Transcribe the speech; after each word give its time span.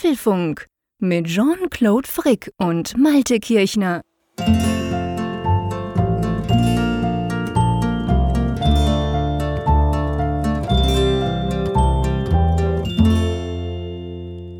Apfelfunk 0.00 0.66
mit 0.98 1.26
Jean-Claude 1.26 2.08
Frick 2.08 2.50
und 2.56 2.96
Malte 2.96 3.38
Kirchner. 3.38 4.00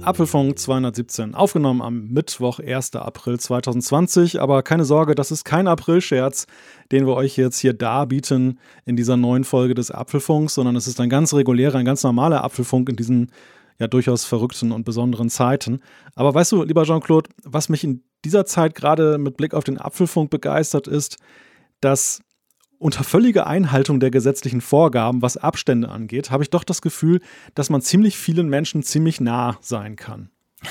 Apfelfunk 0.03 0.59
217, 0.59 1.35
aufgenommen 1.35 1.81
am 1.81 2.09
Mittwoch, 2.09 2.59
1. 2.59 2.97
April 2.97 3.41
2020. 3.41 4.43
Aber 4.43 4.63
keine 4.63 4.85
Sorge, 4.85 5.15
das 5.15 5.31
ist 5.31 5.47
kein 5.47 5.69
Aprilscherz, 5.69 6.49
den 6.93 7.07
wir 7.07 7.15
euch 7.15 7.39
jetzt 7.39 7.59
hier 7.59 7.73
darbieten 7.73 8.59
in 8.85 8.97
dieser 8.97 9.17
neuen 9.17 9.45
Folge 9.45 9.73
des 9.73 9.91
Apfelfunks, 9.91 10.53
sondern 10.53 10.77
es 10.77 10.87
ist 10.87 11.01
ein 11.01 11.09
ganz 11.09 11.33
regulärer, 11.33 11.79
ein 11.79 11.87
ganz 11.87 12.03
normaler 12.03 12.45
Apfelfunk 12.45 12.91
in 12.91 12.97
diesen 12.97 13.31
ja 13.81 13.89
durchaus 13.89 14.25
verrückten 14.25 14.71
und 14.71 14.85
besonderen 14.85 15.31
Zeiten. 15.31 15.81
Aber 16.15 16.33
weißt 16.33 16.53
du, 16.53 16.63
lieber 16.63 16.85
Jean-Claude, 16.85 17.31
was 17.43 17.69
mich 17.69 17.83
in 17.83 18.05
dieser 18.25 18.47
Zeit 18.47 18.75
gerade 18.75 19.19
mit 19.19 19.37
Blick 19.37 19.55
auf 19.55 19.65
den 19.65 19.79
Apfelfunk 19.79 20.31
begeistert 20.31 20.87
ist, 20.87 21.17
dass 21.81 22.23
unter 22.79 23.05
völliger 23.05 23.47
Einhaltung 23.47 23.99
der 23.99 24.11
gesetzlichen 24.11 24.61
Vorgaben, 24.61 25.23
was 25.23 25.37
Abstände 25.37 25.89
angeht, 25.89 26.31
habe 26.31 26.43
ich 26.43 26.51
doch 26.51 26.65
das 26.65 26.83
Gefühl, 26.83 27.21
dass 27.55 27.71
man 27.71 27.83
ziemlich 27.83 28.17
vielen 28.17 28.49
Menschen 28.49 28.83
ziemlich 28.83 29.21
nah 29.21 29.59
sein 29.61 29.97
kann. 29.97 30.31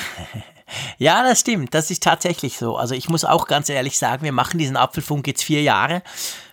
Ja, 1.00 1.24
das 1.24 1.40
stimmt. 1.40 1.74
Das 1.74 1.90
ist 1.90 2.04
tatsächlich 2.04 2.56
so. 2.56 2.78
Also 2.78 2.94
ich 2.94 3.10
muss 3.10 3.26
auch 3.26 3.48
ganz 3.48 3.70
ehrlich 3.70 3.98
sagen, 3.98 4.24
wir 4.24 4.32
machen 4.32 4.60
diesen 4.60 4.78
Apfelfunk 4.78 5.26
jetzt 5.26 5.44
vier 5.44 5.64
Jahre. 5.64 6.04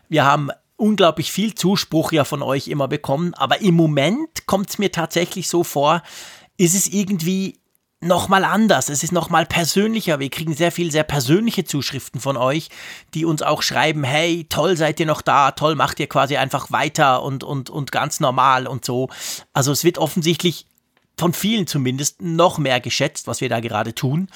Wir 0.08 0.24
haben 0.24 0.50
unglaublich 0.76 1.32
viel 1.32 1.54
Zuspruch 1.54 2.12
ja 2.12 2.24
von 2.24 2.42
euch 2.42 2.68
immer 2.68 2.88
bekommen, 2.88 3.34
aber 3.34 3.60
im 3.60 3.74
Moment 3.74 4.46
kommt 4.46 4.70
es 4.70 4.78
mir 4.78 4.92
tatsächlich 4.92 5.48
so 5.48 5.64
vor, 5.64 6.02
ist 6.56 6.74
es 6.74 6.86
irgendwie 6.88 7.60
nochmal 8.00 8.44
anders. 8.44 8.88
Es 8.88 9.02
ist 9.02 9.12
nochmal 9.12 9.46
persönlicher. 9.46 10.18
Wir 10.18 10.30
kriegen 10.30 10.54
sehr 10.54 10.72
viel, 10.72 10.90
sehr 10.90 11.02
persönliche 11.02 11.64
Zuschriften 11.64 12.20
von 12.20 12.36
euch, 12.36 12.68
die 13.14 13.24
uns 13.24 13.42
auch 13.42 13.62
schreiben, 13.62 14.04
hey, 14.04 14.46
toll 14.48 14.76
seid 14.76 15.00
ihr 15.00 15.06
noch 15.06 15.22
da, 15.22 15.52
toll 15.52 15.74
macht 15.74 15.98
ihr 16.00 16.08
quasi 16.08 16.36
einfach 16.36 16.70
weiter 16.70 17.22
und, 17.22 17.42
und, 17.42 17.70
und 17.70 17.92
ganz 17.92 18.20
normal 18.20 18.66
und 18.66 18.84
so. 18.84 19.08
Also 19.52 19.72
es 19.72 19.84
wird 19.84 19.98
offensichtlich 19.98 20.66
von 21.18 21.32
vielen 21.32 21.66
zumindest 21.66 22.20
noch 22.20 22.58
mehr 22.58 22.80
geschätzt, 22.80 23.26
was 23.26 23.40
wir 23.40 23.48
da 23.48 23.60
gerade 23.60 23.94
tun. 23.94 24.28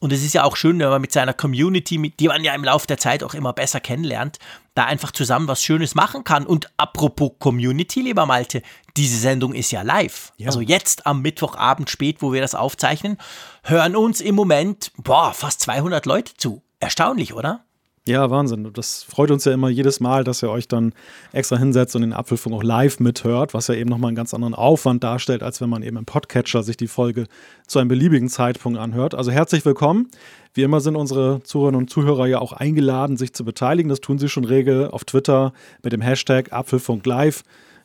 Und 0.00 0.12
es 0.12 0.24
ist 0.24 0.34
ja 0.34 0.42
auch 0.42 0.56
schön, 0.56 0.78
wenn 0.80 0.88
man 0.88 1.00
mit 1.00 1.12
seiner 1.12 1.32
Community, 1.32 2.12
die 2.18 2.28
man 2.28 2.42
ja 2.42 2.54
im 2.54 2.64
Laufe 2.64 2.86
der 2.86 2.98
Zeit 2.98 3.22
auch 3.22 3.34
immer 3.34 3.52
besser 3.52 3.80
kennenlernt, 3.80 4.38
da 4.74 4.84
einfach 4.84 5.12
zusammen 5.12 5.46
was 5.46 5.62
Schönes 5.62 5.94
machen 5.94 6.24
kann. 6.24 6.44
Und 6.44 6.70
apropos 6.76 7.32
Community, 7.38 8.00
lieber 8.02 8.26
Malte, 8.26 8.62
diese 8.96 9.16
Sendung 9.18 9.54
ist 9.54 9.70
ja 9.70 9.82
live. 9.82 10.32
Ja. 10.36 10.48
Also 10.48 10.60
jetzt 10.60 11.06
am 11.06 11.22
Mittwochabend 11.22 11.88
spät, 11.88 12.20
wo 12.20 12.32
wir 12.32 12.40
das 12.40 12.56
aufzeichnen, 12.56 13.16
hören 13.62 13.94
uns 13.94 14.20
im 14.20 14.34
Moment, 14.34 14.92
boah, 14.96 15.32
fast 15.32 15.60
200 15.60 16.04
Leute 16.04 16.34
zu. 16.36 16.62
Erstaunlich, 16.80 17.32
oder? 17.32 17.64
Ja, 18.06 18.28
Wahnsinn. 18.28 18.70
Das 18.74 19.02
freut 19.02 19.30
uns 19.30 19.46
ja 19.46 19.52
immer 19.52 19.70
jedes 19.70 19.98
Mal, 19.98 20.24
dass 20.24 20.42
ihr 20.42 20.50
euch 20.50 20.68
dann 20.68 20.92
extra 21.32 21.56
hinsetzt 21.56 21.96
und 21.96 22.02
den 22.02 22.12
Apfelfunk 22.12 22.54
auch 22.54 22.62
live 22.62 23.00
mithört, 23.00 23.54
was 23.54 23.68
ja 23.68 23.74
eben 23.74 23.88
nochmal 23.88 24.08
einen 24.08 24.16
ganz 24.16 24.34
anderen 24.34 24.54
Aufwand 24.54 25.02
darstellt, 25.02 25.42
als 25.42 25.62
wenn 25.62 25.70
man 25.70 25.82
eben 25.82 25.96
im 25.96 26.04
Podcatcher 26.04 26.62
sich 26.62 26.76
die 26.76 26.86
Folge 26.86 27.24
zu 27.66 27.78
einem 27.78 27.88
beliebigen 27.88 28.28
Zeitpunkt 28.28 28.78
anhört. 28.78 29.14
Also 29.14 29.30
herzlich 29.30 29.64
willkommen. 29.64 30.10
Wie 30.52 30.62
immer 30.64 30.80
sind 30.80 30.96
unsere 30.96 31.40
Zuhörerinnen 31.44 31.80
und 31.80 31.88
Zuhörer 31.88 32.26
ja 32.26 32.40
auch 32.40 32.52
eingeladen, 32.52 33.16
sich 33.16 33.32
zu 33.32 33.42
beteiligen. 33.42 33.88
Das 33.88 34.02
tun 34.02 34.18
sie 34.18 34.28
schon 34.28 34.44
regel 34.44 34.88
auf 34.90 35.04
Twitter 35.04 35.54
mit 35.82 35.94
dem 35.94 36.02
Hashtag 36.02 36.52
Apfelfunk 36.52 37.06
live. 37.06 37.42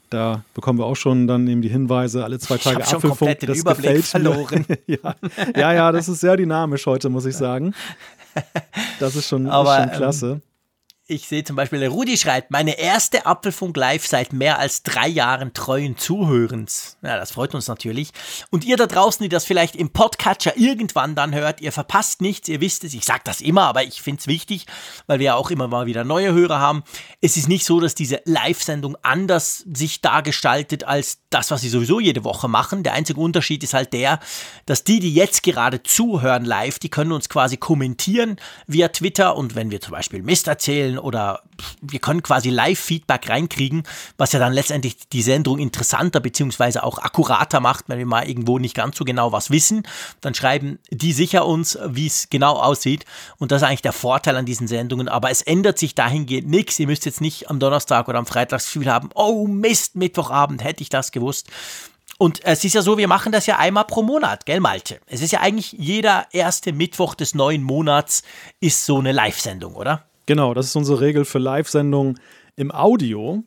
Da 0.10 0.44
bekommen 0.54 0.80
wir 0.80 0.86
auch 0.86 0.96
schon 0.96 1.28
dann 1.28 1.48
eben 1.48 1.62
die 1.62 1.70
Hinweise, 1.70 2.26
alle 2.26 2.40
zwei 2.40 2.58
Tage 2.58 2.82
ich 2.82 2.94
Apfelfunk. 2.94 3.40
das 3.40 3.60
Überblick 3.60 3.86
gefällt 3.86 4.06
verloren. 4.06 4.66
ja. 4.88 5.16
ja, 5.56 5.74
ja, 5.74 5.92
das 5.94 6.10
ist 6.10 6.20
sehr 6.20 6.36
dynamisch 6.36 6.86
heute, 6.88 7.10
muss 7.10 7.26
ich 7.26 7.38
sagen. 7.38 7.74
Das 9.00 9.16
ist 9.16 9.28
schon, 9.28 9.48
Aber, 9.48 9.78
ist 9.78 9.84
schon 9.84 9.98
klasse. 9.98 10.28
Ähm, 10.28 10.42
ich 11.10 11.28
sehe 11.28 11.44
zum 11.44 11.56
Beispiel, 11.56 11.84
Rudi 11.88 12.18
schreibt, 12.18 12.52
meine 12.52 12.78
erste 12.78 13.26
Apfelfunk 13.26 13.76
Live 13.76 14.06
seit 14.06 14.32
mehr 14.32 14.60
als 14.60 14.84
drei 14.84 15.08
Jahren 15.08 15.54
treuen 15.54 15.98
Zuhörens. 15.98 16.98
Ja, 17.02 17.18
das 17.18 17.32
freut 17.32 17.56
uns 17.56 17.68
natürlich. 17.68 18.12
Und 18.52 18.64
ihr 18.64 18.78
da 18.78 18.86
draußen, 18.86 19.24
die 19.24 19.30
das 19.30 19.44
vielleicht 19.44 19.76
im 19.76 19.90
Podcatcher 19.90 20.56
irgendwann 20.56 21.16
dann 21.16 21.34
hört, 21.34 21.62
ihr 21.62 21.72
verpasst 21.72 22.22
nichts, 22.22 22.48
ihr 22.48 22.62
wisst 22.62 22.84
es. 22.84 22.94
Ich 22.94 23.06
sage 23.06 23.22
das 23.24 23.42
immer, 23.42 23.64
aber 23.64 23.84
ich 23.84 24.04
finde 24.04 24.20
es 24.20 24.28
wichtig, 24.28 24.68
weil 25.08 25.18
wir 25.18 25.26
ja 25.26 25.36
auch 25.36 25.50
immer 25.50 25.68
mal 25.68 25.88
wieder 25.88 26.04
neue 26.04 26.32
Hörer 26.32 26.60
haben. 26.60 26.84
Es 27.22 27.38
ist 27.38 27.50
nicht 27.50 27.66
so, 27.66 27.80
dass 27.80 27.96
diese 27.96 28.22
Live-Sendung 28.26 28.96
anders 29.02 29.66
sich 29.74 30.02
dargestaltet 30.02 30.84
als 30.84 31.22
das, 31.32 31.50
was 31.50 31.62
sie 31.62 31.70
sowieso 31.70 32.00
jede 32.00 32.24
Woche 32.24 32.48
machen. 32.48 32.84
Der 32.84 32.94
einzige 32.94 33.20
Unterschied 33.20 33.64
ist 33.64 33.74
halt 33.74 33.94
der, 33.94 34.20
dass 34.68 34.84
die, 34.84 35.00
die 35.00 35.14
jetzt 35.14 35.42
gerade 35.42 35.82
zuhören 35.82 36.46
live, 36.46 36.78
die 36.78 36.90
können 36.90 37.12
uns 37.12 37.30
quasi 37.30 37.58
kommentieren 37.58 38.38
via 38.68 38.90
Twitter 38.90 39.36
und 39.36 39.56
wenn 39.56 39.72
wir 39.72 39.82
zum 39.82 39.94
Beispiel 39.94 40.22
Mist 40.22 40.48
erzählen 40.48 40.99
oder 41.04 41.42
wir 41.82 42.00
können 42.00 42.24
quasi 42.24 42.50
Live-Feedback 42.50 43.30
reinkriegen, 43.30 43.84
was 44.18 44.32
ja 44.32 44.40
dann 44.40 44.54
letztendlich 44.54 45.10
die 45.10 45.22
Sendung 45.22 45.60
interessanter 45.60 46.20
bzw. 46.20 46.80
auch 46.80 46.98
akkurater 47.00 47.60
macht, 47.60 47.86
wenn 47.88 47.98
wir 47.98 48.06
mal 48.06 48.28
irgendwo 48.28 48.60
nicht 48.60 48.76
ganz 48.76 48.98
so 48.98 49.06
genau 49.06 49.32
was 49.32 49.50
wissen. 49.50 49.84
Dann 50.22 50.34
schreiben 50.34 50.80
die 50.90 51.14
sicher 51.14 51.46
uns, 51.46 51.78
wie 51.86 52.08
es 52.08 52.30
genau 52.30 52.54
aussieht. 52.54 53.06
Und 53.38 53.52
das 53.52 53.62
ist 53.62 53.68
eigentlich 53.68 53.82
der 53.82 53.94
Vorteil 53.94 54.36
an 54.36 54.46
diesen 54.46 54.68
Sendungen. 54.68 55.08
Aber 55.08 55.30
es 55.30 55.42
ändert 55.42 55.80
sich 55.80 55.96
dahingehend 55.96 56.50
nichts. 56.50 56.80
Ihr 56.80 56.88
müsst 56.88 57.06
jetzt 57.06 57.22
nicht 57.22 57.50
am 57.50 57.60
Donnerstag 57.60 58.08
oder 58.08 58.20
am 58.20 58.26
Freitag 58.26 58.60
das 58.60 58.66
Gefühl 58.66 58.92
haben, 58.92 59.10
oh 59.16 59.48
Mist, 59.48 59.96
Mittwochabend 59.96 60.64
hätte 60.64 60.84
ich 60.84 60.90
das 60.90 61.12
gewusst. 61.12 61.48
Und 62.22 62.44
es 62.44 62.66
ist 62.66 62.74
ja 62.74 62.82
so, 62.82 62.98
wir 62.98 63.08
machen 63.08 63.32
das 63.32 63.46
ja 63.46 63.58
einmal 63.60 63.86
pro 63.86 64.02
Monat, 64.02 64.46
gell, 64.46 64.60
Malte? 64.60 65.00
Es 65.06 65.22
ist 65.22 65.32
ja 65.32 65.40
eigentlich 65.40 65.72
jeder 65.72 66.28
erste 66.34 66.74
Mittwoch 66.74 67.16
des 67.16 67.34
neuen 67.34 67.64
Monats 67.64 68.24
ist 68.60 68.86
so 68.86 69.00
eine 69.00 69.14
Live-Sendung, 69.14 69.74
oder? 69.74 70.09
Genau, 70.30 70.54
das 70.54 70.68
ist 70.68 70.76
unsere 70.76 71.02
Regel 71.02 71.26
für 71.26 71.40
Live-Sendungen 71.40 72.20
im 72.56 72.72
Audio. 72.72 73.44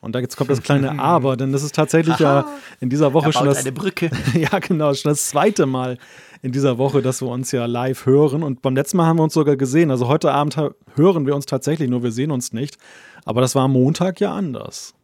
Und 0.00 0.14
da 0.14 0.20
jetzt 0.20 0.38
kommt 0.38 0.48
das 0.48 0.62
kleine 0.62 0.98
Aber, 0.98 1.36
denn 1.36 1.52
das 1.52 1.62
ist 1.62 1.74
tatsächlich 1.74 2.18
ja 2.18 2.46
in 2.80 2.88
dieser 2.88 3.12
Woche 3.12 3.30
schon 3.30 3.44
das. 3.44 3.58
Eine 3.58 3.72
Brücke. 3.72 4.10
ja, 4.32 4.58
genau, 4.58 4.94
schon 4.94 5.10
das 5.10 5.28
zweite 5.28 5.66
Mal 5.66 5.98
in 6.40 6.50
dieser 6.50 6.78
Woche, 6.78 7.02
dass 7.02 7.20
wir 7.20 7.28
uns 7.28 7.52
ja 7.52 7.66
live 7.66 8.06
hören. 8.06 8.42
Und 8.42 8.62
beim 8.62 8.74
letzten 8.74 8.96
Mal 8.96 9.04
haben 9.04 9.18
wir 9.18 9.22
uns 9.22 9.34
sogar 9.34 9.56
gesehen. 9.56 9.90
Also 9.90 10.08
heute 10.08 10.32
Abend 10.32 10.56
hören 10.94 11.26
wir 11.26 11.34
uns 11.34 11.44
tatsächlich, 11.44 11.90
nur 11.90 12.02
wir 12.02 12.10
sehen 12.10 12.30
uns 12.30 12.54
nicht. 12.54 12.78
Aber 13.26 13.42
das 13.42 13.54
war 13.54 13.64
am 13.64 13.72
Montag 13.72 14.18
ja 14.18 14.32
anders. 14.32 14.94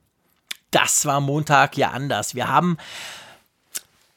Das 0.70 1.04
war 1.04 1.20
Montag 1.20 1.76
ja 1.76 1.90
anders. 1.90 2.34
Wir 2.34 2.48
haben 2.48 2.78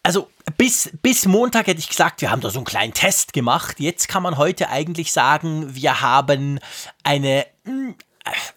also 0.03 0.30
bis, 0.58 0.91
bis 1.02 1.25
Montag 1.25 1.68
hätte 1.68 1.80
ich 1.80 1.88
gesagt, 1.88 2.22
wir 2.22 2.30
haben 2.30 2.41
da 2.41 2.50
so 2.50 2.59
einen 2.59 2.66
kleinen 2.66 2.94
Test 2.94 3.31
gemacht. 3.31 3.80
Jetzt 3.80 4.09
kann 4.09 4.22
man 4.22 4.38
heute 4.38 4.69
eigentlich 4.69 5.14
sagen, 5.14 5.74
wir 5.74 6.02
haben 6.02 6.59
eine 7.03 7.46
mh, 7.64 7.72
hm, 7.72 7.96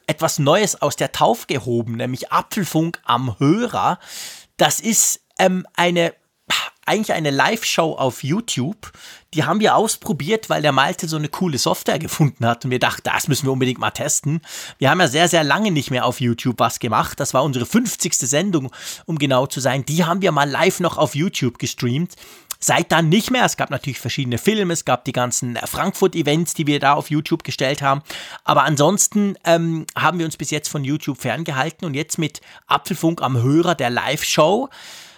etwas 0.06 0.38
Neues 0.38 0.80
aus 0.82 0.96
der 0.96 1.12
Taufe 1.12 1.46
gehoben, 1.46 1.96
nämlich 1.96 2.32
Apfelfunk 2.32 3.00
am 3.04 3.38
Hörer. 3.38 3.98
Das 4.56 4.80
ist 4.80 5.20
ähm, 5.38 5.66
eine 5.76 6.14
eigentlich 6.86 7.12
eine 7.12 7.30
Live-Show 7.30 7.94
auf 7.96 8.22
YouTube. 8.22 8.92
Die 9.34 9.44
haben 9.44 9.60
wir 9.60 9.74
ausprobiert, 9.74 10.48
weil 10.48 10.62
der 10.62 10.72
Malte 10.72 11.08
so 11.08 11.16
eine 11.16 11.28
coole 11.28 11.58
Software 11.58 11.98
gefunden 11.98 12.46
hat 12.46 12.64
und 12.64 12.70
wir 12.70 12.78
dachten, 12.78 13.02
das 13.04 13.26
müssen 13.26 13.46
wir 13.46 13.52
unbedingt 13.52 13.80
mal 13.80 13.90
testen. 13.90 14.40
Wir 14.78 14.88
haben 14.88 15.00
ja 15.00 15.08
sehr, 15.08 15.28
sehr 15.28 15.44
lange 15.44 15.72
nicht 15.72 15.90
mehr 15.90 16.06
auf 16.06 16.20
YouTube 16.20 16.58
was 16.58 16.78
gemacht. 16.78 17.18
Das 17.18 17.34
war 17.34 17.42
unsere 17.42 17.66
50. 17.66 18.14
Sendung, 18.16 18.70
um 19.04 19.18
genau 19.18 19.46
zu 19.46 19.60
sein. 19.60 19.84
Die 19.84 20.04
haben 20.04 20.22
wir 20.22 20.30
mal 20.30 20.48
live 20.48 20.80
noch 20.80 20.96
auf 20.96 21.16
YouTube 21.16 21.58
gestreamt. 21.58 22.14
Seit 22.58 22.90
dann 22.90 23.10
nicht 23.10 23.30
mehr. 23.30 23.44
Es 23.44 23.58
gab 23.58 23.68
natürlich 23.68 23.98
verschiedene 23.98 24.38
Filme, 24.38 24.72
es 24.72 24.86
gab 24.86 25.04
die 25.04 25.12
ganzen 25.12 25.56
Frankfurt-Events, 25.56 26.54
die 26.54 26.66
wir 26.66 26.80
da 26.80 26.94
auf 26.94 27.10
YouTube 27.10 27.44
gestellt 27.44 27.82
haben. 27.82 28.02
Aber 28.44 28.62
ansonsten 28.62 29.36
ähm, 29.44 29.86
haben 29.94 30.18
wir 30.18 30.24
uns 30.24 30.38
bis 30.38 30.50
jetzt 30.50 30.68
von 30.68 30.82
YouTube 30.82 31.20
ferngehalten 31.20 31.84
und 31.84 31.94
jetzt 31.94 32.16
mit 32.16 32.40
Apfelfunk 32.66 33.20
am 33.20 33.42
Hörer 33.42 33.74
der 33.74 33.90
Live-Show 33.90 34.70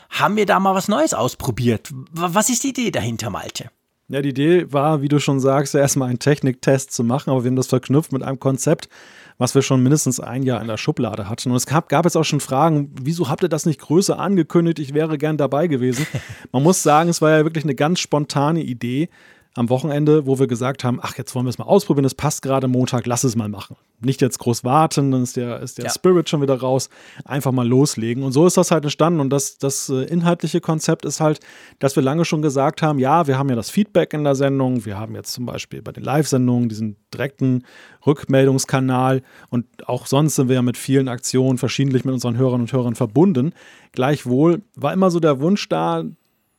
haben 0.09 0.37
wir 0.37 0.47
da 0.47 0.61
mal 0.61 0.75
was 0.75 0.89
Neues 0.89 1.15
ausprobiert. 1.15 1.93
Was 2.13 2.51
ist 2.51 2.65
die 2.65 2.69
Idee 2.71 2.91
dahinter, 2.91 3.31
Malte? 3.31 3.71
Ja, 4.11 4.23
die 4.23 4.31
Idee 4.31 4.73
war, 4.73 5.03
wie 5.03 5.09
du 5.09 5.19
schon 5.19 5.39
sagst, 5.39 5.75
erstmal 5.75 6.09
einen 6.09 6.19
Techniktest 6.19 6.93
zu 6.93 7.05
machen, 7.05 7.31
aber 7.31 7.45
wir 7.45 7.51
haben 7.51 7.57
das 7.57 7.67
verknüpft 7.67 8.11
mit 8.11 8.23
einem 8.23 8.41
Konzept, 8.41 8.89
was 9.37 9.55
wir 9.55 9.61
schon 9.61 9.83
mindestens 9.83 10.19
ein 10.19 10.43
Jahr 10.45 10.63
in 10.63 10.67
der 10.67 10.79
Schublade 10.79 11.29
hatten. 11.29 11.51
Und 11.51 11.57
es 11.57 11.67
gab, 11.67 11.91
gab 11.91 12.07
jetzt 12.07 12.17
auch 12.17 12.25
schon 12.25 12.41
Fragen, 12.41 12.95
wieso 13.03 13.29
habt 13.29 13.43
ihr 13.43 13.51
das 13.51 13.67
nicht 13.67 13.81
größer 13.81 14.19
angekündigt? 14.19 14.79
Ich 14.79 14.95
wäre 14.95 15.19
gern 15.19 15.37
dabei 15.37 15.67
gewesen. 15.67 16.07
Man 16.53 16.63
muss 16.63 16.83
sagen, 16.83 17.11
es 17.11 17.21
war 17.21 17.31
ja 17.31 17.45
wirklich 17.45 17.65
eine 17.65 17.75
ganz 17.75 18.01
spontane 18.01 18.63
Idee 18.63 19.11
am 19.59 19.69
Wochenende, 19.69 20.27
wo 20.27 20.39
wir 20.39 20.47
gesagt 20.47 20.85
haben, 20.85 21.01
ach, 21.03 21.19
jetzt 21.19 21.35
wollen 21.35 21.45
wir 21.45 21.51
es 21.51 21.59
mal 21.59 21.65
ausprobieren, 21.65 22.05
es 22.05 22.15
passt 22.15 22.43
gerade 22.43 22.69
Montag, 22.69 23.07
lass 23.07 23.25
es 23.25 23.35
mal 23.35 23.49
machen. 23.49 23.77
Nicht 24.01 24.21
jetzt 24.21 24.39
groß 24.39 24.63
warten, 24.63 25.11
dann 25.11 25.25
ist 25.25 25.37
der, 25.37 25.61
ist 25.61 25.79
der 25.79 25.87
ja. 25.87 25.91
Spirit 25.91 26.29
schon 26.29 26.41
wieder 26.41 26.61
raus, 26.61 26.89
einfach 27.25 27.51
mal 27.51 27.67
loslegen. 27.67 28.23
Und 28.23 28.31
so 28.31 28.47
ist 28.47 28.57
das 28.57 28.71
halt 28.71 28.85
entstanden. 28.85 29.19
Und 29.19 29.31
das, 29.31 29.59
das 29.59 29.89
äh, 29.89 30.05
inhaltliche 30.05 30.61
Konzept 30.61 31.05
ist 31.05 31.21
halt, 31.21 31.41
dass 31.81 31.97
wir 31.97 32.03
lange 32.05 32.25
schon 32.25 32.41
gesagt 32.41 32.83
haben, 32.83 33.01
ja, 33.01 33.27
wir 33.27 33.37
haben 33.37 33.49
ja 33.49 33.57
das 33.57 33.71
Feedback 33.71 34.15
in 34.15 34.23
der 34.23 34.37
Sendung, 34.37 34.85
wir 34.85 34.97
haben 34.97 35.17
jetzt 35.17 35.33
zum 35.33 35.47
Beispiel 35.47 35.83
bei 35.83 35.91
den 35.91 36.05
Live-Sendungen 36.05 36.69
diesen 36.69 36.97
direkten 37.13 37.65
Rückmeldungskanal 38.07 39.23
und 39.51 39.67
auch 39.89 40.07
sonst 40.07 40.37
sind 40.37 40.49
wir 40.49 40.55
ja 40.55 40.63
mit 40.63 40.77
vielen 40.77 41.09
Aktionen 41.09 41.59
verschiedentlich 41.59 42.05
mit 42.05 42.15
unseren 42.15 42.37
Hörern 42.37 42.61
und 42.61 42.73
Hörern 42.73 42.95
verbunden. 42.95 43.53
Gleichwohl 43.93 44.63
war 44.77 44.93
immer 44.93 45.11
so 45.11 45.19
der 45.19 45.41
Wunsch 45.41 45.69
da, 45.69 46.05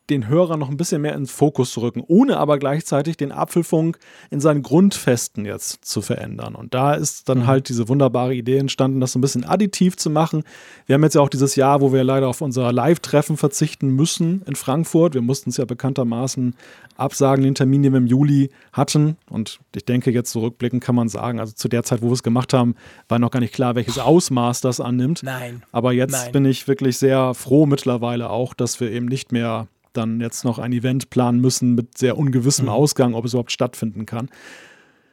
den 0.09 0.27
Hörer 0.27 0.57
noch 0.57 0.69
ein 0.69 0.77
bisschen 0.77 1.01
mehr 1.01 1.13
in 1.13 1.21
den 1.21 1.27
Fokus 1.27 1.71
zu 1.71 1.81
rücken, 1.81 2.03
ohne 2.05 2.37
aber 2.37 2.57
gleichzeitig 2.57 3.17
den 3.17 3.31
Apfelfunk 3.31 3.99
in 4.29 4.39
seinen 4.39 4.63
Grundfesten 4.63 5.45
jetzt 5.45 5.85
zu 5.85 6.01
verändern. 6.01 6.55
Und 6.55 6.73
da 6.73 6.93
ist 6.93 7.29
dann 7.29 7.39
mhm. 7.39 7.47
halt 7.47 7.69
diese 7.69 7.87
wunderbare 7.87 8.33
Idee 8.33 8.57
entstanden, 8.57 8.99
das 8.99 9.13
so 9.13 9.19
ein 9.19 9.21
bisschen 9.21 9.43
additiv 9.43 9.97
zu 9.97 10.09
machen. 10.09 10.43
Wir 10.85 10.95
haben 10.95 11.03
jetzt 11.03 11.15
ja 11.15 11.21
auch 11.21 11.29
dieses 11.29 11.55
Jahr, 11.55 11.81
wo 11.81 11.93
wir 11.93 12.03
leider 12.03 12.27
auf 12.27 12.41
unser 12.41 12.71
Live-Treffen 12.71 13.37
verzichten 13.37 13.89
müssen 13.89 14.41
in 14.45 14.55
Frankfurt. 14.55 15.13
Wir 15.13 15.21
mussten 15.21 15.49
es 15.49 15.57
ja 15.57 15.65
bekanntermaßen 15.65 16.55
absagen, 16.97 17.43
den 17.43 17.55
Termin, 17.55 17.83
den 17.83 17.93
wir 17.93 17.97
im 17.99 18.07
Juli 18.07 18.49
hatten. 18.73 19.17
Und 19.29 19.59
ich 19.75 19.85
denke, 19.85 20.11
jetzt 20.11 20.31
zurückblickend 20.31 20.83
kann 20.83 20.95
man 20.95 21.09
sagen, 21.09 21.39
also 21.39 21.53
zu 21.53 21.67
der 21.67 21.83
Zeit, 21.83 22.01
wo 22.01 22.07
wir 22.07 22.13
es 22.13 22.23
gemacht 22.23 22.53
haben, 22.53 22.75
war 23.07 23.19
noch 23.19 23.31
gar 23.31 23.39
nicht 23.39 23.53
klar, 23.53 23.75
welches 23.75 23.97
Ausmaß 23.97 24.61
das 24.61 24.79
annimmt. 24.79 25.21
Nein. 25.23 25.63
Aber 25.71 25.93
jetzt 25.93 26.11
Nein. 26.11 26.31
bin 26.31 26.45
ich 26.45 26.67
wirklich 26.67 26.97
sehr 26.97 27.33
froh 27.33 27.65
mittlerweile 27.65 28.29
auch, 28.29 28.53
dass 28.53 28.79
wir 28.79 28.91
eben 28.91 29.05
nicht 29.05 29.31
mehr 29.31 29.67
dann 29.99 30.19
jetzt 30.19 30.43
noch 30.43 30.57
ein 30.57 30.73
Event 30.73 31.09
planen 31.09 31.39
müssen 31.39 31.75
mit 31.75 31.97
sehr 31.97 32.17
ungewissem 32.17 32.65
mhm. 32.65 32.71
Ausgang, 32.71 33.13
ob 33.13 33.25
es 33.25 33.33
überhaupt 33.33 33.51
stattfinden 33.51 34.05
kann. 34.05 34.29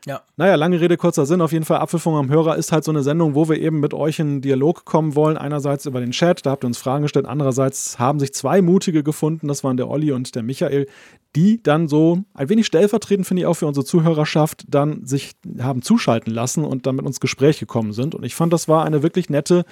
Ja. 0.06 0.22
Naja, 0.36 0.54
lange 0.54 0.80
Rede, 0.80 0.96
kurzer 0.96 1.26
Sinn. 1.26 1.40
Auf 1.40 1.50
jeden 1.50 1.64
Fall 1.64 1.78
Apfelfunk 1.78 2.16
am 2.16 2.30
Hörer 2.30 2.56
ist 2.56 2.70
halt 2.70 2.84
so 2.84 2.92
eine 2.92 3.02
Sendung, 3.02 3.34
wo 3.34 3.48
wir 3.48 3.60
eben 3.60 3.80
mit 3.80 3.92
euch 3.92 4.20
in 4.20 4.40
Dialog 4.40 4.84
kommen 4.84 5.16
wollen. 5.16 5.36
Einerseits 5.36 5.84
über 5.84 5.98
den 5.98 6.12
Chat, 6.12 6.46
da 6.46 6.52
habt 6.52 6.62
ihr 6.62 6.68
uns 6.68 6.78
Fragen 6.78 7.02
gestellt. 7.02 7.26
Andererseits 7.26 7.98
haben 7.98 8.20
sich 8.20 8.32
zwei 8.32 8.62
Mutige 8.62 9.02
gefunden, 9.02 9.48
das 9.48 9.64
waren 9.64 9.76
der 9.76 9.90
Olli 9.90 10.12
und 10.12 10.36
der 10.36 10.44
Michael, 10.44 10.86
die 11.34 11.60
dann 11.60 11.88
so 11.88 12.22
ein 12.34 12.48
wenig 12.48 12.66
stellvertretend, 12.66 13.26
finde 13.26 13.42
ich 13.42 13.46
auch 13.46 13.54
für 13.54 13.66
unsere 13.66 13.84
Zuhörerschaft, 13.84 14.64
dann 14.68 15.04
sich 15.04 15.32
haben 15.58 15.82
zuschalten 15.82 16.32
lassen 16.32 16.62
und 16.62 16.86
dann 16.86 16.94
mit 16.94 17.04
uns 17.04 17.18
Gespräch 17.18 17.58
gekommen 17.58 17.92
sind. 17.92 18.14
Und 18.14 18.24
ich 18.24 18.36
fand, 18.36 18.52
das 18.52 18.68
war 18.68 18.84
eine 18.84 19.02
wirklich 19.02 19.28
nette, 19.28 19.64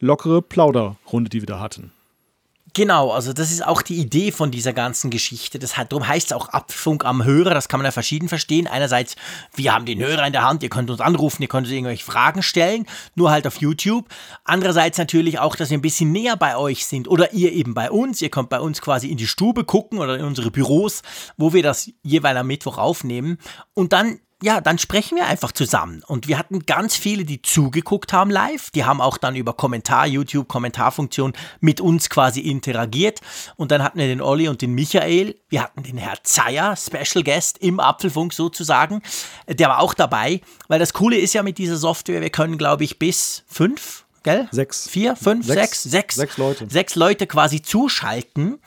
lockere 0.00 0.42
Plauderrunde, 0.42 1.30
die 1.30 1.42
wir 1.42 1.46
da 1.46 1.60
hatten. 1.60 1.92
Genau, 2.76 3.10
also 3.10 3.32
das 3.32 3.52
ist 3.52 3.64
auch 3.64 3.80
die 3.80 3.96
Idee 3.96 4.32
von 4.32 4.50
dieser 4.50 4.74
ganzen 4.74 5.08
Geschichte. 5.08 5.58
Das 5.58 5.78
hat, 5.78 5.92
darum 5.92 6.06
heißt 6.06 6.26
es 6.26 6.32
auch 6.34 6.50
Abfunk 6.50 7.06
am 7.06 7.24
Hörer, 7.24 7.54
das 7.54 7.70
kann 7.70 7.80
man 7.80 7.86
ja 7.86 7.90
verschieden 7.90 8.28
verstehen. 8.28 8.66
Einerseits, 8.66 9.16
wir 9.54 9.72
haben 9.72 9.86
den 9.86 9.98
Hörer 9.98 10.26
in 10.26 10.34
der 10.34 10.44
Hand, 10.44 10.62
ihr 10.62 10.68
könnt 10.68 10.90
uns 10.90 11.00
anrufen, 11.00 11.40
ihr 11.40 11.48
könnt 11.48 11.66
uns 11.66 11.72
irgendwelche 11.72 12.04
Fragen 12.04 12.42
stellen, 12.42 12.84
nur 13.14 13.30
halt 13.30 13.46
auf 13.46 13.62
YouTube. 13.62 14.10
Andererseits 14.44 14.98
natürlich 14.98 15.38
auch, 15.38 15.56
dass 15.56 15.70
wir 15.70 15.78
ein 15.78 15.80
bisschen 15.80 16.12
näher 16.12 16.36
bei 16.36 16.58
euch 16.58 16.84
sind 16.84 17.08
oder 17.08 17.32
ihr 17.32 17.50
eben 17.54 17.72
bei 17.72 17.90
uns. 17.90 18.20
Ihr 18.20 18.28
könnt 18.28 18.50
bei 18.50 18.60
uns 18.60 18.82
quasi 18.82 19.10
in 19.10 19.16
die 19.16 19.26
Stube 19.26 19.64
gucken 19.64 19.98
oder 19.98 20.18
in 20.18 20.26
unsere 20.26 20.50
Büros, 20.50 21.00
wo 21.38 21.54
wir 21.54 21.62
das 21.62 21.90
jeweils 22.02 22.36
am 22.36 22.46
Mittwoch 22.46 22.76
aufnehmen. 22.76 23.38
Und 23.72 23.94
dann 23.94 24.20
ja, 24.42 24.60
dann 24.60 24.78
sprechen 24.78 25.16
wir 25.16 25.26
einfach 25.26 25.52
zusammen. 25.52 26.02
Und 26.06 26.28
wir 26.28 26.38
hatten 26.38 26.66
ganz 26.66 26.94
viele, 26.94 27.24
die 27.24 27.40
zugeguckt 27.40 28.12
haben 28.12 28.30
live. 28.30 28.70
Die 28.70 28.84
haben 28.84 29.00
auch 29.00 29.16
dann 29.16 29.34
über 29.34 29.54
Kommentar, 29.54 30.06
YouTube, 30.06 30.46
Kommentarfunktion 30.46 31.32
mit 31.60 31.80
uns 31.80 32.10
quasi 32.10 32.40
interagiert. 32.40 33.20
Und 33.56 33.70
dann 33.70 33.82
hatten 33.82 33.98
wir 33.98 34.06
den 34.06 34.20
Olli 34.20 34.48
und 34.48 34.60
den 34.60 34.72
Michael. 34.72 35.36
Wir 35.48 35.62
hatten 35.62 35.82
den 35.82 35.96
Herr 35.96 36.22
Zeyer, 36.22 36.76
Special 36.76 37.24
Guest 37.24 37.58
im 37.58 37.80
Apfelfunk 37.80 38.34
sozusagen. 38.34 39.00
Der 39.48 39.68
war 39.68 39.80
auch 39.80 39.94
dabei. 39.94 40.42
Weil 40.68 40.80
das 40.80 40.92
Coole 40.92 41.16
ist 41.16 41.32
ja 41.32 41.42
mit 41.42 41.56
dieser 41.56 41.76
Software, 41.76 42.20
wir 42.20 42.30
können, 42.30 42.58
glaube 42.58 42.84
ich, 42.84 42.98
bis 42.98 43.42
fünf 43.46 44.04
Gell? 44.22 44.48
Sechs. 44.50 44.88
Vier, 44.88 45.14
fünf, 45.14 45.46
sechs, 45.46 45.58
sechs, 45.60 45.82
sechs, 45.84 46.14
sechs 46.16 46.36
Leute. 46.36 46.66
Sechs 46.68 46.96
Leute 46.96 47.28
quasi 47.28 47.62
zuschalten. 47.62 48.58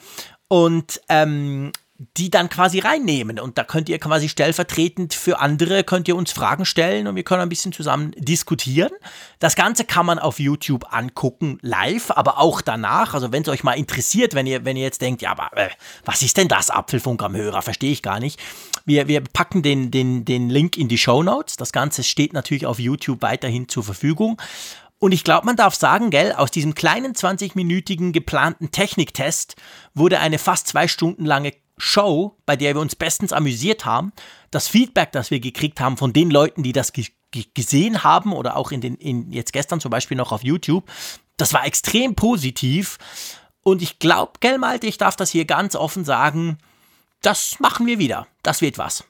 Und 0.48 1.02
ähm, 1.10 1.70
die 2.16 2.30
dann 2.30 2.48
quasi 2.48 2.78
reinnehmen. 2.78 3.38
Und 3.38 3.58
da 3.58 3.64
könnt 3.64 3.90
ihr 3.90 3.98
quasi 3.98 4.30
stellvertretend 4.30 5.12
für 5.12 5.38
andere, 5.38 5.84
könnt 5.84 6.08
ihr 6.08 6.16
uns 6.16 6.32
Fragen 6.32 6.64
stellen 6.64 7.06
und 7.06 7.14
wir 7.14 7.24
können 7.24 7.42
ein 7.42 7.50
bisschen 7.50 7.72
zusammen 7.72 8.12
diskutieren. 8.16 8.90
Das 9.38 9.54
Ganze 9.54 9.84
kann 9.84 10.06
man 10.06 10.18
auf 10.18 10.40
YouTube 10.40 10.94
angucken, 10.94 11.58
live, 11.60 12.10
aber 12.12 12.38
auch 12.38 12.62
danach. 12.62 13.12
Also 13.12 13.32
wenn 13.32 13.42
es 13.42 13.48
euch 13.50 13.64
mal 13.64 13.74
interessiert, 13.74 14.34
wenn 14.34 14.46
ihr, 14.46 14.64
wenn 14.64 14.78
ihr 14.78 14.84
jetzt 14.84 15.02
denkt, 15.02 15.20
ja, 15.20 15.32
aber 15.32 15.54
äh, 15.58 15.68
was 16.06 16.22
ist 16.22 16.38
denn 16.38 16.48
das 16.48 16.70
Apfelfunk 16.70 17.22
am 17.22 17.36
Hörer? 17.36 17.60
Verstehe 17.60 17.92
ich 17.92 18.02
gar 18.02 18.18
nicht. 18.18 18.40
Wir, 18.86 19.06
wir 19.06 19.20
packen 19.20 19.62
den, 19.62 19.90
den, 19.90 20.24
den 20.24 20.48
Link 20.48 20.78
in 20.78 20.88
die 20.88 20.96
Show 20.96 21.22
Notes. 21.22 21.56
Das 21.56 21.70
Ganze 21.70 22.02
steht 22.02 22.32
natürlich 22.32 22.64
auf 22.64 22.78
YouTube 22.78 23.20
weiterhin 23.20 23.68
zur 23.68 23.84
Verfügung. 23.84 24.40
Und 25.00 25.12
ich 25.12 25.24
glaube, 25.24 25.46
man 25.46 25.56
darf 25.56 25.74
sagen, 25.74 26.10
gell, 26.10 26.32
aus 26.32 26.50
diesem 26.50 26.74
kleinen 26.74 27.14
20-minütigen 27.14 28.12
geplanten 28.12 28.70
Techniktest 28.70 29.56
wurde 29.94 30.20
eine 30.20 30.38
fast 30.38 30.68
zwei 30.68 30.88
Stunden 30.88 31.24
lange 31.24 31.52
Show, 31.80 32.36
bei 32.46 32.56
der 32.56 32.74
wir 32.74 32.80
uns 32.80 32.94
bestens 32.94 33.32
amüsiert 33.32 33.84
haben, 33.84 34.12
das 34.50 34.68
Feedback, 34.68 35.12
das 35.12 35.30
wir 35.30 35.40
gekriegt 35.40 35.80
haben 35.80 35.96
von 35.96 36.12
den 36.12 36.30
Leuten, 36.30 36.62
die 36.62 36.72
das 36.72 36.92
gesehen 37.54 38.04
haben 38.04 38.32
oder 38.32 38.56
auch 38.56 38.70
in 38.70 38.80
den, 38.80 38.94
in, 38.96 39.32
jetzt 39.32 39.52
gestern 39.52 39.80
zum 39.80 39.90
Beispiel 39.90 40.16
noch 40.16 40.32
auf 40.32 40.44
YouTube, 40.44 40.84
das 41.36 41.54
war 41.54 41.66
extrem 41.66 42.14
positiv. 42.14 42.98
Und 43.62 43.82
ich 43.82 43.98
glaube, 43.98 44.32
gell, 44.40 44.58
Malte, 44.58 44.86
ich 44.86 44.98
darf 44.98 45.16
das 45.16 45.30
hier 45.30 45.44
ganz 45.44 45.74
offen 45.74 46.04
sagen, 46.04 46.58
das 47.22 47.58
machen 47.60 47.86
wir 47.86 47.98
wieder. 47.98 48.26
Das 48.42 48.60
wird 48.60 48.78
was. 48.78 49.04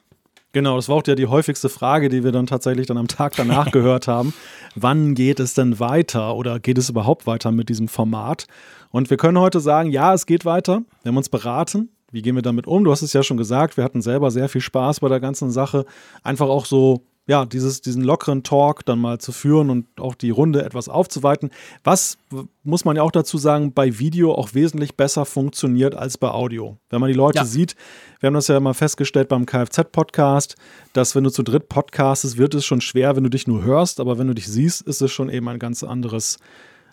Genau, 0.53 0.75
das 0.75 0.89
war 0.89 0.97
auch 0.97 1.07
ja 1.07 1.15
die 1.15 1.27
häufigste 1.27 1.69
Frage, 1.69 2.09
die 2.09 2.25
wir 2.25 2.33
dann 2.33 2.45
tatsächlich 2.45 2.85
dann 2.85 2.97
am 2.97 3.07
Tag 3.07 3.35
danach 3.37 3.71
gehört 3.71 4.07
haben. 4.07 4.33
Wann 4.75 5.15
geht 5.15 5.39
es 5.39 5.53
denn 5.53 5.79
weiter 5.79 6.35
oder 6.35 6.59
geht 6.59 6.77
es 6.77 6.89
überhaupt 6.89 7.25
weiter 7.25 7.51
mit 7.51 7.69
diesem 7.69 7.87
Format? 7.87 8.47
Und 8.89 9.09
wir 9.09 9.15
können 9.15 9.39
heute 9.39 9.61
sagen, 9.61 9.91
ja, 9.91 10.13
es 10.13 10.25
geht 10.25 10.43
weiter. 10.43 10.81
Wir 11.03 11.09
haben 11.09 11.17
uns 11.17 11.29
beraten. 11.29 11.89
Wie 12.11 12.21
gehen 12.21 12.35
wir 12.35 12.41
damit 12.41 12.67
um? 12.67 12.83
Du 12.83 12.91
hast 12.91 13.01
es 13.01 13.13
ja 13.13 13.23
schon 13.23 13.37
gesagt, 13.37 13.77
wir 13.77 13.83
hatten 13.83 14.01
selber 14.01 14.31
sehr 14.31 14.49
viel 14.49 14.61
Spaß 14.61 14.99
bei 14.99 15.09
der 15.09 15.19
ganzen 15.19 15.49
Sache. 15.49 15.85
Einfach 16.23 16.47
auch 16.47 16.65
so, 16.65 17.05
ja, 17.27 17.45
dieses, 17.45 17.81
diesen 17.81 18.03
lockeren 18.03 18.43
Talk 18.43 18.85
dann 18.85 18.99
mal 18.99 19.19
zu 19.19 19.31
führen 19.31 19.69
und 19.69 19.87
auch 19.99 20.15
die 20.15 20.31
Runde 20.31 20.65
etwas 20.65 20.89
aufzuweiten. 20.89 21.51
Was, 21.83 22.17
muss 22.63 22.83
man 22.83 22.97
ja 22.97 23.03
auch 23.03 23.11
dazu 23.11 23.37
sagen, 23.37 23.73
bei 23.73 23.99
Video 23.99 24.33
auch 24.33 24.53
wesentlich 24.53 24.97
besser 24.97 25.25
funktioniert 25.25 25.95
als 25.95 26.17
bei 26.17 26.29
Audio. 26.29 26.77
Wenn 26.89 26.99
man 26.99 27.07
die 27.07 27.15
Leute 27.15 27.37
ja. 27.37 27.45
sieht, 27.45 27.75
wir 28.19 28.27
haben 28.27 28.33
das 28.33 28.49
ja 28.49 28.59
mal 28.59 28.73
festgestellt 28.73 29.29
beim 29.29 29.45
Kfz-Podcast, 29.45 30.55
dass 30.93 31.15
wenn 31.15 31.23
du 31.23 31.29
zu 31.29 31.43
dritt 31.43 31.69
podcastest, 31.69 32.37
wird 32.37 32.53
es 32.55 32.65
schon 32.65 32.81
schwer, 32.81 33.15
wenn 33.15 33.23
du 33.23 33.29
dich 33.29 33.47
nur 33.47 33.63
hörst, 33.63 33.99
aber 34.01 34.17
wenn 34.17 34.27
du 34.27 34.33
dich 34.33 34.47
siehst, 34.47 34.81
ist 34.81 35.01
es 35.01 35.11
schon 35.11 35.29
eben 35.29 35.47
ein 35.47 35.59
ganz 35.59 35.83
anderes 35.83 36.37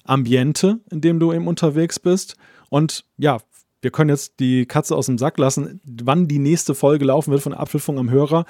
Ambiente, 0.04 0.80
in 0.90 1.00
dem 1.00 1.18
du 1.18 1.32
eben 1.32 1.48
unterwegs 1.48 1.98
bist. 1.98 2.36
Und 2.70 3.04
ja, 3.16 3.38
wir 3.80 3.90
können 3.90 4.10
jetzt 4.10 4.40
die 4.40 4.66
Katze 4.66 4.96
aus 4.96 5.06
dem 5.06 5.18
Sack 5.18 5.38
lassen, 5.38 5.80
wann 5.84 6.28
die 6.28 6.38
nächste 6.38 6.74
Folge 6.74 7.04
laufen 7.04 7.30
wird 7.30 7.42
von 7.42 7.54
Apfelfunk 7.54 7.98
am 7.98 8.10
Hörer. 8.10 8.44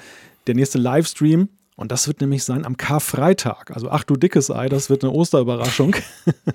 Der 0.47 0.55
nächste 0.55 0.77
Livestream. 0.77 1.49
Und 1.75 1.93
das 1.93 2.09
wird 2.09 2.19
nämlich 2.19 2.43
sein 2.43 2.65
am 2.65 2.75
Karfreitag. 2.75 3.71
Also 3.73 3.89
ach 3.89 4.03
du 4.03 4.17
dickes 4.17 4.51
Ei, 4.51 4.67
das 4.67 4.89
wird 4.89 5.01
eine 5.01 5.13
Osterüberraschung. 5.13 5.95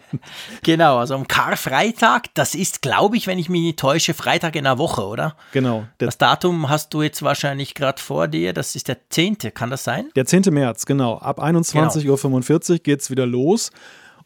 genau, 0.63 0.99
also 0.99 1.15
am 1.15 1.27
Karfreitag, 1.27 2.25
das 2.35 2.55
ist, 2.55 2.83
glaube 2.83 3.17
ich, 3.17 3.27
wenn 3.27 3.39
ich 3.39 3.49
mich 3.49 3.63
nicht 3.63 3.79
täusche, 3.79 4.13
Freitag 4.13 4.55
in 4.55 4.65
der 4.65 4.77
Woche, 4.77 5.07
oder? 5.07 5.35
Genau. 5.53 5.87
Das 5.97 6.19
Datum 6.19 6.69
hast 6.69 6.93
du 6.93 7.01
jetzt 7.01 7.23
wahrscheinlich 7.23 7.75
gerade 7.75 8.03
vor 8.03 8.29
dir, 8.29 8.53
das 8.53 8.77
ist 8.77 8.89
der 8.89 8.99
10., 9.09 9.39
kann 9.55 9.71
das 9.71 9.85
sein? 9.85 10.11
Der 10.15 10.27
10. 10.27 10.43
März, 10.51 10.85
genau. 10.85 11.17
Ab 11.17 11.43
21.45 11.43 12.71
Uhr 12.71 12.79
geht 12.81 13.01
es 13.01 13.09
wieder 13.09 13.25
los. 13.25 13.71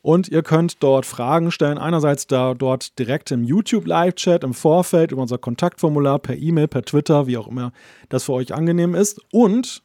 Und 0.08 0.28
ihr 0.28 0.42
könnt 0.42 0.82
dort 0.82 1.04
Fragen 1.04 1.50
stellen. 1.50 1.76
Einerseits 1.76 2.26
da 2.26 2.54
dort 2.54 2.98
direkt 2.98 3.30
im 3.30 3.44
YouTube 3.44 3.86
Live-Chat 3.86 4.42
im 4.42 4.54
Vorfeld 4.54 5.12
über 5.12 5.20
unser 5.20 5.36
Kontaktformular 5.36 6.18
per 6.18 6.34
E-Mail, 6.34 6.66
per 6.66 6.80
Twitter, 6.80 7.26
wie 7.26 7.36
auch 7.36 7.46
immer 7.46 7.72
das 8.08 8.24
für 8.24 8.32
euch 8.32 8.54
angenehm 8.54 8.94
ist. 8.94 9.20
Und 9.32 9.82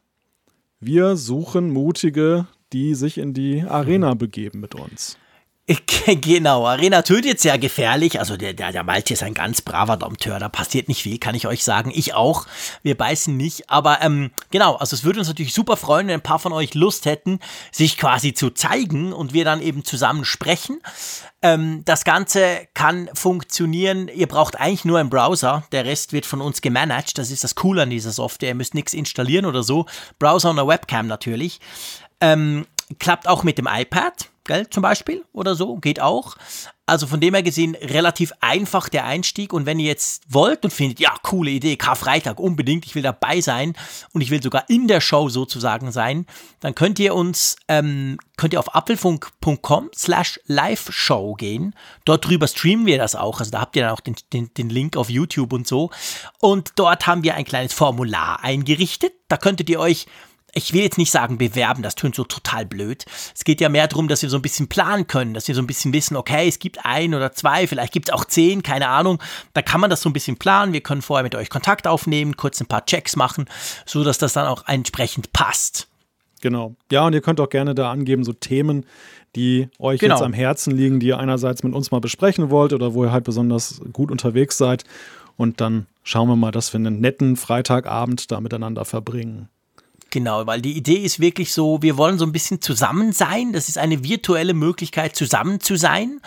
wir 0.80 1.18
suchen 1.18 1.72
Mutige, 1.72 2.48
die 2.72 2.96
sich 2.96 3.18
in 3.18 3.34
die 3.34 3.64
Arena 3.64 4.14
begeben 4.14 4.62
mit 4.62 4.76
uns. 4.76 5.18
Genau, 6.06 6.68
Arena 6.68 7.04
tötet 7.04 7.40
sehr 7.40 7.58
gefährlich. 7.58 8.20
Also 8.20 8.36
der, 8.36 8.54
der, 8.54 8.74
der 8.74 8.84
Malte 8.84 9.14
ist 9.14 9.24
ein 9.24 9.34
ganz 9.34 9.62
braver 9.62 9.96
Dompteur, 9.96 10.38
da 10.38 10.50
passiert 10.50 10.90
nicht 10.90 11.04
viel, 11.04 11.18
kann 11.18 11.36
ich 11.36 11.48
euch 11.48 11.64
sagen. 11.64 11.92
Ich 11.94 12.14
auch. 12.14 12.46
Wir 12.82 12.98
beißen 12.98 13.36
nicht. 13.36 13.70
Aber 13.70 14.02
ähm, 14.02 14.32
genau, 14.52 14.76
also 14.76 14.94
es 14.96 15.06
würde 15.06 15.20
uns 15.20 15.30
natürlich 15.30 15.54
super 15.54 15.78
freuen, 15.78 16.08
wenn 16.08 16.16
ein 16.16 16.22
paar 16.22 16.40
von 16.40 16.52
euch 16.52 16.74
Lust 16.74 17.06
hätten, 17.06 17.40
sich 17.72 17.98
quasi 17.98 18.34
zu 18.34 18.50
zeigen 18.50 19.14
und 19.14 19.32
wir 19.34 19.46
dann 19.46 19.62
eben 19.62 19.86
zusammen 19.86 20.26
sprechen. 20.26 20.82
Ähm, 21.42 21.84
das 21.86 22.04
Ganze 22.04 22.68
kann 22.74 23.10
funktionieren. 23.14 24.10
Ihr 24.10 24.28
braucht 24.28 24.60
eigentlich 24.60 24.84
nur 24.84 25.00
einen 25.00 25.10
Browser. 25.10 25.64
Der 25.72 25.86
Rest 25.86 26.12
wird 26.12 26.26
von 26.26 26.42
uns 26.42 26.62
gemanagt. 26.62 27.18
Das 27.18 27.32
ist 27.32 27.46
das 27.46 27.56
Coole 27.56 27.84
an 27.84 27.90
dieser 27.90 28.12
Software. 28.12 28.50
Ihr 28.50 28.56
müsst 28.56 28.74
nichts 28.74 28.94
installieren 28.94 29.46
oder 29.46 29.64
so. 29.64 29.86
Browser 30.20 30.50
und 30.50 30.60
eine 30.60 30.68
Webcam 30.68 31.08
natürlich. 31.08 31.62
Ähm, 32.20 32.66
klappt 33.00 33.28
auch 33.30 33.44
mit 33.44 33.58
dem 33.58 33.68
iPad 33.72 34.30
gell, 34.44 34.70
zum 34.70 34.82
Beispiel 34.84 35.24
oder 35.34 35.56
so, 35.56 35.78
geht 35.78 36.00
auch. 36.00 36.36
Also 36.86 37.08
von 37.08 37.22
dem 37.22 37.34
her 37.34 37.44
gesehen 37.44 37.76
relativ 37.76 38.34
einfach 38.42 38.90
der 38.90 39.06
Einstieg 39.06 39.54
und 39.54 39.66
wenn 39.66 39.80
ihr 39.80 39.88
jetzt 39.88 40.24
wollt 40.28 40.66
und 40.66 40.72
findet, 40.72 41.00
ja, 41.00 41.16
coole 41.24 41.52
Idee, 41.52 41.78
Karfreitag 41.78 42.40
unbedingt, 42.40 42.86
ich 42.86 42.94
will 42.94 43.02
dabei 43.02 43.40
sein 43.40 43.74
und 44.12 44.20
ich 44.20 44.32
will 44.32 44.44
sogar 44.44 44.70
in 44.70 44.90
der 44.90 45.00
Show 45.00 45.30
sozusagen 45.30 45.94
sein, 45.94 46.26
dann 46.60 46.76
könnt 46.76 47.00
ihr 47.00 47.16
uns, 47.16 47.56
ähm, 47.70 48.18
könnt 48.36 48.52
ihr 48.52 48.60
auf 48.60 48.76
apfelfunk.com 48.76 49.92
slash 49.96 50.42
live-show 50.48 51.36
gehen. 51.36 51.74
Dort 52.04 52.28
drüber 52.28 52.48
streamen 52.48 52.86
wir 52.86 52.98
das 52.98 53.16
auch, 53.16 53.40
also 53.40 53.52
da 53.52 53.62
habt 53.62 53.78
ihr 53.78 53.84
dann 53.84 53.94
auch 53.94 54.02
den, 54.02 54.16
den, 54.34 54.54
den 54.54 54.70
Link 54.70 54.98
auf 54.98 55.10
YouTube 55.10 55.54
und 55.54 55.66
so. 55.66 55.90
Und 56.42 56.74
dort 56.76 57.08
haben 57.08 57.24
wir 57.24 57.36
ein 57.36 57.46
kleines 57.46 57.72
Formular 57.72 58.44
eingerichtet, 58.44 59.14
da 59.30 59.38
könntet 59.38 59.70
ihr 59.70 59.80
euch 59.80 60.06
ich 60.54 60.74
will 60.74 60.84
jetzt 60.84 60.98
nicht 60.98 61.12
sagen 61.12 61.38
bewerben, 61.38 61.82
das 61.82 61.96
tönt 61.96 62.16
so 62.16 62.24
total 62.24 62.66
blöd. 62.66 63.06
Es 63.36 63.44
geht 63.44 63.60
ja 63.60 63.70
mehr 63.70 63.88
darum, 63.88 64.08
dass 64.08 64.22
wir 64.22 64.30
so 64.30 64.38
ein 64.38 64.42
bisschen 64.42 64.68
planen 64.68 65.08
können, 65.08 65.34
dass 65.34 65.48
wir 65.48 65.56
so 65.56 65.62
ein 65.62 65.68
bisschen 65.68 65.94
wissen, 65.94 66.16
okay, 66.16 66.48
es 66.48 66.60
gibt 66.60 66.86
ein 66.86 67.16
oder 67.16 67.34
zwei, 67.34 67.66
vielleicht 67.66 67.92
gibt 67.92 68.10
es 68.10 68.14
auch 68.14 68.26
zehn, 68.26 68.62
keine 68.62 68.88
Ahnung. 68.88 69.20
Da 69.54 69.62
kann 69.62 69.82
man 69.82 69.90
das 69.90 70.02
so 70.02 70.10
ein 70.10 70.14
bisschen 70.14 70.38
planen. 70.38 70.72
Wir 70.72 70.82
können 70.82 71.02
vorher 71.02 71.24
mit 71.24 71.36
euch 71.36 71.50
Kontakt 71.50 71.88
aufnehmen, 71.88 72.38
kurz 72.38 72.62
ein 72.62 72.68
paar 72.68 72.86
Checks 72.86 73.16
machen, 73.16 73.46
so 73.86 74.04
dass 74.04 74.20
das 74.20 74.34
dann 74.34 74.48
auch 74.48 74.68
entsprechend 74.68 75.34
passt. 75.34 75.88
Genau. 76.42 76.76
Ja, 76.92 77.08
und 77.08 77.14
ihr 77.14 77.22
könnt 77.22 77.40
auch 77.40 77.50
gerne 77.50 77.74
da 77.74 77.92
angeben, 77.92 78.24
so 78.24 78.34
Themen, 78.34 78.86
die 79.36 79.70
euch 79.80 80.02
genau. 80.02 80.16
jetzt 80.16 80.24
am 80.24 80.34
Herzen 80.34 80.76
liegen, 80.76 81.00
die 81.00 81.08
ihr 81.08 81.18
einerseits 81.18 81.64
mit 81.64 81.74
uns 81.74 81.90
mal 81.90 82.02
besprechen 82.02 82.52
wollt 82.52 82.74
oder 82.74 82.94
wo 82.94 83.06
ihr 83.06 83.12
halt 83.12 83.24
besonders 83.24 83.82
gut 83.92 84.12
unterwegs 84.12 84.58
seid. 84.58 84.84
Und 85.36 85.62
dann 85.62 85.88
schauen 86.04 86.28
wir 86.28 86.36
mal, 86.36 86.52
dass 86.52 86.74
wir 86.74 86.80
einen 86.80 87.00
netten 87.00 87.38
Freitagabend 87.38 88.32
da 88.32 88.40
miteinander 88.40 88.86
verbringen. 88.86 89.50
Genau, 90.14 90.46
weil 90.46 90.62
die 90.62 90.78
Idee 90.78 90.98
ist 90.98 91.20
wirklich 91.20 91.52
so, 91.52 91.82
wir 91.82 91.98
wollen 91.98 92.20
so 92.20 92.26
ein 92.28 92.32
bisschen 92.32 92.62
zusammen 92.62 93.14
sein. 93.14 93.52
Das 93.52 93.68
ist 93.68 93.80
eine 93.80 94.04
virtuelle 94.04 94.54
Möglichkeit, 94.54 95.16
zusammen 95.16 95.60
zu 95.60 95.76
sein. 95.76 96.22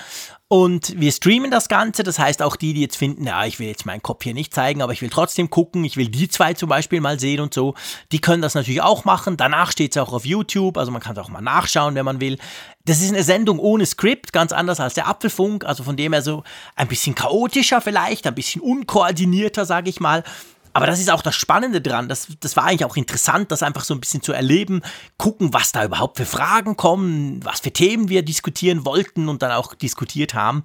Und 0.48 0.98
wir 0.98 1.12
streamen 1.12 1.52
das 1.52 1.68
Ganze. 1.68 2.02
Das 2.02 2.18
heißt, 2.18 2.42
auch 2.42 2.56
die, 2.56 2.74
die 2.74 2.80
jetzt 2.80 2.96
finden, 2.96 3.26
ja, 3.26 3.46
ich 3.46 3.60
will 3.60 3.68
jetzt 3.68 3.86
meinen 3.86 4.02
Kopf 4.02 4.24
hier 4.24 4.34
nicht 4.34 4.52
zeigen, 4.52 4.82
aber 4.82 4.92
ich 4.92 5.02
will 5.02 5.08
trotzdem 5.08 5.50
gucken, 5.50 5.84
ich 5.84 5.96
will 5.96 6.08
die 6.08 6.28
zwei 6.28 6.52
zum 6.54 6.68
Beispiel 6.68 7.00
mal 7.00 7.20
sehen 7.20 7.38
und 7.38 7.54
so, 7.54 7.76
die 8.10 8.20
können 8.20 8.42
das 8.42 8.56
natürlich 8.56 8.82
auch 8.82 9.04
machen. 9.04 9.36
Danach 9.36 9.70
steht 9.70 9.94
es 9.94 10.02
auch 10.02 10.12
auf 10.12 10.26
YouTube, 10.26 10.78
also 10.78 10.90
man 10.90 11.00
kann 11.00 11.16
es 11.16 11.22
auch 11.22 11.28
mal 11.28 11.40
nachschauen, 11.40 11.94
wenn 11.94 12.04
man 12.04 12.20
will. 12.20 12.38
Das 12.86 13.00
ist 13.00 13.10
eine 13.12 13.22
Sendung 13.22 13.60
ohne 13.60 13.86
Skript, 13.86 14.32
ganz 14.32 14.50
anders 14.50 14.80
als 14.80 14.94
der 14.94 15.06
Apfelfunk, 15.06 15.64
also 15.64 15.84
von 15.84 15.96
dem 15.96 16.12
her 16.12 16.22
so 16.22 16.42
ein 16.74 16.88
bisschen 16.88 17.14
chaotischer 17.14 17.80
vielleicht, 17.80 18.26
ein 18.26 18.34
bisschen 18.34 18.62
unkoordinierter, 18.62 19.64
sage 19.64 19.90
ich 19.90 20.00
mal. 20.00 20.24
Aber 20.76 20.86
das 20.86 21.00
ist 21.00 21.10
auch 21.10 21.22
das 21.22 21.34
Spannende 21.34 21.80
dran. 21.80 22.06
Das, 22.06 22.28
das 22.38 22.54
war 22.54 22.64
eigentlich 22.64 22.84
auch 22.84 22.98
interessant, 22.98 23.50
das 23.50 23.62
einfach 23.62 23.82
so 23.82 23.94
ein 23.94 24.00
bisschen 24.00 24.20
zu 24.20 24.34
erleben, 24.34 24.82
gucken, 25.16 25.54
was 25.54 25.72
da 25.72 25.82
überhaupt 25.82 26.18
für 26.18 26.26
Fragen 26.26 26.76
kommen, 26.76 27.42
was 27.42 27.60
für 27.60 27.70
Themen 27.70 28.10
wir 28.10 28.22
diskutieren 28.22 28.84
wollten 28.84 29.30
und 29.30 29.40
dann 29.40 29.52
auch 29.52 29.72
diskutiert 29.72 30.34
haben. 30.34 30.64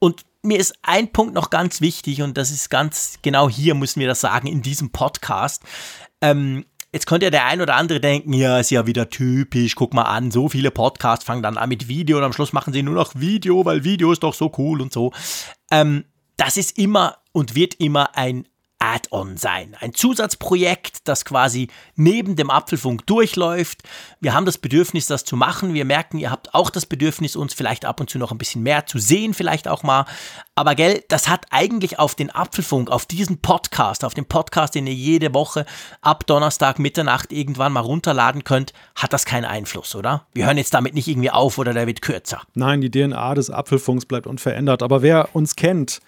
Und 0.00 0.22
mir 0.42 0.58
ist 0.58 0.74
ein 0.82 1.12
Punkt 1.12 1.34
noch 1.34 1.50
ganz 1.50 1.80
wichtig 1.80 2.20
und 2.20 2.36
das 2.36 2.50
ist 2.50 2.68
ganz 2.68 3.20
genau 3.22 3.48
hier, 3.48 3.76
müssen 3.76 4.00
wir 4.00 4.08
das 4.08 4.22
sagen, 4.22 4.48
in 4.48 4.60
diesem 4.60 4.90
Podcast. 4.90 5.62
Ähm, 6.20 6.64
Jetzt 6.92 7.06
könnte 7.06 7.26
ja 7.26 7.30
der 7.30 7.46
ein 7.46 7.60
oder 7.60 7.74
andere 7.74 8.00
denken, 8.00 8.32
ja, 8.32 8.58
ist 8.58 8.70
ja 8.70 8.86
wieder 8.86 9.08
typisch, 9.08 9.74
guck 9.74 9.94
mal 9.94 10.02
an, 10.02 10.30
so 10.30 10.48
viele 10.48 10.70
Podcasts 10.72 11.24
fangen 11.24 11.42
dann 11.42 11.58
an 11.58 11.68
mit 11.68 11.86
Video 11.86 12.18
und 12.18 12.24
am 12.24 12.32
Schluss 12.32 12.52
machen 12.52 12.72
sie 12.72 12.82
nur 12.82 12.94
noch 12.94 13.14
Video, 13.16 13.64
weil 13.64 13.82
Video 13.84 14.10
ist 14.12 14.22
doch 14.22 14.34
so 14.34 14.52
cool 14.58 14.80
und 14.80 14.92
so. 14.92 15.12
Ähm, 15.72 16.04
das 16.36 16.56
ist 16.56 16.76
immer 16.76 17.18
und 17.32 17.56
wird 17.56 17.74
immer 17.74 18.16
ein 18.16 18.46
Add-on 18.84 19.38
sein. 19.38 19.74
Ein 19.80 19.94
Zusatzprojekt, 19.94 21.08
das 21.08 21.24
quasi 21.24 21.68
neben 21.96 22.36
dem 22.36 22.50
Apfelfunk 22.50 23.06
durchläuft. 23.06 23.82
Wir 24.20 24.34
haben 24.34 24.44
das 24.44 24.58
Bedürfnis, 24.58 25.06
das 25.06 25.24
zu 25.24 25.36
machen. 25.36 25.72
Wir 25.72 25.86
merken, 25.86 26.18
ihr 26.18 26.30
habt 26.30 26.54
auch 26.54 26.68
das 26.68 26.84
Bedürfnis, 26.84 27.34
uns 27.34 27.54
vielleicht 27.54 27.86
ab 27.86 28.00
und 28.00 28.10
zu 28.10 28.18
noch 28.18 28.30
ein 28.30 28.36
bisschen 28.36 28.62
mehr 28.62 28.84
zu 28.84 28.98
sehen, 28.98 29.32
vielleicht 29.32 29.68
auch 29.68 29.84
mal. 29.84 30.04
Aber 30.54 30.74
gell, 30.74 31.02
das 31.08 31.28
hat 31.28 31.46
eigentlich 31.50 31.98
auf 31.98 32.14
den 32.14 32.30
Apfelfunk, 32.30 32.90
auf 32.90 33.06
diesen 33.06 33.38
Podcast, 33.38 34.04
auf 34.04 34.12
den 34.12 34.26
Podcast, 34.26 34.74
den 34.74 34.86
ihr 34.86 34.92
jede 34.92 35.32
Woche 35.32 35.64
ab 36.02 36.26
Donnerstag 36.26 36.78
Mitternacht 36.78 37.32
irgendwann 37.32 37.72
mal 37.72 37.80
runterladen 37.80 38.44
könnt, 38.44 38.74
hat 38.96 39.14
das 39.14 39.24
keinen 39.24 39.46
Einfluss, 39.46 39.94
oder? 39.94 40.26
Wir 40.34 40.44
hören 40.44 40.58
jetzt 40.58 40.74
damit 40.74 40.92
nicht 40.92 41.08
irgendwie 41.08 41.30
auf 41.30 41.56
oder 41.56 41.72
der 41.72 41.86
wird 41.86 42.02
kürzer. 42.02 42.42
Nein, 42.52 42.82
die 42.82 42.90
DNA 42.90 43.34
des 43.34 43.48
Apfelfunks 43.48 44.04
bleibt 44.04 44.26
unverändert. 44.26 44.82
Aber 44.82 45.00
wer 45.00 45.34
uns 45.34 45.56
kennt, 45.56 46.00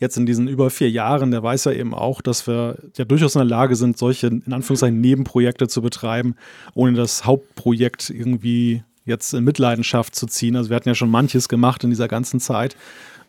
jetzt 0.00 0.16
in 0.16 0.26
diesen 0.26 0.48
über 0.48 0.70
vier 0.70 0.90
Jahren, 0.90 1.30
der 1.30 1.42
weiß 1.42 1.64
ja 1.64 1.72
eben 1.72 1.94
auch, 1.94 2.20
dass 2.20 2.46
wir 2.46 2.78
ja 2.96 3.04
durchaus 3.04 3.34
in 3.34 3.40
der 3.40 3.48
Lage 3.48 3.76
sind, 3.76 3.96
solche 3.96 4.26
in 4.26 4.52
Anführungszeichen 4.52 5.00
Nebenprojekte 5.00 5.68
zu 5.68 5.82
betreiben, 5.82 6.36
ohne 6.74 6.94
das 6.94 7.24
Hauptprojekt 7.24 8.10
irgendwie 8.10 8.82
jetzt 9.04 9.34
in 9.34 9.44
Mitleidenschaft 9.44 10.14
zu 10.14 10.26
ziehen. 10.26 10.56
Also 10.56 10.70
wir 10.70 10.76
hatten 10.76 10.88
ja 10.88 10.94
schon 10.94 11.10
manches 11.10 11.48
gemacht 11.48 11.84
in 11.84 11.90
dieser 11.90 12.08
ganzen 12.08 12.40
Zeit. 12.40 12.76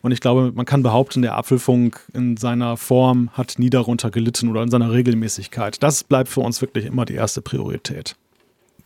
Und 0.02 0.12
ich 0.12 0.20
glaube, 0.20 0.52
man 0.54 0.66
kann 0.66 0.82
behaupten, 0.82 1.22
der 1.22 1.36
Apfelfunk 1.36 2.00
in 2.12 2.36
seiner 2.36 2.76
Form 2.76 3.30
hat 3.32 3.58
nie 3.58 3.70
darunter 3.70 4.10
gelitten 4.10 4.48
oder 4.48 4.62
in 4.62 4.70
seiner 4.70 4.92
Regelmäßigkeit. 4.92 5.82
Das 5.82 6.04
bleibt 6.04 6.28
für 6.28 6.40
uns 6.40 6.60
wirklich 6.60 6.86
immer 6.86 7.04
die 7.04 7.14
erste 7.14 7.42
Priorität. 7.42 8.16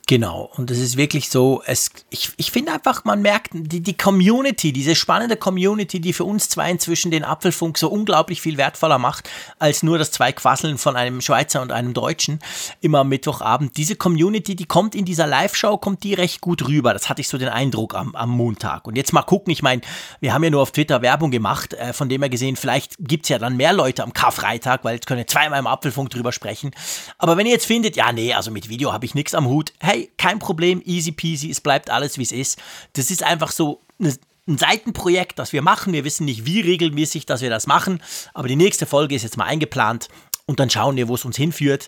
Genau, 0.07 0.51
und 0.57 0.71
es 0.71 0.79
ist 0.79 0.97
wirklich 0.97 1.31
so, 1.31 1.63
es, 1.67 1.91
ich, 2.11 2.31
ich 2.37 2.51
finde 2.51 2.73
einfach, 2.73 3.05
man 3.05 3.23
merkt, 3.23 3.51
die, 3.53 3.81
die 3.81 3.97
Community, 3.97 4.73
diese 4.73 4.95
spannende 4.97 5.37
Community, 5.37 6.01
die 6.01 6.13
für 6.13 6.25
uns 6.25 6.49
zwei 6.49 6.71
inzwischen 6.71 7.11
den 7.11 7.23
Apfelfunk 7.23 7.79
so 7.79 7.89
unglaublich 7.89 8.41
viel 8.41 8.57
wertvoller 8.57 8.99
macht, 8.99 9.31
als 9.59 9.83
nur 9.83 9.99
das 9.99 10.11
zwei 10.11 10.33
Quasseln 10.33 10.79
von 10.79 10.97
einem 10.97 11.21
Schweizer 11.21 11.63
und 11.63 11.71
einem 11.71 11.95
Deutschen 11.95 12.41
immer 12.81 13.01
am 13.01 13.09
Mittwochabend. 13.09 13.77
Diese 13.77 13.95
Community, 13.97 14.57
die 14.57 14.65
kommt 14.65 14.95
in 14.95 15.05
dieser 15.05 15.27
Live-Show, 15.27 15.79
kommt 15.79 16.03
die 16.03 16.15
recht 16.15 16.41
gut 16.41 16.67
rüber. 16.67 16.93
Das 16.93 17.09
hatte 17.09 17.21
ich 17.21 17.29
so 17.29 17.39
den 17.39 17.49
Eindruck 17.49 17.95
am, 17.95 18.15
am 18.17 18.31
Montag. 18.31 18.87
Und 18.87 18.97
jetzt 18.97 19.13
mal 19.13 19.23
gucken, 19.23 19.53
ich 19.53 19.63
meine, 19.63 19.83
wir 20.21 20.35
haben 20.35 20.43
ja 20.43 20.51
nur 20.51 20.63
auf 20.63 20.73
Twitter 20.73 21.03
Werbung 21.03 21.31
gemacht, 21.31 21.75
äh, 21.75 21.93
von 21.93 22.09
dem 22.09 22.23
her 22.23 22.31
gesehen, 22.31 22.57
vielleicht 22.57 22.97
gibt 22.99 23.27
es 23.27 23.29
ja 23.29 23.39
dann 23.39 23.57
mehr 23.57 23.73
Leute 23.73 24.03
am 24.03 24.13
Karfreitag, 24.13 24.83
weil 24.83 24.95
jetzt 24.95 25.07
können 25.07 25.27
zweimal 25.29 25.59
im 25.59 25.67
Apfelfunk 25.67 26.11
drüber 26.11 26.33
sprechen. 26.33 26.73
Aber 27.19 27.37
wenn 27.37 27.47
ihr 27.47 27.53
jetzt 27.53 27.67
findet, 27.67 27.97
ja, 27.97 28.13
nee, 28.13 28.35
also 28.35 28.51
mit 28.51 28.69
Video 28.69 28.93
habe 28.93 29.05
ich 29.05 29.15
nichts 29.15 29.35
am 29.35 29.47
Hut, 29.47 29.73
hey, 29.79 29.90
kein 30.19 30.39
Problem, 30.39 30.83
easy 30.85 31.13
peasy, 31.13 31.51
es 31.51 31.61
bleibt 31.61 31.91
alles, 31.91 32.19
wie 32.19 32.23
es 32.23 32.33
ist. 32.33 32.59
Das 32.95 33.11
ist 33.11 33.23
einfach 33.23 33.53
so 33.53 33.83
eine, 33.99 34.15
ein 34.49 34.59
Seitenprojekt, 34.59 35.39
das 35.39 35.53
wir 35.53 35.63
machen. 35.63 35.93
Wir 35.93 36.05
wissen 36.05 36.25
nicht, 36.25 36.47
wie 36.47 36.61
regelmäßig, 36.61 37.27
dass 37.27 37.41
wir 37.41 37.51
das 37.51 37.67
machen, 37.67 38.03
aber 38.35 38.49
die 38.49 38.57
nächste 38.57 38.87
Folge 38.87 39.15
ist 39.15 39.23
jetzt 39.23 39.37
mal 39.37 39.45
eingeplant 39.45 40.09
und 40.51 40.59
dann 40.59 40.69
schauen 40.69 40.97
wir, 40.97 41.07
wo 41.07 41.15
es 41.15 41.25
uns 41.25 41.37
hinführt. 41.37 41.87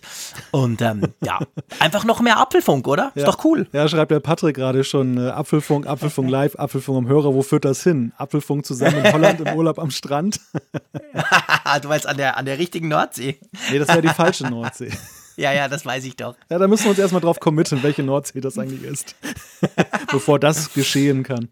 Und 0.51 0.81
ähm, 0.81 1.13
ja, 1.21 1.39
einfach 1.79 2.05
noch 2.05 2.21
mehr 2.21 2.37
Apfelfunk, 2.39 2.87
oder? 2.87 3.11
Ist 3.13 3.23
ja. 3.23 3.31
doch 3.31 3.43
cool. 3.43 3.67
Ja, 3.73 3.89
schreibt 3.89 4.11
der 4.11 4.21
Patrick 4.21 4.55
gerade 4.55 4.85
schon: 4.85 5.17
äh, 5.17 5.31
Apfelfunk, 5.31 5.85
Apfelfunk 5.85 6.29
live, 6.31 6.55
Apfelfunk 6.55 6.99
am 6.99 7.07
Hörer. 7.09 7.33
Wo 7.33 7.41
führt 7.41 7.65
das 7.65 7.83
hin? 7.83 8.13
Apfelfunk 8.17 8.65
zusammen 8.65 9.03
in 9.03 9.11
Holland 9.11 9.41
im 9.41 9.53
Urlaub 9.53 9.79
am 9.79 9.91
Strand. 9.91 10.39
du 11.81 11.87
meinst 11.89 12.07
an 12.07 12.15
der, 12.15 12.37
an 12.37 12.45
der 12.45 12.57
richtigen 12.57 12.87
Nordsee? 12.87 13.37
Nee, 13.69 13.79
das 13.79 13.89
wäre 13.89 14.01
die 14.01 14.07
falsche 14.07 14.45
Nordsee. 14.45 14.91
Ja, 15.35 15.51
ja, 15.51 15.67
das 15.67 15.85
weiß 15.85 16.03
ich 16.05 16.15
doch. 16.15 16.35
Ja, 16.49 16.59
da 16.59 16.67
müssen 16.67 16.83
wir 16.83 16.91
uns 16.91 16.99
erstmal 16.99 17.21
drauf 17.21 17.39
committen, 17.39 17.81
welche 17.83 18.03
Nordsee 18.03 18.41
das 18.41 18.57
eigentlich 18.57 18.83
ist, 18.83 19.15
bevor 20.11 20.39
das 20.39 20.73
geschehen 20.73 21.23
kann. 21.23 21.49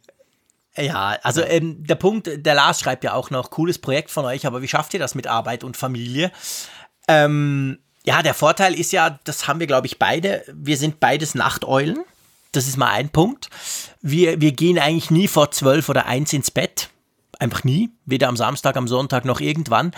Ja, 0.78 1.18
also 1.24 1.42
ähm, 1.42 1.84
der 1.84 1.96
Punkt, 1.96 2.30
der 2.34 2.56
Lars 2.56 2.80
schreibt 2.80 3.04
ja 3.04 3.14
auch 3.14 3.30
noch, 3.30 3.50
cooles 3.50 3.80
Projekt 3.80 4.10
von 4.10 4.26
euch, 4.26 4.46
aber 4.46 4.62
wie 4.62 4.68
schafft 4.68 4.94
ihr 4.94 5.00
das 5.00 5.16
mit 5.16 5.28
Arbeit 5.28 5.64
und 5.64 5.76
Familie? 5.76 6.32
Ähm, 7.08 7.80
ja, 8.04 8.24
der 8.24 8.34
Vorteil 8.34 8.74
ist 8.74 8.92
ja, 8.92 9.20
das 9.26 9.48
haben 9.48 9.60
wir, 9.60 9.68
glaube 9.68 9.88
ich, 9.88 10.00
beide, 10.00 10.44
wir 10.54 10.78
sind 10.78 11.00
beides 11.00 11.36
Nachteulen. 11.36 12.00
Das 12.52 12.68
ist 12.68 12.78
mal 12.78 12.90
ein 12.90 13.10
Punkt. 13.10 13.50
Wir, 14.02 14.42
wir 14.42 14.52
gehen 14.52 14.80
eigentlich 14.80 15.12
nie 15.12 15.28
vor 15.28 15.52
zwölf 15.52 15.88
oder 15.88 16.06
eins 16.06 16.34
ins 16.34 16.52
Bett. 16.52 16.90
Einfach 17.42 17.64
nie. 17.64 17.90
Weder 18.06 18.28
am 18.28 18.38
Samstag, 18.38 18.78
am 18.78 18.88
Sonntag 18.88 19.26
noch 19.26 19.40
irgendwann. 19.40 19.94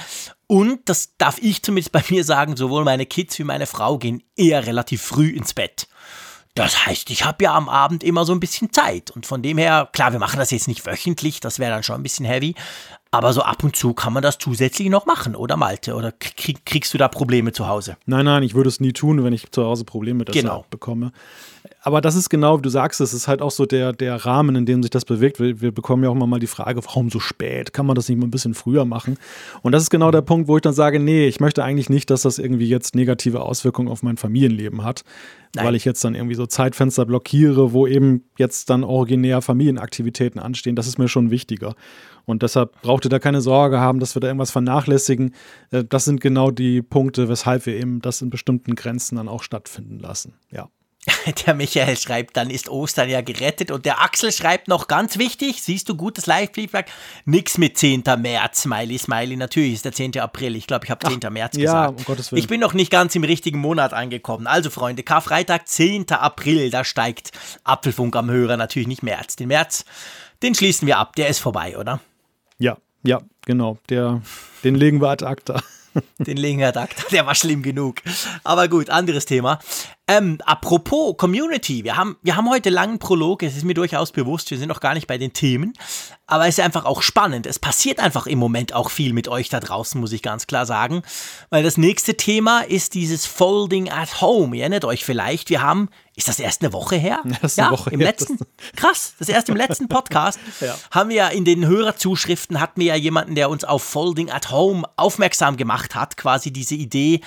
Und, 0.47 0.87
das 0.87 1.17
darf 1.17 1.39
ich 1.39 1.61
zumindest 1.61 1.91
bei 1.91 2.01
mir 2.09 2.23
sagen, 2.23 2.55
sowohl 2.55 2.85
meine 2.85 3.05
Kids 3.05 3.37
wie 3.37 3.43
meine 3.43 3.65
Frau 3.65 3.97
gehen 3.97 4.23
eher 4.37 4.65
relativ 4.65 5.01
früh 5.01 5.27
ins 5.27 5.53
Bett. 5.53 5.89
Das 6.55 6.85
heißt, 6.85 7.09
ich 7.09 7.25
habe 7.25 7.43
ja 7.43 7.53
am 7.53 7.67
Abend 7.67 8.01
immer 8.01 8.23
so 8.23 8.31
ein 8.31 8.39
bisschen 8.39 8.71
Zeit. 8.71 9.11
Und 9.11 9.25
von 9.25 9.41
dem 9.41 9.57
her, 9.57 9.89
klar, 9.91 10.13
wir 10.13 10.19
machen 10.19 10.39
das 10.39 10.51
jetzt 10.51 10.69
nicht 10.69 10.85
wöchentlich, 10.85 11.41
das 11.41 11.59
wäre 11.59 11.71
dann 11.71 11.83
schon 11.83 11.97
ein 11.97 12.03
bisschen 12.03 12.25
heavy. 12.25 12.55
Aber 13.11 13.33
so 13.33 13.41
ab 13.41 13.61
und 13.61 13.75
zu 13.75 13.93
kann 13.93 14.13
man 14.13 14.23
das 14.23 14.37
zusätzlich 14.37 14.87
noch 14.87 15.05
machen, 15.05 15.35
oder 15.35 15.57
Malte? 15.57 15.95
Oder 15.95 16.13
krieg, 16.13 16.65
kriegst 16.65 16.93
du 16.93 16.97
da 16.97 17.09
Probleme 17.09 17.51
zu 17.51 17.67
Hause? 17.67 17.97
Nein, 18.05 18.23
nein, 18.23 18.43
ich 18.43 18.53
würde 18.53 18.69
es 18.69 18.79
nie 18.79 18.93
tun, 18.93 19.21
wenn 19.21 19.33
ich 19.33 19.51
zu 19.51 19.65
Hause 19.65 19.83
Probleme 19.83 20.23
genau. 20.23 20.63
bekomme. 20.69 21.11
Aber 21.81 22.01
das 22.01 22.15
ist 22.15 22.29
genau, 22.29 22.57
wie 22.57 22.61
du 22.61 22.69
sagst, 22.69 22.99
es 23.01 23.13
ist 23.13 23.27
halt 23.27 23.41
auch 23.41 23.51
so 23.51 23.65
der, 23.65 23.93
der 23.93 24.25
Rahmen, 24.25 24.55
in 24.55 24.65
dem 24.65 24.83
sich 24.83 24.89
das 24.89 25.05
bewegt. 25.05 25.39
Wir, 25.39 25.61
wir 25.61 25.71
bekommen 25.71 26.03
ja 26.03 26.09
auch 26.09 26.15
immer 26.15 26.27
mal 26.27 26.39
die 26.39 26.47
Frage, 26.47 26.83
warum 26.83 27.09
so 27.09 27.19
spät? 27.19 27.73
Kann 27.73 27.85
man 27.85 27.95
das 27.95 28.09
nicht 28.09 28.17
mal 28.17 28.27
ein 28.27 28.31
bisschen 28.31 28.53
früher 28.53 28.85
machen? 28.85 29.17
Und 29.61 29.71
das 29.71 29.83
ist 29.83 29.89
genau 29.89 30.11
der 30.11 30.21
Punkt, 30.21 30.47
wo 30.47 30.57
ich 30.57 30.61
dann 30.61 30.73
sage, 30.73 30.99
nee, 30.99 31.27
ich 31.27 31.39
möchte 31.39 31.63
eigentlich 31.63 31.89
nicht, 31.89 32.09
dass 32.09 32.23
das 32.23 32.37
irgendwie 32.39 32.67
jetzt 32.67 32.95
negative 32.95 33.41
Auswirkungen 33.41 33.87
auf 33.87 34.03
mein 34.03 34.17
Familienleben 34.17 34.83
hat. 34.83 35.03
Nein. 35.55 35.65
Weil 35.65 35.75
ich 35.75 35.85
jetzt 35.85 36.03
dann 36.03 36.15
irgendwie 36.15 36.35
so 36.35 36.47
Zeitfenster 36.47 37.05
blockiere, 37.05 37.73
wo 37.73 37.85
eben 37.85 38.23
jetzt 38.37 38.69
dann 38.69 38.83
originär 38.83 39.41
Familienaktivitäten 39.41 40.41
anstehen. 40.41 40.75
Das 40.75 40.87
ist 40.87 40.97
mir 40.97 41.07
schon 41.07 41.29
wichtiger. 41.29 41.75
Und 42.25 42.41
deshalb 42.43 42.81
braucht 42.81 43.05
ihr 43.05 43.09
da 43.09 43.19
keine 43.19 43.41
Sorge 43.41 43.79
haben, 43.79 43.99
dass 43.99 44.15
wir 44.15 44.19
da 44.19 44.27
irgendwas 44.27 44.51
vernachlässigen. 44.51 45.33
Äh, 45.71 45.83
das 45.83 46.05
sind 46.05 46.21
genau 46.21 46.51
die 46.51 46.81
Punkte, 46.81 47.29
weshalb 47.29 47.65
wir 47.65 47.75
eben 47.75 48.01
das 48.01 48.21
in 48.21 48.29
bestimmten 48.29 48.75
Grenzen 48.75 49.17
dann 49.17 49.27
auch 49.27 49.43
stattfinden 49.43 49.99
lassen. 49.99 50.33
Ja. 50.51 50.69
Der 51.45 51.53
Michael 51.53 51.97
schreibt, 51.97 52.37
dann 52.37 52.49
ist 52.49 52.69
Ostern 52.69 53.09
ja 53.09 53.21
gerettet. 53.21 53.71
Und 53.71 53.85
der 53.85 54.01
Axel 54.01 54.31
schreibt 54.31 54.67
noch 54.67 54.87
ganz 54.87 55.17
wichtig, 55.17 55.61
siehst 55.61 55.89
du 55.89 55.95
gutes 55.95 56.25
Live-Feedback? 56.25 56.91
Nix 57.25 57.57
mit 57.57 57.77
10. 57.77 58.03
März, 58.19 58.61
Smiley, 58.61 58.97
Smiley. 58.97 59.35
Natürlich 59.35 59.73
ist 59.73 59.85
der 59.85 59.91
10. 59.91 60.19
April. 60.19 60.55
Ich 60.55 60.67
glaube, 60.67 60.85
ich 60.85 60.91
habe 60.91 61.05
10. 61.05 61.19
Ach, 61.25 61.29
März 61.29 61.57
gesagt. 61.57 61.73
Ja, 61.73 61.87
um 61.87 62.05
Gottes 62.05 62.31
Willen. 62.31 62.39
Ich 62.39 62.47
bin 62.47 62.59
noch 62.59 62.73
nicht 62.73 62.91
ganz 62.91 63.15
im 63.15 63.23
richtigen 63.23 63.59
Monat 63.59 63.93
angekommen. 63.93 64.47
Also, 64.47 64.69
Freunde, 64.69 65.03
Karfreitag, 65.03 65.67
10. 65.67 66.11
April, 66.11 66.69
da 66.69 66.83
steigt 66.83 67.31
Apfelfunk 67.63 68.15
am 68.15 68.29
Hörer 68.29 68.57
natürlich 68.57 68.87
nicht 68.87 69.03
März. 69.03 69.35
Den 69.35 69.49
März, 69.49 69.85
den 70.41 70.55
schließen 70.55 70.87
wir 70.87 70.97
ab. 70.97 71.15
Der 71.15 71.27
ist 71.27 71.39
vorbei, 71.39 71.77
oder? 71.77 71.99
Ja, 72.57 72.77
ja, 73.03 73.21
genau. 73.45 73.77
Der, 73.89 74.21
den 74.63 74.75
legen 74.75 75.01
wir 75.01 75.09
ad 75.09 75.25
acta. 75.25 75.61
Den 76.17 76.37
legen 76.37 76.59
wir 76.59 76.69
ad 76.69 76.79
acta. 76.79 77.03
Der 77.11 77.25
war 77.25 77.35
schlimm 77.35 77.61
genug. 77.61 77.97
Aber 78.43 78.67
gut, 78.67 78.89
anderes 78.89 79.25
Thema. 79.25 79.59
Ähm, 80.05 80.39
apropos 80.45 81.15
Community, 81.15 81.85
wir 81.85 81.95
haben, 81.95 82.17
wir 82.21 82.35
haben 82.35 82.49
heute 82.49 82.69
langen 82.69 82.99
Prolog, 82.99 83.41
es 83.41 83.55
ist 83.55 83.63
mir 83.63 83.73
durchaus 83.73 84.11
bewusst, 84.11 84.51
wir 84.51 84.57
sind 84.57 84.67
noch 84.67 84.81
gar 84.81 84.95
nicht 84.95 85.07
bei 85.07 85.17
den 85.17 85.31
Themen, 85.31 85.71
aber 86.27 86.45
es 86.45 86.57
ist 86.57 86.63
einfach 86.65 86.83
auch 86.83 87.01
spannend. 87.01 87.45
Es 87.47 87.57
passiert 87.57 88.01
einfach 88.01 88.27
im 88.27 88.37
Moment 88.37 88.73
auch 88.73 88.89
viel 88.89 89.13
mit 89.13 89.29
euch 89.29 89.47
da 89.47 89.61
draußen, 89.61 90.01
muss 90.01 90.11
ich 90.11 90.21
ganz 90.21 90.45
klar 90.45 90.65
sagen, 90.65 91.03
weil 91.51 91.63
das 91.63 91.77
nächste 91.77 92.17
Thema 92.17 92.61
ist 92.61 92.95
dieses 92.95 93.25
Folding 93.25 93.89
at 93.89 94.19
Home. 94.19 94.57
Ihr 94.57 94.63
erinnert 94.63 94.83
euch 94.83 95.05
vielleicht, 95.05 95.49
wir 95.49 95.61
haben 95.61 95.87
ist 96.15 96.27
das 96.27 96.39
erst 96.39 96.61
eine 96.61 96.73
Woche 96.73 96.95
her? 96.95 97.21
Eine 97.23 97.37
ja, 97.55 97.71
Woche 97.71 97.89
im 97.89 97.99
her. 97.99 98.09
letzten, 98.09 98.37
krass, 98.75 99.15
das 99.17 99.29
erst 99.29 99.49
im 99.49 99.55
letzten 99.55 99.87
Podcast 99.87 100.39
Ja. 100.59 100.77
haben 100.91 101.09
wir 101.09 101.15
ja 101.15 101.27
in 101.29 101.43
den 101.43 101.65
Hörerzuschriften 101.65 102.59
hatten 102.59 102.79
wir 102.81 102.87
ja 102.87 102.95
jemanden, 102.95 103.35
der 103.35 103.49
uns 103.49 103.63
auf 103.63 103.83
Folding 103.83 104.29
at 104.29 104.51
Home 104.51 104.83
aufmerksam 104.95 105.57
gemacht 105.57 105.95
hat, 105.95 106.15
quasi 106.15 106.51
diese 106.53 106.75
Idee, 106.75 107.21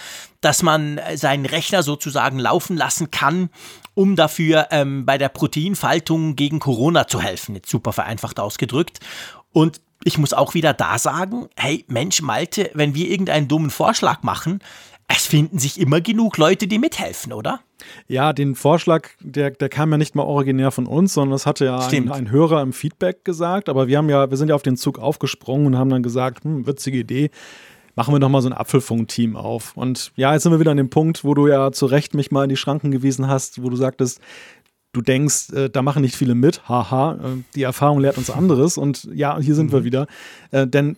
dass 0.46 0.62
man 0.62 0.98
äh, 0.98 1.16
seinen 1.16 1.44
Rechner 1.44 1.82
sozusagen 1.82 2.38
laufen 2.38 2.76
lassen 2.76 3.10
kann, 3.10 3.50
um 3.94 4.14
dafür 4.14 4.68
ähm, 4.70 5.04
bei 5.04 5.18
der 5.18 5.28
Proteinfaltung 5.28 6.36
gegen 6.36 6.60
Corona 6.60 7.08
zu 7.08 7.20
helfen. 7.20 7.56
Jetzt 7.56 7.68
super 7.68 7.92
vereinfacht 7.92 8.38
ausgedrückt. 8.38 9.00
Und 9.52 9.80
ich 10.04 10.18
muss 10.18 10.32
auch 10.32 10.54
wieder 10.54 10.72
da 10.72 11.00
sagen, 11.00 11.48
hey 11.56 11.84
Mensch, 11.88 12.22
Malte, 12.22 12.70
wenn 12.74 12.94
wir 12.94 13.10
irgendeinen 13.10 13.48
dummen 13.48 13.70
Vorschlag 13.70 14.22
machen, 14.22 14.60
es 15.08 15.26
finden 15.26 15.58
sich 15.58 15.80
immer 15.80 16.00
genug 16.00 16.36
Leute, 16.36 16.68
die 16.68 16.78
mithelfen, 16.78 17.32
oder? 17.32 17.58
Ja, 18.06 18.32
den 18.32 18.54
Vorschlag, 18.54 19.08
der, 19.20 19.50
der 19.50 19.68
kam 19.68 19.90
ja 19.90 19.98
nicht 19.98 20.14
mal 20.14 20.22
originär 20.22 20.70
von 20.70 20.86
uns, 20.86 21.14
sondern 21.14 21.32
das 21.32 21.46
hatte 21.46 21.64
ja 21.64 21.78
ein, 21.78 22.10
ein 22.10 22.30
Hörer 22.30 22.62
im 22.62 22.72
Feedback 22.72 23.24
gesagt. 23.24 23.68
Aber 23.68 23.88
wir 23.88 23.98
haben 23.98 24.08
ja, 24.08 24.30
wir 24.30 24.36
sind 24.36 24.48
ja 24.48 24.54
auf 24.54 24.62
den 24.62 24.76
Zug 24.76 25.00
aufgesprungen 25.00 25.66
und 25.66 25.76
haben 25.76 25.90
dann 25.90 26.04
gesagt, 26.04 26.44
hm, 26.44 26.66
witzige 26.66 26.98
Idee, 26.98 27.30
machen 27.96 28.14
wir 28.14 28.20
doch 28.20 28.28
mal 28.28 28.42
so 28.42 28.48
ein 28.48 28.52
Apfelfunk-Team 28.52 29.36
auf. 29.36 29.76
Und 29.76 30.12
ja, 30.14 30.32
jetzt 30.32 30.44
sind 30.44 30.52
wir 30.52 30.60
wieder 30.60 30.70
an 30.70 30.76
dem 30.76 30.90
Punkt, 30.90 31.24
wo 31.24 31.34
du 31.34 31.48
ja 31.48 31.72
zu 31.72 31.86
Recht 31.86 32.14
mich 32.14 32.30
mal 32.30 32.44
in 32.44 32.50
die 32.50 32.56
Schranken 32.56 32.92
gewiesen 32.92 33.26
hast, 33.26 33.62
wo 33.62 33.70
du 33.70 33.76
sagtest, 33.76 34.20
du 34.92 35.00
denkst, 35.00 35.50
äh, 35.52 35.70
da 35.70 35.82
machen 35.82 36.02
nicht 36.02 36.14
viele 36.14 36.34
mit, 36.34 36.68
haha, 36.68 37.14
äh, 37.14 37.42
die 37.54 37.62
Erfahrung 37.62 38.00
lehrt 38.00 38.18
uns 38.18 38.30
anderes. 38.30 38.78
Und 38.78 39.08
ja, 39.12 39.38
hier 39.40 39.54
sind 39.54 39.72
wir 39.72 39.82
wieder. 39.82 40.06
Äh, 40.52 40.66
denn 40.66 40.96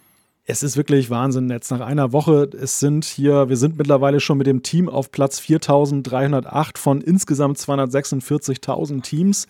es 0.50 0.62
ist 0.62 0.78
wirklich 0.78 1.10
Wahnsinn. 1.10 1.50
Jetzt 1.50 1.70
nach 1.70 1.80
einer 1.80 2.12
Woche, 2.12 2.48
es 2.58 2.80
sind 2.80 3.04
hier, 3.04 3.50
wir 3.50 3.56
sind 3.58 3.76
mittlerweile 3.76 4.18
schon 4.18 4.38
mit 4.38 4.46
dem 4.46 4.62
Team 4.62 4.88
auf 4.88 5.12
Platz 5.12 5.38
4308 5.40 6.78
von 6.78 7.02
insgesamt 7.02 7.58
246.000 7.58 9.02
Teams, 9.02 9.46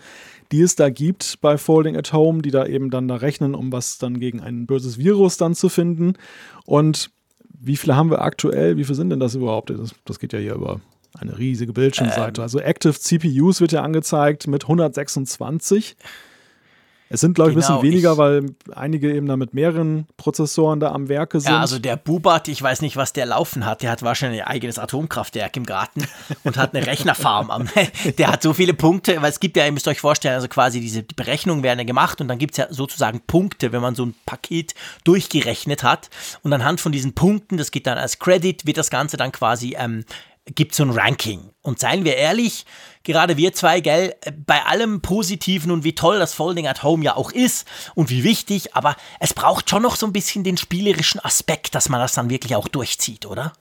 die 0.51 0.61
es 0.61 0.75
da 0.75 0.91
gibt 0.91 1.41
bei 1.41 1.57
Folding 1.57 1.97
at 1.97 2.13
Home, 2.13 2.43
die 2.43 2.51
da 2.51 2.67
eben 2.67 2.91
dann 2.91 3.07
da 3.07 3.15
rechnen, 3.15 3.55
um 3.55 3.71
was 3.71 3.99
dann 3.99 4.19
gegen 4.19 4.41
ein 4.41 4.67
böses 4.67 4.99
Virus 4.99 5.37
dann 5.37 5.55
zu 5.55 5.69
finden. 5.69 6.15
Und 6.67 7.11
wie 7.61 7.77
viele 7.77 7.97
haben 7.97 8.11
wir 8.11 8.23
aktuell? 8.23 8.77
Wie 8.77 8.85
viele 8.85 8.97
sind 8.97 9.11
denn 9.11 9.21
das 9.21 9.35
überhaupt? 9.35 9.71
Das, 9.71 9.95
das 10.05 10.19
geht 10.19 10.33
ja 10.33 10.39
hier 10.39 10.55
über 10.55 10.81
eine 11.19 11.39
riesige 11.39 11.73
Bildschirmseite. 11.73 12.43
also 12.43 12.61
Active 12.61 12.95
CPUs 12.95 13.61
wird 13.61 13.73
ja 13.73 13.83
angezeigt 13.83 14.47
mit 14.47 14.65
126. 14.65 15.97
Es 17.11 17.21
sind, 17.21 17.35
glaube 17.35 17.51
ich, 17.51 17.57
ein 17.57 17.61
Genau, 17.61 17.81
bisschen 17.81 17.93
weniger, 17.93 18.13
ich- 18.13 18.19
weil 18.19 18.47
einige 18.75 19.15
eben 19.15 19.27
da 19.27 19.37
mit 19.37 19.55
mehreren 19.55 20.07
Prozessoren 20.19 20.79
da 20.79 20.93
am 20.93 21.09
Werke 21.09 21.41
sind. 21.41 21.51
Ja, 21.53 21.61
also 21.61 21.79
der 21.79 21.97
Bubat, 21.97 22.49
ich 22.49 22.63
weiß 22.63 22.83
nicht, 22.83 22.97
was 22.97 23.13
der 23.15 23.25
laufen 23.27 23.65
hat. 23.65 23.83
Der 23.83 23.91
hat 23.91 24.03
wahrscheinlich 24.03 24.43
ein 24.43 24.49
eigenes 24.49 24.79
Atomkraftwerk 24.79 25.57
im 25.57 25.65
Garten 25.65 26.05
und 26.45 26.57
hat 26.59 26.75
eine 26.75 26.87
Rechnerfarm. 26.87 27.51
Am, 27.51 27.69
der 28.19 28.29
hat 28.33 28.43
so 28.43 28.53
viele 28.53 28.75
Punkte, 28.75 29.23
weil 29.23 29.31
es 29.31 29.41
gibt 29.41 29.57
ja, 29.57 29.65
ihr 29.65 29.73
müsst 29.73 29.89
euch 29.89 30.01
vorstellen, 30.01 30.35
also 30.35 30.49
quasi 30.49 30.81
diese 30.81 31.03
Berechnungen 31.03 31.63
werden 31.63 31.79
ja 31.79 31.85
gemacht 31.85 32.21
und 32.21 32.29
dann 32.29 32.39
gibt 32.39 32.53
es 32.53 32.59
ja 32.59 32.67
sozusagen 32.71 33.21
Punkte, 33.27 33.73
wenn 33.73 33.81
man 33.81 33.95
so 33.95 34.05
ein 34.05 34.15
Paket 34.27 34.75
durchgerechnet 35.05 35.83
hat. 35.83 36.11
Und 36.43 36.53
anhand 36.53 36.81
von 36.81 36.93
diesen 36.93 37.15
Punkten, 37.15 37.57
das 37.57 37.71
geht 37.71 37.87
dann 37.87 37.99
als 37.99 38.19
Credit, 38.19 38.67
wird 38.67 38.77
das 38.77 38.91
Ganze 38.91 39.17
dann 39.17 39.33
quasi 39.33 39.75
ähm, 39.79 40.05
gibt 40.55 40.75
so 40.75 40.85
ein 40.85 40.91
Ranking. 40.91 41.51
Und 41.63 41.79
seien 41.79 42.05
wir 42.05 42.17
ehrlich, 42.17 42.65
gerade 43.03 43.37
wir 43.37 43.53
zwei, 43.53 43.81
gell, 43.81 44.15
bei 44.47 44.65
allem 44.65 45.01
Positiven 45.03 45.71
und 45.71 45.85
wie 45.85 45.95
toll 45.95 46.19
das 46.19 46.35
Folding 46.35 46.67
at 46.67 46.83
Home 46.83 47.05
ja 47.05 47.17
auch 47.17 47.31
ist 47.31 47.67
und 47.95 48.11
wie 48.11 48.25
wichtig, 48.25 48.75
aber 48.75 48.97
es 49.21 49.35
braucht 49.35 49.69
schon 49.69 49.83
noch 49.83 49.97
so 49.97 50.07
ein 50.07 50.13
bisschen 50.13 50.45
den 50.45 50.57
spielerischen 50.57 51.21
Aspekt, 51.25 51.75
dass 51.75 51.89
man 51.89 52.01
das 52.01 52.15
dann 52.15 52.31
wirklich 52.31 52.55
auch 52.55 52.69
durchzieht, 52.69 53.27
oder? 53.27 53.53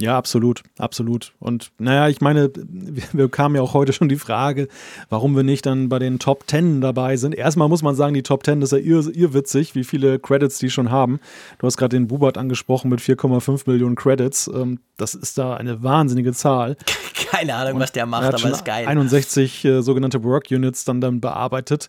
Ja, 0.00 0.18
absolut, 0.18 0.62
absolut. 0.76 1.32
Und 1.38 1.70
naja, 1.78 2.08
ich 2.08 2.20
meine, 2.20 2.50
wir, 2.54 3.02
wir 3.12 3.28
kamen 3.28 3.54
ja 3.54 3.62
auch 3.62 3.74
heute 3.74 3.92
schon 3.92 4.08
die 4.08 4.16
Frage, 4.16 4.66
warum 5.08 5.36
wir 5.36 5.44
nicht 5.44 5.66
dann 5.66 5.88
bei 5.88 6.00
den 6.00 6.18
Top 6.18 6.44
10 6.48 6.80
dabei 6.80 7.16
sind. 7.16 7.34
Erstmal 7.34 7.68
muss 7.68 7.82
man 7.82 7.94
sagen, 7.94 8.12
die 8.14 8.24
Top 8.24 8.44
10 8.44 8.60
das 8.60 8.72
ist 8.72 8.78
ja 8.78 8.84
irr, 8.84 9.06
irrwitzig, 9.14 9.76
wie 9.76 9.84
viele 9.84 10.18
Credits 10.18 10.58
die 10.58 10.70
schon 10.70 10.90
haben. 10.90 11.20
Du 11.58 11.66
hast 11.66 11.76
gerade 11.76 11.96
den 11.96 12.08
Bubat 12.08 12.38
angesprochen 12.38 12.90
mit 12.90 13.00
4,5 13.00 13.70
Millionen 13.70 13.94
Credits. 13.94 14.50
Ähm, 14.52 14.80
Das 14.96 15.14
ist 15.14 15.38
da 15.38 15.54
eine 15.54 15.82
wahnsinnige 15.84 16.32
Zahl. 16.32 16.76
Keine 17.30 17.54
Ahnung, 17.54 17.80
was 17.80 17.92
der 17.92 18.06
macht, 18.06 18.24
Er 18.24 18.34
aber 18.34 18.50
ist 18.50 18.64
geil. 18.64 18.86
61 18.86 19.64
äh, 19.64 19.80
sogenannte 19.82 20.24
Work 20.24 20.50
Units 20.50 20.84
dann, 20.84 21.00
dann 21.00 21.20
bearbeitet. 21.20 21.88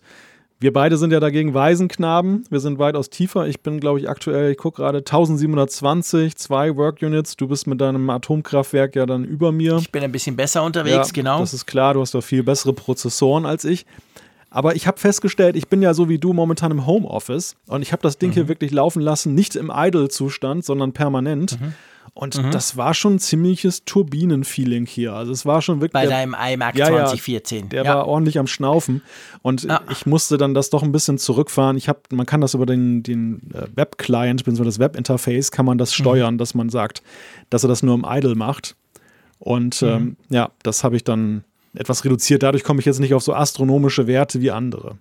Wir 0.58 0.72
beide 0.72 0.96
sind 0.96 1.12
ja 1.12 1.20
dagegen 1.20 1.52
Waisenknaben. 1.52 2.44
Wir 2.48 2.60
sind 2.60 2.78
weitaus 2.78 3.10
tiefer. 3.10 3.46
Ich 3.46 3.60
bin, 3.60 3.78
glaube 3.78 4.00
ich, 4.00 4.08
aktuell, 4.08 4.52
ich 4.52 4.56
gucke 4.56 4.80
gerade 4.80 4.98
1720, 4.98 6.36
zwei 6.36 6.76
Work 6.76 7.02
Units. 7.02 7.36
Du 7.36 7.46
bist 7.48 7.66
mit 7.66 7.80
deinem 7.80 8.08
Atomkraftwerk 8.08 8.96
ja 8.96 9.04
dann 9.04 9.24
über 9.24 9.52
mir. 9.52 9.76
Ich 9.76 9.92
bin 9.92 10.02
ein 10.02 10.12
bisschen 10.12 10.34
besser 10.36 10.62
unterwegs, 10.62 11.08
Ja, 11.08 11.12
genau. 11.12 11.40
Das 11.40 11.52
ist 11.52 11.66
klar, 11.66 11.92
du 11.94 12.00
hast 12.00 12.14
doch 12.14 12.22
viel 12.22 12.42
bessere 12.42 12.72
Prozessoren 12.72 13.44
als 13.44 13.64
ich. 13.66 13.84
Aber 14.48 14.74
ich 14.76 14.86
habe 14.86 14.98
festgestellt, 14.98 15.56
ich 15.56 15.68
bin 15.68 15.82
ja 15.82 15.92
so 15.92 16.08
wie 16.08 16.18
du 16.18 16.32
momentan 16.32 16.70
im 16.70 16.86
Homeoffice 16.86 17.56
und 17.66 17.82
ich 17.82 17.92
habe 17.92 18.00
das 18.02 18.16
Ding 18.16 18.30
Mhm. 18.30 18.34
hier 18.34 18.48
wirklich 18.48 18.70
laufen 18.72 19.02
lassen, 19.02 19.34
nicht 19.34 19.56
im 19.56 19.70
Idle-Zustand, 19.74 20.64
sondern 20.64 20.92
permanent. 20.92 21.60
Mhm. 21.60 21.74
Und 22.18 22.42
das 22.54 22.78
war 22.78 22.94
schon 22.94 23.16
ein 23.16 23.18
ziemliches 23.18 23.84
Turbinen-Feeling 23.84 24.86
hier. 24.86 25.12
Also 25.12 25.32
es 25.32 25.44
war 25.44 25.60
schon 25.60 25.82
wirklich. 25.82 25.92
bei 25.92 26.06
der- 26.06 26.16
deinem 26.16 26.34
iMac 26.34 26.74
Ja, 26.74 26.86
ja, 26.86 27.04
2014. 27.04 27.68
der 27.68 27.84
ja. 27.84 27.94
war 27.94 28.06
ordentlich 28.08 28.38
am 28.38 28.46
Schnaufen 28.46 29.02
und 29.42 29.64
Ja. 29.64 29.82
ich 29.90 30.06
musste 30.06 30.38
dann 30.38 30.54
das 30.54 30.70
doch 30.70 30.82
ein 30.82 30.92
bisschen 30.92 31.18
zurückfahren. 31.18 31.76
Ich 31.76 31.90
habe, 31.90 32.00
man 32.12 32.24
kann 32.24 32.40
das 32.40 32.54
über 32.54 32.64
den, 32.64 33.02
den 33.02 33.42
äh, 33.52 33.66
Web-Client, 33.74 34.44
beziehungsweise 34.44 34.68
das 34.70 34.78
Web-Interface, 34.78 35.50
kann 35.50 35.66
man 35.66 35.76
das 35.76 35.90
Mhm. 35.90 36.02
steuern, 36.02 36.38
dass 36.38 36.54
man 36.54 36.70
sagt, 36.70 37.02
dass 37.50 37.64
er 37.64 37.68
das 37.68 37.82
nur 37.82 37.94
im 37.94 38.06
Idle 38.08 38.34
macht. 38.34 38.76
Und 39.38 39.82
Mhm. 39.82 39.88
ähm, 39.88 40.16
ja, 40.30 40.50
das 40.62 40.84
habe 40.84 40.96
ich 40.96 41.04
dann 41.04 41.44
etwas 41.74 42.02
reduziert. 42.06 42.42
Dadurch 42.42 42.64
komme 42.64 42.80
ich 42.80 42.86
jetzt 42.86 42.98
nicht 43.00 43.12
auf 43.12 43.22
so 43.22 43.34
astronomische 43.34 44.06
Werte 44.06 44.40
wie 44.40 44.50
andere. 44.50 44.96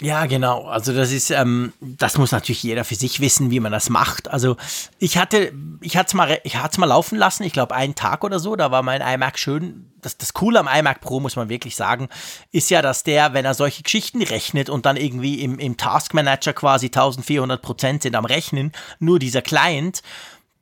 Ja, 0.00 0.26
genau. 0.26 0.66
Also 0.66 0.92
das 0.92 1.10
ist, 1.10 1.30
ähm, 1.30 1.72
das 1.80 2.18
muss 2.18 2.30
natürlich 2.30 2.62
jeder 2.62 2.84
für 2.84 2.94
sich 2.94 3.20
wissen, 3.20 3.50
wie 3.50 3.60
man 3.60 3.72
das 3.72 3.88
macht. 3.88 4.28
Also 4.28 4.56
ich 4.98 5.16
hatte, 5.16 5.54
ich 5.80 5.96
hatte 5.96 6.08
es 6.08 6.14
mal, 6.14 6.38
ich 6.44 6.56
hatte 6.56 6.78
mal 6.80 6.86
laufen 6.86 7.16
lassen. 7.16 7.44
Ich 7.44 7.54
glaube 7.54 7.74
einen 7.74 7.94
Tag 7.94 8.22
oder 8.22 8.38
so. 8.38 8.56
Da 8.56 8.70
war 8.70 8.82
mein 8.82 9.00
iMac 9.00 9.38
schön. 9.38 9.90
Das, 10.02 10.18
das 10.18 10.34
Coole 10.34 10.60
am 10.60 10.68
iMac 10.68 11.00
Pro 11.00 11.18
muss 11.18 11.36
man 11.36 11.48
wirklich 11.48 11.76
sagen, 11.76 12.08
ist 12.52 12.68
ja, 12.68 12.82
dass 12.82 13.04
der, 13.04 13.32
wenn 13.32 13.46
er 13.46 13.54
solche 13.54 13.82
Geschichten 13.82 14.22
rechnet 14.22 14.68
und 14.68 14.84
dann 14.84 14.98
irgendwie 14.98 15.40
im, 15.42 15.58
im 15.58 15.78
Task 15.78 16.12
Manager 16.12 16.52
quasi 16.52 16.86
1400 16.86 17.62
Prozent 17.62 18.02
sind 18.02 18.16
am 18.16 18.26
Rechnen, 18.26 18.72
nur 18.98 19.18
dieser 19.18 19.40
Client, 19.40 20.02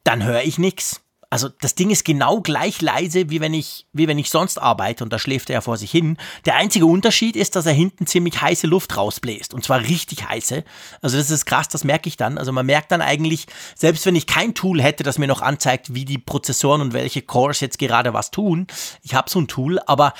dann 0.04 0.22
höre 0.22 0.42
ich 0.42 0.58
nichts. 0.58 1.03
Also 1.34 1.48
das 1.48 1.74
Ding 1.74 1.90
ist 1.90 2.04
genau 2.04 2.40
gleich 2.40 2.80
leise, 2.80 3.28
wie 3.28 3.40
wenn 3.40 3.54
ich, 3.54 3.86
wie 3.92 4.06
wenn 4.06 4.20
ich 4.20 4.30
sonst 4.30 4.56
arbeite 4.56 5.02
und 5.02 5.12
da 5.12 5.18
schläft 5.18 5.50
er 5.50 5.54
ja 5.54 5.60
vor 5.62 5.76
sich 5.76 5.90
hin. 5.90 6.16
Der 6.44 6.54
einzige 6.54 6.86
Unterschied 6.86 7.34
ist, 7.34 7.56
dass 7.56 7.66
er 7.66 7.72
hinten 7.72 8.06
ziemlich 8.06 8.40
heiße 8.40 8.68
Luft 8.68 8.96
rausbläst 8.96 9.52
und 9.52 9.64
zwar 9.64 9.80
richtig 9.80 10.28
heiße. 10.28 10.62
Also 11.02 11.16
das 11.16 11.32
ist 11.32 11.44
krass, 11.44 11.66
das 11.66 11.82
merke 11.82 12.08
ich 12.08 12.16
dann. 12.16 12.38
Also 12.38 12.52
man 12.52 12.64
merkt 12.64 12.92
dann 12.92 13.02
eigentlich, 13.02 13.46
selbst 13.74 14.06
wenn 14.06 14.14
ich 14.14 14.28
kein 14.28 14.54
Tool 14.54 14.80
hätte, 14.80 15.02
das 15.02 15.18
mir 15.18 15.26
noch 15.26 15.42
anzeigt, 15.42 15.92
wie 15.92 16.04
die 16.04 16.18
Prozessoren 16.18 16.80
und 16.80 16.92
welche 16.92 17.22
Cores 17.22 17.58
jetzt 17.58 17.80
gerade 17.80 18.14
was 18.14 18.30
tun. 18.30 18.68
Ich 19.02 19.16
habe 19.16 19.28
so 19.28 19.40
ein 19.40 19.48
Tool, 19.48 19.80
aber 19.86 20.14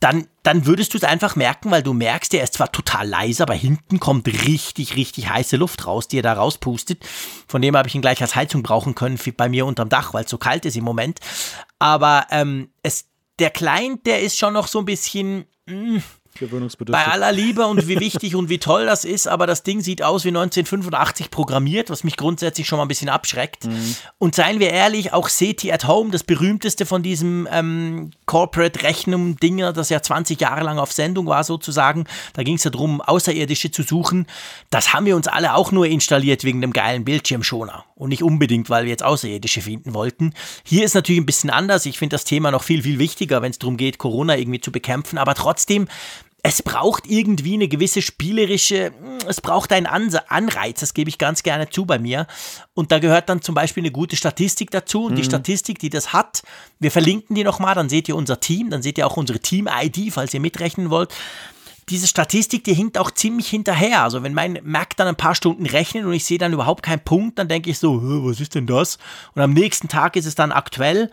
dann, 0.00 0.26
dann 0.42 0.64
würdest 0.64 0.94
du 0.94 0.98
es 0.98 1.04
einfach 1.04 1.36
merken, 1.36 1.70
weil 1.70 1.82
du 1.82 1.92
merkst, 1.92 2.32
der 2.32 2.42
ist 2.42 2.54
zwar 2.54 2.72
total 2.72 3.06
leise, 3.06 3.42
aber 3.42 3.54
hinten 3.54 4.00
kommt 4.00 4.26
richtig, 4.26 4.96
richtig 4.96 5.28
heiße 5.28 5.56
Luft 5.56 5.86
raus, 5.86 6.08
die 6.08 6.18
er 6.18 6.22
da 6.22 6.32
rauspustet. 6.32 7.04
Von 7.46 7.60
dem 7.60 7.76
habe 7.76 7.86
ich 7.86 7.94
ihn 7.94 8.00
gleich 8.00 8.22
als 8.22 8.34
Heizung 8.34 8.62
brauchen 8.62 8.94
können 8.94 9.18
bei 9.36 9.50
mir 9.50 9.66
unterm 9.66 9.90
Dach, 9.90 10.14
weil 10.14 10.24
es 10.24 10.30
so 10.30 10.38
kalt 10.38 10.64
ist 10.64 10.76
im 10.76 10.84
Moment. 10.84 11.20
Aber 11.78 12.26
ähm, 12.30 12.70
es, 12.82 13.06
der 13.38 13.50
Client, 13.50 14.06
der 14.06 14.22
ist 14.22 14.38
schon 14.38 14.54
noch 14.54 14.68
so 14.68 14.78
ein 14.78 14.86
bisschen 14.86 15.44
Gewöhnungsbedürftig. 16.38 17.04
bei 17.04 17.12
aller 17.12 17.32
Liebe 17.32 17.66
und 17.66 17.88
wie 17.88 18.00
wichtig 18.00 18.34
und 18.34 18.48
wie 18.48 18.58
toll 18.58 18.86
das 18.86 19.04
ist, 19.04 19.26
aber 19.26 19.46
das 19.46 19.62
Ding 19.62 19.80
sieht 19.80 20.02
aus 20.02 20.24
wie 20.24 20.28
1985 20.28 21.30
programmiert, 21.30 21.90
was 21.90 22.04
mich 22.04 22.16
grundsätzlich 22.16 22.66
schon 22.66 22.78
mal 22.78 22.84
ein 22.84 22.88
bisschen 22.88 23.08
abschreckt. 23.08 23.68
Und 24.18 24.34
seien 24.34 24.60
wir 24.60 24.70
ehrlich, 24.70 25.12
auch 25.12 25.28
SETI 25.28 25.72
at 25.72 25.86
Home, 25.86 26.10
das 26.10 26.24
berühmteste 26.24 26.86
von 26.86 27.02
diesem 27.02 27.48
ähm, 27.50 28.12
Corporate-Rechnung-Dinger, 28.26 29.72
das 29.72 29.90
ja 29.90 30.00
20 30.00 30.40
Jahre 30.40 30.62
lang 30.62 30.78
auf 30.78 30.92
Sendung 30.92 31.26
war 31.26 31.44
sozusagen, 31.44 32.04
da 32.32 32.42
ging 32.42 32.56
es 32.56 32.64
ja 32.64 32.70
darum, 32.70 33.00
Außerirdische 33.00 33.70
zu 33.70 33.82
suchen, 33.82 34.26
das 34.70 34.92
haben 34.92 35.06
wir 35.06 35.16
uns 35.16 35.28
alle 35.28 35.54
auch 35.54 35.72
nur 35.72 35.86
installiert 35.86 36.44
wegen 36.44 36.60
dem 36.60 36.72
geilen 36.72 37.04
Bildschirmschoner 37.04 37.84
und 38.00 38.08
nicht 38.08 38.22
unbedingt, 38.22 38.70
weil 38.70 38.84
wir 38.84 38.90
jetzt 38.90 39.02
Außerirdische 39.02 39.60
finden 39.60 39.92
wollten. 39.92 40.32
Hier 40.64 40.84
ist 40.84 40.94
natürlich 40.94 41.20
ein 41.20 41.26
bisschen 41.26 41.50
anders, 41.50 41.84
ich 41.84 41.98
finde 41.98 42.14
das 42.14 42.24
Thema 42.24 42.50
noch 42.50 42.62
viel, 42.62 42.82
viel 42.82 42.98
wichtiger, 42.98 43.42
wenn 43.42 43.50
es 43.50 43.58
darum 43.58 43.76
geht, 43.76 43.98
Corona 43.98 44.38
irgendwie 44.38 44.60
zu 44.60 44.72
bekämpfen, 44.72 45.18
aber 45.18 45.34
trotzdem, 45.34 45.86
es 46.42 46.62
braucht 46.62 47.06
irgendwie 47.06 47.52
eine 47.52 47.68
gewisse 47.68 48.00
spielerische, 48.00 48.92
es 49.28 49.42
braucht 49.42 49.72
einen 49.72 49.84
Anreiz, 49.86 50.80
das 50.80 50.94
gebe 50.94 51.10
ich 51.10 51.18
ganz 51.18 51.42
gerne 51.42 51.68
zu 51.68 51.84
bei 51.84 51.98
mir. 51.98 52.26
Und 52.72 52.92
da 52.92 52.98
gehört 52.98 53.28
dann 53.28 53.42
zum 53.42 53.54
Beispiel 53.54 53.82
eine 53.82 53.90
gute 53.90 54.16
Statistik 54.16 54.70
dazu. 54.70 55.04
Und 55.04 55.12
mhm. 55.12 55.16
die 55.16 55.24
Statistik, 55.24 55.78
die 55.80 55.90
das 55.90 56.14
hat, 56.14 56.42
wir 56.78 56.90
verlinken 56.90 57.36
die 57.36 57.44
nochmal, 57.44 57.74
dann 57.74 57.90
seht 57.90 58.08
ihr 58.08 58.16
unser 58.16 58.40
Team, 58.40 58.70
dann 58.70 58.80
seht 58.80 58.96
ihr 58.96 59.06
auch 59.06 59.18
unsere 59.18 59.40
Team-ID, 59.40 60.14
falls 60.14 60.32
ihr 60.32 60.40
mitrechnen 60.40 60.88
wollt. 60.88 61.12
Diese 61.88 62.06
Statistik, 62.06 62.64
die 62.64 62.74
hinkt 62.74 62.98
auch 62.98 63.10
ziemlich 63.10 63.48
hinterher. 63.48 64.02
Also 64.02 64.22
wenn 64.22 64.34
mein 64.34 64.60
Mac 64.62 64.96
dann 64.96 65.08
ein 65.08 65.16
paar 65.16 65.34
Stunden 65.34 65.66
rechnet 65.66 66.04
und 66.04 66.12
ich 66.12 66.24
sehe 66.24 66.38
dann 66.38 66.52
überhaupt 66.52 66.82
keinen 66.82 67.04
Punkt, 67.04 67.38
dann 67.38 67.48
denke 67.48 67.70
ich 67.70 67.78
so, 67.78 68.00
was 68.24 68.40
ist 68.40 68.54
denn 68.54 68.66
das? 68.66 68.98
Und 69.34 69.42
am 69.42 69.52
nächsten 69.52 69.88
Tag 69.88 70.16
ist 70.16 70.26
es 70.26 70.34
dann 70.34 70.52
aktuell 70.52 71.10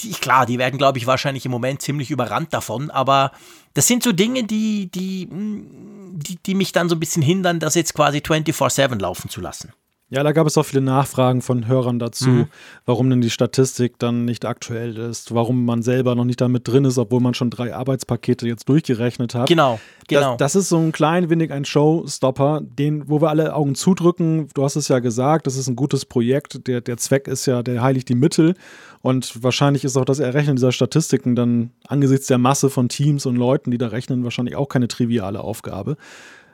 die, 0.00 0.10
klar, 0.10 0.46
die 0.46 0.58
werden, 0.58 0.78
glaube 0.78 0.98
ich, 0.98 1.06
wahrscheinlich 1.06 1.44
im 1.44 1.52
Moment 1.52 1.82
ziemlich 1.82 2.10
überrannt 2.10 2.52
davon, 2.52 2.90
aber 2.90 3.32
das 3.74 3.86
sind 3.86 4.02
so 4.02 4.12
Dinge, 4.12 4.44
die, 4.44 4.90
die, 4.90 5.26
mm, 5.26 6.18
die, 6.18 6.36
die 6.36 6.54
mich 6.54 6.72
dann 6.72 6.88
so 6.88 6.96
ein 6.96 7.00
bisschen 7.00 7.22
hindern, 7.22 7.60
das 7.60 7.74
jetzt 7.74 7.94
quasi 7.94 8.18
24-7 8.18 9.00
laufen 9.00 9.28
zu 9.28 9.40
lassen. 9.40 9.72
Ja, 10.10 10.22
da 10.22 10.32
gab 10.32 10.46
es 10.46 10.58
auch 10.58 10.64
viele 10.64 10.82
Nachfragen 10.82 11.40
von 11.40 11.66
Hörern 11.66 11.98
dazu, 11.98 12.28
mhm. 12.28 12.46
warum 12.84 13.08
denn 13.08 13.22
die 13.22 13.30
Statistik 13.30 13.98
dann 13.98 14.26
nicht 14.26 14.44
aktuell 14.44 14.98
ist, 14.98 15.34
warum 15.34 15.64
man 15.64 15.82
selber 15.82 16.14
noch 16.14 16.26
nicht 16.26 16.42
damit 16.42 16.68
drin 16.68 16.84
ist, 16.84 16.98
obwohl 16.98 17.20
man 17.20 17.32
schon 17.32 17.48
drei 17.48 17.74
Arbeitspakete 17.74 18.46
jetzt 18.46 18.68
durchgerechnet 18.68 19.34
hat. 19.34 19.48
Genau, 19.48 19.80
genau. 20.06 20.36
Das, 20.36 20.54
das 20.54 20.62
ist 20.62 20.68
so 20.68 20.76
ein 20.76 20.92
klein 20.92 21.30
wenig 21.30 21.50
ein 21.52 21.64
Showstopper, 21.64 22.60
den, 22.62 23.08
wo 23.08 23.22
wir 23.22 23.30
alle 23.30 23.54
Augen 23.54 23.74
zudrücken. 23.74 24.48
Du 24.52 24.62
hast 24.62 24.76
es 24.76 24.88
ja 24.88 24.98
gesagt, 24.98 25.46
das 25.46 25.56
ist 25.56 25.68
ein 25.68 25.76
gutes 25.76 26.04
Projekt. 26.04 26.68
Der, 26.68 26.82
der 26.82 26.98
Zweck 26.98 27.26
ist 27.26 27.46
ja, 27.46 27.62
der 27.62 27.82
heiligt 27.82 28.10
die 28.10 28.14
Mittel. 28.14 28.56
Und 29.00 29.42
wahrscheinlich 29.42 29.84
ist 29.84 29.96
auch 29.96 30.04
das 30.04 30.18
Errechnen 30.18 30.56
dieser 30.56 30.72
Statistiken 30.72 31.34
dann 31.34 31.70
angesichts 31.88 32.26
der 32.26 32.38
Masse 32.38 32.68
von 32.68 32.90
Teams 32.90 33.24
und 33.24 33.36
Leuten, 33.36 33.70
die 33.70 33.78
da 33.78 33.88
rechnen, 33.88 34.22
wahrscheinlich 34.22 34.54
auch 34.54 34.68
keine 34.68 34.86
triviale 34.86 35.40
Aufgabe. 35.40 35.96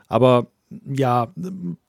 Aber 0.07 0.47
ja, 0.87 1.33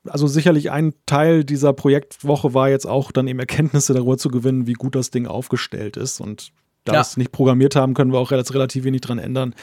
also 0.07 0.27
sicherlich 0.27 0.71
ein 0.71 0.93
Teil 1.05 1.43
dieser 1.43 1.73
Projektwoche 1.73 2.53
war 2.53 2.69
jetzt 2.69 2.87
auch 2.87 3.11
dann 3.11 3.27
eben 3.27 3.39
Erkenntnisse 3.39 3.93
darüber 3.93 4.17
zu 4.17 4.29
gewinnen, 4.29 4.67
wie 4.67 4.73
gut 4.73 4.95
das 4.95 5.11
Ding 5.11 5.27
aufgestellt 5.27 5.97
ist. 5.97 6.19
Und 6.19 6.51
da 6.83 6.93
ja. 6.93 6.99
wir 6.99 7.01
es 7.01 7.17
nicht 7.17 7.31
programmiert 7.31 7.75
haben, 7.75 7.93
können 7.93 8.11
wir 8.11 8.19
auch 8.19 8.31
relativ 8.31 8.83
wenig 8.83 9.01
dran 9.01 9.19
ändern, 9.19 9.53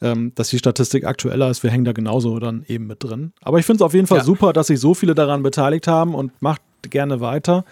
ähm, 0.00 0.32
dass 0.36 0.50
die 0.50 0.58
Statistik 0.58 1.04
aktueller 1.04 1.50
ist. 1.50 1.62
Wir 1.62 1.70
hängen 1.70 1.84
da 1.84 1.92
genauso 1.92 2.38
dann 2.38 2.64
eben 2.68 2.86
mit 2.86 3.02
drin. 3.02 3.32
Aber 3.42 3.58
ich 3.58 3.66
finde 3.66 3.82
es 3.82 3.86
auf 3.86 3.94
jeden 3.94 4.06
Fall 4.06 4.18
ja. 4.18 4.24
super, 4.24 4.52
dass 4.52 4.68
sich 4.68 4.78
so 4.78 4.94
viele 4.94 5.14
daran 5.14 5.42
beteiligt 5.42 5.88
haben 5.88 6.14
und 6.14 6.40
macht 6.40 6.62
gerne 6.82 7.20
weiter. 7.20 7.64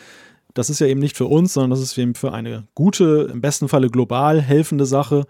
Das 0.54 0.70
ist 0.70 0.80
ja 0.80 0.88
eben 0.88 1.00
nicht 1.00 1.16
für 1.16 1.26
uns, 1.26 1.52
sondern 1.52 1.70
das 1.70 1.80
ist 1.80 1.96
eben 1.96 2.16
für 2.16 2.32
eine 2.32 2.66
gute, 2.74 3.30
im 3.32 3.40
besten 3.40 3.68
Falle 3.68 3.88
global 3.88 4.42
helfende 4.42 4.86
Sache. 4.86 5.26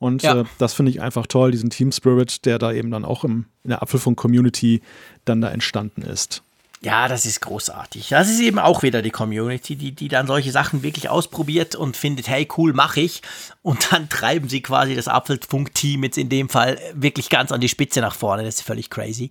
Und 0.00 0.22
ja. 0.22 0.40
äh, 0.40 0.44
das 0.58 0.72
finde 0.72 0.90
ich 0.90 1.00
einfach 1.00 1.26
toll, 1.26 1.52
diesen 1.52 1.70
Team 1.70 1.92
Spirit, 1.92 2.44
der 2.46 2.58
da 2.58 2.72
eben 2.72 2.90
dann 2.90 3.04
auch 3.04 3.22
im, 3.22 3.44
in 3.62 3.70
der 3.70 3.82
Apfelfunk-Community 3.82 4.80
dann 5.26 5.40
da 5.40 5.50
entstanden 5.50 6.02
ist. 6.02 6.42
Ja, 6.82 7.08
das 7.08 7.26
ist 7.26 7.42
großartig. 7.42 8.08
Das 8.08 8.30
ist 8.30 8.40
eben 8.40 8.58
auch 8.58 8.82
wieder 8.82 9.02
die 9.02 9.10
Community, 9.10 9.76
die, 9.76 9.92
die 9.92 10.08
dann 10.08 10.26
solche 10.26 10.50
Sachen 10.50 10.82
wirklich 10.82 11.10
ausprobiert 11.10 11.74
und 11.74 11.98
findet, 11.98 12.26
hey, 12.28 12.48
cool, 12.56 12.72
mache 12.72 13.02
ich. 13.02 13.20
Und 13.60 13.92
dann 13.92 14.08
treiben 14.08 14.48
sie 14.48 14.62
quasi 14.62 14.96
das 14.96 15.06
Apfelfunk-Team 15.06 16.04
jetzt 16.04 16.16
in 16.16 16.30
dem 16.30 16.48
Fall 16.48 16.78
wirklich 16.94 17.28
ganz 17.28 17.52
an 17.52 17.60
die 17.60 17.68
Spitze 17.68 18.00
nach 18.00 18.14
vorne. 18.14 18.44
Das 18.44 18.56
ist 18.56 18.62
völlig 18.62 18.88
crazy. 18.88 19.30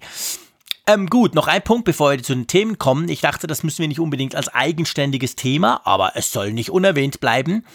Ähm, 0.86 1.08
gut, 1.08 1.34
noch 1.34 1.48
ein 1.48 1.64
Punkt, 1.64 1.86
bevor 1.86 2.12
wir 2.12 2.22
zu 2.22 2.36
den 2.36 2.46
Themen 2.46 2.78
kommen. 2.78 3.10
Ich 3.10 3.22
dachte, 3.22 3.48
das 3.48 3.64
müssen 3.64 3.80
wir 3.80 3.88
nicht 3.88 4.00
unbedingt 4.00 4.36
als 4.36 4.50
eigenständiges 4.50 5.36
Thema, 5.36 5.82
aber 5.86 6.12
es 6.14 6.32
soll 6.32 6.54
nicht 6.54 6.70
unerwähnt 6.70 7.20
bleiben. 7.20 7.66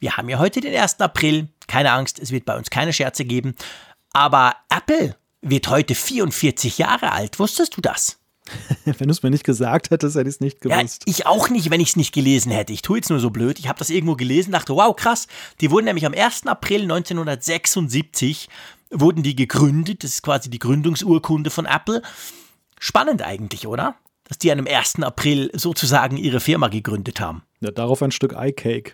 Wir 0.00 0.16
haben 0.16 0.30
ja 0.30 0.38
heute 0.38 0.62
den 0.62 0.74
1. 0.74 1.00
April. 1.00 1.48
Keine 1.68 1.92
Angst, 1.92 2.18
es 2.18 2.32
wird 2.32 2.44
bei 2.44 2.56
uns 2.56 2.70
keine 2.70 2.92
Scherze 2.92 3.24
geben. 3.24 3.54
Aber 4.12 4.56
Apple 4.68 5.14
wird 5.40 5.68
heute 5.68 5.94
44 5.94 6.78
Jahre 6.78 7.12
alt. 7.12 7.38
Wusstest 7.38 7.76
du 7.76 7.80
das? 7.80 8.18
wenn 8.84 9.08
du 9.08 9.12
es 9.12 9.22
mir 9.22 9.30
nicht 9.30 9.44
gesagt 9.44 9.90
hättest, 9.90 10.16
hätte 10.16 10.28
ich 10.28 10.36
es 10.36 10.40
nicht 10.40 10.60
gewusst. 10.60 11.04
Ja, 11.06 11.12
ich 11.12 11.26
auch 11.26 11.50
nicht, 11.50 11.70
wenn 11.70 11.80
ich 11.80 11.90
es 11.90 11.96
nicht 11.96 12.14
gelesen 12.14 12.50
hätte. 12.50 12.72
Ich 12.72 12.82
tue 12.82 12.98
jetzt 12.98 13.10
nur 13.10 13.20
so 13.20 13.30
blöd. 13.30 13.58
Ich 13.58 13.68
habe 13.68 13.78
das 13.78 13.90
irgendwo 13.90 14.16
gelesen, 14.16 14.52
dachte, 14.52 14.74
wow, 14.74 14.94
krass. 14.94 15.26
Die 15.60 15.70
wurden 15.70 15.84
nämlich 15.84 16.06
am 16.06 16.14
1. 16.14 16.46
April 16.46 16.82
1976 16.82 18.48
wurden 18.90 19.22
die 19.22 19.36
gegründet. 19.36 20.02
Das 20.04 20.12
ist 20.12 20.22
quasi 20.22 20.50
die 20.50 20.58
Gründungsurkunde 20.58 21.50
von 21.50 21.66
Apple. 21.66 22.02
Spannend 22.78 23.22
eigentlich, 23.22 23.66
oder? 23.66 23.96
Dass 24.24 24.38
die 24.38 24.52
am 24.52 24.66
1. 24.66 25.02
April 25.02 25.50
sozusagen 25.54 26.16
ihre 26.16 26.40
Firma 26.40 26.68
gegründet 26.68 27.20
haben. 27.20 27.42
Ja, 27.60 27.70
darauf 27.70 28.02
ein 28.02 28.12
Stück 28.12 28.32
Eye-Cake. 28.34 28.92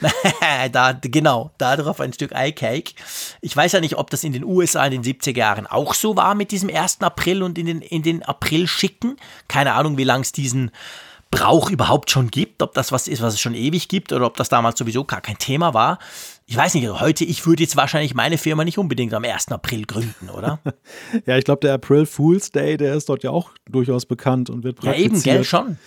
da, 0.72 0.92
genau, 0.92 1.50
darauf 1.58 2.00
ein 2.00 2.12
Stück 2.12 2.32
Eye-Cake. 2.32 2.92
Ich 3.40 3.56
weiß 3.56 3.72
ja 3.72 3.80
nicht, 3.80 3.96
ob 3.96 4.10
das 4.10 4.24
in 4.24 4.32
den 4.32 4.44
USA 4.44 4.84
in 4.86 5.02
den 5.02 5.02
70er 5.02 5.36
Jahren 5.36 5.66
auch 5.66 5.94
so 5.94 6.16
war 6.16 6.34
mit 6.34 6.50
diesem 6.50 6.74
1. 6.74 7.00
April 7.00 7.42
und 7.42 7.58
in 7.58 7.66
den, 7.66 7.80
in 7.80 8.02
den 8.02 8.22
April-Schicken. 8.22 9.16
Keine 9.48 9.72
Ahnung, 9.72 9.96
wie 9.96 10.04
lange 10.04 10.22
es 10.22 10.32
diesen 10.32 10.70
Brauch 11.30 11.70
überhaupt 11.70 12.10
schon 12.10 12.30
gibt, 12.30 12.62
ob 12.62 12.72
das 12.74 12.92
was 12.92 13.08
ist, 13.08 13.20
was 13.20 13.34
es 13.34 13.40
schon 13.40 13.54
ewig 13.54 13.88
gibt 13.88 14.12
oder 14.12 14.26
ob 14.26 14.36
das 14.36 14.48
damals 14.48 14.78
sowieso 14.78 15.04
gar 15.04 15.20
kein 15.20 15.38
Thema 15.38 15.74
war. 15.74 15.98
Ich 16.46 16.56
weiß 16.56 16.74
nicht, 16.74 16.86
also 16.86 17.00
heute, 17.00 17.24
ich 17.24 17.44
würde 17.46 17.64
jetzt 17.64 17.76
wahrscheinlich 17.76 18.14
meine 18.14 18.38
Firma 18.38 18.64
nicht 18.64 18.78
unbedingt 18.78 19.12
am 19.12 19.24
1. 19.24 19.48
April 19.48 19.86
gründen, 19.86 20.30
oder? 20.30 20.60
ja, 21.26 21.36
ich 21.36 21.44
glaube, 21.44 21.60
der 21.62 21.74
April 21.74 22.06
Fool's 22.06 22.52
Day, 22.52 22.76
der 22.76 22.94
ist 22.94 23.08
dort 23.08 23.24
ja 23.24 23.30
auch 23.30 23.50
durchaus 23.68 24.06
bekannt 24.06 24.50
und 24.50 24.62
wird 24.62 24.76
praktiziert. 24.76 25.26
Ja, 25.26 25.32
eben, 25.32 25.38
gell, 25.38 25.44
schon. 25.44 25.78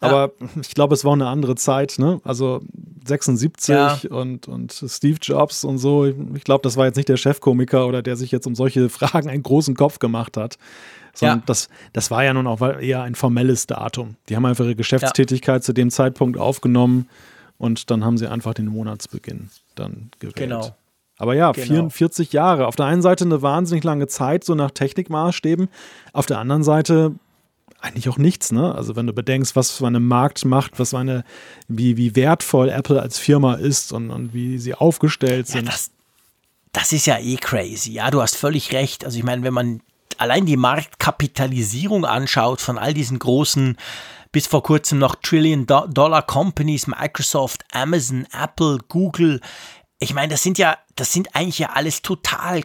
Aber 0.00 0.32
ja. 0.40 0.46
ich 0.60 0.74
glaube, 0.74 0.94
es 0.94 1.04
war 1.04 1.12
eine 1.12 1.26
andere 1.26 1.56
Zeit, 1.56 1.96
ne? 1.98 2.20
Also 2.24 2.60
76 3.06 3.68
ja. 3.68 3.98
und, 4.10 4.46
und 4.46 4.72
Steve 4.72 5.18
Jobs 5.20 5.64
und 5.64 5.78
so. 5.78 6.06
Ich 6.34 6.44
glaube, 6.44 6.62
das 6.62 6.76
war 6.76 6.86
jetzt 6.86 6.96
nicht 6.96 7.08
der 7.08 7.16
Chefkomiker 7.16 7.86
oder 7.86 8.02
der 8.02 8.16
sich 8.16 8.30
jetzt 8.30 8.46
um 8.46 8.54
solche 8.54 8.88
Fragen 8.88 9.28
einen 9.28 9.42
großen 9.42 9.74
Kopf 9.74 9.98
gemacht 9.98 10.36
hat. 10.36 10.58
Sondern 11.14 11.38
ja. 11.38 11.44
das, 11.46 11.68
das 11.92 12.10
war 12.12 12.22
ja 12.22 12.32
nun 12.32 12.46
auch 12.46 12.60
eher 12.60 13.02
ein 13.02 13.16
formelles 13.16 13.66
Datum. 13.66 14.16
Die 14.28 14.36
haben 14.36 14.46
einfach 14.46 14.64
ihre 14.64 14.76
Geschäftstätigkeit 14.76 15.64
zu 15.64 15.72
dem 15.72 15.90
Zeitpunkt 15.90 16.38
aufgenommen 16.38 17.08
und 17.56 17.90
dann 17.90 18.04
haben 18.04 18.18
sie 18.18 18.28
einfach 18.28 18.54
den 18.54 18.66
Monatsbeginn 18.66 19.50
dann 19.74 20.10
gewählt. 20.20 20.36
Genau. 20.36 20.76
Aber 21.16 21.34
ja, 21.34 21.50
genau. 21.50 21.66
44 21.66 22.32
Jahre. 22.32 22.68
Auf 22.68 22.76
der 22.76 22.86
einen 22.86 23.02
Seite 23.02 23.24
eine 23.24 23.42
wahnsinnig 23.42 23.82
lange 23.82 24.06
Zeit, 24.06 24.44
so 24.44 24.54
nach 24.54 24.70
Technikmaßstäben. 24.70 25.68
Auf 26.12 26.26
der 26.26 26.38
anderen 26.38 26.62
Seite 26.62 27.16
eigentlich 27.80 28.08
auch 28.08 28.18
nichts, 28.18 28.50
ne? 28.52 28.74
Also 28.74 28.96
wenn 28.96 29.06
du 29.06 29.12
bedenkst, 29.12 29.54
was 29.54 29.70
für 29.70 29.86
eine 29.86 30.00
Marktmacht, 30.00 30.78
was 30.78 30.94
eine, 30.94 31.24
wie, 31.68 31.96
wie 31.96 32.16
wertvoll 32.16 32.70
Apple 32.70 33.00
als 33.00 33.18
Firma 33.18 33.54
ist 33.54 33.92
und, 33.92 34.10
und 34.10 34.34
wie 34.34 34.58
sie 34.58 34.74
aufgestellt 34.74 35.46
sind. 35.46 35.66
Ja, 35.66 35.72
das, 35.72 35.90
das 36.72 36.92
ist 36.92 37.06
ja 37.06 37.18
eh 37.18 37.36
crazy. 37.36 37.92
Ja, 37.92 38.10
du 38.10 38.20
hast 38.20 38.36
völlig 38.36 38.72
recht. 38.72 39.04
Also 39.04 39.18
ich 39.18 39.24
meine, 39.24 39.42
wenn 39.42 39.54
man 39.54 39.80
allein 40.18 40.46
die 40.46 40.56
Marktkapitalisierung 40.56 42.04
anschaut 42.04 42.60
von 42.60 42.78
all 42.78 42.94
diesen 42.94 43.18
großen, 43.18 43.76
bis 44.32 44.46
vor 44.46 44.62
kurzem 44.62 44.98
noch 44.98 45.14
Trillion-Dollar-Companies, 45.14 46.88
Microsoft, 46.88 47.64
Amazon, 47.72 48.26
Apple, 48.32 48.78
Google, 48.88 49.40
ich 50.00 50.14
meine, 50.14 50.28
das 50.28 50.42
sind 50.42 50.58
ja, 50.58 50.78
das 50.96 51.12
sind 51.12 51.34
eigentlich 51.34 51.58
ja 51.58 51.70
alles 51.70 52.02
total 52.02 52.62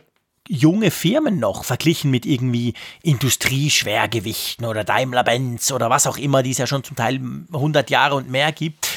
junge 0.47 0.91
Firmen 0.91 1.39
noch, 1.39 1.63
verglichen 1.63 2.11
mit 2.11 2.25
irgendwie 2.25 2.73
Industrieschwergewichten 3.01 4.65
oder 4.65 4.83
Daimler-Benz 4.83 5.71
oder 5.71 5.89
was 5.89 6.07
auch 6.07 6.17
immer, 6.17 6.43
die 6.43 6.51
es 6.51 6.57
ja 6.57 6.67
schon 6.67 6.83
zum 6.83 6.95
Teil 6.95 7.19
100 7.53 7.89
Jahre 7.89 8.15
und 8.15 8.29
mehr 8.29 8.51
gibt. 8.51 8.89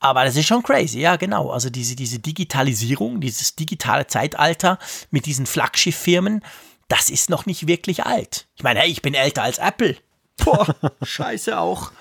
Aber 0.00 0.24
das 0.24 0.36
ist 0.36 0.46
schon 0.46 0.62
crazy, 0.62 1.00
ja, 1.00 1.16
genau. 1.16 1.50
Also 1.50 1.70
diese, 1.70 1.96
diese 1.96 2.20
Digitalisierung, 2.20 3.20
dieses 3.20 3.56
digitale 3.56 4.06
Zeitalter 4.06 4.78
mit 5.10 5.26
diesen 5.26 5.46
Flaggschifffirmen, 5.46 6.44
das 6.88 7.10
ist 7.10 7.30
noch 7.30 7.46
nicht 7.46 7.66
wirklich 7.66 8.04
alt. 8.04 8.46
Ich 8.56 8.62
meine, 8.62 8.80
hey, 8.80 8.90
ich 8.90 9.02
bin 9.02 9.14
älter 9.14 9.42
als 9.42 9.58
Apple. 9.58 9.96
Boah, 10.44 10.66
scheiße 11.02 11.58
auch. 11.58 11.92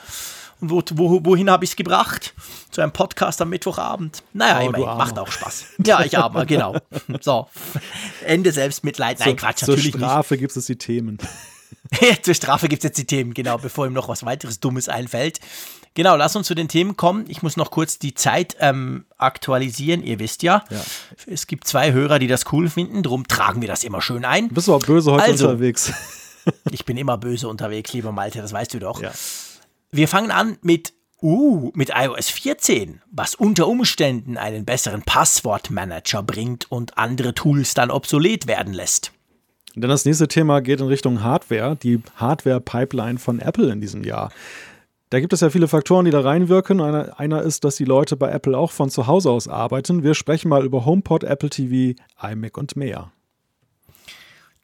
Und 0.60 0.72
wo, 0.72 0.84
wo, 0.93 1.26
wohin 1.26 1.50
habe 1.50 1.65
ich 1.65 1.72
es 1.72 1.76
gebracht? 1.76 2.34
Zu 2.72 2.82
einem 2.82 2.91
Podcast 2.91 3.41
am 3.41 3.50
Mittwochabend. 3.50 4.24
Naja, 4.34 4.62
oh, 4.62 4.67
immerhin, 4.67 4.98
macht 4.98 5.20
auch 5.20 5.32
Spaß. 5.32 5.65
Ja, 5.86 6.04
ich 6.04 6.17
aber, 6.17 6.46
genau. 6.46 6.78
So, 7.22 7.48
Ende 8.26 8.52
Selbstmitleid. 8.52 9.20
Nein, 9.20 9.36
Quatsch, 9.36 9.60
zur 9.60 9.76
natürlich 9.76 9.91
Zur 9.98 10.02
Strafe 10.02 10.38
gibt 10.38 10.56
es 10.56 10.65
die 10.65 10.78
Themen. 10.78 11.20
Zur 12.22 12.34
Strafe 12.34 12.67
gibt 12.67 12.84
es 12.84 12.89
jetzt 12.89 12.98
die 12.98 13.06
Themen, 13.06 13.34
genau, 13.34 13.58
bevor 13.58 13.86
ihm 13.86 13.93
noch 13.93 14.10
was 14.10 14.26
weiteres 14.26 14.60
Dummes 14.60 14.89
einfällt. 14.89 15.39
Genau, 15.93 16.15
lass 16.15 16.36
uns 16.36 16.48
zu 16.48 16.54
den 16.54 16.67
Themen 16.67 16.98
kommen. 16.98 17.26
Ich 17.28 17.41
muss 17.41 17.58
noch 17.58 17.72
kurz 17.72 17.98
die 17.98 18.13
Zeit 18.13 18.56
ähm, 18.60 19.06
aktualisieren. 19.17 20.04
Ihr 20.04 20.20
wisst 20.20 20.43
ja, 20.43 20.63
ja, 20.70 20.82
es 21.26 21.48
gibt 21.48 21.67
zwei 21.67 21.91
Hörer, 21.91 22.20
die 22.20 22.28
das 22.28 22.52
cool 22.52 22.70
finden, 22.70 23.04
darum 23.04 23.28
tragen 23.28 23.62
wir 23.62 23.67
das 23.67 23.84
immer 23.84 24.02
schön 24.02 24.26
ein. 24.26 24.50
Bist 24.50 24.67
du 24.67 24.76
auch 24.76 24.84
böse 24.84 25.12
heute 25.12 25.24
also, 25.24 25.50
unterwegs? 25.50 25.91
ich 26.72 26.86
bin 26.86 26.98
immer 26.98 27.17
böse 27.17 27.48
unterwegs, 27.48 27.93
lieber 27.93 28.12
Malte, 28.12 28.41
das 28.41 28.54
weißt 28.54 28.74
du 28.74 28.80
doch. 28.80 29.02
Ja. 29.02 29.12
Wir 29.91 30.08
fangen 30.08 30.32
an 30.32 30.58
mit 30.62 30.93
Uh, 31.19 31.71
mit 31.73 31.89
iOS 31.95 32.30
14, 32.30 33.02
was 33.10 33.34
unter 33.34 33.67
Umständen 33.67 34.38
einen 34.38 34.65
besseren 34.65 35.02
Passwortmanager 35.02 36.21
bringt 36.21 36.71
und 36.71 37.00
andere 37.00 37.34
Tools 37.34 37.73
dann 37.73 37.89
obsolet 37.89 38.45
werden 38.45 38.71
lässt. 38.71 39.13
Denn 39.73 39.89
das 39.89 40.06
nächste 40.06 40.28
Thema 40.28 40.62
geht 40.62 40.80
in 40.80 40.86
Richtung 40.86 41.23
Hardware, 41.23 41.76
die 41.76 42.04
Hardware-Pipeline 42.17 43.17
von 43.17 43.39
Apple 43.39 43.71
in 43.71 43.82
diesem 43.82 44.04
Jahr. 44.04 44.32
Da 45.10 45.19
gibt 45.19 45.34
es 45.34 45.41
ja 45.41 45.50
viele 45.50 45.67
Faktoren, 45.67 46.06
die 46.06 46.12
da 46.12 46.21
reinwirken. 46.21 46.82
Einer, 46.82 47.19
einer, 47.19 47.41
ist, 47.41 47.63
dass 47.63 47.78
die 47.78 47.86
Leute 47.86 48.15
bei 48.15 48.30
Apple 48.30 48.56
auch 48.56 48.71
von 48.71 48.91
zu 48.91 49.08
Hause 49.08 49.32
aus 49.32 49.47
arbeiten. 49.47 50.04
Wir 50.04 50.13
sprechen 50.13 50.50
mal 50.50 50.65
über 50.65 50.86
HomePod, 50.86 51.23
Apple 51.23 51.50
TV, 51.50 52.00
iMac 52.21 52.58
und 52.58 52.76
mehr. 52.76 53.12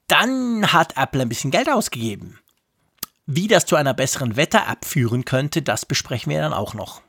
Dann 0.08 0.72
hat 0.72 0.98
Apple 0.98 1.22
ein 1.22 1.30
bisschen 1.30 1.50
Geld 1.50 1.72
ausgegeben. 1.72 2.40
Wie 3.26 3.48
das 3.48 3.66
zu 3.66 3.76
einer 3.76 3.94
besseren 3.94 4.36
Wetter-App 4.36 4.86
führen 4.86 5.24
könnte, 5.24 5.62
das 5.62 5.86
besprechen 5.86 6.32
wir 6.32 6.42
dann 6.42 6.54
auch 6.54 6.74
noch. 6.74 7.02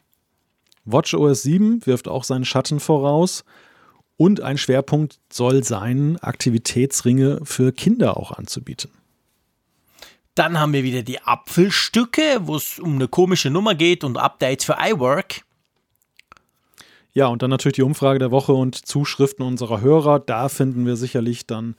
WatchOS 0.84 1.42
7 1.42 1.86
wirft 1.86 2.08
auch 2.08 2.24
seinen 2.24 2.44
Schatten 2.44 2.78
voraus. 2.78 3.44
Und 4.16 4.40
ein 4.40 4.58
Schwerpunkt 4.58 5.18
soll 5.28 5.64
sein, 5.64 6.18
Aktivitätsringe 6.20 7.40
für 7.42 7.72
Kinder 7.72 8.16
auch 8.16 8.30
anzubieten. 8.30 8.90
Dann 10.36 10.58
haben 10.58 10.72
wir 10.72 10.84
wieder 10.84 11.02
die 11.02 11.20
Apfelstücke, 11.20 12.40
wo 12.42 12.56
es 12.56 12.78
um 12.78 12.94
eine 12.94 13.08
komische 13.08 13.50
Nummer 13.50 13.74
geht 13.74 14.04
und 14.04 14.16
Updates 14.16 14.64
für 14.64 14.76
iWork. 14.80 15.42
Ja, 17.12 17.26
und 17.26 17.42
dann 17.42 17.50
natürlich 17.50 17.76
die 17.76 17.82
Umfrage 17.82 18.18
der 18.18 18.30
Woche 18.32 18.52
und 18.52 18.74
Zuschriften 18.74 19.44
unserer 19.44 19.80
Hörer. 19.80 20.18
Da 20.20 20.48
finden 20.48 20.86
wir 20.86 20.96
sicherlich 20.96 21.46
dann 21.46 21.76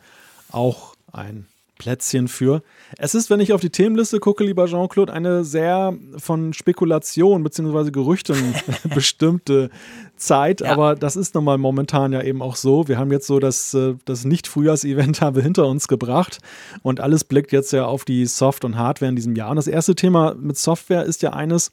auch 0.50 0.96
ein 1.12 1.48
Plätzchen 1.78 2.28
für. 2.28 2.62
Es 2.98 3.16
ist, 3.16 3.30
wenn 3.30 3.40
ich 3.40 3.52
auf 3.52 3.62
die 3.62 3.70
Themenliste 3.70 4.20
gucke, 4.20 4.44
lieber 4.44 4.66
Jean-Claude, 4.66 5.12
eine 5.12 5.44
sehr 5.44 5.94
von 6.18 6.54
Spekulation 6.54 7.44
bzw. 7.44 7.92
Gerüchten 7.92 8.56
bestimmte 8.94 9.70
Zeit, 10.16 10.62
ja. 10.62 10.72
aber 10.72 10.96
das 10.96 11.16
ist 11.16 11.36
nun 11.36 11.44
mal 11.44 11.58
momentan 11.58 12.14
ja 12.14 12.22
eben 12.22 12.42
auch 12.42 12.56
so. 12.56 12.88
Wir 12.88 12.98
haben 12.98 13.12
jetzt 13.12 13.28
so 13.28 13.40
das, 13.40 13.74
äh, 13.74 13.96
das 14.06 14.24
Nicht-Frühjahrs-Event 14.24 15.20
hinter 15.42 15.68
uns 15.68 15.88
gebracht 15.88 16.40
und 16.82 17.02
alles 17.02 17.24
blickt 17.24 17.52
jetzt 17.52 17.74
ja 17.74 17.86
auf 17.86 18.06
die 18.06 18.26
Soft- 18.26 18.64
und 18.64 18.78
Hardware 18.78 19.10
in 19.10 19.16
diesem 19.16 19.36
Jahr. 19.36 19.50
Und 19.50 19.58
das 19.58 19.68
erste 19.68 19.96
Thema 19.96 20.36
mit 20.36 20.58
Software 20.58 21.04
ist 21.04 21.22
ja 21.22 21.34
eines, 21.34 21.72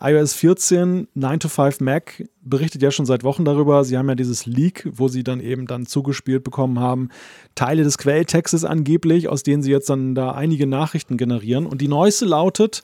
iOS 0.00 0.34
14, 0.34 1.08
9 1.14 1.40
to 1.40 1.48
5 1.48 1.80
Mac 1.80 2.24
berichtet 2.42 2.82
ja 2.82 2.90
schon 2.90 3.04
seit 3.04 3.22
Wochen 3.22 3.44
darüber. 3.44 3.84
Sie 3.84 3.98
haben 3.98 4.08
ja 4.08 4.14
dieses 4.14 4.46
Leak, 4.46 4.88
wo 4.92 5.08
sie 5.08 5.22
dann 5.22 5.40
eben 5.40 5.66
dann 5.66 5.84
zugespielt 5.84 6.42
bekommen 6.42 6.78
haben, 6.78 7.10
Teile 7.54 7.84
des 7.84 7.98
Quelltextes 7.98 8.64
angeblich, 8.64 9.28
aus 9.28 9.42
denen 9.42 9.62
sie 9.62 9.70
jetzt 9.70 9.90
dann 9.90 10.14
da 10.14 10.32
einige 10.32 10.66
Nachrichten 10.66 11.18
generieren. 11.18 11.66
Und 11.66 11.82
die 11.82 11.88
neueste 11.88 12.24
lautet, 12.24 12.82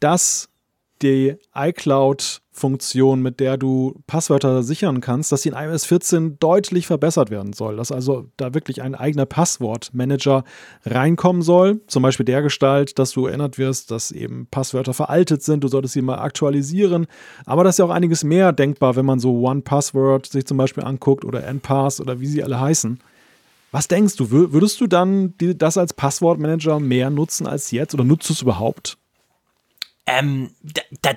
dass 0.00 0.48
die 1.02 1.34
iCloud-Funktion, 1.54 3.20
mit 3.22 3.40
der 3.40 3.56
du 3.56 4.00
Passwörter 4.06 4.62
sichern 4.62 5.00
kannst, 5.00 5.32
dass 5.32 5.42
sie 5.42 5.50
in 5.50 5.54
iOS 5.54 5.84
14 5.84 6.38
deutlich 6.38 6.86
verbessert 6.86 7.30
werden 7.30 7.52
soll. 7.52 7.76
Dass 7.76 7.92
also 7.92 8.28
da 8.36 8.54
wirklich 8.54 8.82
ein 8.82 8.94
eigener 8.94 9.26
Passwortmanager 9.26 10.44
reinkommen 10.84 11.42
soll. 11.42 11.80
Zum 11.86 12.02
Beispiel 12.02 12.24
der 12.24 12.42
Gestalt, 12.42 12.98
dass 12.98 13.12
du 13.12 13.26
erinnert 13.26 13.58
wirst, 13.58 13.90
dass 13.90 14.10
eben 14.10 14.46
Passwörter 14.50 14.94
veraltet 14.94 15.42
sind. 15.42 15.64
Du 15.64 15.68
solltest 15.68 15.94
sie 15.94 16.02
mal 16.02 16.18
aktualisieren. 16.18 17.06
Aber 17.44 17.64
das 17.64 17.74
ist 17.74 17.78
ja 17.78 17.84
auch 17.84 17.90
einiges 17.90 18.24
mehr 18.24 18.52
denkbar, 18.52 18.96
wenn 18.96 19.06
man 19.06 19.18
so 19.18 19.40
One 19.40 19.62
Password 19.62 20.26
sich 20.26 20.46
zum 20.46 20.56
Beispiel 20.56 20.84
anguckt 20.84 21.24
oder 21.24 21.44
NPass 21.44 22.00
oder 22.00 22.20
wie 22.20 22.26
sie 22.26 22.42
alle 22.42 22.60
heißen. 22.60 22.98
Was 23.72 23.88
denkst 23.88 24.16
du, 24.16 24.30
würdest 24.30 24.82
du 24.82 24.86
dann 24.86 25.32
das 25.38 25.78
als 25.78 25.94
Passwortmanager 25.94 26.78
mehr 26.78 27.08
nutzen 27.08 27.46
als 27.46 27.70
jetzt 27.70 27.94
oder 27.94 28.04
nutzt 28.04 28.28
du 28.28 28.34
es 28.34 28.42
überhaupt? 28.42 28.98
Ähm, 30.06 30.54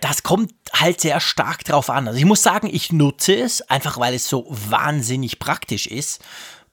das 0.01 0.23
kommt 0.23 0.53
halt 0.71 1.01
sehr 1.01 1.19
stark 1.19 1.63
drauf 1.63 1.89
an. 1.89 2.07
Also 2.07 2.19
ich 2.19 2.25
muss 2.25 2.43
sagen, 2.43 2.69
ich 2.71 2.91
nutze 2.91 3.35
es, 3.35 3.61
einfach 3.63 3.99
weil 3.99 4.13
es 4.13 4.27
so 4.27 4.45
wahnsinnig 4.49 5.39
praktisch 5.39 5.87
ist. 5.87 6.23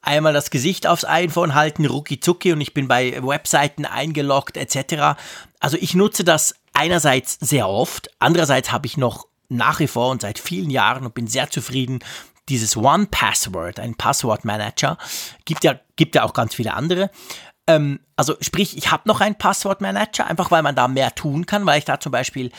Einmal 0.03 0.33
das 0.33 0.51
Gesicht 0.51 0.87
aufs 0.87 1.05
iPhone 1.05 1.55
halten, 1.55 1.87
rucki 1.87 2.21
zucki 2.21 2.53
und 2.53 2.61
ich 2.61 2.75
bin 2.75 2.89
bei 2.89 3.23
Webseiten 3.23 3.87
eingeloggt 3.87 4.57
etc. 4.57 5.19
Also 5.61 5.79
ich 5.81 5.95
nutze 5.95 6.25
das 6.25 6.57
einerseits 6.73 7.39
sehr 7.41 7.69
oft, 7.69 8.11
andererseits 8.19 8.73
habe 8.73 8.87
ich 8.87 8.97
noch 8.97 9.27
nach 9.49 9.79
wie 9.81 9.87
vor 9.87 10.11
und 10.11 10.23
seit 10.23 10.39
vielen 10.39 10.71
Jahren 10.71 11.07
und 11.07 11.15
bin 11.15 11.27
sehr 11.27 11.51
zufrieden 11.51 12.01
dieses 12.49 12.77
One 12.77 13.07
Password, 13.11 13.79
ein 13.79 13.95
Passwortmanager, 13.95 14.99
gibt 15.45 15.65
ja, 15.65 15.79
gibt 15.97 16.15
ja 16.15 16.25
auch 16.25 16.35
ganz 16.35 16.55
viele 16.55 16.75
andere. 16.75 17.11
Ähm, 17.67 18.01
also 18.17 18.35
sprich, 18.41 18.77
ich 18.77 18.91
habe 18.91 19.05
noch 19.07 19.21
einen 19.21 19.37
Passwortmanager, 19.37 20.27
einfach 20.27 20.51
weil 20.51 20.63
man 20.63 20.75
da 20.75 20.89
mehr 20.89 21.15
tun 21.15 21.47
kann, 21.47 21.65
weil 21.65 21.79
ich 21.79 21.85
da 21.85 22.01
zum 22.01 22.11
Beispiel 22.11 22.51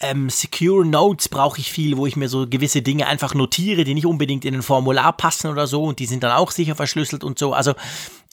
ähm, 0.00 0.30
Secure 0.30 0.84
Notes 0.84 1.28
brauche 1.28 1.60
ich 1.60 1.70
viel, 1.70 1.96
wo 1.96 2.06
ich 2.06 2.16
mir 2.16 2.28
so 2.28 2.48
gewisse 2.48 2.82
Dinge 2.82 3.06
einfach 3.06 3.34
notiere, 3.34 3.84
die 3.84 3.94
nicht 3.94 4.06
unbedingt 4.06 4.44
in 4.44 4.54
ein 4.54 4.62
Formular 4.62 5.12
passen 5.12 5.48
oder 5.48 5.66
so 5.66 5.84
und 5.84 6.00
die 6.00 6.06
sind 6.06 6.24
dann 6.24 6.32
auch 6.32 6.50
sicher 6.50 6.74
verschlüsselt 6.74 7.22
und 7.22 7.38
so. 7.38 7.52
Also 7.52 7.74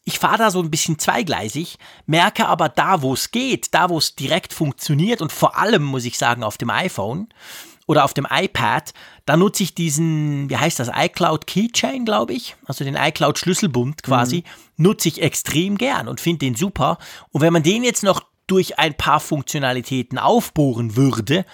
ich 0.04 0.20
fahre 0.20 0.38
da 0.38 0.52
so 0.52 0.62
ein 0.62 0.72
bisschen 0.72 0.98
zweigleisig, 0.98 1.78
merke 2.06 2.48
aber 2.48 2.70
da, 2.70 3.02
wo 3.02 3.14
es 3.14 3.32
geht, 3.32 3.74
da, 3.74 3.90
wo 3.90 3.98
es 3.98 4.16
direkt 4.16 4.54
funktioniert 4.54 5.22
und 5.22 5.32
vor 5.32 5.58
allem, 5.58 5.84
muss 5.84 6.06
ich 6.06 6.18
sagen, 6.18 6.44
auf 6.44 6.58
dem 6.58 6.70
iPhone, 6.70 7.28
oder 7.88 8.04
auf 8.04 8.14
dem 8.14 8.28
iPad, 8.30 8.94
da 9.26 9.38
nutze 9.38 9.64
ich 9.64 9.76
diesen, 9.76 10.50
wie 10.50 10.58
heißt 10.58 10.80
das, 10.80 10.90
iCloud 10.94 11.48
Keychain, 11.48 12.06
glaube 12.06 12.34
ich, 12.34 12.56
also 12.66 12.84
den 12.84 12.96
iCloud 12.96 13.38
Schlüsselbund 13.38 14.04
quasi, 14.04 14.38
mhm. 14.38 14.44
Nutze 14.78 15.08
ich 15.08 15.22
extrem 15.22 15.78
gern 15.78 16.08
und 16.08 16.22
finde 16.22 16.40
den 16.40 16.56
super. 16.56 16.98
Und 17.32 17.42
wenn 17.42 17.54
man 17.54 17.64
den 17.64 17.84
jetzt 17.84 18.04
noch 18.04 18.22
durch 18.48 18.78
ein 18.80 18.94
paar 18.94 19.20
Funktionalitäten 19.20 20.18
aufbohren 20.18 20.96
würde, 20.96 21.46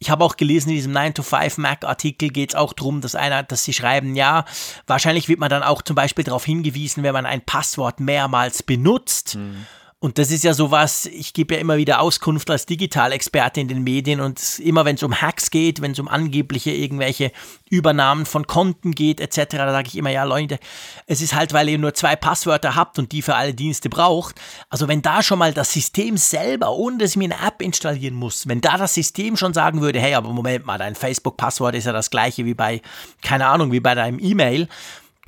ich 0.00 0.10
habe 0.10 0.24
auch 0.24 0.36
gelesen, 0.36 0.68
in 0.70 0.76
diesem 0.76 0.92
9-to-5-Mac-Artikel 0.92 2.28
geht 2.28 2.50
es 2.50 2.54
auch 2.54 2.72
darum, 2.72 3.00
dass 3.00 3.16
einer, 3.16 3.42
dass 3.42 3.64
sie 3.64 3.72
schreiben, 3.72 4.14
ja, 4.14 4.44
wahrscheinlich 4.86 5.28
wird 5.28 5.40
man 5.40 5.50
dann 5.50 5.64
auch 5.64 5.82
zum 5.82 5.96
Beispiel 5.96 6.22
darauf 6.22 6.44
hingewiesen, 6.44 7.02
wenn 7.02 7.12
man 7.12 7.26
ein 7.26 7.44
Passwort 7.44 7.98
mehrmals 7.98 8.62
benutzt. 8.62 9.34
Mhm 9.36 9.66
und 10.00 10.18
das 10.18 10.30
ist 10.30 10.44
ja 10.44 10.54
sowas, 10.54 11.06
ich 11.06 11.32
gebe 11.32 11.54
ja 11.54 11.60
immer 11.60 11.76
wieder 11.76 12.00
Auskunft 12.00 12.48
als 12.50 12.66
Digitalexperte 12.66 13.60
in 13.60 13.66
den 13.66 13.82
Medien 13.82 14.20
und 14.20 14.60
immer 14.60 14.84
wenn 14.84 14.94
es 14.94 15.02
um 15.02 15.20
Hacks 15.20 15.50
geht, 15.50 15.82
wenn 15.82 15.90
es 15.90 15.98
um 15.98 16.06
angebliche 16.06 16.70
irgendwelche 16.70 17.32
Übernahmen 17.68 18.24
von 18.24 18.46
Konten 18.46 18.92
geht 18.92 19.20
etc., 19.20 19.56
da 19.56 19.72
sage 19.72 19.88
ich 19.88 19.96
immer, 19.96 20.10
ja 20.10 20.22
Leute, 20.22 20.60
es 21.06 21.20
ist 21.20 21.34
halt, 21.34 21.52
weil 21.52 21.68
ihr 21.68 21.78
nur 21.78 21.94
zwei 21.94 22.14
Passwörter 22.14 22.76
habt 22.76 23.00
und 23.00 23.10
die 23.10 23.22
für 23.22 23.34
alle 23.34 23.54
Dienste 23.54 23.88
braucht. 23.90 24.36
Also 24.70 24.86
wenn 24.86 25.02
da 25.02 25.20
schon 25.20 25.40
mal 25.40 25.52
das 25.52 25.72
System 25.72 26.16
selber, 26.16 26.70
ohne 26.70 26.98
dass 26.98 27.10
ich 27.10 27.16
mir 27.16 27.34
eine 27.34 27.48
App 27.48 27.60
installieren 27.60 28.14
muss, 28.14 28.46
wenn 28.46 28.60
da 28.60 28.76
das 28.76 28.94
System 28.94 29.36
schon 29.36 29.52
sagen 29.52 29.80
würde, 29.80 29.98
hey, 29.98 30.14
aber 30.14 30.32
Moment 30.32 30.64
mal, 30.64 30.78
dein 30.78 30.94
Facebook-Passwort 30.94 31.74
ist 31.74 31.86
ja 31.86 31.92
das 31.92 32.10
gleiche 32.10 32.44
wie 32.44 32.54
bei, 32.54 32.82
keine 33.20 33.48
Ahnung, 33.48 33.72
wie 33.72 33.80
bei 33.80 33.96
deinem 33.96 34.20
E-Mail, 34.20 34.68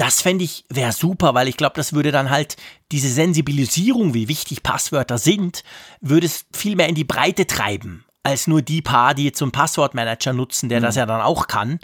das 0.01 0.23
fände 0.23 0.45
ich, 0.45 0.65
wäre 0.71 0.93
super, 0.93 1.35
weil 1.35 1.47
ich 1.47 1.59
glaube, 1.59 1.75
das 1.77 1.93
würde 1.93 2.11
dann 2.11 2.31
halt 2.31 2.57
diese 2.91 3.11
Sensibilisierung, 3.11 4.15
wie 4.15 4.29
wichtig 4.29 4.63
Passwörter 4.63 5.19
sind, 5.19 5.63
würde 6.01 6.27
es 6.27 6.47
viel 6.55 6.75
mehr 6.75 6.89
in 6.89 6.95
die 6.95 7.05
Breite 7.05 7.47
treiben, 7.47 8.07
als 8.23 8.47
nur 8.47 8.63
die 8.63 8.81
paar, 8.81 9.13
die 9.13 9.31
einen 9.39 9.53
Passwortmanager 9.53 10.33
nutzen, 10.33 10.71
der 10.71 10.81
mhm. 10.81 10.85
das 10.85 10.97
ja 10.97 11.05
dann 11.05 11.21
auch 11.21 11.49
kann. 11.49 11.81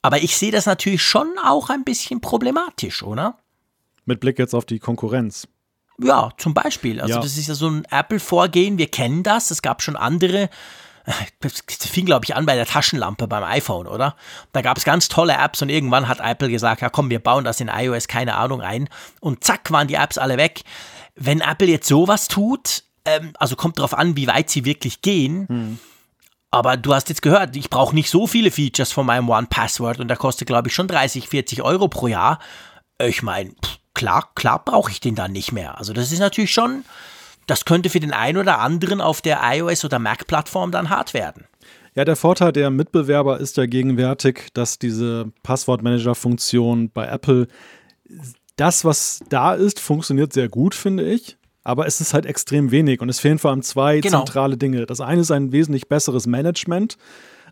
Aber 0.00 0.22
ich 0.22 0.36
sehe 0.36 0.52
das 0.52 0.66
natürlich 0.66 1.02
schon 1.02 1.28
auch 1.44 1.70
ein 1.70 1.82
bisschen 1.82 2.20
problematisch, 2.20 3.02
oder? 3.02 3.38
Mit 4.04 4.20
Blick 4.20 4.38
jetzt 4.38 4.54
auf 4.54 4.64
die 4.64 4.78
Konkurrenz. 4.78 5.48
Ja, 5.98 6.30
zum 6.38 6.54
Beispiel. 6.54 7.00
Also, 7.00 7.14
ja. 7.14 7.20
das 7.20 7.36
ist 7.36 7.48
ja 7.48 7.54
so 7.54 7.68
ein 7.68 7.84
Apple-Vorgehen, 7.90 8.78
wir 8.78 8.88
kennen 8.88 9.24
das. 9.24 9.50
Es 9.50 9.60
gab 9.60 9.82
schon 9.82 9.96
andere 9.96 10.50
fing, 11.68 12.06
glaube 12.06 12.24
ich, 12.24 12.36
an 12.36 12.46
bei 12.46 12.54
der 12.54 12.66
Taschenlampe 12.66 13.26
beim 13.26 13.44
iPhone, 13.44 13.86
oder? 13.86 14.16
Da 14.52 14.62
gab 14.62 14.76
es 14.76 14.84
ganz 14.84 15.08
tolle 15.08 15.34
Apps 15.34 15.62
und 15.62 15.68
irgendwann 15.68 16.08
hat 16.08 16.20
Apple 16.20 16.50
gesagt, 16.50 16.82
ja 16.82 16.90
komm, 16.90 17.10
wir 17.10 17.18
bauen 17.18 17.44
das 17.44 17.60
in 17.60 17.68
iOS, 17.68 18.08
keine 18.08 18.36
Ahnung, 18.36 18.60
ein. 18.60 18.88
Und 19.20 19.44
zack, 19.44 19.70
waren 19.70 19.88
die 19.88 19.94
Apps 19.94 20.18
alle 20.18 20.36
weg. 20.36 20.62
Wenn 21.14 21.40
Apple 21.40 21.68
jetzt 21.68 21.88
sowas 21.88 22.28
tut, 22.28 22.84
ähm, 23.04 23.32
also 23.38 23.56
kommt 23.56 23.78
darauf 23.78 23.94
an, 23.94 24.16
wie 24.16 24.26
weit 24.26 24.50
sie 24.50 24.64
wirklich 24.64 25.02
gehen. 25.02 25.46
Hm. 25.48 25.78
Aber 26.50 26.76
du 26.76 26.94
hast 26.94 27.08
jetzt 27.08 27.22
gehört, 27.22 27.54
ich 27.56 27.70
brauche 27.70 27.94
nicht 27.94 28.10
so 28.10 28.26
viele 28.26 28.50
Features 28.50 28.90
von 28.90 29.06
meinem 29.06 29.28
One 29.28 29.46
Password 29.48 30.00
und 30.00 30.08
der 30.08 30.16
kostet, 30.16 30.48
glaube 30.48 30.68
ich, 30.68 30.74
schon 30.74 30.88
30, 30.88 31.28
40 31.28 31.62
Euro 31.62 31.88
pro 31.88 32.08
Jahr. 32.08 32.40
Ich 33.00 33.22
meine, 33.22 33.52
klar, 33.94 34.30
klar 34.34 34.64
brauche 34.64 34.90
ich 34.90 35.00
den 35.00 35.14
dann 35.14 35.32
nicht 35.32 35.52
mehr. 35.52 35.78
Also 35.78 35.92
das 35.92 36.10
ist 36.10 36.18
natürlich 36.18 36.52
schon 36.52 36.84
das 37.50 37.64
könnte 37.64 37.90
für 37.90 37.98
den 37.98 38.12
einen 38.12 38.38
oder 38.38 38.60
anderen 38.60 39.00
auf 39.00 39.20
der 39.20 39.40
iOS- 39.42 39.84
oder 39.84 39.98
Mac-Plattform 39.98 40.70
dann 40.70 40.88
hart 40.88 41.14
werden. 41.14 41.46
Ja, 41.96 42.04
der 42.04 42.14
Vorteil 42.14 42.52
der 42.52 42.70
Mitbewerber 42.70 43.40
ist 43.40 43.56
ja 43.56 43.66
gegenwärtig, 43.66 44.50
dass 44.54 44.78
diese 44.78 45.32
Passwortmanager-Funktion 45.42 46.90
bei 46.90 47.08
Apple, 47.08 47.48
das, 48.54 48.84
was 48.84 49.20
da 49.28 49.54
ist, 49.54 49.80
funktioniert 49.80 50.32
sehr 50.32 50.48
gut, 50.48 50.76
finde 50.76 51.10
ich. 51.10 51.38
Aber 51.64 51.86
es 51.86 52.00
ist 52.00 52.14
halt 52.14 52.24
extrem 52.24 52.70
wenig 52.70 53.00
und 53.00 53.08
es 53.08 53.18
fehlen 53.18 53.40
vor 53.40 53.50
allem 53.50 53.62
zwei 53.62 53.98
genau. 53.98 54.18
zentrale 54.18 54.56
Dinge. 54.56 54.86
Das 54.86 55.00
eine 55.00 55.20
ist 55.20 55.32
ein 55.32 55.50
wesentlich 55.50 55.88
besseres 55.88 56.28
Management. 56.28 56.96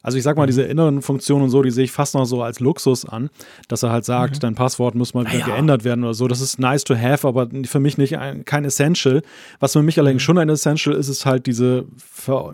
Also 0.03 0.19
ich 0.19 0.25
sag 0.25 0.37
mal, 0.37 0.47
diese 0.47 0.63
inneren 0.63 1.03
Funktionen 1.03 1.45
und 1.45 1.51
so, 1.51 1.63
die 1.63 1.71
sehe 1.71 1.85
ich 1.85 1.93
fast 1.93 2.15
noch 2.15 2.25
so 2.25 2.43
als 2.43 2.61
Luxus 2.61 3.05
an, 3.05 3.31
dass 3.69 3.83
er 3.83 3.91
halt 3.91 4.05
sagt, 4.05 4.37
mhm. 4.37 4.41
dein 4.41 4.55
Passwort 4.55 4.95
muss 4.95 5.15
mal 5.15 5.27
wieder 5.27 5.39
ja. 5.39 5.47
geändert 5.47 5.85
werden 5.85 6.05
oder 6.05 6.15
so. 6.15 6.29
Das 6.29 6.41
ist 6.41 6.59
nice 6.59 6.85
to 6.85 6.97
have, 6.97 7.27
aber 7.27 7.49
für 7.65 7.81
mich 7.81 7.99
nicht 7.99 8.19
ein, 8.19 8.45
kein 8.45 8.65
Essential. 8.65 9.23
Was 9.61 9.73
für 9.73 9.83
mich 9.83 9.99
allerdings 9.99 10.23
mhm. 10.23 10.25
schon 10.25 10.39
ein 10.39 10.49
Essential 10.49 10.95
ist, 10.95 11.09
ist 11.09 11.27
halt 11.27 11.47
diese, 11.47 11.87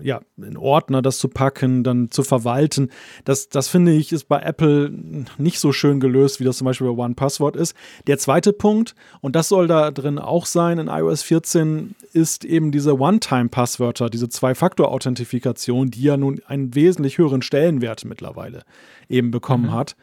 ja, 0.02 0.20
in 0.36 0.56
Ordner 0.56 1.02
das 1.02 1.18
zu 1.18 1.28
packen, 1.28 1.84
dann 1.84 2.10
zu 2.10 2.22
verwalten. 2.22 2.90
Das, 3.24 3.48
das 3.48 3.68
finde 3.68 3.92
ich 3.92 4.12
ist 4.12 4.28
bei 4.28 4.40
Apple 4.40 4.90
nicht 5.38 5.58
so 5.58 5.72
schön 5.72 6.00
gelöst, 6.00 6.40
wie 6.40 6.44
das 6.44 6.58
zum 6.58 6.64
Beispiel 6.66 6.86
bei 6.86 7.04
One 7.04 7.14
Password 7.14 7.56
ist. 7.56 7.74
Der 8.06 8.18
zweite 8.18 8.52
Punkt, 8.52 8.94
und 9.20 9.36
das 9.36 9.48
soll 9.48 9.66
da 9.66 9.90
drin 9.90 10.18
auch 10.18 10.46
sein 10.46 10.78
in 10.78 10.88
iOS 10.88 11.22
14, 11.22 11.94
ist 12.14 12.44
eben 12.44 12.70
diese 12.70 12.98
One-Time-Passwörter, 12.98 14.08
diese 14.08 14.28
Zwei-Faktor-Authentifikation, 14.28 15.90
die 15.90 16.02
ja 16.02 16.16
nun 16.16 16.40
einen 16.46 16.74
wesentlich 16.74 17.18
höheren 17.18 17.33
Stellenwert 17.42 18.04
mittlerweile 18.04 18.64
eben 19.08 19.30
bekommen 19.30 19.66
mhm. 19.66 19.72
hat. 19.72 19.96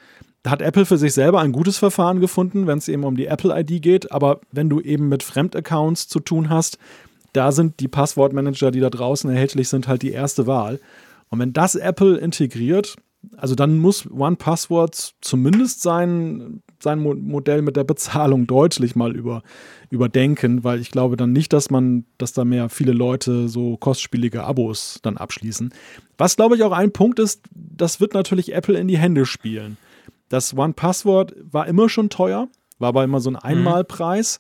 hat 0.46 0.62
Apple 0.62 0.86
für 0.86 0.98
sich 0.98 1.13
selber 1.13 1.41
ein 1.41 1.52
gutes 1.52 1.78
Verfahren 1.78 2.20
gefunden, 2.20 2.67
wenn 2.67 2.78
es 2.78 2.88
eben 2.88 3.04
um 3.04 3.15
die 3.15 3.28
Apple-ID 3.28 3.82
geht. 3.82 4.12
Aber 4.12 4.41
wenn 4.52 4.70
du 4.70 4.80
eben 4.80 5.10
mit 5.10 5.24
Fremdaccounts 5.24 6.08
zu 6.08 6.20
tun 6.20 6.50
hast, 6.50 6.78
da 7.34 7.52
sind 7.52 7.80
die 7.80 7.88
Passwortmanager, 7.88 8.72
die 8.72 8.80
da 8.80 8.89
draußen 8.89 9.30
erhältlich 9.30 9.70
sind, 9.70 9.88
halt 9.88 10.02
die 10.02 10.12
erste 10.12 10.48
Wahl. 10.48 10.80
Und 11.30 11.39
wenn 11.39 11.54
das 11.54 11.76
Apple 11.76 12.17
integriert, 12.17 12.96
also 13.38 13.56
dann 13.56 13.78
muss 13.78 14.10
OnePassword 14.12 15.13
zumindest 15.22 15.82
sein, 15.82 16.62
sein 16.82 17.00
Modell 17.00 17.62
mit 17.62 17.76
der 17.76 17.84
Bezahlung 17.84 18.48
deutlich 18.48 18.96
mal 18.96 19.15
über, 19.15 19.44
überdenken, 19.89 20.63
weil 20.63 20.80
ich 20.80 20.91
glaube 20.91 21.17
dann 21.17 21.32
nicht, 21.32 21.54
dass 21.54 21.70
man, 21.70 22.06
dass 22.17 22.34
da 22.34 22.46
mehr 22.46 22.70
viele 22.70 22.94
Leute 22.94 23.50
so 23.50 23.78
kostspielige 23.78 24.44
Abos 24.44 25.00
dann 25.02 25.17
abschließen. 25.17 25.74
Was 26.17 26.36
glaube 26.36 26.56
ich 26.56 26.63
auch 26.63 26.72
ein 26.72 26.91
Punkt 26.91 27.20
ist, 27.20 27.44
das 27.52 28.00
wird 28.00 28.13
natürlich 28.13 28.54
Apple 28.54 28.78
in 28.78 28.88
die 28.88 28.98
Hände 28.98 29.26
spielen. 29.26 29.78
Das 30.30 30.58
OnePassword 30.58 31.36
war 31.52 31.67
immer 31.67 31.89
schon 31.89 32.10
teuer, 32.10 32.48
war 32.80 32.89
aber 32.89 33.04
immer 33.04 33.20
so 33.20 33.30
ein 33.30 33.34
mhm. 33.34 33.39
Einmalpreis. 33.44 34.39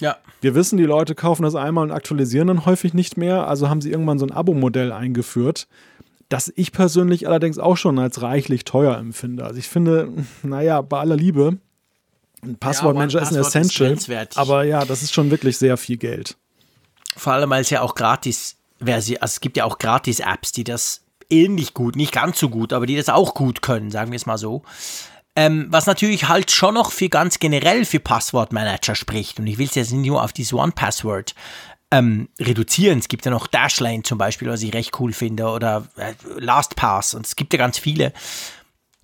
Ja. 0.00 0.16
Wir 0.40 0.54
wissen, 0.54 0.76
die 0.76 0.84
Leute 0.84 1.14
kaufen 1.14 1.44
das 1.44 1.54
einmal 1.54 1.84
und 1.84 1.92
aktualisieren 1.92 2.48
dann 2.48 2.66
häufig 2.66 2.94
nicht 2.94 3.16
mehr, 3.16 3.46
also 3.46 3.68
haben 3.68 3.80
sie 3.80 3.90
irgendwann 3.90 4.18
so 4.18 4.26
ein 4.26 4.32
Abo-Modell 4.32 4.92
eingeführt 4.92 5.66
das 6.28 6.52
ich 6.56 6.72
persönlich 6.72 7.26
allerdings 7.26 7.58
auch 7.58 7.76
schon 7.76 7.98
als 7.98 8.22
reichlich 8.22 8.64
teuer 8.64 8.96
empfinde. 8.96 9.44
Also 9.44 9.58
ich 9.58 9.68
finde, 9.68 10.12
naja, 10.42 10.80
bei 10.80 10.98
aller 10.98 11.16
Liebe, 11.16 11.58
ein 12.42 12.56
Passwortmanager 12.56 13.20
ja, 13.20 13.24
ist 13.24 13.32
ein 13.32 13.40
Essential, 13.40 13.92
ist 13.92 14.38
aber 14.38 14.64
ja, 14.64 14.84
das 14.84 15.02
ist 15.02 15.14
schon 15.14 15.30
wirklich 15.30 15.58
sehr 15.58 15.76
viel 15.76 15.96
Geld. 15.96 16.36
Vor 17.16 17.32
allem, 17.32 17.50
weil 17.50 17.62
es 17.62 17.70
ja 17.70 17.80
auch 17.80 17.94
gratis 17.94 18.56
also 18.92 19.14
es 19.20 19.40
gibt 19.40 19.56
ja 19.56 19.64
auch 19.64 19.78
Gratis-Apps, 19.78 20.52
die 20.52 20.64
das 20.64 21.02
ähnlich 21.30 21.74
gut, 21.74 21.96
nicht 21.96 22.12
ganz 22.12 22.38
so 22.38 22.48
gut, 22.48 22.72
aber 22.72 22.86
die 22.86 22.96
das 22.96 23.08
auch 23.08 23.34
gut 23.34 23.62
können, 23.62 23.90
sagen 23.90 24.10
wir 24.10 24.16
es 24.16 24.26
mal 24.26 24.38
so. 24.38 24.62
Ähm, 25.36 25.66
was 25.70 25.86
natürlich 25.86 26.28
halt 26.28 26.52
schon 26.52 26.74
noch 26.74 26.92
für 26.92 27.08
ganz 27.08 27.40
generell 27.40 27.84
für 27.84 27.98
Passwortmanager 27.98 28.94
spricht. 28.94 29.40
Und 29.40 29.48
ich 29.48 29.58
will 29.58 29.66
es 29.66 29.74
jetzt 29.74 29.92
nicht 29.92 30.06
nur 30.06 30.22
auf 30.22 30.32
dieses 30.32 30.52
One-Password 30.52 31.34
ähm, 31.94 32.28
reduzieren. 32.40 32.98
Es 32.98 33.08
gibt 33.08 33.24
ja 33.24 33.30
noch 33.30 33.46
Dashlane 33.46 34.02
zum 34.02 34.18
Beispiel, 34.18 34.48
was 34.48 34.62
ich 34.62 34.74
recht 34.74 34.98
cool 34.98 35.12
finde, 35.12 35.46
oder 35.46 35.86
äh, 35.96 36.14
LastPass 36.38 37.14
und 37.14 37.26
es 37.26 37.36
gibt 37.36 37.52
ja 37.52 37.58
ganz 37.58 37.78
viele. 37.78 38.12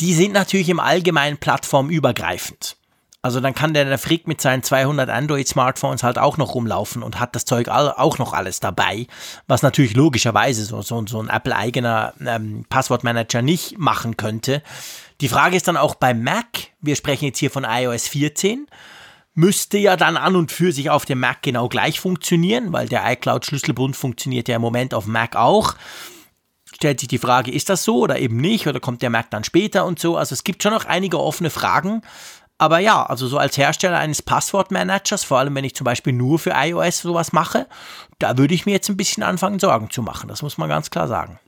Die 0.00 0.14
sind 0.14 0.32
natürlich 0.32 0.68
im 0.68 0.80
Allgemeinen 0.80 1.38
plattformübergreifend. 1.38 2.76
Also 3.22 3.40
dann 3.40 3.54
kann 3.54 3.74
der, 3.74 3.84
der 3.84 3.98
Frick 3.98 4.26
mit 4.26 4.40
seinen 4.40 4.62
200 4.62 5.10
Android-Smartphones 5.10 6.02
halt 6.02 6.18
auch 6.18 6.38
noch 6.38 6.54
rumlaufen 6.54 7.02
und 7.02 7.20
hat 7.20 7.36
das 7.36 7.44
Zeug 7.44 7.68
auch 7.68 8.18
noch 8.18 8.32
alles 8.32 8.60
dabei, 8.60 9.06
was 9.46 9.60
natürlich 9.60 9.94
logischerweise 9.94 10.64
so, 10.64 10.80
so, 10.80 11.04
so 11.06 11.22
ein 11.22 11.28
Apple-eigener 11.28 12.14
ähm, 12.26 12.64
Passwortmanager 12.70 13.42
nicht 13.42 13.78
machen 13.78 14.16
könnte. 14.16 14.62
Die 15.20 15.28
Frage 15.28 15.54
ist 15.54 15.68
dann 15.68 15.76
auch 15.76 15.96
beim 15.96 16.22
Mac, 16.22 16.46
wir 16.80 16.96
sprechen 16.96 17.26
jetzt 17.26 17.38
hier 17.38 17.50
von 17.50 17.66
iOS 17.68 18.08
14, 18.08 18.66
müsste 19.34 19.78
ja 19.78 19.96
dann 19.96 20.16
an 20.16 20.36
und 20.36 20.52
für 20.52 20.72
sich 20.72 20.90
auf 20.90 21.04
dem 21.04 21.20
Mac 21.20 21.42
genau 21.42 21.68
gleich 21.68 22.00
funktionieren, 22.00 22.72
weil 22.72 22.88
der 22.88 23.10
iCloud-Schlüsselbund 23.12 23.96
funktioniert 23.96 24.48
ja 24.48 24.56
im 24.56 24.62
Moment 24.62 24.94
auf 24.94 25.06
Mac 25.06 25.36
auch. 25.36 25.74
Stellt 26.72 27.00
sich 27.00 27.08
die 27.08 27.18
Frage, 27.18 27.50
ist 27.50 27.68
das 27.68 27.84
so 27.84 27.98
oder 27.98 28.18
eben 28.18 28.36
nicht? 28.36 28.66
Oder 28.66 28.80
kommt 28.80 29.02
der 29.02 29.10
Mac 29.10 29.30
dann 29.30 29.44
später 29.44 29.84
und 29.84 29.98
so? 29.98 30.16
Also 30.16 30.32
es 30.32 30.44
gibt 30.44 30.62
schon 30.62 30.72
noch 30.72 30.84
einige 30.84 31.18
offene 31.18 31.50
Fragen. 31.50 32.02
Aber 32.58 32.78
ja, 32.78 33.04
also 33.04 33.26
so 33.26 33.38
als 33.38 33.56
Hersteller 33.56 33.98
eines 33.98 34.20
Passwortmanagers, 34.20 35.24
vor 35.24 35.38
allem 35.38 35.54
wenn 35.54 35.64
ich 35.64 35.74
zum 35.74 35.86
Beispiel 35.86 36.12
nur 36.12 36.38
für 36.38 36.52
iOS 36.54 37.00
sowas 37.00 37.32
mache, 37.32 37.66
da 38.18 38.36
würde 38.36 38.54
ich 38.54 38.66
mir 38.66 38.72
jetzt 38.72 38.90
ein 38.90 38.98
bisschen 38.98 39.22
anfangen, 39.22 39.58
Sorgen 39.58 39.90
zu 39.90 40.02
machen. 40.02 40.28
Das 40.28 40.42
muss 40.42 40.58
man 40.58 40.68
ganz 40.68 40.90
klar 40.90 41.08
sagen. 41.08 41.40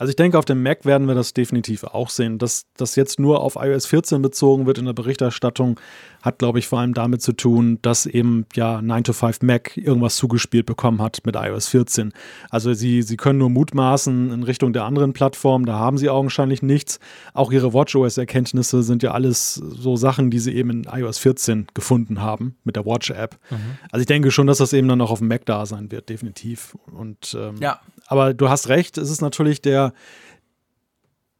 Also 0.00 0.12
ich 0.12 0.16
denke, 0.16 0.38
auf 0.38 0.46
dem 0.46 0.62
Mac 0.62 0.86
werden 0.86 1.06
wir 1.08 1.14
das 1.14 1.34
definitiv 1.34 1.84
auch 1.84 2.08
sehen. 2.08 2.38
Dass 2.38 2.64
das 2.78 2.96
jetzt 2.96 3.20
nur 3.20 3.42
auf 3.42 3.56
iOS 3.56 3.84
14 3.84 4.22
bezogen 4.22 4.64
wird 4.64 4.78
in 4.78 4.86
der 4.86 4.94
Berichterstattung, 4.94 5.78
hat, 6.22 6.38
glaube 6.38 6.58
ich, 6.58 6.68
vor 6.68 6.80
allem 6.80 6.94
damit 6.94 7.20
zu 7.20 7.34
tun, 7.34 7.78
dass 7.82 8.06
eben 8.06 8.46
ja 8.54 8.80
9 8.80 9.04
to 9.04 9.12
5 9.12 9.42
Mac 9.42 9.76
irgendwas 9.76 10.16
zugespielt 10.16 10.64
bekommen 10.64 11.02
hat 11.02 11.20
mit 11.24 11.36
iOS 11.36 11.68
14. 11.68 12.14
Also 12.48 12.72
sie, 12.72 13.02
sie 13.02 13.18
können 13.18 13.38
nur 13.38 13.50
mutmaßen 13.50 14.32
in 14.32 14.42
Richtung 14.42 14.72
der 14.72 14.84
anderen 14.84 15.12
Plattformen, 15.12 15.66
da 15.66 15.74
haben 15.74 15.98
sie 15.98 16.08
augenscheinlich 16.08 16.62
nichts. 16.62 16.98
Auch 17.34 17.52
ihre 17.52 17.74
WatchOS-Erkenntnisse 17.74 18.82
sind 18.82 19.02
ja 19.02 19.12
alles 19.12 19.54
so 19.54 19.96
Sachen, 19.96 20.30
die 20.30 20.38
sie 20.38 20.54
eben 20.54 20.70
in 20.70 20.84
iOS 20.84 21.18
14 21.18 21.66
gefunden 21.74 22.22
haben 22.22 22.56
mit 22.64 22.76
der 22.76 22.86
Watch-App. 22.86 23.38
Mhm. 23.50 23.56
Also 23.90 24.00
ich 24.00 24.06
denke 24.06 24.30
schon, 24.30 24.46
dass 24.46 24.58
das 24.58 24.72
eben 24.72 24.88
dann 24.88 25.00
auch 25.02 25.10
auf 25.10 25.18
dem 25.18 25.28
Mac 25.28 25.44
da 25.44 25.66
sein 25.66 25.90
wird, 25.92 26.08
definitiv. 26.08 26.74
Und 26.90 27.36
ähm, 27.38 27.56
ja. 27.60 27.80
Aber 28.06 28.34
du 28.34 28.48
hast 28.48 28.68
recht, 28.68 28.98
es 28.98 29.10
ist 29.10 29.20
natürlich 29.20 29.62
der, 29.62 29.89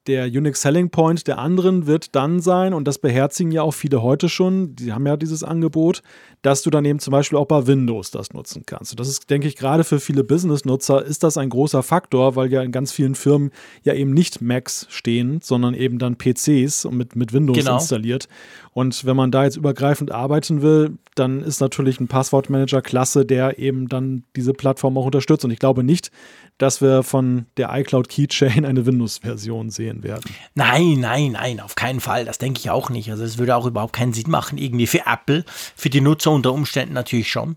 der 0.06 0.26
Unique 0.26 0.56
Selling 0.56 0.90
Point 0.90 1.26
der 1.26 1.38
anderen 1.38 1.86
wird 1.86 2.16
dann 2.16 2.40
sein, 2.40 2.72
und 2.74 2.88
das 2.88 2.98
beherzigen 2.98 3.52
ja 3.52 3.62
auch 3.62 3.72
viele 3.72 4.02
heute 4.02 4.28
schon, 4.28 4.74
die 4.74 4.92
haben 4.92 5.06
ja 5.06 5.16
dieses 5.16 5.44
Angebot, 5.44 6.02
dass 6.42 6.62
du 6.62 6.70
dann 6.70 6.84
eben 6.84 6.98
zum 6.98 7.12
Beispiel 7.12 7.38
auch 7.38 7.46
bei 7.46 7.66
Windows 7.66 8.10
das 8.10 8.32
nutzen 8.32 8.64
kannst. 8.64 8.92
Und 8.92 9.00
das 9.00 9.08
ist, 9.08 9.28
denke 9.28 9.46
ich, 9.46 9.56
gerade 9.56 9.84
für 9.84 10.00
viele 10.00 10.24
Business-Nutzer 10.24 11.04
ist 11.04 11.22
das 11.22 11.36
ein 11.36 11.50
großer 11.50 11.82
Faktor, 11.82 12.34
weil 12.34 12.50
ja 12.50 12.62
in 12.62 12.72
ganz 12.72 12.92
vielen 12.92 13.14
Firmen 13.14 13.50
ja 13.82 13.92
eben 13.92 14.12
nicht 14.12 14.40
Macs 14.40 14.86
stehen, 14.88 15.40
sondern 15.42 15.74
eben 15.74 15.98
dann 15.98 16.16
PCs 16.16 16.88
mit, 16.90 17.14
mit 17.14 17.32
Windows 17.32 17.58
genau. 17.58 17.76
installiert. 17.76 18.26
Und 18.72 19.04
wenn 19.04 19.16
man 19.16 19.30
da 19.30 19.44
jetzt 19.44 19.56
übergreifend 19.56 20.12
arbeiten 20.12 20.62
will, 20.62 20.98
dann 21.16 21.42
ist 21.42 21.61
natürlich 21.61 21.98
ein 21.98 22.06
Passwortmanager 22.06 22.83
klasse, 22.83 23.26
der 23.26 23.59
eben 23.59 23.88
dann 23.88 24.24
diese 24.37 24.52
Plattform 24.52 24.96
auch 24.96 25.06
unterstützt. 25.06 25.44
Und 25.44 25.50
ich 25.50 25.59
glaube 25.59 25.83
nicht, 25.83 26.11
dass 26.59 26.80
wir 26.80 27.02
von 27.02 27.46
der 27.56 27.70
iCloud 27.72 28.09
Keychain 28.09 28.64
eine 28.64 28.87
Windows-Version 28.87 29.70
sehen 29.70 30.02
werden. 30.04 30.30
Nein, 30.54 31.00
nein, 31.00 31.33
nein, 31.33 31.61
auf 31.61 31.74
keinen 31.74 32.00
Fall. 32.00 32.24
Das 32.24 32.38
denke 32.38 32.61
ich 32.61 32.70
auch 32.70 32.90
nicht. 32.90 33.11
Also 33.11 33.24
es 33.24 33.38
würde 33.38 33.56
auch 33.56 33.66
überhaupt 33.66 33.92
keinen 33.92 34.12
Sinn 34.12 34.30
machen, 34.30 34.56
irgendwie 34.56 34.87
für 34.87 35.04
Apple, 35.06 35.44
für 35.74 35.90
die 35.90 36.00
Nutzer 36.00 36.30
unter 36.30 36.52
Umständen 36.52 36.94
natürlich 36.94 37.30
schon. 37.30 37.56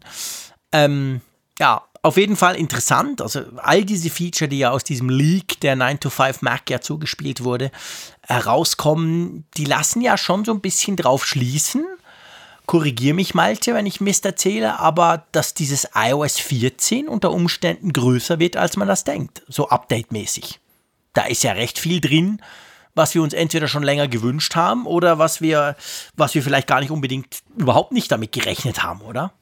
Ähm, 0.72 1.22
ja, 1.60 1.84
auf 2.02 2.18
jeden 2.18 2.36
Fall 2.36 2.56
interessant. 2.56 3.22
Also 3.22 3.42
all 3.58 3.86
diese 3.86 4.10
Feature, 4.10 4.50
die 4.50 4.60
ja 4.60 4.72
aus 4.72 4.84
diesem 4.84 5.10
Leak 5.10 5.60
der 5.62 5.76
9 5.76 6.02
to 6.02 6.10
5 6.10 6.42
Mac 6.42 6.70
ja 6.70 6.82
zugespielt 6.82 7.44
wurde, 7.44 7.72
herauskommen, 8.28 9.46
die 9.58 9.66
lassen 9.66 10.02
ja 10.02 10.18
schon 10.18 10.46
so 10.46 10.54
ein 10.54 10.62
bisschen 10.62 10.96
drauf 10.96 11.26
schließen. 11.26 11.86
Korrigiere 12.66 13.14
mich, 13.14 13.34
Malte, 13.34 13.74
wenn 13.74 13.86
ich 13.86 14.00
Mist 14.00 14.26
erzähle, 14.26 14.80
aber 14.80 15.26
dass 15.34 15.54
dieses 15.54 15.90
iOS 15.96 16.40
14 16.40 17.10
unter 17.10 17.32
Umständen 17.32 17.92
größer 17.92 18.40
wird, 18.40 18.56
als 18.56 18.78
man 18.78 18.88
das 18.88 19.04
denkt. 19.04 19.44
So 19.50 19.68
update-mäßig. 19.68 20.60
Da 21.12 21.26
ist 21.26 21.44
ja 21.44 21.52
recht 21.52 21.78
viel 21.78 22.00
drin, 22.00 22.42
was 22.96 23.16
wir 23.16 23.22
uns 23.22 23.34
entweder 23.34 23.68
schon 23.68 23.84
länger 23.84 24.08
gewünscht 24.08 24.56
haben 24.56 24.86
oder 24.86 25.20
was 25.20 25.42
wir, 25.42 25.76
was 26.16 26.36
wir 26.36 26.44
vielleicht 26.44 26.68
gar 26.68 26.80
nicht 26.80 26.92
unbedingt 26.92 27.40
überhaupt 27.58 27.92
nicht 27.92 28.12
damit 28.12 28.32
gerechnet 28.32 28.82
haben, 28.84 29.02
oder? 29.02 29.34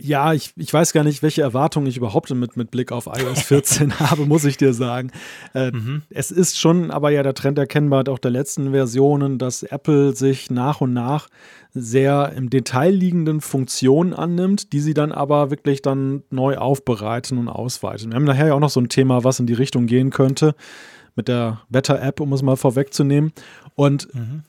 Ja, 0.00 0.32
ich, 0.32 0.52
ich 0.56 0.72
weiß 0.72 0.92
gar 0.92 1.04
nicht, 1.04 1.22
welche 1.22 1.42
Erwartungen 1.42 1.86
ich 1.86 1.96
überhaupt 1.96 2.30
mit, 2.30 2.56
mit 2.56 2.70
Blick 2.70 2.92
auf 2.92 3.06
iOS 3.06 3.42
14 3.44 4.00
habe, 4.00 4.26
muss 4.26 4.44
ich 4.44 4.56
dir 4.56 4.72
sagen. 4.72 5.10
Äh, 5.54 5.70
mhm. 5.70 6.02
Es 6.10 6.30
ist 6.30 6.58
schon 6.58 6.90
aber 6.90 7.10
ja 7.10 7.22
der 7.22 7.34
Trend 7.34 7.58
erkennbar, 7.58 8.08
auch 8.08 8.18
der 8.18 8.30
letzten 8.30 8.70
Versionen, 8.70 9.38
dass 9.38 9.62
Apple 9.62 10.14
sich 10.14 10.50
nach 10.50 10.80
und 10.80 10.92
nach 10.92 11.28
sehr 11.74 12.32
im 12.36 12.50
Detail 12.50 12.90
liegenden 12.90 13.40
Funktionen 13.40 14.12
annimmt, 14.12 14.72
die 14.72 14.80
sie 14.80 14.94
dann 14.94 15.12
aber 15.12 15.50
wirklich 15.50 15.82
dann 15.82 16.22
neu 16.30 16.58
aufbereiten 16.58 17.38
und 17.38 17.48
ausweiten. 17.48 18.10
Wir 18.10 18.16
haben 18.16 18.24
nachher 18.24 18.48
ja 18.48 18.54
auch 18.54 18.60
noch 18.60 18.70
so 18.70 18.80
ein 18.80 18.88
Thema, 18.88 19.24
was 19.24 19.40
in 19.40 19.46
die 19.46 19.54
Richtung 19.54 19.86
gehen 19.86 20.10
könnte, 20.10 20.54
mit 21.16 21.28
der 21.28 21.62
Wetter-App, 21.70 22.20
um 22.20 22.32
es 22.32 22.42
mal 22.42 22.56
vorwegzunehmen. 22.56 23.32
Und 23.74 24.14
mhm 24.14 24.42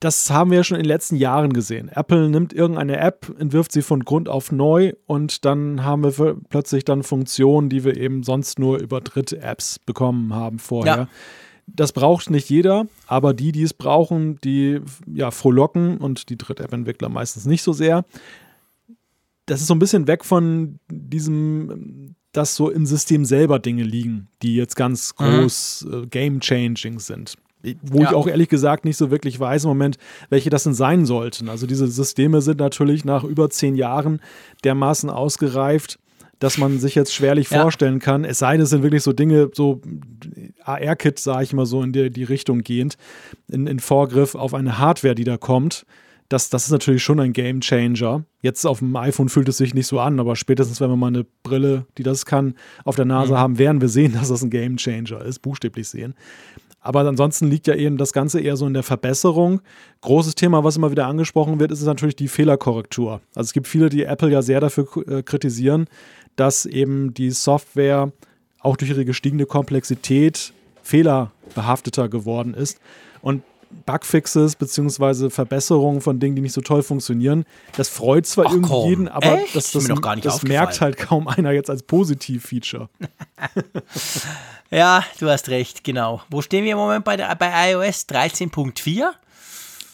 das 0.00 0.30
haben 0.30 0.50
wir 0.50 0.58
ja 0.58 0.64
schon 0.64 0.76
in 0.76 0.82
den 0.82 0.88
letzten 0.88 1.16
Jahren 1.16 1.52
gesehen. 1.52 1.88
Apple 1.88 2.28
nimmt 2.28 2.52
irgendeine 2.52 2.98
App, 2.98 3.34
entwirft 3.38 3.72
sie 3.72 3.82
von 3.82 4.04
Grund 4.04 4.28
auf 4.28 4.52
neu 4.52 4.92
und 5.06 5.44
dann 5.44 5.84
haben 5.84 6.04
wir 6.04 6.36
plötzlich 6.48 6.84
dann 6.84 7.02
Funktionen, 7.02 7.68
die 7.68 7.84
wir 7.84 7.96
eben 7.96 8.22
sonst 8.22 8.58
nur 8.58 8.78
über 8.78 9.00
Dritt-Apps 9.00 9.78
bekommen 9.78 10.34
haben 10.34 10.58
vorher. 10.58 10.96
Ja. 10.96 11.08
Das 11.66 11.92
braucht 11.92 12.30
nicht 12.30 12.48
jeder, 12.48 12.86
aber 13.06 13.34
die, 13.34 13.52
die 13.52 13.62
es 13.62 13.74
brauchen, 13.74 14.38
die 14.44 14.80
ja 15.06 15.30
frohlocken 15.30 15.98
und 15.98 16.28
die 16.28 16.38
Dritt-App-Entwickler 16.38 17.08
meistens 17.08 17.46
nicht 17.46 17.62
so 17.62 17.72
sehr. 17.72 18.04
Das 19.46 19.60
ist 19.60 19.66
so 19.66 19.74
ein 19.74 19.80
bisschen 19.80 20.06
weg 20.06 20.24
von 20.24 20.78
diesem, 20.88 22.14
dass 22.32 22.54
so 22.54 22.70
im 22.70 22.86
System 22.86 23.24
selber 23.24 23.58
Dinge 23.58 23.82
liegen, 23.82 24.28
die 24.42 24.56
jetzt 24.56 24.76
ganz 24.76 25.14
mhm. 25.18 25.24
groß 25.24 25.86
mhm. 25.88 26.02
äh, 26.02 26.06
game-changing 26.06 27.00
sind 27.00 27.36
wo 27.82 27.98
ja. 27.98 28.10
ich 28.10 28.14
auch 28.14 28.26
ehrlich 28.26 28.48
gesagt 28.48 28.84
nicht 28.84 28.96
so 28.96 29.10
wirklich 29.10 29.38
weiß 29.38 29.64
im 29.64 29.68
Moment, 29.68 29.98
welche 30.28 30.50
das 30.50 30.64
denn 30.64 30.74
sein 30.74 31.06
sollten. 31.06 31.48
Also 31.48 31.66
diese 31.66 31.86
Systeme 31.88 32.40
sind 32.40 32.60
natürlich 32.60 33.04
nach 33.04 33.24
über 33.24 33.50
zehn 33.50 33.74
Jahren 33.74 34.20
dermaßen 34.64 35.10
ausgereift, 35.10 35.98
dass 36.38 36.58
man 36.58 36.78
sich 36.78 36.94
jetzt 36.94 37.14
schwerlich 37.14 37.50
ja. 37.50 37.62
vorstellen 37.62 37.98
kann. 37.98 38.24
Es 38.24 38.38
sei 38.38 38.52
denn, 38.52 38.62
es 38.62 38.70
sind 38.70 38.82
wirklich 38.82 39.02
so 39.02 39.12
Dinge, 39.12 39.50
so 39.54 39.80
AR-Kit, 40.62 41.18
sage 41.18 41.44
ich 41.44 41.52
mal 41.52 41.66
so, 41.66 41.82
in 41.82 41.92
die, 41.92 42.10
die 42.10 42.24
Richtung 42.24 42.60
gehend, 42.60 42.96
in, 43.48 43.66
in 43.66 43.80
Vorgriff 43.80 44.34
auf 44.34 44.52
eine 44.52 44.78
Hardware, 44.78 45.14
die 45.14 45.24
da 45.24 45.38
kommt. 45.38 45.86
Das, 46.28 46.50
das 46.50 46.64
ist 46.64 46.72
natürlich 46.72 47.04
schon 47.04 47.20
ein 47.20 47.32
Game 47.32 47.60
Changer. 47.60 48.24
Jetzt 48.42 48.66
auf 48.66 48.80
dem 48.80 48.94
iPhone 48.96 49.28
fühlt 49.28 49.48
es 49.48 49.58
sich 49.58 49.74
nicht 49.74 49.86
so 49.86 50.00
an, 50.00 50.18
aber 50.18 50.34
spätestens, 50.34 50.80
wenn 50.80 50.90
wir 50.90 50.96
mal 50.96 51.06
eine 51.06 51.24
Brille, 51.44 51.86
die 51.98 52.02
das 52.02 52.26
kann, 52.26 52.54
auf 52.84 52.96
der 52.96 53.04
Nase 53.04 53.32
mhm. 53.32 53.38
haben, 53.38 53.58
werden 53.58 53.80
wir 53.80 53.88
sehen, 53.88 54.12
dass 54.18 54.28
das 54.28 54.42
ein 54.42 54.50
Game 54.50 54.76
Changer 54.76 55.24
ist, 55.24 55.40
buchstäblich 55.40 55.88
sehen. 55.88 56.14
Aber 56.86 57.00
ansonsten 57.00 57.50
liegt 57.50 57.66
ja 57.66 57.74
eben 57.74 57.96
das 57.96 58.12
Ganze 58.12 58.40
eher 58.40 58.56
so 58.56 58.64
in 58.64 58.72
der 58.72 58.84
Verbesserung. 58.84 59.60
Großes 60.02 60.36
Thema, 60.36 60.62
was 60.62 60.76
immer 60.76 60.92
wieder 60.92 61.08
angesprochen 61.08 61.58
wird, 61.58 61.72
ist 61.72 61.82
natürlich 61.82 62.14
die 62.14 62.28
Fehlerkorrektur. 62.28 63.20
Also 63.34 63.48
es 63.48 63.52
gibt 63.52 63.66
viele, 63.66 63.88
die 63.88 64.04
Apple 64.04 64.30
ja 64.30 64.40
sehr 64.40 64.60
dafür 64.60 64.86
äh, 65.08 65.24
kritisieren, 65.24 65.88
dass 66.36 66.64
eben 66.64 67.12
die 67.12 67.32
Software 67.32 68.12
auch 68.60 68.76
durch 68.76 68.92
ihre 68.92 69.04
gestiegene 69.04 69.46
Komplexität 69.46 70.52
fehlerbehafteter 70.84 72.08
geworden 72.08 72.54
ist. 72.54 72.78
Und 73.20 73.42
Bugfixes 73.84 74.56
bzw. 74.56 75.30
Verbesserungen 75.30 76.00
von 76.00 76.18
Dingen, 76.18 76.36
die 76.36 76.42
nicht 76.42 76.52
so 76.52 76.60
toll 76.60 76.82
funktionieren. 76.82 77.44
Das 77.76 77.88
freut 77.88 78.26
zwar 78.26 78.46
Ach, 78.46 78.52
irgendwie 78.52 78.70
komm. 78.70 78.88
jeden, 78.88 79.08
aber 79.08 79.40
Echt? 79.40 79.54
das, 79.54 79.72
das, 79.72 79.86
das 80.22 80.42
merkt 80.42 80.80
halt 80.80 80.96
kaum 80.96 81.28
einer 81.28 81.50
jetzt 81.50 81.70
als 81.70 81.82
Positiv-Feature. 81.82 82.88
ja, 84.70 85.04
du 85.18 85.28
hast 85.28 85.48
recht, 85.48 85.84
genau. 85.84 86.22
Wo 86.30 86.42
stehen 86.42 86.64
wir 86.64 86.72
im 86.72 86.78
Moment 86.78 87.04
bei, 87.04 87.16
der, 87.16 87.34
bei 87.34 87.72
iOS 87.72 88.06
13.4? 88.08 89.10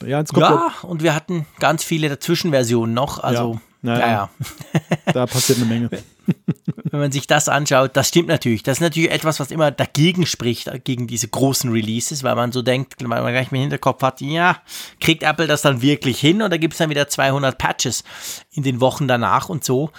Ja, 0.07 0.19
jetzt 0.19 0.33
kommt 0.33 0.47
ja 0.47 0.73
und 0.83 1.03
wir 1.03 1.15
hatten 1.15 1.47
ganz 1.59 1.85
viele 1.85 2.09
Dazwischenversionen 2.09 2.95
noch. 2.95 3.23
Also, 3.23 3.61
ja, 3.83 3.95
naja. 3.95 4.31
ja. 4.75 4.81
Da 5.13 5.27
passiert 5.27 5.59
eine 5.59 5.67
Menge. 5.67 5.91
wenn 6.91 7.01
man 7.01 7.13
sich 7.13 7.27
das 7.27 7.49
anschaut, 7.49 7.91
das 7.95 8.09
stimmt 8.09 8.29
natürlich. 8.29 8.63
Das 8.63 8.79
ist 8.79 8.83
natürlich 8.83 9.11
etwas, 9.11 9.41
was 9.41 9.51
immer 9.51 9.71
dagegen 9.71 10.27
spricht, 10.27 10.71
gegen 10.85 11.07
diese 11.07 11.29
großen 11.29 11.71
Releases, 11.71 12.23
weil 12.23 12.35
man 12.35 12.53
so 12.53 12.63
denkt, 12.63 12.95
weil 13.01 13.23
man 13.23 13.33
gleich 13.33 13.53
im 13.53 13.59
Hinterkopf 13.59 14.03
hat, 14.03 14.21
ja, 14.21 14.59
kriegt 15.01 15.23
Apple 15.23 15.47
das 15.47 15.63
dann 15.63 15.83
wirklich 15.83 16.21
hin 16.21 16.43
oder 16.43 16.59
gibt 16.59 16.75
es 16.75 16.79
dann 16.79 16.91
wieder 16.91 17.09
200 17.09 17.59
Patches 17.59 18.05
in 18.53 18.63
den 18.63 18.81
Wochen 18.81 19.09
danach 19.09 19.49
und 19.49 19.65
so. 19.65 19.91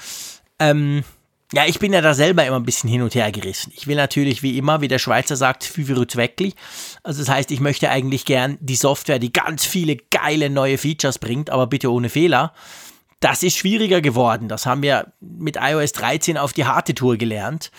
Ähm, 0.60 1.04
ja, 1.54 1.66
ich 1.68 1.78
bin 1.78 1.94
ja 1.94 2.02
da 2.02 2.16
selber 2.16 2.44
immer 2.46 2.56
ein 2.56 2.66
bisschen 2.66 2.90
hin 2.90 3.04
und 3.04 3.14
her 3.14 3.32
gerissen. 3.32 3.72
Ich 3.76 3.86
will 3.86 3.96
natürlich, 3.96 4.42
wie 4.42 4.58
immer, 4.58 4.82
wie 4.82 4.88
der 4.88 4.98
Schweizer 4.98 5.36
sagt, 5.36 5.64
Füviru 5.64 6.04
Zweckli. 6.04 6.56
Also 7.04 7.22
das 7.22 7.30
heißt, 7.30 7.52
ich 7.52 7.60
möchte 7.60 7.92
eigentlich 7.92 8.26
gern 8.26 8.58
die 8.60 8.76
Software, 8.76 9.20
die 9.20 9.32
ganz 9.32 9.64
viele 9.64 9.98
geile 10.10 10.50
neue 10.50 10.80
Features 10.80 11.20
bringt, 11.20 11.52
aber 11.52 11.68
bitte 11.68 11.92
ohne 11.92 12.10
Fehler. 12.10 12.54
Das 13.24 13.42
ist 13.42 13.56
schwieriger 13.56 14.02
geworden. 14.02 14.50
Das 14.50 14.66
haben 14.66 14.82
wir 14.82 15.14
mit 15.22 15.56
iOS 15.56 15.94
13 15.94 16.38
auf 16.38 16.52
die 16.52 16.66
harte 16.66 16.94
Tour 16.94 17.16
gelernt. 17.16 17.72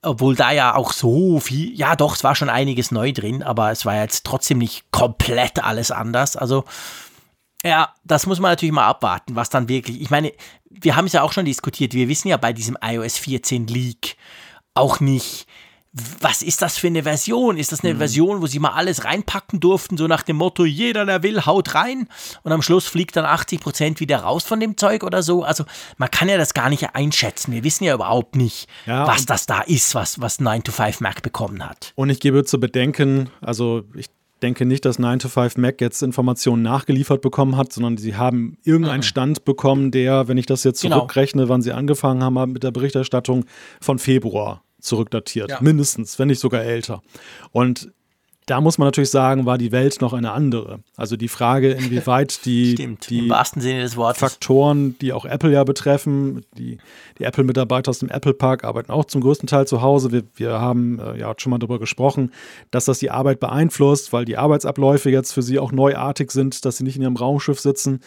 Obwohl 0.00 0.34
da 0.34 0.50
ja 0.50 0.74
auch 0.74 0.92
so 0.92 1.40
viel, 1.40 1.78
ja 1.78 1.94
doch, 1.94 2.16
es 2.16 2.24
war 2.24 2.34
schon 2.34 2.48
einiges 2.48 2.90
neu 2.90 3.12
drin, 3.12 3.42
aber 3.42 3.70
es 3.70 3.84
war 3.84 3.96
jetzt 3.96 4.24
trotzdem 4.24 4.56
nicht 4.56 4.90
komplett 4.90 5.62
alles 5.62 5.90
anders. 5.90 6.36
Also, 6.36 6.64
ja, 7.62 7.92
das 8.04 8.24
muss 8.24 8.40
man 8.40 8.52
natürlich 8.52 8.72
mal 8.72 8.86
abwarten, 8.86 9.36
was 9.36 9.50
dann 9.50 9.68
wirklich, 9.68 10.00
ich 10.00 10.08
meine, 10.08 10.32
wir 10.70 10.96
haben 10.96 11.04
es 11.04 11.12
ja 11.12 11.20
auch 11.20 11.32
schon 11.32 11.44
diskutiert, 11.44 11.92
wir 11.92 12.08
wissen 12.08 12.28
ja 12.28 12.38
bei 12.38 12.54
diesem 12.54 12.78
iOS 12.80 13.18
14 13.18 13.66
Leak 13.66 14.16
auch 14.72 15.00
nicht, 15.00 15.47
was 16.20 16.42
ist 16.42 16.62
das 16.62 16.78
für 16.78 16.86
eine 16.86 17.02
Version? 17.02 17.56
Ist 17.56 17.72
das 17.72 17.84
eine 17.84 17.94
mhm. 17.94 17.98
Version, 17.98 18.42
wo 18.42 18.46
sie 18.46 18.58
mal 18.58 18.72
alles 18.72 19.04
reinpacken 19.04 19.60
durften, 19.60 19.96
so 19.96 20.06
nach 20.06 20.22
dem 20.22 20.36
Motto, 20.36 20.64
jeder, 20.64 21.04
der 21.04 21.22
will, 21.22 21.44
haut 21.46 21.74
rein 21.74 22.08
und 22.42 22.52
am 22.52 22.62
Schluss 22.62 22.86
fliegt 22.86 23.16
dann 23.16 23.24
80 23.24 23.60
Prozent 23.60 24.00
wieder 24.00 24.18
raus 24.18 24.44
von 24.44 24.60
dem 24.60 24.76
Zeug 24.76 25.02
oder 25.02 25.22
so? 25.22 25.42
Also 25.42 25.64
man 25.96 26.10
kann 26.10 26.28
ja 26.28 26.36
das 26.36 26.54
gar 26.54 26.70
nicht 26.70 26.94
einschätzen. 26.94 27.52
Wir 27.52 27.64
wissen 27.64 27.84
ja 27.84 27.94
überhaupt 27.94 28.36
nicht, 28.36 28.68
ja, 28.86 29.06
was 29.06 29.26
das 29.26 29.46
da 29.46 29.60
ist, 29.60 29.94
was, 29.94 30.20
was 30.20 30.40
9 30.40 30.64
to 30.64 30.72
5 30.72 31.00
Mac 31.00 31.22
bekommen 31.22 31.64
hat. 31.64 31.92
Und 31.94 32.10
ich 32.10 32.20
gebe 32.20 32.44
zu 32.44 32.60
bedenken, 32.60 33.30
also 33.40 33.84
ich 33.94 34.06
denke 34.42 34.64
nicht, 34.66 34.84
dass 34.84 34.98
9 34.98 35.18
to 35.18 35.28
5 35.28 35.56
Mac 35.56 35.80
jetzt 35.80 36.02
Informationen 36.02 36.62
nachgeliefert 36.62 37.22
bekommen 37.22 37.56
hat, 37.56 37.72
sondern 37.72 37.96
sie 37.96 38.16
haben 38.16 38.56
irgendeinen 38.64 38.98
mhm. 38.98 39.04
Stand 39.04 39.44
bekommen, 39.44 39.90
der, 39.90 40.28
wenn 40.28 40.38
ich 40.38 40.46
das 40.46 40.64
jetzt 40.64 40.82
genau. 40.82 40.98
zurückrechne, 40.98 41.42
genau. 41.42 41.54
wann 41.54 41.62
sie 41.62 41.72
angefangen 41.72 42.22
haben 42.22 42.52
mit 42.52 42.62
der 42.62 42.70
Berichterstattung 42.70 43.44
von 43.80 43.98
Februar 43.98 44.62
zurückdatiert. 44.80 45.50
Ja. 45.50 45.58
Mindestens, 45.60 46.18
wenn 46.18 46.28
nicht 46.28 46.40
sogar 46.40 46.62
älter. 46.62 47.02
Und 47.52 47.92
da 48.48 48.62
muss 48.62 48.78
man 48.78 48.86
natürlich 48.86 49.10
sagen, 49.10 49.44
war 49.44 49.58
die 49.58 49.72
Welt 49.72 50.00
noch 50.00 50.14
eine 50.14 50.32
andere. 50.32 50.80
Also 50.96 51.16
die 51.16 51.28
Frage, 51.28 51.72
inwieweit 51.72 52.40
die, 52.46 52.72
Stimmt, 52.72 53.10
die 53.10 53.28
Faktoren, 54.18 54.98
die 55.00 55.12
auch 55.12 55.26
Apple 55.26 55.52
ja 55.52 55.64
betreffen, 55.64 56.46
die, 56.56 56.78
die 57.18 57.24
Apple-Mitarbeiter 57.24 57.90
aus 57.90 57.98
dem 57.98 58.08
Apple 58.08 58.32
Park 58.32 58.64
arbeiten 58.64 58.90
auch 58.90 59.04
zum 59.04 59.20
größten 59.20 59.46
Teil 59.46 59.66
zu 59.66 59.82
Hause. 59.82 60.12
Wir, 60.12 60.22
wir 60.36 60.52
haben 60.60 60.98
äh, 60.98 61.18
ja 61.18 61.34
schon 61.36 61.50
mal 61.50 61.58
darüber 61.58 61.78
gesprochen, 61.78 62.32
dass 62.70 62.86
das 62.86 62.98
die 63.00 63.10
Arbeit 63.10 63.38
beeinflusst, 63.38 64.12
weil 64.14 64.24
die 64.24 64.38
Arbeitsabläufe 64.38 65.10
jetzt 65.10 65.32
für 65.32 65.42
sie 65.42 65.58
auch 65.58 65.72
neuartig 65.72 66.30
sind, 66.30 66.64
dass 66.64 66.78
sie 66.78 66.84
nicht 66.84 66.96
in 66.96 67.02
ihrem 67.02 67.16
Raumschiff 67.16 67.60
sitzen. 67.60 68.00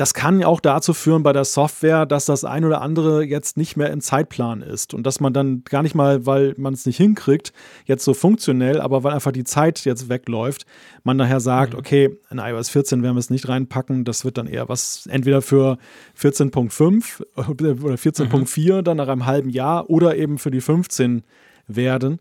Das 0.00 0.14
kann 0.14 0.40
ja 0.40 0.46
auch 0.46 0.60
dazu 0.60 0.94
führen 0.94 1.22
bei 1.22 1.34
der 1.34 1.44
Software, 1.44 2.06
dass 2.06 2.24
das 2.24 2.42
ein 2.42 2.64
oder 2.64 2.80
andere 2.80 3.22
jetzt 3.22 3.58
nicht 3.58 3.76
mehr 3.76 3.90
im 3.90 4.00
Zeitplan 4.00 4.62
ist 4.62 4.94
und 4.94 5.02
dass 5.04 5.20
man 5.20 5.34
dann 5.34 5.62
gar 5.64 5.82
nicht 5.82 5.94
mal, 5.94 6.24
weil 6.24 6.54
man 6.56 6.72
es 6.72 6.86
nicht 6.86 6.96
hinkriegt, 6.96 7.52
jetzt 7.84 8.06
so 8.06 8.14
funktionell, 8.14 8.80
aber 8.80 9.04
weil 9.04 9.12
einfach 9.12 9.30
die 9.30 9.44
Zeit 9.44 9.84
jetzt 9.84 10.08
wegläuft, 10.08 10.64
man 11.04 11.18
daher 11.18 11.38
sagt, 11.40 11.74
mhm. 11.74 11.80
okay, 11.80 12.18
in 12.30 12.38
iOS 12.38 12.70
14 12.70 13.02
werden 13.02 13.14
wir 13.14 13.20
es 13.20 13.28
nicht 13.28 13.46
reinpacken, 13.46 14.06
das 14.06 14.24
wird 14.24 14.38
dann 14.38 14.46
eher 14.46 14.70
was 14.70 15.06
entweder 15.10 15.42
für 15.42 15.76
14.5 16.18 17.20
oder 17.50 17.96
14.4 17.96 18.78
mhm. 18.78 18.84
dann 18.84 18.96
nach 18.96 19.08
einem 19.08 19.26
halben 19.26 19.50
Jahr 19.50 19.90
oder 19.90 20.16
eben 20.16 20.38
für 20.38 20.50
die 20.50 20.62
15 20.62 21.24
werden 21.66 22.20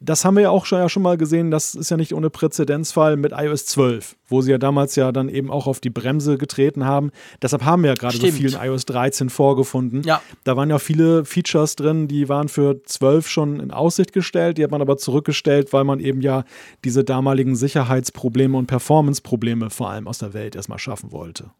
das 0.00 0.24
haben 0.24 0.34
wir 0.36 0.42
ja 0.44 0.50
auch 0.50 0.64
schon, 0.64 0.78
ja 0.78 0.88
schon 0.88 1.02
mal 1.02 1.18
gesehen, 1.18 1.50
das 1.50 1.74
ist 1.74 1.90
ja 1.90 1.96
nicht 1.96 2.14
ohne 2.14 2.30
Präzedenzfall 2.30 3.16
mit 3.16 3.32
iOS 3.32 3.66
12, 3.66 4.16
wo 4.26 4.40
sie 4.40 4.50
ja 4.50 4.58
damals 4.58 4.96
ja 4.96 5.12
dann 5.12 5.28
eben 5.28 5.50
auch 5.50 5.66
auf 5.66 5.80
die 5.80 5.90
Bremse 5.90 6.38
getreten 6.38 6.86
haben. 6.86 7.10
Deshalb 7.42 7.64
haben 7.64 7.82
wir 7.82 7.90
ja 7.90 7.94
gerade 7.94 8.16
so 8.16 8.26
viel 8.26 8.54
in 8.54 8.60
iOS 8.60 8.86
13 8.86 9.28
vorgefunden. 9.28 10.02
Ja. 10.02 10.22
Da 10.44 10.56
waren 10.56 10.70
ja 10.70 10.78
viele 10.78 11.26
Features 11.26 11.76
drin, 11.76 12.08
die 12.08 12.28
waren 12.30 12.48
für 12.48 12.82
12 12.82 13.28
schon 13.28 13.60
in 13.60 13.70
Aussicht 13.70 14.12
gestellt, 14.12 14.56
die 14.56 14.64
hat 14.64 14.70
man 14.70 14.80
aber 14.80 14.96
zurückgestellt, 14.96 15.72
weil 15.72 15.84
man 15.84 16.00
eben 16.00 16.22
ja 16.22 16.44
diese 16.84 17.04
damaligen 17.04 17.54
Sicherheitsprobleme 17.54 18.56
und 18.56 18.66
Performanceprobleme 18.66 19.68
vor 19.68 19.90
allem 19.90 20.08
aus 20.08 20.18
der 20.18 20.32
Welt 20.32 20.56
erstmal 20.56 20.78
schaffen 20.78 21.12
wollte. 21.12 21.50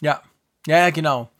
Ja, 0.00 0.22
ja, 0.66 0.78
ja, 0.78 0.90
genau. 0.90 1.30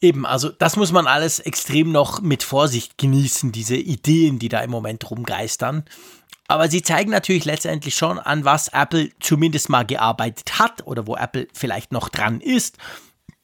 Eben, 0.00 0.26
also 0.26 0.50
das 0.50 0.76
muss 0.76 0.92
man 0.92 1.06
alles 1.06 1.40
extrem 1.40 1.90
noch 1.90 2.20
mit 2.20 2.44
Vorsicht 2.44 2.98
genießen, 2.98 3.50
diese 3.50 3.76
Ideen, 3.76 4.38
die 4.38 4.48
da 4.48 4.60
im 4.60 4.70
Moment 4.70 5.10
rumgeistern. 5.10 5.84
Aber 6.46 6.70
sie 6.70 6.82
zeigen 6.82 7.10
natürlich 7.10 7.44
letztendlich 7.44 7.94
schon, 7.94 8.18
an 8.18 8.44
was 8.44 8.68
Apple 8.68 9.10
zumindest 9.20 9.68
mal 9.68 9.84
gearbeitet 9.84 10.58
hat 10.58 10.86
oder 10.86 11.06
wo 11.06 11.16
Apple 11.16 11.48
vielleicht 11.52 11.92
noch 11.92 12.08
dran 12.08 12.40
ist 12.40 12.78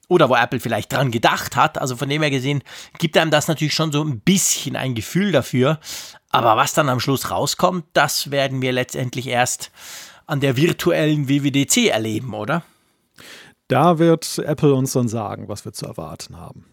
oder 0.08 0.28
wo 0.28 0.36
Apple 0.36 0.60
vielleicht 0.60 0.92
dran 0.92 1.10
gedacht 1.10 1.56
hat. 1.56 1.76
Also 1.76 1.96
von 1.96 2.08
dem 2.08 2.22
her 2.22 2.30
gesehen 2.30 2.62
gibt 2.98 3.18
einem 3.18 3.30
das 3.30 3.48
natürlich 3.48 3.74
schon 3.74 3.92
so 3.92 4.02
ein 4.02 4.20
bisschen 4.20 4.76
ein 4.76 4.94
Gefühl 4.94 5.32
dafür. 5.32 5.80
Aber 6.30 6.56
was 6.56 6.72
dann 6.72 6.88
am 6.88 7.00
Schluss 7.00 7.30
rauskommt, 7.30 7.84
das 7.92 8.30
werden 8.30 8.62
wir 8.62 8.72
letztendlich 8.72 9.26
erst 9.26 9.70
an 10.26 10.40
der 10.40 10.56
virtuellen 10.56 11.28
WWDC 11.28 11.88
erleben, 11.88 12.32
oder? 12.32 12.62
Da 13.68 13.98
wird 13.98 14.38
Apple 14.38 14.74
uns 14.74 14.92
dann 14.92 15.08
sagen, 15.08 15.48
was 15.48 15.64
wir 15.64 15.72
zu 15.72 15.86
erwarten 15.86 16.36
haben. 16.36 16.66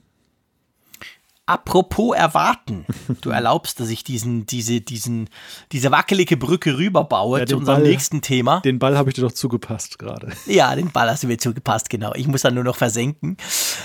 Apropos 1.48 2.16
erwarten, 2.16 2.86
du 3.22 3.30
erlaubst, 3.30 3.80
dass 3.80 3.89
ich 3.89 4.06
diesen, 4.06 4.46
diese, 4.46 4.80
diesen, 4.80 5.30
diese 5.74 5.92
wackelige 5.92 6.38
Brücke 6.38 6.78
rüberbaue 6.78 7.39
ja, 7.39 7.46
zu 7.46 7.58
unserem 7.58 7.82
Ball, 7.82 7.89
nächsten 7.89 8.22
Thema. 8.22 8.62
Den 8.62 8.80
Ball 8.80 8.98
habe 8.98 9.10
ich 9.10 9.16
dir 9.16 9.22
doch 9.22 9.34
zugepasst 9.34 10.00
gerade. 10.00 10.32
Ja, 10.46 10.74
den 10.76 10.92
Ball 10.92 11.10
hast 11.10 11.24
du 11.24 11.28
mir 11.28 11.38
zugepasst, 11.39 11.89
genau. 11.89 12.14
Ich 12.14 12.28
muss 12.28 12.44
dann 12.44 12.54
nur 12.54 12.64
noch 12.64 12.78
versenken. 12.78 13.36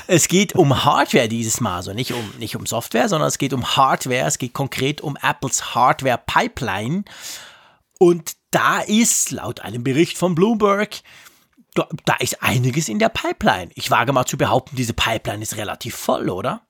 Es 0.07 0.29
geht 0.29 0.55
um 0.55 0.85
Hardware 0.85 1.29
dieses 1.29 1.61
Mal, 1.61 1.77
also 1.77 1.93
nicht 1.93 2.13
um, 2.13 2.31
nicht 2.39 2.55
um 2.55 2.67
Software, 2.67 3.09
sondern 3.09 3.27
es 3.27 3.39
geht 3.39 3.53
um 3.53 3.65
Hardware. 3.65 4.27
Es 4.27 4.39
geht 4.39 4.53
konkret 4.53 5.01
um 5.01 5.17
Apples 5.17 5.75
Hardware 5.75 6.21
Pipeline. 6.25 7.05
Und 7.99 8.35
da 8.53 8.79
ist, 8.79 9.33
laut 9.33 9.61
einem 9.61 9.83
Bericht 9.83 10.19
von 10.19 10.35
Bloomberg, 10.37 11.01
da, 11.77 11.89
da 12.05 12.15
ist 12.17 12.43
einiges 12.43 12.89
in 12.89 12.99
der 12.99 13.09
Pipeline. 13.09 13.71
Ich 13.75 13.91
wage 13.91 14.13
mal 14.13 14.27
zu 14.27 14.37
behaupten, 14.37 14.77
diese 14.77 14.95
Pipeline 14.95 15.43
ist 15.43 15.57
relativ 15.57 15.95
voll, 15.95 16.31
oder? 16.31 16.63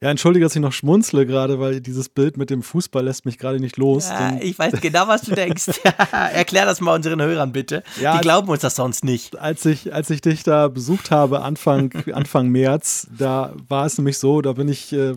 Ja, 0.00 0.10
entschuldige, 0.10 0.44
dass 0.44 0.54
ich 0.54 0.60
noch 0.60 0.72
schmunzle 0.72 1.24
gerade, 1.24 1.60
weil 1.60 1.80
dieses 1.80 2.10
Bild 2.10 2.36
mit 2.36 2.50
dem 2.50 2.62
Fußball 2.62 3.02
lässt 3.04 3.24
mich 3.24 3.38
gerade 3.38 3.58
nicht 3.58 3.78
los. 3.78 4.10
Ja, 4.10 4.36
ich 4.38 4.58
weiß 4.58 4.80
genau, 4.82 5.08
was 5.08 5.22
du 5.22 5.34
denkst. 5.34 5.80
Erklär 6.12 6.66
das 6.66 6.82
mal 6.82 6.94
unseren 6.94 7.22
Hörern 7.22 7.52
bitte. 7.52 7.82
Ja, 7.98 8.16
Die 8.16 8.20
glauben 8.20 8.48
uns 8.48 8.60
das 8.60 8.76
sonst 8.76 9.02
nicht. 9.04 9.38
Als 9.38 9.64
ich, 9.64 9.94
als 9.94 10.10
ich 10.10 10.20
dich 10.20 10.42
da 10.42 10.68
besucht 10.68 11.10
habe, 11.10 11.40
Anfang, 11.40 11.90
Anfang 12.12 12.48
März, 12.48 13.08
da 13.16 13.54
war 13.68 13.86
es 13.86 13.96
nämlich 13.96 14.18
so, 14.18 14.42
da 14.42 14.52
bin 14.52 14.68
ich, 14.68 14.92
äh, 14.92 15.14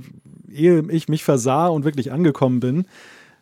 ehe 0.50 0.82
ich 0.90 1.10
mich 1.10 1.26
versah 1.26 1.68
und 1.68 1.84
wirklich 1.84 2.14
angekommen 2.14 2.62
bin, 2.62 2.86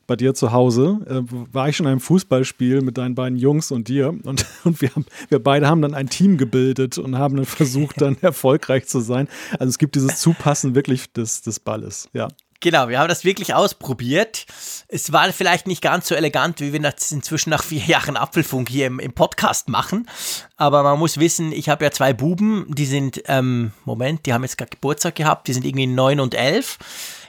bei 0.07 0.15
dir 0.15 0.33
zu 0.33 0.51
Hause, 0.51 0.99
äh, 1.07 1.21
war 1.51 1.69
ich 1.69 1.77
schon 1.77 1.85
in 1.85 1.93
einem 1.93 1.99
Fußballspiel 1.99 2.81
mit 2.81 2.97
deinen 2.97 3.15
beiden 3.15 3.37
Jungs 3.37 3.71
und 3.71 3.87
dir. 3.87 4.09
Und, 4.23 4.45
und 4.63 4.81
wir, 4.81 4.89
haben, 4.95 5.05
wir 5.29 5.39
beide 5.39 5.67
haben 5.67 5.81
dann 5.81 5.93
ein 5.93 6.09
Team 6.09 6.37
gebildet 6.37 6.97
und 6.97 7.17
haben 7.17 7.35
dann 7.35 7.45
versucht, 7.45 8.01
dann 8.01 8.17
erfolgreich 8.21 8.87
zu 8.87 8.99
sein. 8.99 9.27
Also 9.59 9.69
es 9.69 9.77
gibt 9.77 9.95
dieses 9.95 10.19
Zupassen 10.19 10.75
wirklich 10.75 11.11
des, 11.13 11.41
des 11.41 11.59
Balles, 11.59 12.09
ja. 12.13 12.27
Genau, 12.61 12.87
wir 12.87 12.97
haben 12.97 13.09
das 13.09 13.23
wirklich 13.23 13.53
ausprobiert. 13.53 14.45
Es 14.87 15.11
war 15.11 15.31
vielleicht 15.33 15.67
nicht 15.67 15.83
ganz 15.83 16.07
so 16.07 16.15
elegant, 16.15 16.61
wie 16.61 16.73
wir 16.73 16.79
das 16.79 17.11
inzwischen 17.11 17.51
nach 17.51 17.63
vier 17.63 17.83
Jahren 17.83 18.17
Apfelfunk 18.17 18.69
hier 18.69 18.87
im, 18.87 18.99
im 18.99 19.13
Podcast 19.13 19.69
machen. 19.69 20.09
Aber 20.55 20.81
man 20.81 20.97
muss 20.97 21.19
wissen, 21.19 21.51
ich 21.51 21.69
habe 21.69 21.83
ja 21.83 21.91
zwei 21.91 22.13
Buben, 22.13 22.65
die 22.69 22.85
sind, 22.85 23.21
ähm, 23.27 23.71
Moment, 23.83 24.25
die 24.25 24.33
haben 24.33 24.43
jetzt 24.43 24.57
gerade 24.57 24.71
Geburtstag 24.71 25.15
gehabt, 25.15 25.47
die 25.47 25.53
sind 25.53 25.65
irgendwie 25.65 25.85
neun 25.85 26.19
und 26.19 26.33
elf. 26.33 26.79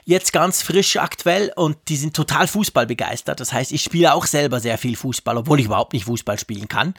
Jetzt 0.07 0.31
ganz 0.31 0.61
frisch 0.61 0.95
aktuell 0.95 1.51
und 1.57 1.77
die 1.89 1.97
sind 1.97 2.15
total 2.15 2.47
Fußball 2.47 2.87
begeistert. 2.87 3.41
Das 3.41 3.51
heißt, 3.51 3.73
ich 3.73 3.83
spiele 3.83 4.13
auch 4.13 4.25
selber 4.25 4.61
sehr 4.61 4.77
viel 4.77 4.95
Fußball, 4.95 5.35
obwohl 5.35 5.59
ich 5.59 5.65
überhaupt 5.65 5.91
nicht 5.91 6.05
Fußball 6.05 6.39
spielen 6.39 6.69
kann. 6.69 6.93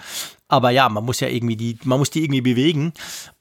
Aber 0.46 0.70
ja, 0.70 0.90
man 0.90 1.06
muss 1.06 1.20
ja 1.20 1.28
irgendwie 1.28 1.56
die, 1.56 1.78
man 1.84 1.98
muss 1.98 2.10
die 2.10 2.22
irgendwie 2.22 2.42
bewegen. 2.42 2.92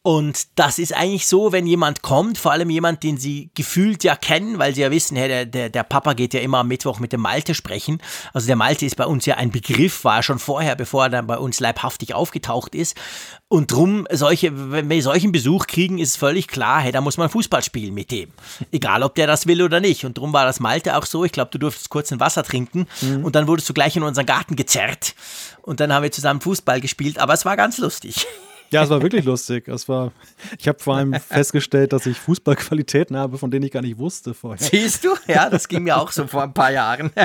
Und 0.07 0.47
das 0.55 0.79
ist 0.79 0.95
eigentlich 0.95 1.27
so, 1.27 1.51
wenn 1.51 1.67
jemand 1.67 2.01
kommt, 2.01 2.37
vor 2.37 2.53
allem 2.53 2.69
jemand, 2.69 3.03
den 3.03 3.17
sie 3.17 3.49
gefühlt 3.55 4.05
ja 4.05 4.15
kennen, 4.15 4.57
weil 4.57 4.73
sie 4.73 4.79
ja 4.79 4.89
wissen, 4.89 5.17
hey, 5.17 5.27
der, 5.27 5.45
der, 5.45 5.69
der 5.69 5.83
Papa 5.83 6.13
geht 6.13 6.33
ja 6.33 6.39
immer 6.39 6.59
am 6.59 6.69
Mittwoch 6.69 6.99
mit 6.99 7.11
dem 7.11 7.19
Malte 7.19 7.53
sprechen. 7.53 8.01
Also 8.31 8.47
der 8.47 8.55
Malte 8.55 8.85
ist 8.85 8.95
bei 8.95 9.05
uns 9.05 9.25
ja 9.25 9.35
ein 9.35 9.51
Begriff, 9.51 10.05
war 10.05 10.23
schon 10.23 10.39
vorher, 10.39 10.77
bevor 10.77 11.03
er 11.03 11.09
dann 11.09 11.27
bei 11.27 11.37
uns 11.37 11.59
leibhaftig 11.59 12.13
aufgetaucht 12.13 12.73
ist. 12.73 12.95
Und 13.49 13.73
drum, 13.73 14.07
solche, 14.09 14.71
wenn 14.71 14.89
wir 14.89 15.03
solchen 15.03 15.33
Besuch 15.33 15.67
kriegen, 15.67 15.97
ist 15.97 16.15
völlig 16.15 16.47
klar, 16.47 16.79
hey, 16.79 16.93
da 16.93 17.01
muss 17.01 17.17
man 17.17 17.27
Fußball 17.27 17.61
spielen 17.61 17.93
mit 17.93 18.09
dem. 18.09 18.29
Egal, 18.71 19.03
ob 19.03 19.13
der 19.15 19.27
das 19.27 19.45
will 19.45 19.61
oder 19.61 19.81
nicht. 19.81 20.05
Und 20.05 20.17
drum 20.17 20.31
war 20.31 20.45
das 20.45 20.61
Malte 20.61 20.95
auch 20.95 21.05
so. 21.05 21.25
Ich 21.25 21.33
glaube, 21.33 21.51
du 21.51 21.57
durftest 21.57 21.89
kurz 21.89 22.13
ein 22.13 22.21
Wasser 22.21 22.43
trinken 22.43 22.87
mhm. 23.01 23.25
und 23.25 23.35
dann 23.35 23.49
wurdest 23.49 23.67
du 23.67 23.73
gleich 23.73 23.97
in 23.97 24.03
unseren 24.03 24.25
Garten 24.25 24.55
gezerrt. 24.55 25.15
Und 25.63 25.81
dann 25.81 25.91
haben 25.91 26.03
wir 26.03 26.13
zusammen 26.13 26.39
Fußball 26.39 26.79
gespielt, 26.79 27.19
aber 27.19 27.33
es 27.33 27.43
war 27.43 27.57
ganz 27.57 27.77
lustig. 27.77 28.25
Ja, 28.69 28.83
es 28.83 28.89
war 28.89 29.01
wirklich 29.01 29.25
lustig. 29.25 29.67
Es 29.67 29.87
war, 29.87 30.11
ich 30.59 30.67
habe 30.67 30.79
vor 30.79 30.95
allem 30.95 31.13
festgestellt, 31.19 31.93
dass 31.93 32.05
ich 32.05 32.17
Fußballqualitäten 32.17 33.15
habe, 33.15 33.37
von 33.37 33.51
denen 33.51 33.65
ich 33.65 33.71
gar 33.71 33.81
nicht 33.81 33.97
wusste 33.97 34.33
vorher. 34.33 34.65
Siehst 34.65 35.03
du? 35.03 35.15
Ja, 35.27 35.49
das 35.49 35.67
ging 35.67 35.83
mir 35.83 35.97
auch 35.97 36.11
so 36.11 36.27
vor 36.27 36.43
ein 36.43 36.53
paar 36.53 36.71
Jahren. 36.71 37.11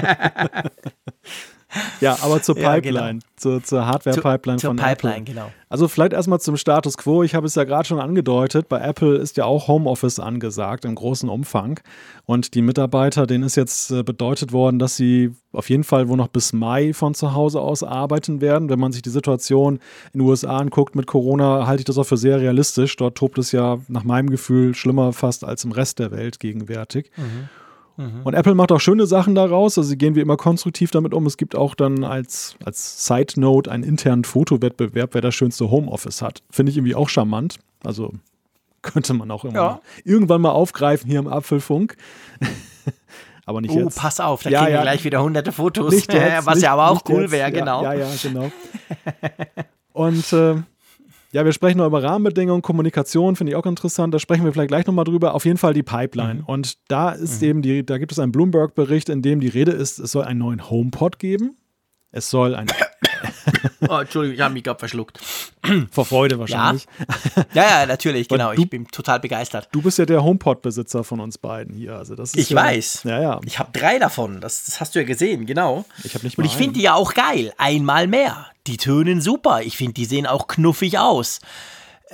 Ja, 2.01 2.19
aber 2.23 2.43
zur 2.43 2.55
Pipeline, 2.55 2.99
ja, 2.99 3.11
genau. 3.13 3.25
zur, 3.37 3.63
zur 3.63 3.87
Hardware-Pipeline 3.87 4.59
von 4.59 4.77
Pipeline, 4.77 5.17
Apple. 5.17 5.35
Genau. 5.35 5.51
Also 5.69 5.89
vielleicht 5.89 6.13
erstmal 6.13 6.41
zum 6.41 6.57
Status 6.57 6.99
Quo. 6.99 7.23
Ich 7.23 7.35
habe 7.35 7.47
es 7.47 7.55
ja 7.55 7.65
gerade 7.65 7.87
schon 7.87 7.99
angedeutet, 7.99 8.69
bei 8.69 8.81
Apple 8.81 9.17
ist 9.17 9.37
ja 9.39 9.45
auch 9.45 9.69
Homeoffice 9.69 10.19
angesagt 10.19 10.85
im 10.85 10.95
großen 10.95 11.29
Umfang. 11.29 11.81
Und 12.27 12.55
die 12.55 12.63
Mitarbeiter, 12.63 13.27
denen 13.27 13.45
ist 13.45 13.57
jetzt 13.57 13.91
äh, 13.91 14.03
bedeutet 14.03 14.53
worden, 14.53 14.79
dass 14.79 14.97
sie 14.97 15.35
auf 15.53 15.71
jeden 15.71 15.85
Fall 15.85 16.09
wohl 16.09 16.17
noch 16.17 16.29
bis 16.29 16.53
Mai 16.53 16.93
von 16.93 17.15
zu 17.15 17.35
Hause 17.35 17.61
aus 17.61 17.83
arbeiten 17.83 18.41
werden. 18.41 18.69
Wenn 18.69 18.81
man 18.81 18.93
sich 18.93 19.03
die 19.03 19.11
Situation 19.11 19.77
in 20.13 20.21
den 20.21 20.29
USA 20.29 20.59
anguckt 20.59 20.95
mit 20.95 21.07
Corona, 21.07 21.67
halte 21.67 21.81
ich 21.81 21.87
das 21.87 21.99
auch 21.99 22.05
für 22.05 22.17
sehr 22.17 22.41
realistisch. 22.41 22.97
Dort 22.97 23.17
tobt 23.17 23.39
es 23.39 23.53
ja 23.53 23.79
nach 23.89 24.05
meinem 24.05 24.31
Gefühl 24.31 24.75
schlimmer 24.75 25.13
fast 25.13 25.45
als 25.45 25.65
im 25.65 25.73
Rest 25.73 25.99
der 25.99 26.11
Welt 26.11 26.41
gegenwärtig. 26.41 27.11
Mhm. 27.17 27.49
Mhm. 27.97 28.23
Und 28.25 28.35
Apple 28.35 28.55
macht 28.55 28.73
auch 28.73 28.81
schöne 28.81 29.07
Sachen 29.07 29.35
daraus. 29.35 29.79
Also 29.79 29.89
sie 29.89 29.99
gehen 29.99 30.15
wie 30.15 30.21
immer 30.21 30.37
konstruktiv 30.37 30.91
damit 30.91 31.15
um. 31.15 31.27
Es 31.27 31.37
gibt 31.37 31.57
auch 31.57 31.75
dann 31.75 32.05
als, 32.05 32.57
als 32.65 33.07
Side 33.07 33.41
Note 33.41 33.71
einen 33.71 33.85
internen 33.85 34.25
Fotowettbewerb, 34.25 35.15
wer 35.15 35.21
das 35.21 35.35
schönste 35.35 35.71
Homeoffice 35.71 36.23
hat. 36.23 36.43
Finde 36.51 36.71
ich 36.71 36.79
irgendwie 36.79 36.95
auch 36.95 37.09
charmant. 37.09 37.59
Also 37.85 38.13
könnte 38.83 39.15
man 39.15 39.31
auch 39.31 39.45
ja. 39.45 39.81
irgendwann 40.05 40.41
mal 40.41 40.51
aufgreifen 40.51 41.09
hier 41.09 41.21
im 41.21 41.29
Apfelfunk. 41.29 41.97
aber 43.47 43.61
nicht 43.61 43.75
oh, 43.75 43.81
jetzt. 43.81 43.99
pass 43.99 44.21
auf, 44.21 44.43
da 44.43 44.51
ja, 44.51 44.61
kriegen 44.61 44.73
ja. 44.73 44.79
wir 44.79 44.83
gleich 44.83 45.05
wieder 45.05 45.23
hunderte 45.23 45.53
Fotos, 45.53 45.93
jetzt, 46.07 46.47
was 46.47 46.57
nicht, 46.57 46.65
ja 46.65 46.73
aber 46.73 46.91
auch 46.91 47.03
cool 47.09 47.31
wäre, 47.31 47.51
genau. 47.53 47.83
Ja, 47.83 47.95
ja, 47.95 48.09
genau. 48.23 48.51
Und 49.93 50.33
äh, 50.33 50.57
ja, 51.33 51.47
wir 51.47 51.53
sprechen 51.53 51.79
noch 51.79 51.87
über 51.87 52.03
Rahmenbedingungen, 52.03 52.61
Kommunikation, 52.61 53.37
finde 53.37 53.53
ich 53.53 53.57
auch 53.57 53.65
interessant. 53.65 54.13
Da 54.13 54.19
sprechen 54.19 54.45
wir 54.45 54.53
vielleicht 54.53 54.69
gleich 54.69 54.87
nochmal 54.87 55.07
drüber. 55.07 55.35
Auf 55.35 55.47
jeden 55.47 55.57
Fall 55.57 55.73
die 55.73 55.83
Pipeline. 55.83 56.41
Mhm. 56.41 56.45
Und 56.45 56.91
da 56.91 57.11
ist 57.11 57.41
mhm. 57.41 57.49
eben 57.49 57.63
die, 57.63 57.87
da 57.87 57.97
gibt 57.97 58.13
es 58.13 58.19
einen 58.19 58.33
Bloomberg-Bericht, 58.33 59.09
in 59.09 59.23
dem 59.23 59.41
die 59.41 59.49
Rede 59.49 59.73
ist, 59.73 59.99
es 59.99 60.13
soll 60.13 60.25
einen 60.25 60.41
neuen 60.41 60.69
HomePod 60.69 61.19
geben. 61.19 61.57
Es 62.11 62.29
soll 62.29 62.55
ein. 62.55 62.67
oh, 63.89 63.99
Entschuldigung, 63.99 64.35
ich 64.35 64.41
habe 64.41 64.55
mich 64.55 64.65
gerade 64.65 64.79
verschluckt. 64.79 65.19
Vor 65.91 66.05
Freude 66.05 66.39
wahrscheinlich. 66.39 66.87
Ja, 67.55 67.81
ja, 67.81 67.87
natürlich, 67.87 68.29
genau. 68.29 68.55
Du, 68.55 68.63
ich 68.63 68.71
bin 68.71 68.87
total 68.89 69.21
begeistert. 69.21 69.69
Du 69.73 69.83
bist 69.83 69.99
ja 69.99 70.07
der 70.07 70.23
HomePod-Besitzer 70.23 71.05
von 71.05 71.21
uns 71.21 71.39
beiden 71.39 71.75
hier. 71.75 71.97
Also 71.97 72.15
das 72.15 72.35
ich 72.35 72.51
ja, 72.51 72.57
weiß. 72.57 73.03
Ja, 73.05 73.21
ja. 73.21 73.41
Ich 73.45 73.59
habe 73.59 73.71
drei 73.73 73.99
davon. 73.99 74.41
Das, 74.41 74.65
das, 74.65 74.81
hast 74.81 74.95
du 74.95 75.01
ja 75.01 75.05
gesehen, 75.05 75.47
genau. 75.47 75.85
Ich 76.05 76.15
habe 76.15 76.25
nicht 76.25 76.39
Und 76.39 76.45
ich 76.45 76.57
finde 76.57 76.75
die 76.75 76.83
ja 76.83 76.95
auch 76.95 77.15
geil. 77.15 77.53
Einmal 77.59 78.07
mehr. 78.07 78.47
Die 78.67 78.77
tönen 78.77 79.21
super. 79.21 79.63
Ich 79.63 79.77
finde, 79.77 79.95
die 79.95 80.05
sehen 80.05 80.27
auch 80.27 80.47
knuffig 80.47 80.99
aus. 80.99 81.41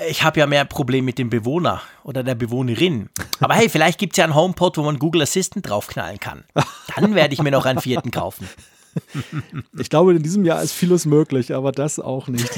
Ich 0.09 0.23
habe 0.23 0.41
ja 0.41 0.47
mehr 0.47 0.65
Problem 0.65 1.05
mit 1.05 1.19
dem 1.19 1.31
Bewohner 1.31 1.83
oder 2.05 2.23
der 2.23 2.35
Bewohnerin. 2.35 3.11
Aber 3.41 3.55
hey, 3.55 3.69
vielleicht 3.69 3.99
gibt 3.99 4.13
es 4.13 4.19
ja 4.19 4.25
einen 4.25 4.35
HomePod, 4.35 4.77
wo 4.77 4.83
man 4.83 4.99
Google 4.99 5.23
Assistant 5.23 5.69
draufknallen 5.69 6.21
kann. 6.21 6.45
Dann 6.97 7.15
werde 7.15 7.35
ich 7.35 7.43
mir 7.43 7.51
noch 7.51 7.67
einen 7.67 7.81
vierten 7.81 8.11
kaufen. 8.11 8.49
Ich 9.79 9.91
glaube, 9.91 10.15
in 10.15 10.23
diesem 10.23 10.45
Jahr 10.45 10.63
ist 10.63 10.73
vieles 10.73 11.07
möglich, 11.07 11.55
aber 11.55 11.73
das 11.73 11.99
auch 11.99 12.29
nicht. 12.29 12.51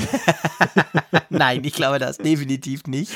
Nein, 1.30 1.64
ich 1.64 1.74
glaube 1.74 1.98
das 1.98 2.18
definitiv 2.18 2.86
nicht. 2.86 3.12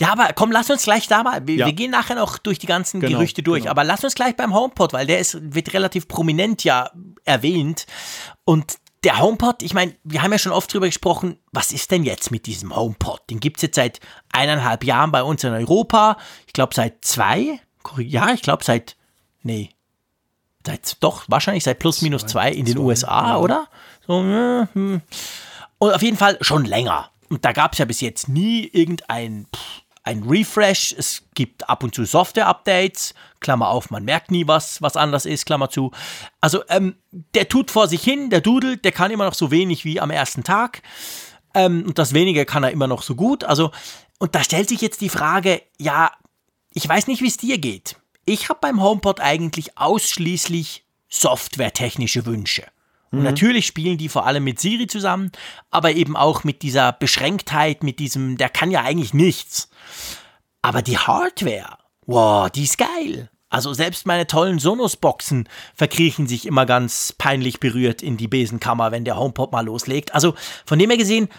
Ja, 0.00 0.12
aber 0.12 0.32
komm, 0.34 0.52
lass 0.52 0.70
uns 0.70 0.84
gleich 0.84 1.08
da 1.08 1.22
mal. 1.22 1.46
Wir, 1.46 1.56
ja. 1.56 1.66
wir 1.66 1.72
gehen 1.72 1.90
nachher 1.90 2.14
noch 2.14 2.38
durch 2.38 2.58
die 2.58 2.66
ganzen 2.66 3.00
genau, 3.00 3.18
Gerüchte 3.18 3.42
durch, 3.42 3.62
genau. 3.62 3.72
aber 3.72 3.84
lass 3.84 4.04
uns 4.04 4.14
gleich 4.14 4.36
beim 4.36 4.54
HomePod, 4.54 4.92
weil 4.92 5.06
der 5.06 5.18
ist, 5.18 5.38
wird 5.54 5.74
relativ 5.74 6.08
prominent 6.08 6.64
ja 6.64 6.90
erwähnt. 7.24 7.86
Und 8.44 8.78
der 9.04 9.20
HomePod, 9.20 9.62
ich 9.62 9.74
meine, 9.74 9.94
wir 10.04 10.22
haben 10.22 10.32
ja 10.32 10.38
schon 10.38 10.52
oft 10.52 10.72
drüber 10.72 10.86
gesprochen, 10.86 11.38
was 11.52 11.72
ist 11.72 11.90
denn 11.90 12.04
jetzt 12.04 12.30
mit 12.30 12.46
diesem 12.46 12.74
HomePod? 12.74 13.22
Den 13.30 13.40
gibt 13.40 13.58
es 13.58 13.62
jetzt 13.62 13.76
seit 13.76 14.00
eineinhalb 14.32 14.84
Jahren 14.84 15.12
bei 15.12 15.22
uns 15.22 15.44
in 15.44 15.52
Europa. 15.52 16.16
Ich 16.46 16.52
glaube 16.52 16.74
seit 16.74 17.04
zwei. 17.04 17.60
Ja, 17.98 18.32
ich 18.32 18.42
glaube 18.42 18.64
seit, 18.64 18.96
nee, 19.42 19.70
seit, 20.66 20.96
doch, 21.00 21.24
wahrscheinlich 21.28 21.64
seit 21.64 21.78
plus 21.78 22.02
minus 22.02 22.26
zwei, 22.26 22.50
in 22.50 22.64
den 22.64 22.76
zwei, 22.76 22.82
USA, 22.82 23.28
ja. 23.28 23.38
oder? 23.38 23.68
So, 24.06 24.20
hm. 24.20 25.00
Und 25.78 25.94
auf 25.94 26.02
jeden 26.02 26.16
Fall 26.16 26.38
schon 26.40 26.64
länger. 26.64 27.10
Und 27.28 27.44
da 27.44 27.52
gab 27.52 27.72
es 27.72 27.78
ja 27.78 27.84
bis 27.84 28.00
jetzt 28.00 28.28
nie 28.28 28.66
irgendein 28.66 29.46
ein 30.08 30.22
Refresh. 30.22 30.94
Es 30.96 31.22
gibt 31.34 31.68
ab 31.68 31.84
und 31.84 31.94
zu 31.94 32.04
Software-Updates. 32.04 33.14
Klammer 33.40 33.68
auf, 33.68 33.90
man 33.90 34.04
merkt 34.04 34.30
nie 34.30 34.46
was, 34.48 34.80
was 34.80 34.96
anders 34.96 35.26
ist, 35.26 35.44
Klammer 35.44 35.68
zu. 35.68 35.92
Also, 36.40 36.64
ähm, 36.70 36.96
der 37.34 37.48
tut 37.48 37.70
vor 37.70 37.88
sich 37.88 38.02
hin, 38.02 38.30
der 38.30 38.40
dudelt, 38.40 38.84
der 38.84 38.92
kann 38.92 39.10
immer 39.10 39.26
noch 39.26 39.34
so 39.34 39.50
wenig 39.50 39.84
wie 39.84 40.00
am 40.00 40.10
ersten 40.10 40.42
Tag. 40.44 40.82
Ähm, 41.54 41.84
und 41.86 41.98
das 41.98 42.14
wenige 42.14 42.46
kann 42.46 42.64
er 42.64 42.70
immer 42.70 42.86
noch 42.86 43.02
so 43.02 43.14
gut. 43.14 43.44
Also, 43.44 43.70
und 44.18 44.34
da 44.34 44.42
stellt 44.42 44.68
sich 44.68 44.80
jetzt 44.80 45.02
die 45.02 45.10
Frage, 45.10 45.62
ja, 45.78 46.10
ich 46.72 46.88
weiß 46.88 47.06
nicht, 47.06 47.22
wie 47.22 47.28
es 47.28 47.36
dir 47.36 47.58
geht. 47.58 47.96
Ich 48.28 48.50
habe 48.50 48.58
beim 48.60 48.82
HomePod 48.82 49.20
eigentlich 49.20 49.78
ausschließlich 49.78 50.84
softwaretechnische 51.08 52.26
Wünsche. 52.26 52.64
Und 53.10 53.20
mhm. 53.20 53.24
natürlich 53.24 53.66
spielen 53.66 53.96
die 53.96 54.10
vor 54.10 54.26
allem 54.26 54.44
mit 54.44 54.60
Siri 54.60 54.86
zusammen, 54.86 55.32
aber 55.70 55.92
eben 55.92 56.14
auch 56.14 56.44
mit 56.44 56.60
dieser 56.60 56.92
Beschränktheit, 56.92 57.82
mit 57.82 57.98
diesem, 57.98 58.36
der 58.36 58.50
kann 58.50 58.70
ja 58.70 58.82
eigentlich 58.82 59.14
nichts. 59.14 59.70
Aber 60.60 60.82
die 60.82 60.98
Hardware, 60.98 61.78
wow, 62.04 62.50
die 62.50 62.64
ist 62.64 62.76
geil. 62.76 63.30
Also 63.48 63.72
selbst 63.72 64.06
meine 64.06 64.26
tollen 64.26 64.58
Sonos-Boxen 64.58 65.48
verkriechen 65.74 66.26
sich 66.26 66.44
immer 66.44 66.66
ganz 66.66 67.14
peinlich 67.16 67.60
berührt 67.60 68.02
in 68.02 68.18
die 68.18 68.28
Besenkammer, 68.28 68.92
wenn 68.92 69.06
der 69.06 69.16
HomePod 69.16 69.52
mal 69.52 69.64
loslegt. 69.64 70.12
Also 70.12 70.34
von 70.66 70.78
dem 70.78 70.90
her 70.90 70.98
gesehen, 70.98 71.30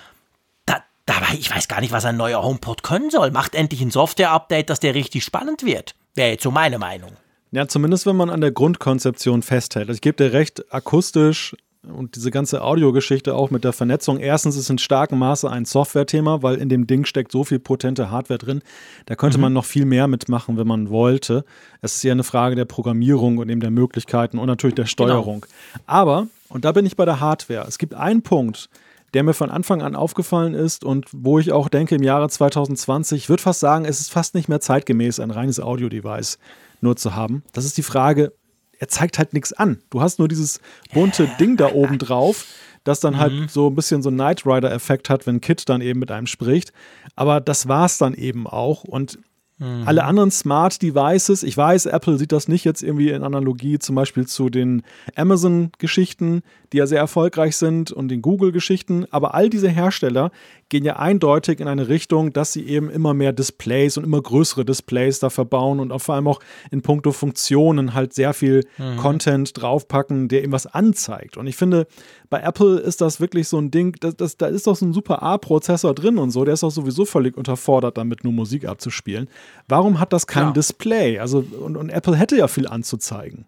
da, 1.09 1.19
da, 1.19 1.33
ich 1.33 1.53
weiß 1.53 1.67
gar 1.67 1.81
nicht, 1.81 1.91
was 1.91 2.05
ein 2.05 2.17
neuer 2.17 2.43
HomePod 2.43 2.83
können 2.83 3.09
soll. 3.09 3.31
Macht 3.31 3.55
endlich 3.55 3.81
ein 3.81 3.91
Software-Update, 3.91 4.69
dass 4.69 4.79
der 4.79 4.93
richtig 4.93 5.23
spannend 5.23 5.65
wird. 5.65 5.95
Wäre 6.13 6.31
jetzt 6.31 6.43
so 6.43 6.51
meine 6.51 6.77
Meinung. 6.77 7.11
Ja, 7.51 7.67
zumindest 7.67 8.05
wenn 8.05 8.15
man 8.15 8.29
an 8.29 8.41
der 8.41 8.51
Grundkonzeption 8.51 9.41
festhält. 9.41 9.89
Also 9.89 9.97
ich 9.97 10.01
gebe 10.01 10.23
dir 10.23 10.33
recht, 10.33 10.71
akustisch 10.71 11.55
und 11.81 12.15
diese 12.15 12.29
ganze 12.29 12.61
Audiogeschichte 12.61 13.33
auch 13.33 13.49
mit 13.49 13.63
der 13.63 13.73
Vernetzung. 13.73 14.19
Erstens 14.19 14.55
ist 14.55 14.69
in 14.69 14.77
starkem 14.77 15.17
Maße 15.17 15.49
ein 15.49 15.65
Software-Thema, 15.65 16.43
weil 16.43 16.57
in 16.57 16.69
dem 16.69 16.85
Ding 16.85 17.05
steckt 17.05 17.31
so 17.31 17.43
viel 17.43 17.57
potente 17.57 18.11
Hardware 18.11 18.37
drin. 18.37 18.61
Da 19.07 19.15
könnte 19.15 19.39
mhm. 19.39 19.43
man 19.43 19.53
noch 19.53 19.65
viel 19.65 19.85
mehr 19.85 20.07
mitmachen, 20.07 20.57
wenn 20.57 20.67
man 20.67 20.89
wollte. 20.89 21.43
Es 21.81 21.95
ist 21.95 22.03
ja 22.03 22.11
eine 22.11 22.23
Frage 22.23 22.55
der 22.55 22.65
Programmierung 22.65 23.39
und 23.39 23.49
eben 23.49 23.61
der 23.61 23.71
Möglichkeiten 23.71 24.37
und 24.37 24.45
natürlich 24.45 24.75
der 24.75 24.85
genau. 24.85 24.91
Steuerung. 24.91 25.41
Genau. 25.41 25.83
Aber, 25.87 26.27
und 26.49 26.65
da 26.65 26.71
bin 26.71 26.85
ich 26.85 26.95
bei 26.95 27.05
der 27.05 27.19
Hardware, 27.19 27.65
es 27.67 27.79
gibt 27.79 27.95
einen 27.95 28.21
Punkt, 28.21 28.69
der 29.13 29.23
mir 29.23 29.33
von 29.33 29.49
Anfang 29.49 29.81
an 29.81 29.95
aufgefallen 29.95 30.53
ist 30.53 30.83
und 30.83 31.07
wo 31.11 31.39
ich 31.39 31.51
auch 31.51 31.69
denke, 31.69 31.95
im 31.95 32.03
Jahre 32.03 32.29
2020, 32.29 33.23
ich 33.23 33.29
würde 33.29 33.43
fast 33.43 33.59
sagen, 33.59 33.85
es 33.85 33.99
ist 33.99 34.11
fast 34.11 34.35
nicht 34.35 34.49
mehr 34.49 34.59
zeitgemäß, 34.59 35.19
ein 35.19 35.31
reines 35.31 35.59
Audio-Device 35.59 36.39
nur 36.81 36.95
zu 36.95 37.15
haben. 37.15 37.43
Das 37.53 37.65
ist 37.65 37.77
die 37.77 37.83
Frage, 37.83 38.33
er 38.79 38.87
zeigt 38.87 39.19
halt 39.19 39.33
nichts 39.33 39.53
an. 39.53 39.79
Du 39.89 40.01
hast 40.01 40.19
nur 40.19 40.27
dieses 40.27 40.61
bunte 40.93 41.29
Ding 41.39 41.57
da 41.57 41.73
oben 41.73 41.97
drauf, 41.97 42.45
das 42.83 43.01
dann 43.01 43.17
halt 43.17 43.33
mhm. 43.33 43.47
so 43.49 43.67
ein 43.67 43.75
bisschen 43.75 44.01
so 44.01 44.09
einen 44.09 44.17
Knight 44.17 44.45
Rider-Effekt 44.45 45.09
hat, 45.09 45.27
wenn 45.27 45.41
Kit 45.41 45.67
dann 45.67 45.81
eben 45.81 45.99
mit 45.99 46.11
einem 46.11 46.27
spricht. 46.27 46.71
Aber 47.15 47.41
das 47.41 47.67
war 47.67 47.85
es 47.85 47.97
dann 47.97 48.13
eben 48.13 48.47
auch. 48.47 48.83
Und 48.85 49.19
Mhm. 49.59 49.83
Alle 49.85 50.05
anderen 50.05 50.31
Smart 50.31 50.81
Devices, 50.81 51.43
ich 51.43 51.55
weiß, 51.55 51.85
Apple 51.87 52.17
sieht 52.17 52.31
das 52.31 52.47
nicht 52.47 52.63
jetzt 52.63 52.81
irgendwie 52.81 53.09
in 53.09 53.23
Analogie 53.23 53.77
zum 53.77 53.95
Beispiel 53.95 54.25
zu 54.25 54.49
den 54.49 54.83
Amazon-Geschichten, 55.15 56.41
die 56.71 56.77
ja 56.77 56.87
sehr 56.87 56.99
erfolgreich 56.99 57.55
sind 57.57 57.91
und 57.91 58.09
den 58.09 58.21
Google-Geschichten, 58.21 59.05
aber 59.11 59.33
all 59.33 59.49
diese 59.49 59.69
Hersteller 59.69 60.31
gehen 60.69 60.85
ja 60.85 60.97
eindeutig 60.97 61.59
in 61.59 61.67
eine 61.67 61.87
Richtung, 61.87 62.31
dass 62.31 62.53
sie 62.53 62.65
eben 62.67 62.89
immer 62.89 63.13
mehr 63.13 63.33
Displays 63.33 63.97
und 63.97 64.03
immer 64.03 64.21
größere 64.21 64.65
Displays 64.65 65.19
da 65.19 65.29
verbauen 65.29 65.79
und 65.79 65.91
auch 65.91 66.01
vor 66.01 66.15
allem 66.15 66.27
auch 66.27 66.39
in 66.69 66.81
puncto 66.81 67.11
Funktionen 67.11 67.95
halt 67.95 68.13
sehr 68.13 68.33
viel 68.33 68.63
mhm. 68.77 68.97
Content 68.97 69.59
draufpacken, 69.59 70.27
der 70.27 70.43
eben 70.43 70.51
was 70.51 70.67
anzeigt. 70.67 71.37
Und 71.37 71.47
ich 71.47 71.55
finde, 71.55 71.87
bei 72.29 72.41
Apple 72.41 72.79
ist 72.79 73.01
das 73.01 73.19
wirklich 73.19 73.47
so 73.47 73.57
ein 73.57 73.71
Ding, 73.71 73.95
das, 73.99 74.15
das, 74.15 74.37
da 74.37 74.45
ist 74.45 74.67
doch 74.67 74.75
so 74.75 74.85
ein 74.85 74.93
super 74.93 75.23
A-Prozessor 75.23 75.95
drin 75.95 76.19
und 76.19 76.29
so, 76.29 76.45
der 76.45 76.53
ist 76.53 76.63
auch 76.63 76.69
sowieso 76.69 77.05
völlig 77.05 77.35
unterfordert, 77.35 77.97
damit 77.97 78.23
nur 78.23 78.33
Musik 78.33 78.65
abzuspielen. 78.65 79.27
Warum 79.67 79.99
hat 79.99 80.13
das 80.13 80.27
kein 80.27 80.47
ja. 80.47 80.51
Display? 80.51 81.17
Also, 81.17 81.43
und, 81.59 81.77
und 81.77 81.89
Apple 81.89 82.15
hätte 82.15 82.37
ja 82.37 82.47
viel 82.47 82.67
anzuzeigen. 82.67 83.45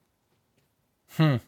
Hm. 1.18 1.40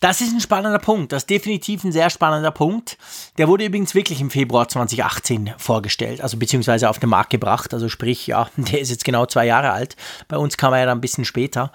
Das 0.00 0.20
ist 0.20 0.32
ein 0.32 0.40
spannender 0.40 0.78
Punkt. 0.78 1.12
Das 1.12 1.22
ist 1.22 1.30
definitiv 1.30 1.84
ein 1.84 1.92
sehr 1.92 2.10
spannender 2.10 2.50
Punkt. 2.50 2.98
Der 3.36 3.48
wurde 3.48 3.64
übrigens 3.64 3.94
wirklich 3.94 4.20
im 4.20 4.30
Februar 4.30 4.68
2018 4.68 5.54
vorgestellt, 5.58 6.20
also 6.20 6.36
beziehungsweise 6.36 6.88
auf 6.88 6.98
den 6.98 7.10
Markt 7.10 7.30
gebracht. 7.30 7.74
Also 7.74 7.88
sprich, 7.88 8.26
ja, 8.26 8.48
der 8.56 8.80
ist 8.80 8.90
jetzt 8.90 9.04
genau 9.04 9.26
zwei 9.26 9.46
Jahre 9.46 9.72
alt. 9.72 9.96
Bei 10.28 10.36
uns 10.36 10.56
kam 10.56 10.72
er 10.72 10.80
ja 10.80 10.86
dann 10.86 10.98
ein 10.98 11.02
bisschen 11.02 11.24
später. 11.24 11.72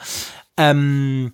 Ähm, 0.57 1.33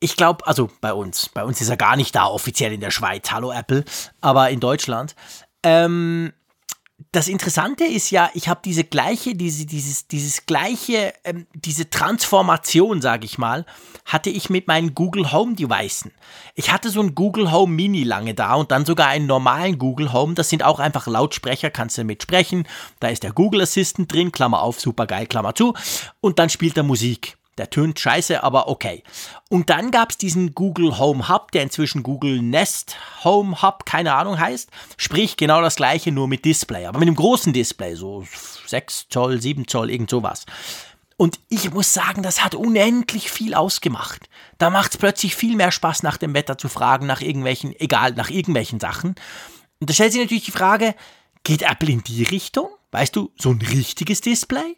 ich 0.00 0.16
glaube, 0.16 0.46
also 0.46 0.70
bei 0.80 0.92
uns, 0.92 1.28
bei 1.28 1.44
uns 1.44 1.60
ist 1.60 1.68
er 1.68 1.76
gar 1.76 1.96
nicht 1.96 2.14
da 2.14 2.26
offiziell 2.26 2.72
in 2.72 2.80
der 2.80 2.90
Schweiz, 2.90 3.30
hallo 3.30 3.52
Apple, 3.52 3.84
aber 4.20 4.50
in 4.50 4.58
Deutschland. 4.58 5.14
Ähm, 5.62 6.32
das 7.12 7.28
Interessante 7.28 7.84
ist 7.84 8.10
ja, 8.10 8.30
ich 8.32 8.48
habe 8.48 8.60
diese 8.64 8.84
gleiche, 8.84 9.34
diese, 9.34 9.66
dieses, 9.66 10.08
dieses 10.08 10.46
gleiche, 10.46 11.12
ähm, 11.24 11.46
diese 11.54 11.90
Transformation, 11.90 13.02
sage 13.02 13.26
ich 13.26 13.36
mal, 13.36 13.66
hatte 14.06 14.30
ich 14.30 14.48
mit 14.48 14.66
meinen 14.66 14.94
Google 14.94 15.30
Home 15.30 15.54
Devices. 15.54 16.10
Ich 16.54 16.72
hatte 16.72 16.88
so 16.88 17.02
ein 17.02 17.14
Google 17.14 17.52
Home 17.52 17.74
Mini 17.74 18.02
lange 18.02 18.32
da 18.32 18.54
und 18.54 18.70
dann 18.70 18.86
sogar 18.86 19.08
einen 19.08 19.26
normalen 19.26 19.78
Google 19.78 20.14
Home. 20.14 20.32
Das 20.32 20.48
sind 20.48 20.62
auch 20.62 20.80
einfach 20.80 21.06
Lautsprecher, 21.06 21.70
kannst 21.70 21.98
du 21.98 22.04
mitsprechen. 22.04 22.66
Da 22.98 23.08
ist 23.08 23.22
der 23.22 23.32
Google 23.32 23.60
Assistant 23.60 24.10
drin, 24.10 24.32
Klammer 24.32 24.62
auf, 24.62 24.80
super 24.80 25.06
geil, 25.06 25.26
Klammer 25.26 25.54
zu. 25.54 25.74
Und 26.22 26.38
dann 26.38 26.48
spielt 26.48 26.78
er 26.78 26.82
Musik. 26.82 27.36
Der 27.62 27.70
tönt 27.70 28.00
scheiße, 28.00 28.42
aber 28.42 28.66
okay. 28.66 29.04
Und 29.48 29.70
dann 29.70 29.92
gab 29.92 30.10
es 30.10 30.18
diesen 30.18 30.52
Google 30.52 30.98
Home 30.98 31.28
Hub, 31.28 31.52
der 31.52 31.62
inzwischen 31.62 32.02
Google 32.02 32.42
Nest 32.42 32.96
Home 33.22 33.62
Hub, 33.62 33.86
keine 33.86 34.14
Ahnung 34.14 34.36
heißt. 34.36 34.68
Sprich 34.96 35.36
genau 35.36 35.62
das 35.62 35.76
gleiche, 35.76 36.10
nur 36.10 36.26
mit 36.26 36.44
Display, 36.44 36.86
aber 36.86 36.98
mit 36.98 37.06
einem 37.06 37.14
großen 37.14 37.52
Display, 37.52 37.94
so 37.94 38.26
6 38.66 39.10
Zoll, 39.10 39.40
7 39.40 39.68
Zoll, 39.68 39.92
irgend 39.92 40.10
sowas. 40.10 40.44
Und 41.16 41.38
ich 41.50 41.72
muss 41.72 41.94
sagen, 41.94 42.24
das 42.24 42.42
hat 42.42 42.56
unendlich 42.56 43.30
viel 43.30 43.54
ausgemacht. 43.54 44.28
Da 44.58 44.68
macht 44.68 44.90
es 44.90 44.98
plötzlich 44.98 45.36
viel 45.36 45.54
mehr 45.54 45.70
Spaß, 45.70 46.02
nach 46.02 46.16
dem 46.16 46.34
Wetter 46.34 46.58
zu 46.58 46.68
fragen, 46.68 47.06
nach 47.06 47.20
irgendwelchen, 47.20 47.78
egal, 47.78 48.14
nach 48.14 48.28
irgendwelchen 48.28 48.80
Sachen. 48.80 49.14
Und 49.78 49.88
da 49.88 49.94
stellt 49.94 50.10
sich 50.10 50.20
natürlich 50.20 50.46
die 50.46 50.50
Frage, 50.50 50.96
geht 51.44 51.62
Apple 51.62 51.92
in 51.92 52.02
die 52.02 52.24
Richtung? 52.24 52.70
Weißt 52.90 53.14
du, 53.14 53.30
so 53.38 53.50
ein 53.50 53.62
richtiges 53.62 54.20
Display? 54.20 54.76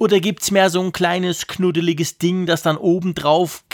Oder 0.00 0.18
gibt 0.18 0.42
es 0.42 0.50
mehr 0.50 0.70
so 0.70 0.80
ein 0.80 0.92
kleines 0.92 1.46
knuddeliges 1.46 2.16
Ding, 2.16 2.46
das 2.46 2.62
dann 2.62 2.78
oben 2.78 3.12
drauf 3.12 3.64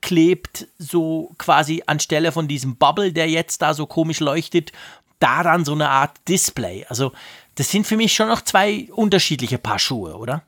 klebt, 0.00 0.66
so 0.78 1.34
quasi 1.36 1.82
anstelle 1.84 2.32
von 2.32 2.48
diesem 2.48 2.76
Bubble, 2.76 3.12
der 3.12 3.28
jetzt 3.28 3.60
da 3.60 3.74
so 3.74 3.84
komisch 3.84 4.20
leuchtet, 4.20 4.72
da 5.18 5.42
dann 5.42 5.66
so 5.66 5.72
eine 5.72 5.90
Art 5.90 6.16
Display? 6.26 6.86
Also, 6.88 7.12
das 7.56 7.70
sind 7.70 7.86
für 7.86 7.98
mich 7.98 8.14
schon 8.14 8.28
noch 8.28 8.40
zwei 8.40 8.88
unterschiedliche 8.94 9.58
Paar 9.58 9.78
Schuhe, 9.78 10.16
oder? 10.16 10.42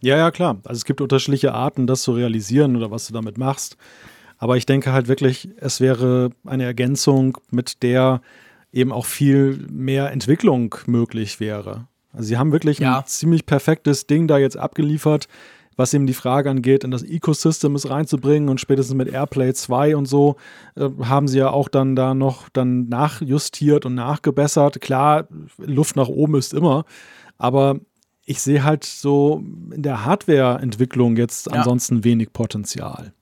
Ja, 0.00 0.16
ja, 0.16 0.30
klar. 0.30 0.56
Also 0.64 0.78
es 0.78 0.86
gibt 0.86 1.02
unterschiedliche 1.02 1.52
Arten, 1.52 1.86
das 1.86 2.00
zu 2.00 2.12
realisieren 2.12 2.74
oder 2.74 2.90
was 2.90 3.06
du 3.06 3.12
damit 3.12 3.36
machst. 3.36 3.76
Aber 4.38 4.56
ich 4.56 4.64
denke 4.64 4.94
halt 4.94 5.08
wirklich, 5.08 5.50
es 5.58 5.78
wäre 5.78 6.30
eine 6.46 6.64
Ergänzung, 6.64 7.36
mit 7.50 7.82
der 7.82 8.22
eben 8.72 8.92
auch 8.92 9.04
viel 9.04 9.66
mehr 9.70 10.10
Entwicklung 10.10 10.74
möglich 10.86 11.38
wäre. 11.38 11.86
Also 12.12 12.28
sie 12.28 12.38
haben 12.38 12.52
wirklich 12.52 12.78
ja. 12.78 12.98
ein 12.98 13.06
ziemlich 13.06 13.46
perfektes 13.46 14.06
Ding 14.06 14.28
da 14.28 14.38
jetzt 14.38 14.56
abgeliefert, 14.56 15.28
was 15.76 15.94
eben 15.94 16.06
die 16.06 16.14
Frage 16.14 16.50
angeht, 16.50 16.84
in 16.84 16.90
das 16.90 17.02
Ecosystem 17.02 17.74
es 17.74 17.88
reinzubringen 17.88 18.48
und 18.48 18.60
spätestens 18.60 18.94
mit 18.94 19.08
Airplay 19.08 19.54
2 19.54 19.96
und 19.96 20.06
so 20.06 20.36
äh, 20.76 20.88
haben 21.04 21.28
sie 21.28 21.38
ja 21.38 21.50
auch 21.50 21.68
dann 21.68 21.96
da 21.96 22.14
noch 22.14 22.48
dann 22.50 22.88
nachjustiert 22.88 23.86
und 23.86 23.94
nachgebessert. 23.94 24.80
Klar, 24.80 25.28
Luft 25.58 25.96
nach 25.96 26.08
oben 26.08 26.34
ist 26.34 26.52
immer, 26.52 26.84
aber 27.38 27.80
ich 28.24 28.40
sehe 28.40 28.62
halt 28.62 28.84
so 28.84 29.42
in 29.72 29.82
der 29.82 30.04
Hardware-Entwicklung 30.04 31.16
jetzt 31.16 31.46
ja. 31.46 31.52
ansonsten 31.52 32.04
wenig 32.04 32.32
Potenzial. 32.32 33.12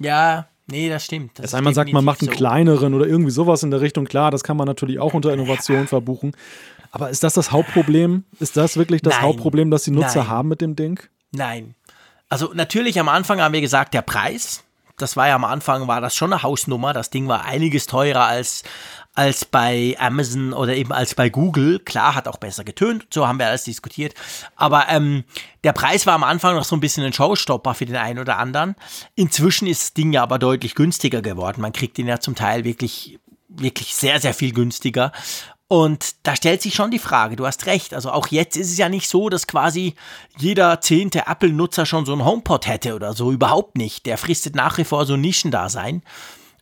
Ja, 0.00 0.46
Nee, 0.66 0.88
das 0.88 1.04
stimmt. 1.04 1.38
Das 1.38 1.46
es 1.46 1.54
einmal 1.54 1.74
sagt, 1.74 1.92
man 1.92 2.04
macht 2.04 2.22
einen 2.22 2.30
so. 2.30 2.36
kleineren 2.36 2.94
oder 2.94 3.06
irgendwie 3.06 3.30
sowas 3.30 3.62
in 3.62 3.70
der 3.70 3.82
Richtung, 3.82 4.06
klar, 4.06 4.30
das 4.30 4.42
kann 4.42 4.56
man 4.56 4.66
natürlich 4.66 4.98
auch 4.98 5.12
unter 5.12 5.32
Innovation 5.34 5.86
verbuchen. 5.86 6.32
Aber 6.94 7.10
ist 7.10 7.24
das 7.24 7.34
das 7.34 7.50
Hauptproblem? 7.50 8.22
Ist 8.38 8.56
das 8.56 8.76
wirklich 8.76 9.02
das 9.02 9.14
Nein. 9.14 9.22
Hauptproblem, 9.24 9.68
das 9.68 9.82
die 9.82 9.90
Nutzer 9.90 10.20
Nein. 10.20 10.28
haben 10.28 10.48
mit 10.48 10.60
dem 10.60 10.76
Ding? 10.76 11.00
Nein. 11.32 11.74
Also 12.28 12.52
natürlich 12.54 13.00
am 13.00 13.08
Anfang 13.08 13.40
haben 13.40 13.52
wir 13.52 13.60
gesagt, 13.60 13.94
der 13.94 14.02
Preis. 14.02 14.62
Das 14.96 15.16
war 15.16 15.26
ja 15.26 15.34
am 15.34 15.44
Anfang, 15.44 15.88
war 15.88 16.00
das 16.00 16.14
schon 16.14 16.32
eine 16.32 16.44
Hausnummer. 16.44 16.92
Das 16.92 17.10
Ding 17.10 17.26
war 17.26 17.46
einiges 17.46 17.88
teurer 17.88 18.26
als, 18.26 18.62
als 19.12 19.44
bei 19.44 19.96
Amazon 19.98 20.52
oder 20.52 20.76
eben 20.76 20.92
als 20.92 21.16
bei 21.16 21.30
Google. 21.30 21.80
Klar, 21.80 22.14
hat 22.14 22.28
auch 22.28 22.36
besser 22.36 22.62
getönt, 22.62 23.08
so 23.12 23.26
haben 23.26 23.40
wir 23.40 23.48
alles 23.48 23.64
diskutiert. 23.64 24.14
Aber 24.54 24.86
ähm, 24.88 25.24
der 25.64 25.72
Preis 25.72 26.06
war 26.06 26.14
am 26.14 26.22
Anfang 26.22 26.54
noch 26.54 26.62
so 26.62 26.76
ein 26.76 26.80
bisschen 26.80 27.02
ein 27.02 27.12
Showstopper 27.12 27.74
für 27.74 27.86
den 27.86 27.96
einen 27.96 28.20
oder 28.20 28.38
anderen. 28.38 28.76
Inzwischen 29.16 29.66
ist 29.66 29.82
das 29.82 29.94
Ding 29.94 30.12
ja 30.12 30.22
aber 30.22 30.38
deutlich 30.38 30.76
günstiger 30.76 31.22
geworden. 31.22 31.60
Man 31.60 31.72
kriegt 31.72 31.98
ihn 31.98 32.06
ja 32.06 32.20
zum 32.20 32.36
Teil 32.36 32.62
wirklich 32.62 33.18
wirklich 33.56 33.94
sehr, 33.94 34.20
sehr 34.20 34.34
viel 34.34 34.52
günstiger. 34.52 35.12
Und 35.66 36.16
da 36.24 36.36
stellt 36.36 36.60
sich 36.60 36.74
schon 36.74 36.90
die 36.90 36.98
Frage, 36.98 37.36
du 37.36 37.46
hast 37.46 37.66
recht, 37.66 37.94
also 37.94 38.10
auch 38.10 38.28
jetzt 38.28 38.56
ist 38.56 38.70
es 38.70 38.76
ja 38.76 38.88
nicht 38.88 39.08
so, 39.08 39.30
dass 39.30 39.46
quasi 39.46 39.94
jeder 40.36 40.80
zehnte 40.80 41.26
Apple-Nutzer 41.26 41.86
schon 41.86 42.04
so 42.04 42.12
ein 42.12 42.24
HomePod 42.24 42.66
hätte 42.66 42.94
oder 42.94 43.14
so, 43.14 43.32
überhaupt 43.32 43.76
nicht. 43.76 44.04
Der 44.06 44.18
fristet 44.18 44.54
nach 44.54 44.76
wie 44.76 44.84
vor 44.84 45.06
so 45.06 45.16
Nischendasein. 45.16 46.02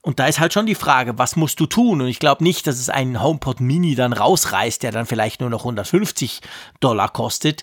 Und 0.02 0.18
da 0.18 0.26
ist 0.26 0.40
halt 0.40 0.52
schon 0.52 0.66
die 0.66 0.74
Frage, 0.74 1.18
was 1.18 1.36
musst 1.36 1.60
du 1.60 1.66
tun? 1.66 2.00
Und 2.00 2.08
ich 2.08 2.18
glaube 2.18 2.42
nicht, 2.42 2.66
dass 2.66 2.78
es 2.78 2.88
einen 2.88 3.22
HomePod 3.22 3.60
Mini 3.60 3.94
dann 3.94 4.12
rausreißt, 4.12 4.82
der 4.82 4.92
dann 4.92 5.06
vielleicht 5.06 5.40
nur 5.40 5.50
noch 5.50 5.60
150 5.60 6.40
Dollar 6.80 7.08
kostet. 7.08 7.62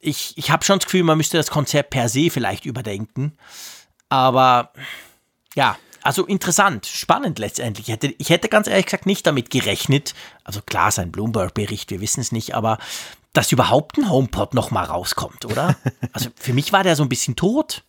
Ich, 0.00 0.36
ich 0.36 0.50
habe 0.50 0.64
schon 0.64 0.78
das 0.78 0.86
Gefühl, 0.86 1.02
man 1.02 1.18
müsste 1.18 1.36
das 1.38 1.50
Konzept 1.50 1.90
per 1.90 2.08
se 2.08 2.30
vielleicht 2.30 2.66
überdenken. 2.66 3.36
Aber 4.08 4.72
ja, 5.54 5.76
also 6.04 6.26
interessant, 6.26 6.86
spannend 6.86 7.38
letztendlich. 7.38 7.88
Ich 7.88 7.94
hätte, 7.94 8.14
ich 8.18 8.30
hätte 8.30 8.48
ganz 8.48 8.68
ehrlich 8.68 8.86
gesagt 8.86 9.06
nicht 9.06 9.26
damit 9.26 9.50
gerechnet, 9.50 10.14
also 10.44 10.60
klar, 10.60 10.90
sein 10.90 11.10
Bloomberg-Bericht, 11.10 11.90
wir 11.90 12.00
wissen 12.00 12.20
es 12.20 12.30
nicht, 12.30 12.54
aber 12.54 12.78
dass 13.32 13.50
überhaupt 13.50 13.98
ein 13.98 14.08
HomePod 14.08 14.54
nochmal 14.54 14.84
rauskommt, 14.84 15.44
oder? 15.44 15.76
Also 16.12 16.28
für 16.36 16.52
mich 16.52 16.72
war 16.72 16.84
der 16.84 16.94
so 16.94 17.02
ein 17.02 17.08
bisschen 17.08 17.34
tot. 17.34 17.82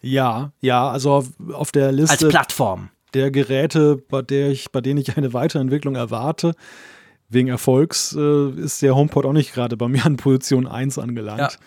Ja, 0.00 0.52
ja, 0.60 0.88
also 0.88 1.12
auf, 1.12 1.26
auf 1.52 1.72
der 1.72 1.92
Liste. 1.92 2.12
Als 2.24 2.28
Plattform. 2.28 2.90
Der 3.12 3.30
Geräte, 3.30 3.96
bei, 3.96 4.22
der 4.22 4.50
ich, 4.50 4.72
bei 4.72 4.80
denen 4.80 4.98
ich 5.00 5.16
eine 5.16 5.32
Weiterentwicklung 5.32 5.94
erwarte, 5.96 6.54
wegen 7.28 7.48
Erfolgs, 7.48 8.14
äh, 8.16 8.50
ist 8.50 8.80
der 8.80 8.94
HomePod 8.94 9.26
auch 9.26 9.32
nicht 9.32 9.52
gerade 9.52 9.76
bei 9.76 9.88
mir 9.88 10.06
an 10.06 10.16
Position 10.16 10.66
1 10.66 10.98
angelangt. 10.98 11.40
Ja. 11.40 11.58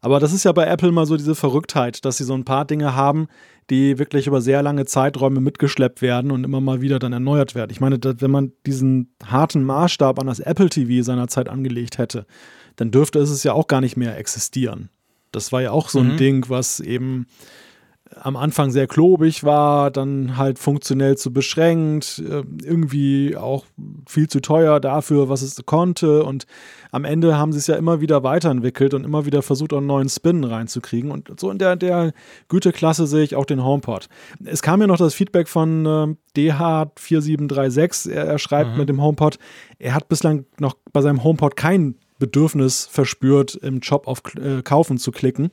Aber 0.00 0.20
das 0.20 0.32
ist 0.32 0.44
ja 0.44 0.52
bei 0.52 0.66
Apple 0.66 0.92
mal 0.92 1.06
so 1.06 1.16
diese 1.16 1.34
Verrücktheit, 1.34 2.04
dass 2.04 2.18
sie 2.18 2.24
so 2.24 2.34
ein 2.34 2.44
paar 2.44 2.64
Dinge 2.64 2.94
haben, 2.94 3.26
die 3.68 3.98
wirklich 3.98 4.26
über 4.26 4.40
sehr 4.40 4.62
lange 4.62 4.86
Zeiträume 4.86 5.40
mitgeschleppt 5.40 6.00
werden 6.02 6.30
und 6.30 6.44
immer 6.44 6.60
mal 6.60 6.80
wieder 6.80 6.98
dann 6.98 7.12
erneuert 7.12 7.54
werden. 7.54 7.70
Ich 7.70 7.80
meine, 7.80 7.98
wenn 8.02 8.30
man 8.30 8.52
diesen 8.64 9.14
harten 9.24 9.64
Maßstab 9.64 10.18
an 10.18 10.26
das 10.26 10.40
Apple 10.40 10.68
TV 10.68 11.02
seinerzeit 11.02 11.48
angelegt 11.48 11.98
hätte, 11.98 12.26
dann 12.76 12.90
dürfte 12.90 13.18
es 13.18 13.42
ja 13.42 13.52
auch 13.52 13.66
gar 13.66 13.80
nicht 13.80 13.96
mehr 13.96 14.16
existieren. 14.16 14.88
Das 15.32 15.52
war 15.52 15.60
ja 15.60 15.72
auch 15.72 15.88
so 15.88 15.98
ein 15.98 16.12
mhm. 16.12 16.16
Ding, 16.16 16.48
was 16.48 16.80
eben 16.80 17.26
am 18.14 18.36
Anfang 18.36 18.70
sehr 18.70 18.86
klobig 18.86 19.44
war, 19.44 19.90
dann 19.90 20.36
halt 20.36 20.58
funktionell 20.58 21.16
zu 21.16 21.32
beschränkt, 21.32 22.18
äh, 22.18 22.42
irgendwie 22.62 23.36
auch 23.36 23.64
viel 24.06 24.28
zu 24.28 24.40
teuer 24.40 24.80
dafür, 24.80 25.28
was 25.28 25.42
es 25.42 25.64
konnte. 25.66 26.24
Und 26.24 26.46
am 26.90 27.04
Ende 27.04 27.36
haben 27.36 27.52
sie 27.52 27.58
es 27.58 27.66
ja 27.66 27.76
immer 27.76 28.00
wieder 28.00 28.22
weiterentwickelt 28.22 28.94
und 28.94 29.04
immer 29.04 29.26
wieder 29.26 29.42
versucht, 29.42 29.72
auch 29.72 29.78
einen 29.78 29.86
neuen 29.86 30.08
Spin 30.08 30.44
reinzukriegen. 30.44 31.10
Und 31.10 31.38
so 31.38 31.50
in 31.50 31.58
der, 31.58 31.76
der 31.76 32.12
Güteklasse 32.48 33.06
sehe 33.06 33.22
ich 33.22 33.36
auch 33.36 33.46
den 33.46 33.64
HomePod. 33.64 34.08
Es 34.44 34.62
kam 34.62 34.80
ja 34.80 34.86
noch 34.86 34.98
das 34.98 35.14
Feedback 35.14 35.48
von 35.48 35.86
äh, 35.86 36.14
DH4736. 36.36 38.10
Er, 38.10 38.24
er 38.24 38.38
schreibt 38.38 38.72
mhm. 38.72 38.78
mit 38.78 38.88
dem 38.88 39.02
HomePod, 39.02 39.38
er 39.78 39.94
hat 39.94 40.08
bislang 40.08 40.44
noch 40.58 40.74
bei 40.92 41.02
seinem 41.02 41.22
HomePod 41.22 41.56
kein 41.56 41.94
Bedürfnis 42.18 42.86
verspürt, 42.86 43.54
im 43.54 43.80
Job 43.80 44.06
auf 44.06 44.22
äh, 44.34 44.62
Kaufen 44.62 44.98
zu 44.98 45.12
klicken. 45.12 45.50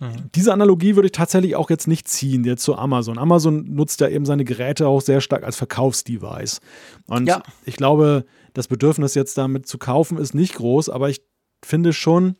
Mhm. 0.00 0.30
Diese 0.34 0.52
Analogie 0.52 0.94
würde 0.94 1.06
ich 1.06 1.12
tatsächlich 1.12 1.56
auch 1.56 1.70
jetzt 1.70 1.88
nicht 1.88 2.06
ziehen, 2.08 2.44
jetzt 2.44 2.62
zu 2.62 2.76
Amazon. 2.76 3.18
Amazon 3.18 3.64
nutzt 3.74 4.00
ja 4.00 4.08
eben 4.08 4.24
seine 4.24 4.44
Geräte 4.44 4.86
auch 4.86 5.00
sehr 5.00 5.20
stark 5.20 5.42
als 5.42 5.56
Verkaufsdevice. 5.56 6.60
Und 7.06 7.26
ja. 7.26 7.42
ich 7.64 7.76
glaube, 7.76 8.24
das 8.54 8.68
Bedürfnis 8.68 9.14
jetzt 9.14 9.36
damit 9.38 9.66
zu 9.66 9.78
kaufen 9.78 10.18
ist 10.18 10.34
nicht 10.34 10.54
groß, 10.54 10.88
aber 10.88 11.08
ich 11.08 11.22
finde 11.64 11.92
schon, 11.92 12.36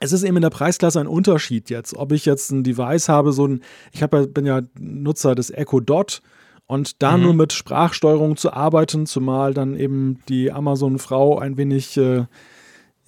es 0.00 0.12
ist 0.12 0.22
eben 0.22 0.36
in 0.36 0.42
der 0.42 0.50
Preisklasse 0.50 1.00
ein 1.00 1.08
Unterschied 1.08 1.70
jetzt, 1.70 1.96
ob 1.96 2.12
ich 2.12 2.24
jetzt 2.24 2.50
ein 2.52 2.62
Device 2.62 3.08
habe, 3.08 3.32
so 3.32 3.46
ein, 3.46 3.62
ich 3.92 4.02
hab, 4.02 4.12
bin 4.32 4.46
ja 4.46 4.62
Nutzer 4.78 5.34
des 5.34 5.50
Echo 5.50 5.80
Dot 5.80 6.22
Und 6.66 7.02
da 7.02 7.16
mhm. 7.16 7.22
nur 7.24 7.34
mit 7.34 7.52
Sprachsteuerung 7.52 8.36
zu 8.36 8.52
arbeiten, 8.52 9.06
zumal 9.06 9.54
dann 9.54 9.74
eben 9.74 10.20
die 10.28 10.52
Amazon-Frau 10.52 11.38
ein 11.38 11.56
wenig 11.56 11.96
äh, 11.96 12.26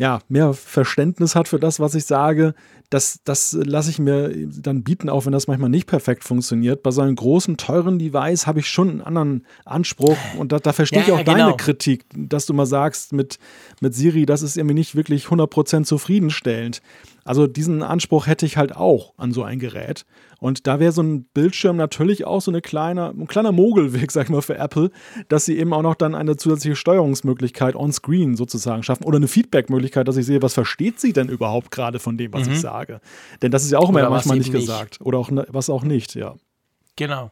ja, 0.01 0.21
mehr 0.31 0.55
Verständnis 0.55 1.37
hat 1.37 1.47
für 1.47 1.59
das, 1.59 1.79
was 1.79 1.95
ich 1.95 2.07
sage, 2.07 2.55
das, 2.89 3.21
das 3.23 3.53
lasse 3.53 3.91
ich 3.91 3.99
mir 3.99 4.33
dann 4.49 4.83
bieten, 4.83 5.11
auch 5.11 5.27
wenn 5.27 5.33
das 5.33 5.47
manchmal 5.47 5.69
nicht 5.69 5.87
perfekt 5.87 6.25
funktioniert. 6.25 6.83
Bei 6.83 6.91
so 6.91 7.03
einem 7.03 7.15
großen, 7.15 7.59
teuren 7.59 7.99
Device 7.99 8.47
habe 8.47 8.61
ich 8.61 8.71
schon 8.71 8.89
einen 8.89 9.03
anderen 9.03 9.47
Anspruch 9.67 10.17
und 10.39 10.53
da, 10.53 10.59
da 10.59 10.73
verstehe 10.73 11.01
ja, 11.01 11.07
ich 11.07 11.13
auch 11.13 11.19
genau. 11.19 11.37
deine 11.37 11.57
Kritik, 11.59 12.07
dass 12.17 12.47
du 12.47 12.55
mal 12.55 12.65
sagst, 12.65 13.13
mit, 13.13 13.39
mit 13.83 13.95
Siri, 13.95 14.25
das 14.25 14.41
ist 14.41 14.57
irgendwie 14.57 14.75
nicht 14.75 14.95
wirklich 14.95 15.27
100% 15.27 15.85
zufriedenstellend. 15.85 16.81
Also 17.23 17.47
diesen 17.47 17.83
Anspruch 17.83 18.27
hätte 18.27 18.47
ich 18.47 18.57
halt 18.57 18.75
auch 18.75 19.13
an 19.19 19.33
so 19.33 19.43
ein 19.43 19.59
Gerät. 19.59 20.07
Und 20.41 20.67
da 20.67 20.81
wäre 20.81 20.91
so 20.91 21.03
ein 21.03 21.25
Bildschirm 21.25 21.77
natürlich 21.77 22.25
auch 22.25 22.41
so 22.41 22.51
eine 22.51 22.63
kleine, 22.63 23.11
ein 23.11 23.27
kleiner 23.27 23.53
Mogelweg, 23.53 24.11
sag 24.13 24.25
ich 24.25 24.31
mal, 24.31 24.43
für 24.43 24.57
Apple, 24.57 24.91
dass 25.29 25.45
sie 25.45 25.59
eben 25.59 25.73
auch 25.73 25.83
noch 25.83 25.95
dann 25.95 26.15
eine 26.15 26.37
zusätzliche 26.37 26.77
Steuerungsmöglichkeit 26.77 27.77
on-screen 27.77 28.37
sozusagen 28.37 28.83
schaffen 28.83 29.05
oder 29.05 29.19
eine 29.19 29.29
Feedback-Möglichkeit, 29.29 30.09
dass 30.09 30.17
ich 30.17 30.27
sehe, 30.27 30.43
was 30.43 30.55
versteht 30.55 30.99
sie 30.99 31.13
denn 31.13 31.29
überhaupt 31.29 31.71
gerade 31.71 31.99
von 31.99 32.17
dem, 32.17 32.33
was 32.33 32.47
mhm. 32.47 32.55
ich 32.55 32.61
sage. 32.61 33.01
Denn 33.43 33.53
das 33.53 33.65
ist 33.65 33.71
ja 33.71 33.79
auch 33.79 33.91
immer 33.91 34.09
manchmal 34.09 34.39
nicht 34.39 34.51
gesagt. 34.51 34.99
Oder 35.03 35.19
auch 35.19 35.31
ne, 35.31 35.47
was 35.51 35.71
auch 35.71 35.83
nicht, 35.83 36.15
ja. 36.15 36.35
Genau. 36.97 37.31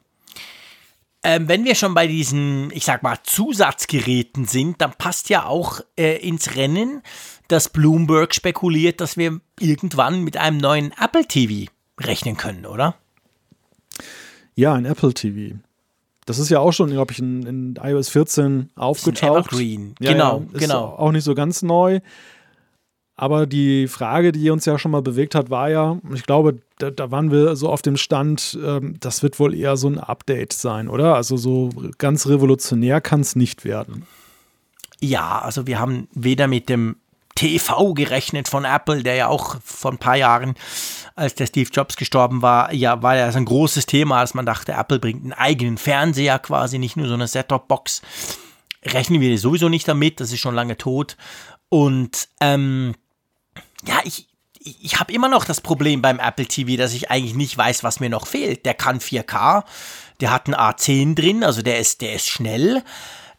Ähm, 1.25 1.49
wenn 1.49 1.65
wir 1.65 1.75
schon 1.75 1.95
bei 1.95 2.07
diesen, 2.07 2.71
ich 2.73 2.85
sag 2.85 3.03
mal, 3.03 3.19
Zusatzgeräten 3.25 4.45
sind, 4.45 4.81
dann 4.81 4.93
passt 4.93 5.31
ja 5.31 5.47
auch 5.47 5.81
äh, 5.97 6.17
ins 6.17 6.55
Rennen, 6.55 7.03
dass 7.49 7.71
Bloomberg 7.71 8.35
spekuliert, 8.35 9.01
dass 9.01 9.17
wir 9.17 9.41
irgendwann 9.59 10.23
mit 10.23 10.37
einem 10.37 10.59
neuen 10.59 10.93
Apple 10.93 11.27
TV 11.27 11.71
rechnen 11.99 12.37
können, 12.37 12.67
oder? 12.67 12.95
Ja, 14.55 14.75
ein 14.75 14.85
Apple 14.85 15.15
TV. 15.15 15.57
Das 16.27 16.39
ist 16.39 16.51
ja 16.51 16.61
auch 16.61 16.73
schon, 16.73 16.91
glaube 16.91 17.13
ich, 17.13 17.21
in, 17.21 17.47
in, 17.47 17.79
iOS 17.83 18.11
14 18.11 18.71
aufgetaucht. 18.77 19.47
Evergreen. 19.47 19.95
Ja, 19.99 20.13
genau, 20.13 20.45
ja, 20.53 20.59
genau. 20.59 20.85
Auch 20.85 21.13
nicht 21.13 21.25
so 21.25 21.35
ganz 21.35 21.63
neu. 21.63 22.01
Aber 23.17 23.47
die 23.47 23.89
Frage, 23.89 24.31
die 24.31 24.51
uns 24.51 24.65
ja 24.65 24.79
schon 24.79 24.93
mal 24.93 25.03
bewegt 25.03 25.35
hat, 25.35 25.51
war 25.51 25.71
ja, 25.71 25.99
ich 26.15 26.25
glaube, 26.25 26.59
da, 26.79 26.91
da 26.91 27.11
waren 27.11 27.33
wir 27.33 27.57
so 27.57 27.69
auf 27.69 27.83
dem 27.83 27.97
Stand, 27.97 28.57
ähm, 28.65 28.97
das 29.01 29.25
wird 29.25 29.41
wohl 29.41 29.55
eher 29.55 29.77
so 29.77 29.89
ein 29.89 29.99
Update 29.99 30.53
sein, 30.53 30.89
oder? 30.89 31.17
Also 31.17 31.37
so 31.37 31.71
ganz 31.99 32.29
revolutionär 32.29 33.01
kann 33.01 33.23
es 33.23 33.35
nicht 33.35 33.65
werden. 33.65 34.07
Ja, 35.01 35.41
also 35.41 35.67
wir 35.67 35.81
haben 35.81 36.09
weder 36.13 36.47
mit 36.47 36.69
dem 36.69 36.97
TV 37.39 37.95
gerechnet 37.95 38.49
von 38.49 38.65
Apple, 38.65 39.05
der 39.05 39.15
ja 39.15 39.29
auch 39.29 39.59
vor 39.65 39.93
ein 39.93 39.99
paar 39.99 40.17
Jahren, 40.17 40.57
als 41.15 41.37
der 41.37 41.47
Steve 41.47 41.71
Jobs 41.73 41.95
gestorben 41.95 42.43
war, 42.43 42.73
ja, 42.75 43.01
war 43.01 43.15
ja 43.15 43.31
so 43.31 43.39
ein 43.39 43.45
großes 43.45 43.87
Thema, 43.87 44.19
als 44.19 44.35
man 44.35 44.45
dachte, 44.45 44.73
Apple 44.73 44.99
bringt 44.99 45.23
einen 45.23 45.33
eigenen 45.35 45.79
Fernseher 45.79 46.41
quasi, 46.41 46.79
nicht 46.79 46.97
nur 46.97 47.07
so 47.07 47.15
eine 47.15 47.29
Set-Top-Box. 47.29 48.03
Rechnen 48.85 49.21
wir 49.21 49.39
sowieso 49.39 49.69
nicht 49.69 49.87
damit, 49.87 50.19
das 50.19 50.33
ist 50.33 50.41
schon 50.41 50.57
lange 50.57 50.77
tot. 50.79 51.17
Und 51.69 52.29
ähm, 52.41 52.97
ja, 53.87 54.01
ich, 54.03 54.27
ich 54.59 54.99
habe 54.99 55.13
immer 55.13 55.29
noch 55.29 55.45
das 55.45 55.61
Problem 55.61 56.03
beim 56.03 56.19
Apple 56.19 56.47
TV, 56.47 56.77
dass 56.77 56.93
ich 56.93 57.09
eigentlich 57.09 57.37
nicht 57.37 57.57
weiß, 57.57 57.85
was 57.85 58.01
mir 58.01 58.11
noch 58.11 58.27
fehlt. 58.27 58.67
Der 58.67 58.75
kann 58.75 58.99
4K, 58.99 59.63
der 60.21 60.33
hat 60.33 60.47
einen 60.47 60.57
A10 60.57 61.15
drin, 61.15 61.45
also 61.45 61.63
der 61.63 61.79
ist, 61.79 62.01
der 62.01 62.15
ist 62.15 62.27
schnell. 62.27 62.83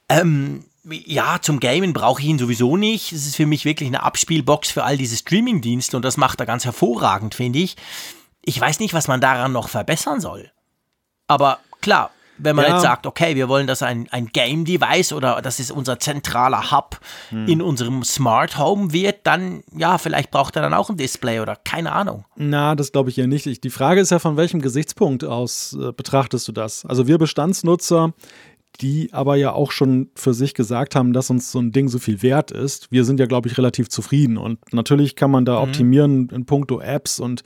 Ähm, 0.08 0.64
ja, 0.92 1.38
zum 1.42 1.60
Gamen 1.60 1.94
brauche 1.94 2.22
ich 2.22 2.28
ihn 2.28 2.40
sowieso 2.40 2.78
nicht. 2.78 3.12
Es 3.12 3.26
ist 3.26 3.36
für 3.36 3.46
mich 3.46 3.66
wirklich 3.66 3.88
eine 3.88 4.04
Abspielbox 4.04 4.72
für 4.72 4.84
all 4.84 4.98
diese 4.98 5.18
Streaming-Dienste 5.18 5.96
und 5.96 6.04
das 6.04 6.18
macht 6.18 6.40
er 6.40 6.46
ganz 6.46 6.66
hervorragend, 6.66 7.36
finde 7.36 7.60
ich. 7.60 7.76
Ich 8.44 8.60
weiß 8.60 8.80
nicht, 8.80 8.94
was 8.94 9.08
man 9.08 9.22
daran 9.22 9.52
noch 9.52 9.70
verbessern 9.70 10.22
soll. 10.22 10.52
Aber 11.28 11.60
klar, 11.82 12.12
wenn 12.40 12.56
man 12.56 12.66
ja. 12.66 12.74
jetzt 12.74 12.82
sagt, 12.82 13.06
okay, 13.06 13.36
wir 13.36 13.50
wollen 13.50 13.68
das 13.68 13.84
ein, 13.84 14.08
ein 14.12 14.28
Game-Device 14.28 15.14
oder 15.14 15.42
das 15.42 15.60
ist 15.60 15.72
unser 15.72 16.00
zentraler 16.00 16.72
Hub 16.72 17.00
hm. 17.30 17.48
in 17.48 17.62
unserem 17.62 18.04
Smart 18.04 18.58
Home 18.58 18.94
wird, 18.94 19.28
dann 19.28 19.62
ja, 19.76 19.98
vielleicht 19.98 20.32
braucht 20.32 20.56
er 20.56 20.62
dann 20.62 20.74
auch 20.74 20.90
ein 20.90 20.98
Display 20.98 21.42
oder 21.42 21.56
keine 21.58 21.92
Ahnung. 21.92 22.26
Na, 22.36 22.76
das 22.76 22.92
glaube 22.92 23.10
ich 23.10 23.18
ja 23.18 23.28
nicht. 23.28 23.46
Ich, 23.46 23.62
die 23.62 23.70
Frage 23.70 24.02
ist 24.02 24.12
ja, 24.12 24.20
von 24.20 24.38
welchem 24.38 24.62
Gesichtspunkt 24.62 25.24
aus 25.24 25.78
äh, 25.80 25.92
betrachtest 25.92 26.48
du 26.48 26.52
das? 26.52 26.86
Also 26.86 27.08
wir 27.08 27.18
Bestandsnutzer, 27.18 28.14
die 28.82 29.10
aber 29.14 29.36
ja 29.36 29.52
auch 29.52 29.72
schon 29.72 30.10
für 30.16 30.34
sich 30.34 30.54
gesagt 30.54 30.96
haben, 30.96 31.14
dass 31.14 31.30
uns 31.30 31.52
so 31.52 31.60
ein 31.60 31.72
Ding 31.72 31.88
so 31.90 32.00
viel 32.00 32.22
wert 32.22 32.52
ist. 32.52 32.92
Wir 32.92 33.04
sind 33.06 33.20
ja, 33.20 33.26
glaube 33.26 33.48
ich, 33.50 33.58
relativ 33.58 33.90
zufrieden. 33.90 34.38
Und 34.38 34.60
natürlich 34.74 35.16
kann 35.16 35.32
man 35.32 35.46
da 35.46 35.58
mhm. 35.58 35.70
optimieren 35.70 36.30
in 36.30 36.46
puncto 36.46 36.80
Apps 36.80 37.20
und, 37.20 37.44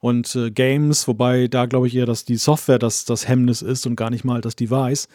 und 0.00 0.34
äh, 0.34 0.50
Games, 0.50 1.06
wobei 1.06 1.48
da, 1.48 1.66
glaube 1.66 1.86
ich, 1.86 1.94
eher, 1.94 2.06
dass 2.06 2.24
die 2.24 2.36
Software 2.36 2.78
das, 2.78 3.04
das 3.04 3.28
Hemmnis 3.28 3.62
ist 3.62 3.86
und 3.86 3.96
gar 3.96 4.10
nicht 4.10 4.24
mal 4.24 4.40
das 4.40 4.56
Device. 4.56 5.08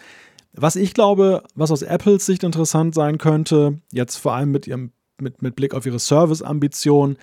Was 0.53 0.75
ich 0.75 0.93
glaube, 0.93 1.43
was 1.55 1.71
aus 1.71 1.81
Apples 1.81 2.25
Sicht 2.25 2.43
interessant 2.43 2.95
sein 2.95 3.17
könnte, 3.17 3.79
jetzt 3.91 4.15
vor 4.15 4.33
allem 4.33 4.51
mit 4.51 4.67
ihrem 4.67 4.91
mit, 5.19 5.41
mit 5.41 5.55
Blick 5.55 5.73
auf 5.73 5.85
ihre 5.85 5.99
Service-Ambition, 5.99 7.17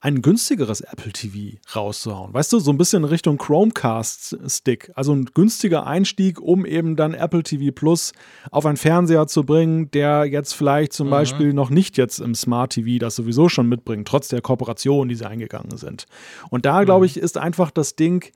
ein 0.00 0.20
günstigeres 0.20 0.82
Apple 0.82 1.12
TV 1.12 1.58
rauszuhauen. 1.74 2.32
Weißt 2.34 2.52
du, 2.52 2.58
so 2.58 2.70
ein 2.70 2.76
bisschen 2.76 3.02
in 3.02 3.08
Richtung 3.08 3.38
Chromecast-Stick. 3.38 4.92
Also 4.94 5.14
ein 5.14 5.24
günstiger 5.32 5.86
Einstieg, 5.86 6.40
um 6.40 6.66
eben 6.66 6.96
dann 6.96 7.14
Apple 7.14 7.42
TV 7.42 7.72
Plus 7.74 8.12
auf 8.50 8.66
einen 8.66 8.76
Fernseher 8.76 9.26
zu 9.26 9.44
bringen, 9.44 9.90
der 9.90 10.26
jetzt 10.26 10.52
vielleicht 10.52 10.92
zum 10.92 11.06
mhm. 11.06 11.12
Beispiel 11.12 11.52
noch 11.54 11.70
nicht 11.70 11.96
jetzt 11.96 12.20
im 12.20 12.34
Smart 12.34 12.72
TV 12.72 12.98
das 12.98 13.16
sowieso 13.16 13.48
schon 13.48 13.68
mitbringt, 13.68 14.06
trotz 14.06 14.28
der 14.28 14.42
Kooperation, 14.42 15.08
die 15.08 15.14
sie 15.14 15.26
eingegangen 15.26 15.76
sind. 15.78 16.06
Und 16.50 16.66
da, 16.66 16.84
glaube 16.84 17.00
mhm. 17.00 17.06
ich, 17.06 17.16
ist 17.16 17.38
einfach 17.38 17.70
das 17.70 17.96
Ding, 17.96 18.32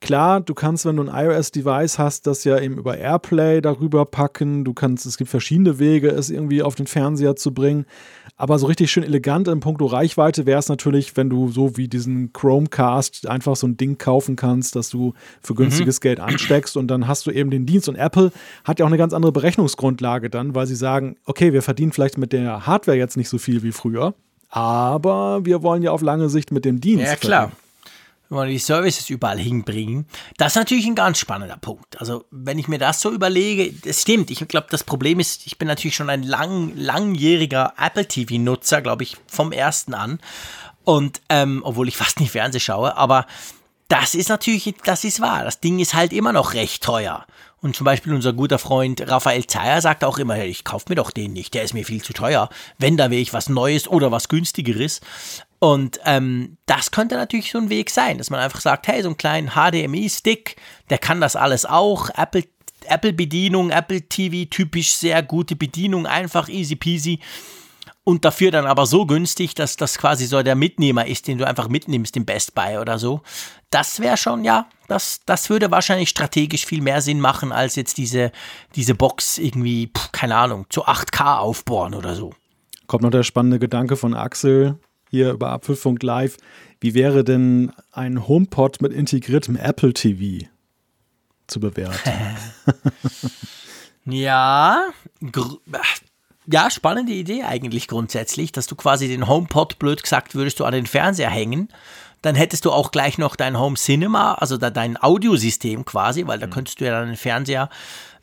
Klar, 0.00 0.40
du 0.40 0.54
kannst, 0.54 0.86
wenn 0.86 0.96
du 0.96 1.02
ein 1.02 1.26
iOS-Device 1.26 1.98
hast, 1.98 2.28
das 2.28 2.44
ja 2.44 2.60
eben 2.60 2.78
über 2.78 2.96
AirPlay 2.96 3.60
darüber 3.60 4.04
packen. 4.04 4.64
Du 4.64 4.72
kannst, 4.72 5.06
es 5.06 5.18
gibt 5.18 5.28
verschiedene 5.28 5.80
Wege, 5.80 6.08
es 6.08 6.30
irgendwie 6.30 6.62
auf 6.62 6.76
den 6.76 6.86
Fernseher 6.86 7.34
zu 7.34 7.52
bringen. 7.52 7.84
Aber 8.40 8.60
so 8.60 8.66
richtig 8.66 8.90
schön 8.92 9.02
elegant 9.02 9.48
in 9.48 9.58
puncto 9.58 9.86
Reichweite 9.86 10.46
wäre 10.46 10.60
es 10.60 10.68
natürlich, 10.68 11.16
wenn 11.16 11.28
du 11.28 11.48
so 11.48 11.76
wie 11.76 11.88
diesen 11.88 12.32
Chromecast 12.32 13.28
einfach 13.28 13.56
so 13.56 13.66
ein 13.66 13.76
Ding 13.76 13.98
kaufen 13.98 14.36
kannst, 14.36 14.76
dass 14.76 14.90
du 14.90 15.12
für 15.42 15.54
günstiges 15.54 15.98
mhm. 15.98 16.02
Geld 16.02 16.20
ansteckst 16.20 16.76
und 16.76 16.86
dann 16.86 17.08
hast 17.08 17.26
du 17.26 17.32
eben 17.32 17.50
den 17.50 17.66
Dienst. 17.66 17.88
Und 17.88 17.96
Apple 17.96 18.30
hat 18.62 18.78
ja 18.78 18.86
auch 18.86 18.90
eine 18.90 18.96
ganz 18.96 19.12
andere 19.12 19.32
Berechnungsgrundlage 19.32 20.30
dann, 20.30 20.54
weil 20.54 20.68
sie 20.68 20.76
sagen, 20.76 21.16
okay, 21.24 21.52
wir 21.52 21.62
verdienen 21.62 21.90
vielleicht 21.90 22.16
mit 22.16 22.32
der 22.32 22.64
Hardware 22.64 22.96
jetzt 22.96 23.16
nicht 23.16 23.28
so 23.28 23.38
viel 23.38 23.64
wie 23.64 23.72
früher, 23.72 24.14
aber 24.50 25.44
wir 25.44 25.64
wollen 25.64 25.82
ja 25.82 25.90
auf 25.90 26.00
lange 26.00 26.28
Sicht 26.28 26.52
mit 26.52 26.64
dem 26.64 26.80
Dienst. 26.80 27.06
Ja, 27.06 27.16
klar. 27.16 27.40
Verdienen 27.48 27.67
wir 28.28 28.36
wollen 28.36 28.50
die 28.50 28.58
Services 28.58 29.08
überall 29.08 29.38
hinbringen. 29.38 30.06
Das 30.36 30.52
ist 30.52 30.56
natürlich 30.56 30.86
ein 30.86 30.94
ganz 30.94 31.18
spannender 31.18 31.56
Punkt. 31.56 31.98
Also, 31.98 32.24
wenn 32.30 32.58
ich 32.58 32.68
mir 32.68 32.78
das 32.78 33.00
so 33.00 33.10
überlege, 33.10 33.72
das 33.72 34.02
stimmt. 34.02 34.30
Ich 34.30 34.46
glaube, 34.48 34.66
das 34.70 34.84
Problem 34.84 35.18
ist, 35.18 35.46
ich 35.46 35.58
bin 35.58 35.68
natürlich 35.68 35.96
schon 35.96 36.10
ein 36.10 36.22
lang, 36.22 36.72
langjähriger 36.76 37.72
Apple 37.78 38.06
TV-Nutzer, 38.06 38.82
glaube 38.82 39.04
ich, 39.04 39.16
vom 39.26 39.52
ersten 39.52 39.94
an. 39.94 40.20
Und, 40.84 41.20
ähm, 41.28 41.62
obwohl 41.64 41.88
ich 41.88 41.96
fast 41.98 42.20
nicht 42.20 42.32
Fernseh 42.32 42.60
schaue, 42.60 42.96
aber 42.96 43.26
das 43.88 44.14
ist 44.14 44.28
natürlich, 44.28 44.74
das 44.84 45.04
ist 45.04 45.20
wahr. 45.20 45.44
Das 45.44 45.60
Ding 45.60 45.78
ist 45.78 45.94
halt 45.94 46.12
immer 46.12 46.32
noch 46.34 46.52
recht 46.52 46.82
teuer. 46.82 47.26
Und 47.60 47.74
zum 47.74 47.84
Beispiel 47.84 48.14
unser 48.14 48.32
guter 48.32 48.58
Freund 48.58 49.08
Raphael 49.08 49.46
Zeyer 49.46 49.80
sagt 49.80 50.04
auch 50.04 50.18
immer, 50.18 50.38
ich 50.44 50.62
kaufe 50.62 50.86
mir 50.88 50.94
doch 50.94 51.10
den 51.10 51.32
nicht, 51.32 51.54
der 51.54 51.64
ist 51.64 51.74
mir 51.74 51.84
viel 51.84 52.02
zu 52.02 52.12
teuer. 52.12 52.50
Wenn, 52.78 52.96
da 52.96 53.10
will 53.10 53.18
ich 53.18 53.32
was 53.32 53.48
Neues 53.48 53.88
oder 53.88 54.12
was 54.12 54.28
günstigeres. 54.28 55.00
Und 55.60 55.98
ähm, 56.04 56.56
das 56.66 56.90
könnte 56.90 57.16
natürlich 57.16 57.50
so 57.50 57.58
ein 57.58 57.70
Weg 57.70 57.90
sein, 57.90 58.18
dass 58.18 58.30
man 58.30 58.40
einfach 58.40 58.60
sagt, 58.60 58.86
hey, 58.86 59.02
so 59.02 59.08
einen 59.08 59.16
kleinen 59.16 59.50
HDMI-Stick, 59.50 60.56
der 60.88 60.98
kann 60.98 61.20
das 61.20 61.34
alles 61.34 61.66
auch. 61.66 62.10
Apple, 62.16 62.44
Apple-Bedienung, 62.84 63.70
Apple 63.70 64.02
TV, 64.02 64.48
typisch 64.48 64.92
sehr 64.92 65.22
gute 65.22 65.56
Bedienung, 65.56 66.06
einfach 66.06 66.48
easy 66.48 66.76
peasy. 66.76 67.20
Und 68.04 68.24
dafür 68.24 68.50
dann 68.50 68.66
aber 68.66 68.86
so 68.86 69.04
günstig, 69.04 69.54
dass 69.54 69.76
das 69.76 69.98
quasi 69.98 70.24
so 70.24 70.42
der 70.42 70.54
Mitnehmer 70.54 71.06
ist, 71.06 71.28
den 71.28 71.36
du 71.36 71.46
einfach 71.46 71.68
mitnimmst 71.68 72.16
im 72.16 72.24
Best 72.24 72.54
Buy 72.54 72.78
oder 72.78 72.98
so. 72.98 73.20
Das 73.68 74.00
wäre 74.00 74.16
schon, 74.16 74.44
ja, 74.44 74.66
das, 74.86 75.20
das 75.26 75.50
würde 75.50 75.70
wahrscheinlich 75.70 76.08
strategisch 76.08 76.64
viel 76.64 76.80
mehr 76.80 77.02
Sinn 77.02 77.20
machen, 77.20 77.52
als 77.52 77.76
jetzt 77.76 77.98
diese, 77.98 78.32
diese 78.76 78.94
Box 78.94 79.36
irgendwie, 79.36 79.88
pf, 79.94 80.12
keine 80.12 80.36
Ahnung, 80.36 80.64
zu 80.70 80.86
8K 80.86 81.38
aufbohren 81.38 81.94
oder 81.94 82.14
so. 82.14 82.32
Kommt 82.86 83.02
noch 83.02 83.10
der 83.10 83.24
spannende 83.24 83.58
Gedanke 83.58 83.96
von 83.96 84.14
Axel, 84.14 84.78
hier 85.10 85.32
über 85.32 85.50
Apfelfunk 85.50 86.02
Live. 86.02 86.36
Wie 86.80 86.94
wäre 86.94 87.24
denn 87.24 87.72
ein 87.92 88.28
HomePod 88.28 88.80
mit 88.80 88.92
integriertem 88.92 89.56
Apple 89.56 89.92
TV 89.92 90.46
zu 91.46 91.60
bewerten? 91.60 92.10
ja, 94.04 94.88
ja, 96.50 96.70
spannende 96.70 97.12
Idee 97.12 97.42
eigentlich 97.42 97.88
grundsätzlich, 97.88 98.52
dass 98.52 98.66
du 98.66 98.74
quasi 98.74 99.08
den 99.08 99.28
HomePod, 99.28 99.78
blöd 99.78 100.02
gesagt, 100.02 100.34
würdest 100.34 100.58
du 100.60 100.64
an 100.64 100.72
den 100.72 100.86
Fernseher 100.86 101.30
hängen. 101.30 101.68
Dann 102.22 102.34
hättest 102.34 102.64
du 102.64 102.72
auch 102.72 102.90
gleich 102.90 103.18
noch 103.18 103.36
dein 103.36 103.58
Home 103.58 103.76
Cinema, 103.76 104.34
also 104.34 104.56
dein 104.56 104.96
Audiosystem 104.96 105.84
quasi, 105.84 106.26
weil 106.26 106.38
da 106.38 106.46
mhm. 106.46 106.50
könntest 106.50 106.80
du 106.80 106.86
ja 106.86 106.92
dann 106.92 107.08
den 107.08 107.16
Fernseher 107.16 107.68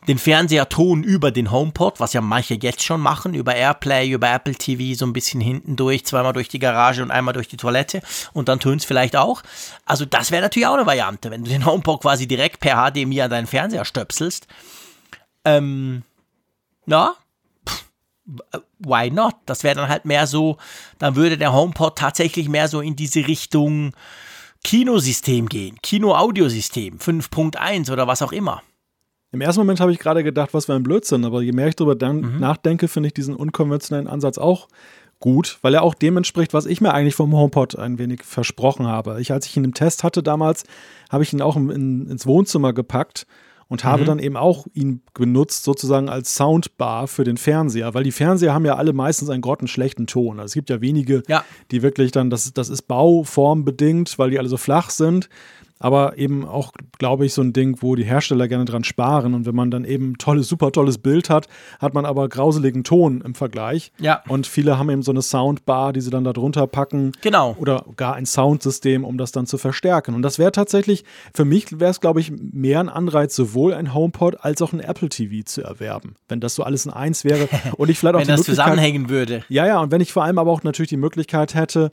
den 0.08 0.18
Fernseherton 0.18 1.04
über 1.04 1.32
den 1.32 1.52
HomePod, 1.52 2.00
was 2.00 2.14
ja 2.14 2.22
manche 2.22 2.56
jetzt 2.56 2.84
schon 2.84 3.02
machen, 3.02 3.34
über 3.34 3.56
Airplay, 3.56 4.10
über 4.10 4.32
Apple 4.32 4.56
TV, 4.56 4.98
so 4.98 5.06
ein 5.06 5.14
bisschen 5.14 5.42
hinten 5.42 5.76
durch, 5.76 6.06
zweimal 6.06 6.34
durch 6.34 6.48
die 6.48 6.60
Garage 6.60 7.02
und 7.02 7.12
einmal 7.12 7.34
durch 7.34 7.48
die 7.48 7.58
Toilette 7.58 8.02
und 8.34 8.50
dann 8.50 8.60
tönt 8.60 8.82
es 8.82 8.86
vielleicht 8.86 9.16
auch. 9.16 9.42
Also 9.86 10.06
das 10.06 10.32
wäre 10.32 10.44
natürlich 10.44 10.68
auch 10.68 10.76
eine 10.76 10.86
Variante, 10.86 11.32
wenn 11.32 11.44
du 11.44 11.50
den 11.50 11.66
HomePod 11.66 12.02
quasi 12.02 12.28
direkt 12.28 12.60
per 12.60 12.92
HDMI 12.92 13.22
an 13.22 13.32
deinen 13.32 13.48
Fernseher 13.48 13.86
stöpselst. 13.86 14.48
Ähm, 15.44 16.04
na, 16.86 17.16
why 18.80 19.10
not? 19.12 19.36
Das 19.46 19.64
wäre 19.64 19.76
dann 19.76 19.90
halt 19.90 20.06
mehr 20.06 20.28
so, 20.28 20.58
dann 21.00 21.16
würde 21.16 21.38
der 21.38 21.54
HomePod 21.54 21.98
tatsächlich 21.98 22.50
mehr 22.50 22.68
so 22.68 22.82
in 22.82 22.96
diese 22.96 23.28
Richtung 23.28 23.94
Kinosystem 24.64 25.48
gehen, 25.48 25.78
Kino-Audiosystem 25.84 26.98
5.1 26.98 27.92
oder 27.92 28.08
was 28.08 28.24
auch 28.24 28.32
immer. 28.32 28.64
Im 29.32 29.42
ersten 29.42 29.60
Moment 29.60 29.80
habe 29.80 29.92
ich 29.92 30.00
gerade 30.00 30.24
gedacht, 30.24 30.54
was 30.54 30.66
für 30.66 30.74
ein 30.74 30.84
Blödsinn, 30.84 31.26
aber 31.26 31.42
je 31.42 31.52
mehr 31.52 31.68
ich 31.68 31.76
darüber 31.76 32.12
mhm. 32.12 32.40
nachdenke, 32.40 32.88
finde 32.88 33.08
ich 33.08 33.14
diesen 33.14 33.36
unkonventionellen 33.36 34.08
Ansatz 34.08 34.38
auch 34.38 34.68
gut, 35.20 35.60
weil 35.62 35.74
er 35.74 35.84
auch 35.84 35.94
dem 35.94 36.18
entspricht, 36.18 36.54
was 36.54 36.66
ich 36.66 36.82
mir 36.82 36.94
eigentlich 36.94 37.16
vom 37.16 37.34
HomePod 37.34 37.78
ein 37.78 37.98
wenig 37.98 38.24
versprochen 38.24 38.88
habe. 38.88 39.20
Ich, 39.22 39.32
als 39.32 39.46
ich 39.48 39.58
ihn 39.58 39.64
im 39.64 39.74
Test 39.74 40.04
hatte 40.04 40.22
damals, 40.22 40.64
habe 41.10 41.24
ich 41.24 41.34
ihn 41.34 41.42
auch 41.42 41.56
in, 41.56 42.08
ins 42.08 42.26
Wohnzimmer 42.26 42.74
gepackt 42.74 43.26
und 43.68 43.84
habe 43.84 44.04
mhm. 44.04 44.06
dann 44.06 44.20
eben 44.20 44.38
auch 44.38 44.68
ihn 44.74 45.02
benutzt, 45.14 45.64
sozusagen 45.64 46.10
als 46.10 46.36
Soundbar 46.36 47.08
für 47.08 47.24
den 47.24 47.38
Fernseher, 47.38 47.94
weil 47.94 48.04
die 48.04 48.12
Fernseher 48.12 48.54
haben 48.54 48.66
ja 48.66 48.76
alle 48.76 48.94
meistens 48.94 49.30
einen 49.30 49.42
grottenschlechten 49.42 50.06
Ton. 50.06 50.40
Also 50.40 50.52
es 50.52 50.54
gibt 50.54 50.70
ja 50.70 50.82
wenige, 50.82 51.24
ja. 51.28 51.44
die 51.72 51.82
wirklich 51.82 52.12
dann, 52.12 52.30
das, 52.30 52.54
das 52.54 52.70
ist 52.70 52.84
bauformbedingt, 52.84 54.20
weil 54.20 54.30
die 54.30 54.40
alle 54.40 54.50
so 54.50 54.58
flach 54.58 54.92
sind 54.92 55.30
aber 55.80 56.18
eben 56.18 56.48
auch, 56.48 56.72
glaube 56.98 57.26
ich, 57.26 57.34
so 57.34 57.42
ein 57.42 57.52
Ding, 57.52 57.78
wo 57.82 57.96
die 57.96 58.06
Hersteller 58.06 58.48
gerne 58.48 58.66
dran 58.66 58.84
sparen. 58.84 59.34
Und 59.34 59.46
wenn 59.46 59.56
man 59.56 59.72
dann 59.72 59.84
eben 59.84 60.12
ein 60.12 60.18
tolles, 60.18 60.48
super 60.48 60.72
tolles 60.72 60.98
Bild 60.98 61.30
hat, 61.30 61.48
hat 61.80 61.94
man 61.94 62.06
aber 62.06 62.30
grauseligen 62.30 62.84
Ton 62.84 63.22
im 63.22 63.36
Vergleich. 63.36 63.92
Ja. 64.00 64.24
Und 64.28 64.48
viele 64.48 64.78
haben 64.78 64.90
eben 64.90 65.02
so 65.02 65.12
eine 65.12 65.22
Soundbar, 65.22 65.92
die 65.92 66.02
sie 66.02 66.10
dann 66.10 66.24
da 66.24 66.32
drunter 66.32 66.66
packen. 66.68 67.12
Genau. 67.22 67.56
Oder 67.60 67.84
gar 67.98 68.16
ein 68.16 68.26
Soundsystem, 68.26 69.04
um 69.04 69.18
das 69.18 69.32
dann 69.32 69.48
zu 69.48 69.58
verstärken. 69.58 70.16
Und 70.16 70.22
das 70.22 70.40
wäre 70.40 70.52
tatsächlich, 70.54 71.04
für 71.34 71.46
mich 71.46 71.80
wäre 71.80 71.92
es, 71.92 72.00
glaube 72.00 72.22
ich, 72.22 72.32
mehr 72.32 72.80
ein 72.80 72.90
Anreiz, 72.90 73.36
sowohl 73.36 73.74
ein 73.74 73.94
HomePod 73.94 74.44
als 74.46 74.62
auch 74.62 74.72
ein 74.72 74.80
Apple 74.80 75.10
TV 75.10 75.44
zu 75.44 75.62
erwerben. 75.62 76.16
Wenn 76.30 76.40
das 76.40 76.56
so 76.56 76.64
alles 76.64 76.86
in 76.86 76.92
eins 76.92 77.26
wäre. 77.26 77.50
Und 77.78 77.90
ich 77.90 78.00
vielleicht 78.00 78.16
auch 78.16 78.22
wenn 78.22 78.28
das 78.28 78.44
zusammenhängen 78.44 79.10
würde. 79.10 79.44
Ja, 79.50 79.68
ja. 79.68 79.82
Und 79.82 79.92
wenn 79.92 80.02
ich 80.02 80.14
vor 80.14 80.24
allem 80.24 80.40
aber 80.40 80.52
auch 80.52 80.64
natürlich 80.64 80.90
die 80.90 80.98
Möglichkeit 80.98 81.54
hätte, 81.54 81.92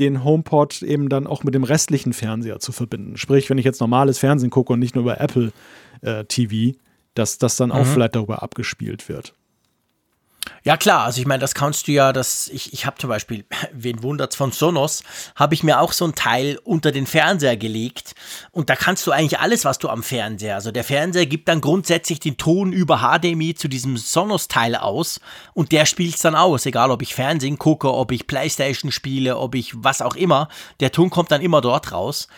den 0.00 0.24
HomePod 0.24 0.82
eben 0.82 1.08
dann 1.08 1.26
auch 1.26 1.44
mit 1.44 1.54
dem 1.54 1.64
restlichen 1.64 2.12
Fernseher 2.12 2.58
zu 2.58 2.72
verbinden. 2.72 3.16
Sprich, 3.16 3.50
wenn 3.50 3.58
ich 3.58 3.64
jetzt 3.64 3.80
normales 3.80 4.18
Fernsehen 4.18 4.50
gucke 4.50 4.72
und 4.72 4.78
nicht 4.78 4.94
nur 4.94 5.04
über 5.04 5.20
Apple 5.20 5.52
äh, 6.02 6.24
TV, 6.24 6.76
dass 7.14 7.38
das 7.38 7.56
dann 7.56 7.72
auch 7.72 7.84
mhm. 7.84 7.90
vielleicht 7.90 8.16
darüber 8.16 8.42
abgespielt 8.42 9.08
wird. 9.08 9.34
Ja 10.62 10.76
klar, 10.76 11.04
also 11.04 11.20
ich 11.20 11.26
meine, 11.26 11.40
das 11.40 11.54
kannst 11.54 11.86
du 11.86 11.92
ja, 11.92 12.12
das, 12.12 12.48
ich, 12.48 12.72
ich 12.72 12.86
habe 12.86 12.98
zum 12.98 13.08
Beispiel, 13.08 13.44
wen 13.72 14.02
wundert's 14.02 14.36
von 14.36 14.52
Sonos, 14.52 15.02
habe 15.36 15.54
ich 15.54 15.62
mir 15.62 15.80
auch 15.80 15.92
so 15.92 16.04
ein 16.04 16.14
Teil 16.14 16.58
unter 16.64 16.92
den 16.92 17.06
Fernseher 17.06 17.56
gelegt 17.56 18.14
und 18.50 18.70
da 18.70 18.76
kannst 18.76 19.06
du 19.06 19.12
eigentlich 19.12 19.40
alles, 19.40 19.64
was 19.64 19.78
du 19.78 19.88
am 19.88 20.02
Fernseher, 20.02 20.56
also 20.56 20.70
der 20.70 20.84
Fernseher 20.84 21.26
gibt 21.26 21.48
dann 21.48 21.60
grundsätzlich 21.60 22.20
den 22.20 22.36
Ton 22.36 22.72
über 22.72 22.98
HDMI 22.98 23.54
zu 23.54 23.68
diesem 23.68 23.96
Sonos-Teil 23.96 24.76
aus 24.76 25.20
und 25.54 25.72
der 25.72 25.86
spielt's 25.86 26.20
dann 26.20 26.34
aus, 26.34 26.66
egal 26.66 26.90
ob 26.90 27.02
ich 27.02 27.14
Fernsehen 27.14 27.58
gucke, 27.58 27.92
ob 27.92 28.12
ich 28.12 28.26
Playstation 28.26 28.92
spiele, 28.92 29.38
ob 29.38 29.54
ich 29.54 29.72
was 29.76 30.02
auch 30.02 30.14
immer, 30.14 30.48
der 30.80 30.92
Ton 30.92 31.10
kommt 31.10 31.30
dann 31.30 31.42
immer 31.42 31.60
dort 31.60 31.92
raus. 31.92 32.28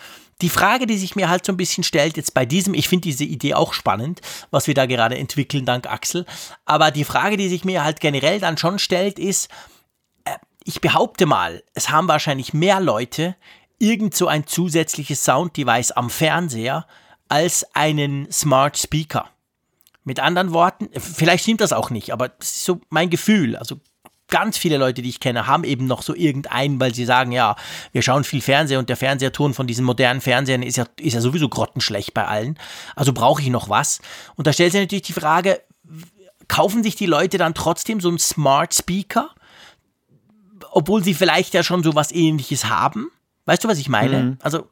Die 0.43 0.49
Frage, 0.49 0.87
die 0.87 0.97
sich 0.97 1.15
mir 1.15 1.29
halt 1.29 1.45
so 1.45 1.53
ein 1.53 1.57
bisschen 1.57 1.85
stellt, 1.85 2.17
jetzt 2.17 2.33
bei 2.33 2.45
diesem, 2.45 2.73
ich 2.73 2.89
finde 2.89 3.03
diese 3.03 3.23
Idee 3.23 3.53
auch 3.53 3.71
spannend, 3.71 4.19
was 4.51 4.67
wir 4.67 4.73
da 4.73 4.85
gerade 4.85 5.17
entwickeln, 5.17 5.65
dank 5.65 5.89
Axel, 5.89 6.25
aber 6.65 6.91
die 6.91 7.05
Frage, 7.05 7.37
die 7.37 7.47
sich 7.47 7.63
mir 7.63 7.85
halt 7.85 8.01
generell 8.01 8.41
dann 8.41 8.57
schon 8.57 8.77
stellt, 8.77 9.19
ist, 9.19 9.47
äh, 10.25 10.35
ich 10.65 10.81
behaupte 10.81 11.25
mal, 11.25 11.63
es 11.75 11.91
haben 11.91 12.09
wahrscheinlich 12.09 12.53
mehr 12.53 12.81
Leute 12.81 13.37
irgend 13.79 14.15
so 14.15 14.27
ein 14.27 14.45
zusätzliches 14.45 15.23
Sounddevice 15.23 15.91
am 15.91 16.09
Fernseher 16.09 16.87
als 17.29 17.65
einen 17.73 18.29
Smart 18.29 18.77
Speaker. 18.77 19.29
Mit 20.03 20.19
anderen 20.19 20.51
Worten, 20.51 20.89
vielleicht 20.99 21.43
stimmt 21.43 21.61
das 21.61 21.71
auch 21.71 21.89
nicht, 21.89 22.11
aber 22.11 22.27
das 22.27 22.49
ist 22.49 22.65
so 22.65 22.81
mein 22.89 23.09
Gefühl. 23.09 23.55
Also 23.55 23.79
ganz 24.33 24.57
viele 24.57 24.77
Leute, 24.77 25.03
die 25.03 25.09
ich 25.09 25.19
kenne, 25.19 25.45
haben 25.45 25.63
eben 25.63 25.85
noch 25.85 26.01
so 26.01 26.15
irgendeinen, 26.15 26.79
weil 26.79 26.95
sie 26.95 27.05
sagen, 27.05 27.31
ja, 27.31 27.55
wir 27.91 28.01
schauen 28.01 28.23
viel 28.23 28.41
Fernseher 28.41 28.79
und 28.79 28.89
der 28.89 28.97
Fernseherton 28.97 29.53
von 29.53 29.67
diesen 29.67 29.85
modernen 29.85 30.21
Fernsehern 30.21 30.63
ist 30.63 30.75
ja, 30.75 30.85
ist 30.99 31.13
ja 31.13 31.21
sowieso 31.21 31.49
grottenschlecht 31.49 32.15
bei 32.15 32.25
allen. 32.25 32.57
Also 32.95 33.13
brauche 33.13 33.43
ich 33.43 33.49
noch 33.49 33.69
was. 33.69 34.01
Und 34.35 34.47
da 34.47 34.51
stellt 34.51 34.71
sich 34.71 34.81
natürlich 34.81 35.03
die 35.03 35.13
Frage, 35.13 35.61
kaufen 36.47 36.81
sich 36.81 36.95
die 36.95 37.05
Leute 37.05 37.37
dann 37.37 37.53
trotzdem 37.53 38.01
so 38.01 38.09
einen 38.09 38.17
Smart 38.17 38.73
Speaker, 38.73 39.29
obwohl 40.71 41.03
sie 41.03 41.13
vielleicht 41.13 41.53
ja 41.53 41.61
schon 41.61 41.83
so 41.83 41.93
was 41.93 42.11
ähnliches 42.11 42.65
haben? 42.65 43.11
Weißt 43.45 43.63
du, 43.63 43.67
was 43.67 43.77
ich 43.77 43.87
meine? 43.87 44.23
Mhm. 44.23 44.37
Also 44.41 44.67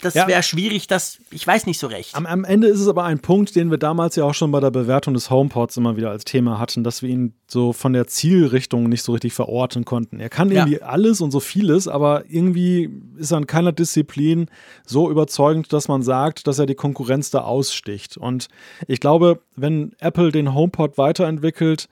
das 0.00 0.14
ja. 0.14 0.26
wäre 0.26 0.42
schwierig, 0.42 0.86
das, 0.86 1.18
ich 1.30 1.46
weiß 1.46 1.66
nicht 1.66 1.78
so 1.78 1.86
recht. 1.86 2.14
Am, 2.14 2.26
am, 2.26 2.44
Ende 2.44 2.68
ist 2.68 2.80
es 2.80 2.88
aber 2.88 3.04
ein 3.04 3.18
Punkt, 3.18 3.56
den 3.56 3.70
wir 3.70 3.78
damals 3.78 4.16
ja 4.16 4.24
auch 4.24 4.34
schon 4.34 4.50
bei 4.50 4.60
der 4.60 4.70
Bewertung 4.70 5.14
des 5.14 5.30
HomePods 5.30 5.76
immer 5.76 5.96
wieder 5.96 6.10
als 6.10 6.24
Thema 6.24 6.58
hatten, 6.58 6.84
dass 6.84 7.02
wir 7.02 7.08
ihn 7.08 7.34
so 7.46 7.72
von 7.72 7.92
der 7.92 8.06
Zielrichtung 8.06 8.88
nicht 8.88 9.02
so 9.02 9.12
richtig 9.12 9.32
verorten 9.32 9.84
konnten. 9.84 10.20
Er 10.20 10.28
kann 10.28 10.50
irgendwie 10.50 10.78
ja. 10.78 10.86
alles 10.86 11.20
und 11.20 11.30
so 11.30 11.40
vieles, 11.40 11.88
aber 11.88 12.24
irgendwie 12.28 12.90
ist 13.16 13.32
er 13.32 13.38
in 13.38 13.46
keiner 13.46 13.72
Disziplin 13.72 14.46
so 14.84 15.10
überzeugend, 15.10 15.72
dass 15.72 15.88
man 15.88 16.02
sagt, 16.02 16.46
dass 16.46 16.58
er 16.58 16.66
die 16.66 16.74
Konkurrenz 16.74 17.30
da 17.30 17.40
aussticht. 17.42 18.16
Und 18.16 18.48
ich 18.86 19.00
glaube, 19.00 19.40
wenn 19.56 19.92
Apple 19.98 20.32
den 20.32 20.54
HomePod 20.54 20.98
weiterentwickelt, 20.98 21.88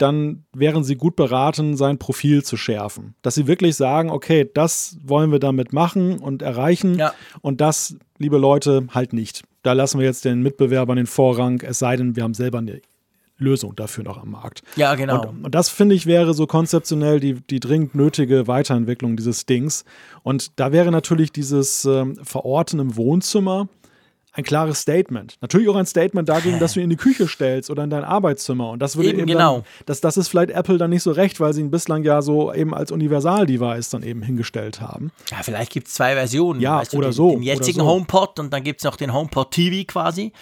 dann 0.00 0.44
wären 0.52 0.84
sie 0.84 0.96
gut 0.96 1.16
beraten, 1.16 1.76
sein 1.76 1.98
Profil 1.98 2.42
zu 2.42 2.56
schärfen. 2.56 3.14
Dass 3.22 3.34
sie 3.34 3.46
wirklich 3.46 3.76
sagen, 3.76 4.10
okay, 4.10 4.48
das 4.52 4.98
wollen 5.02 5.32
wir 5.32 5.38
damit 5.38 5.72
machen 5.72 6.18
und 6.18 6.42
erreichen 6.42 6.98
ja. 6.98 7.12
und 7.40 7.60
das, 7.60 7.96
liebe 8.18 8.38
Leute, 8.38 8.86
halt 8.90 9.12
nicht. 9.12 9.42
Da 9.62 9.72
lassen 9.72 9.98
wir 9.98 10.06
jetzt 10.06 10.24
den 10.24 10.42
Mitbewerbern 10.42 10.96
den 10.96 11.06
Vorrang, 11.06 11.60
es 11.60 11.78
sei 11.78 11.96
denn, 11.96 12.16
wir 12.16 12.22
haben 12.22 12.34
selber 12.34 12.58
eine 12.58 12.80
Lösung 13.40 13.74
dafür 13.74 14.04
noch 14.04 14.18
am 14.18 14.30
Markt. 14.30 14.62
Ja, 14.76 14.94
genau. 14.94 15.28
Und, 15.28 15.44
und 15.46 15.54
das 15.54 15.68
finde 15.68 15.94
ich 15.94 16.06
wäre 16.06 16.34
so 16.34 16.46
konzeptionell 16.46 17.20
die, 17.20 17.34
die 17.34 17.58
dringend 17.58 17.94
nötige 17.94 18.46
Weiterentwicklung 18.46 19.16
dieses 19.16 19.46
Dings. 19.46 19.84
Und 20.22 20.58
da 20.60 20.72
wäre 20.72 20.90
natürlich 20.90 21.32
dieses 21.32 21.84
ähm, 21.84 22.16
Verorten 22.22 22.78
im 22.78 22.96
Wohnzimmer 22.96 23.68
ein 24.32 24.44
klares 24.44 24.80
Statement. 24.80 25.36
Natürlich 25.40 25.68
auch 25.68 25.76
ein 25.76 25.86
Statement 25.86 26.28
dagegen, 26.28 26.58
dass 26.58 26.74
du 26.74 26.80
ihn 26.80 26.84
in 26.84 26.90
die 26.90 26.96
Küche 26.96 27.26
stellst 27.26 27.68
oder 27.70 27.84
in 27.84 27.90
dein 27.90 28.04
Arbeitszimmer. 28.04 28.70
Und 28.70 28.80
das 28.80 28.96
würde 28.96 29.10
eben, 29.10 29.18
eben 29.20 29.28
genau. 29.28 29.56
Dann, 29.56 29.64
das, 29.86 30.00
das 30.00 30.16
ist 30.16 30.28
vielleicht 30.28 30.50
Apple 30.50 30.78
dann 30.78 30.90
nicht 30.90 31.02
so 31.02 31.10
recht, 31.10 31.40
weil 31.40 31.52
sie 31.52 31.60
ihn 31.60 31.70
bislang 31.70 32.04
ja 32.04 32.22
so 32.22 32.52
eben 32.52 32.74
als 32.74 32.92
Universal-Device 32.92 33.90
dann 33.90 34.02
eben 34.02 34.22
hingestellt 34.22 34.80
haben. 34.80 35.10
Ja, 35.30 35.38
vielleicht 35.42 35.72
gibt 35.72 35.88
es 35.88 35.94
zwei 35.94 36.14
Versionen. 36.14 36.60
Ja, 36.60 36.78
weißt 36.78 36.94
oder 36.94 37.08
den, 37.08 37.12
so. 37.12 37.30
Den 37.30 37.42
jetzigen 37.42 37.80
so. 37.80 37.86
HomePod 37.86 38.38
und 38.38 38.52
dann 38.52 38.62
gibt 38.62 38.80
es 38.80 38.84
noch 38.84 38.96
den 38.96 39.12
HomePod 39.12 39.50
TV 39.50 39.84
quasi. 39.86 40.32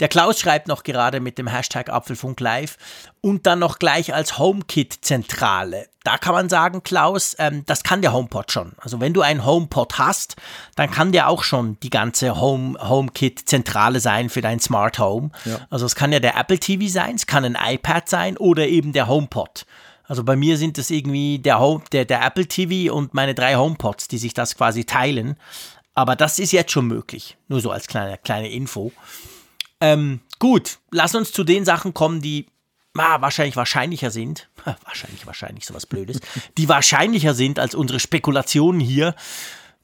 Der 0.00 0.08
Klaus 0.08 0.40
schreibt 0.40 0.68
noch 0.68 0.82
gerade 0.82 1.20
mit 1.20 1.38
dem 1.38 1.46
Hashtag 1.46 1.90
Apfelfunk 1.90 2.40
Live 2.40 2.76
und 3.20 3.46
dann 3.46 3.58
noch 3.58 3.78
gleich 3.78 4.14
als 4.14 4.38
HomeKit-Zentrale 4.38 5.86
da 6.08 6.16
kann 6.16 6.32
man 6.32 6.48
sagen, 6.48 6.82
Klaus, 6.82 7.36
ähm, 7.38 7.64
das 7.66 7.82
kann 7.82 8.00
der 8.00 8.14
HomePod 8.14 8.50
schon. 8.50 8.72
Also 8.78 8.98
wenn 8.98 9.12
du 9.12 9.20
einen 9.20 9.44
HomePod 9.44 9.98
hast, 9.98 10.36
dann 10.74 10.90
kann 10.90 11.12
der 11.12 11.28
auch 11.28 11.42
schon 11.42 11.78
die 11.80 11.90
ganze 11.90 12.40
Home, 12.40 12.78
HomeKit-Zentrale 12.80 14.00
sein 14.00 14.30
für 14.30 14.40
dein 14.40 14.58
Smart 14.58 14.98
Home. 14.98 15.32
Ja. 15.44 15.58
Also 15.68 15.84
es 15.84 15.94
kann 15.94 16.10
ja 16.10 16.18
der 16.18 16.34
Apple 16.38 16.58
TV 16.58 16.90
sein, 16.90 17.16
es 17.16 17.26
kann 17.26 17.44
ein 17.44 17.58
iPad 17.62 18.08
sein 18.08 18.38
oder 18.38 18.66
eben 18.66 18.94
der 18.94 19.06
HomePod. 19.06 19.66
Also 20.04 20.24
bei 20.24 20.34
mir 20.34 20.56
sind 20.56 20.78
es 20.78 20.88
irgendwie 20.88 21.40
der, 21.40 21.60
Home, 21.60 21.84
der, 21.92 22.06
der 22.06 22.24
Apple 22.24 22.46
TV 22.46 22.94
und 22.94 23.12
meine 23.12 23.34
drei 23.34 23.56
HomePods, 23.56 24.08
die 24.08 24.16
sich 24.16 24.32
das 24.32 24.56
quasi 24.56 24.86
teilen. 24.86 25.36
Aber 25.94 26.16
das 26.16 26.38
ist 26.38 26.52
jetzt 26.52 26.72
schon 26.72 26.86
möglich. 26.86 27.36
Nur 27.48 27.60
so 27.60 27.70
als 27.70 27.86
kleine, 27.86 28.16
kleine 28.16 28.48
Info. 28.48 28.92
Ähm, 29.82 30.20
gut, 30.38 30.78
lass 30.90 31.14
uns 31.14 31.32
zu 31.32 31.44
den 31.44 31.66
Sachen 31.66 31.92
kommen, 31.92 32.22
die 32.22 32.46
ah, 33.00 33.20
wahrscheinlich 33.20 33.56
wahrscheinlicher 33.56 34.10
sind, 34.10 34.48
wahrscheinlich, 34.84 35.26
wahrscheinlich, 35.26 35.66
sowas 35.66 35.86
Blödes, 35.86 36.20
die 36.56 36.68
wahrscheinlicher 36.68 37.34
sind 37.34 37.58
als 37.58 37.74
unsere 37.74 38.00
Spekulationen 38.00 38.80
hier. 38.80 39.14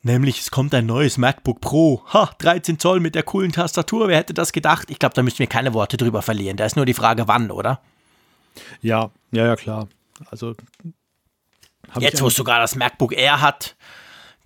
Nämlich, 0.03 0.41
es 0.41 0.51
kommt 0.51 0.75
ein 0.75 0.85
neues 0.85 1.17
MacBook 1.17 1.63
Pro. 1.63 2.05
Ha, 2.13 2.31
13 2.39 2.79
Zoll 2.79 3.01
mit 3.01 3.15
der 3.15 3.23
coolen 3.23 3.53
Tastatur. 3.53 4.09
Wer 4.09 4.19
hätte 4.19 4.35
das 4.35 4.53
gedacht? 4.53 4.91
Ich 4.91 4.99
glaube, 4.99 5.15
da 5.15 5.23
müssen 5.23 5.39
wir 5.39 5.47
keine 5.47 5.73
Worte 5.73 5.97
drüber 5.97 6.21
verlieren. 6.21 6.59
Da 6.59 6.67
ist 6.67 6.77
nur 6.77 6.85
die 6.85 6.93
Frage, 6.93 7.27
wann, 7.27 7.51
oder? 7.51 7.81
Ja, 8.83 9.11
ja, 9.33 9.47
ja, 9.47 9.57
klar. 9.57 9.89
Also. 10.31 10.55
Jetzt, 11.99 12.21
wo 12.21 12.27
es 12.27 12.35
sogar 12.35 12.61
das 12.61 12.75
MacBook 12.75 13.17
Air 13.17 13.41
hat, 13.41 13.77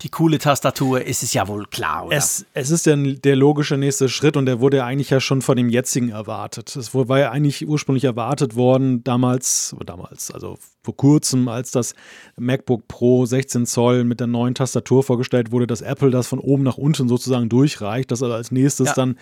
die 0.01 0.09
coole 0.09 0.37
Tastatur, 0.37 1.01
ist 1.01 1.23
es 1.23 1.33
ja 1.33 1.47
wohl 1.49 1.65
klar, 1.65 2.05
oder? 2.05 2.15
Es, 2.15 2.45
es 2.53 2.71
ist 2.71 2.85
ja 2.85 2.95
der 2.95 3.35
logische 3.35 3.75
nächste 3.75 4.07
Schritt 4.07 4.37
und 4.37 4.45
der 4.45 4.61
wurde 4.61 4.77
ja 4.77 4.85
eigentlich 4.85 5.09
ja 5.09 5.19
schon 5.19 5.41
vor 5.41 5.55
dem 5.55 5.67
jetzigen 5.67 6.09
erwartet. 6.09 6.73
Es 6.77 6.95
war 6.95 7.19
ja 7.19 7.31
eigentlich 7.31 7.67
ursprünglich 7.67 8.05
erwartet 8.05 8.55
worden, 8.55 9.03
damals, 9.03 9.75
damals, 9.85 10.31
also 10.31 10.57
vor 10.83 10.95
kurzem, 10.95 11.49
als 11.49 11.71
das 11.71 11.95
MacBook 12.37 12.87
Pro 12.87 13.25
16 13.25 13.65
Zoll 13.65 14.05
mit 14.05 14.21
der 14.21 14.27
neuen 14.27 14.55
Tastatur 14.55 15.03
vorgestellt 15.03 15.51
wurde, 15.51 15.67
dass 15.67 15.81
Apple 15.81 16.11
das 16.11 16.27
von 16.27 16.39
oben 16.39 16.63
nach 16.63 16.77
unten 16.77 17.09
sozusagen 17.09 17.49
durchreicht, 17.49 18.09
dass 18.09 18.23
also 18.23 18.33
als 18.33 18.51
nächstes 18.51 18.87
ja. 18.87 18.93
dann 18.93 19.17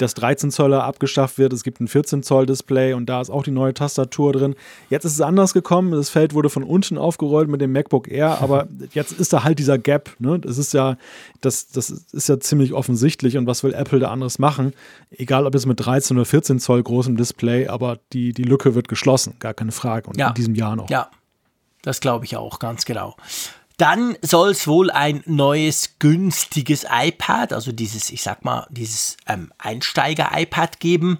das 0.00 0.14
13 0.14 0.50
Zoller 0.50 0.84
abgeschafft 0.84 1.38
wird. 1.38 1.52
Es 1.52 1.62
gibt 1.62 1.80
ein 1.80 1.88
14 1.88 2.22
Zoll 2.22 2.46
Display 2.46 2.94
und 2.94 3.06
da 3.06 3.20
ist 3.20 3.30
auch 3.30 3.42
die 3.42 3.50
neue 3.50 3.74
Tastatur 3.74 4.32
drin. 4.32 4.54
Jetzt 4.88 5.04
ist 5.04 5.14
es 5.14 5.20
anders 5.20 5.52
gekommen. 5.52 5.92
Das 5.92 6.10
Feld 6.10 6.34
wurde 6.34 6.50
von 6.50 6.62
unten 6.62 6.98
aufgerollt 6.98 7.48
mit 7.48 7.60
dem 7.60 7.72
MacBook 7.72 8.08
Air, 8.08 8.38
aber 8.42 8.68
jetzt 8.92 9.12
ist 9.12 9.32
da 9.32 9.44
halt 9.44 9.58
dieser 9.58 9.78
Gap. 9.78 10.10
Ne? 10.18 10.38
Das 10.38 10.58
ist 10.58 10.72
ja, 10.72 10.96
das, 11.40 11.68
das 11.68 11.90
ist 11.90 12.28
ja 12.28 12.40
ziemlich 12.40 12.72
offensichtlich. 12.72 13.36
Und 13.36 13.46
was 13.46 13.62
will 13.62 13.74
Apple 13.74 13.98
da 13.98 14.10
anderes 14.10 14.38
machen? 14.38 14.72
Egal, 15.10 15.46
ob 15.46 15.54
es 15.54 15.66
mit 15.66 15.84
13 15.84 16.16
oder 16.16 16.24
14 16.24 16.58
Zoll 16.60 16.82
großem 16.82 17.16
Display, 17.16 17.68
aber 17.68 17.98
die, 18.12 18.32
die 18.32 18.44
Lücke 18.44 18.74
wird 18.74 18.88
geschlossen, 18.88 19.34
gar 19.38 19.54
keine 19.54 19.72
Frage. 19.72 20.08
Und 20.08 20.18
ja. 20.18 20.28
in 20.28 20.34
diesem 20.34 20.54
Jahr 20.54 20.76
noch. 20.76 20.90
Ja, 20.90 21.10
das 21.82 22.00
glaube 22.00 22.24
ich 22.24 22.36
auch, 22.36 22.58
ganz 22.58 22.84
genau. 22.84 23.16
Dann 23.80 24.18
soll 24.20 24.50
es 24.50 24.66
wohl 24.66 24.90
ein 24.90 25.22
neues 25.24 25.94
günstiges 25.98 26.84
iPad, 26.90 27.54
also 27.54 27.72
dieses, 27.72 28.10
ich 28.10 28.22
sag 28.22 28.44
mal, 28.44 28.66
dieses 28.68 29.16
ähm, 29.26 29.54
Einsteiger-iPad 29.56 30.80
geben. 30.80 31.18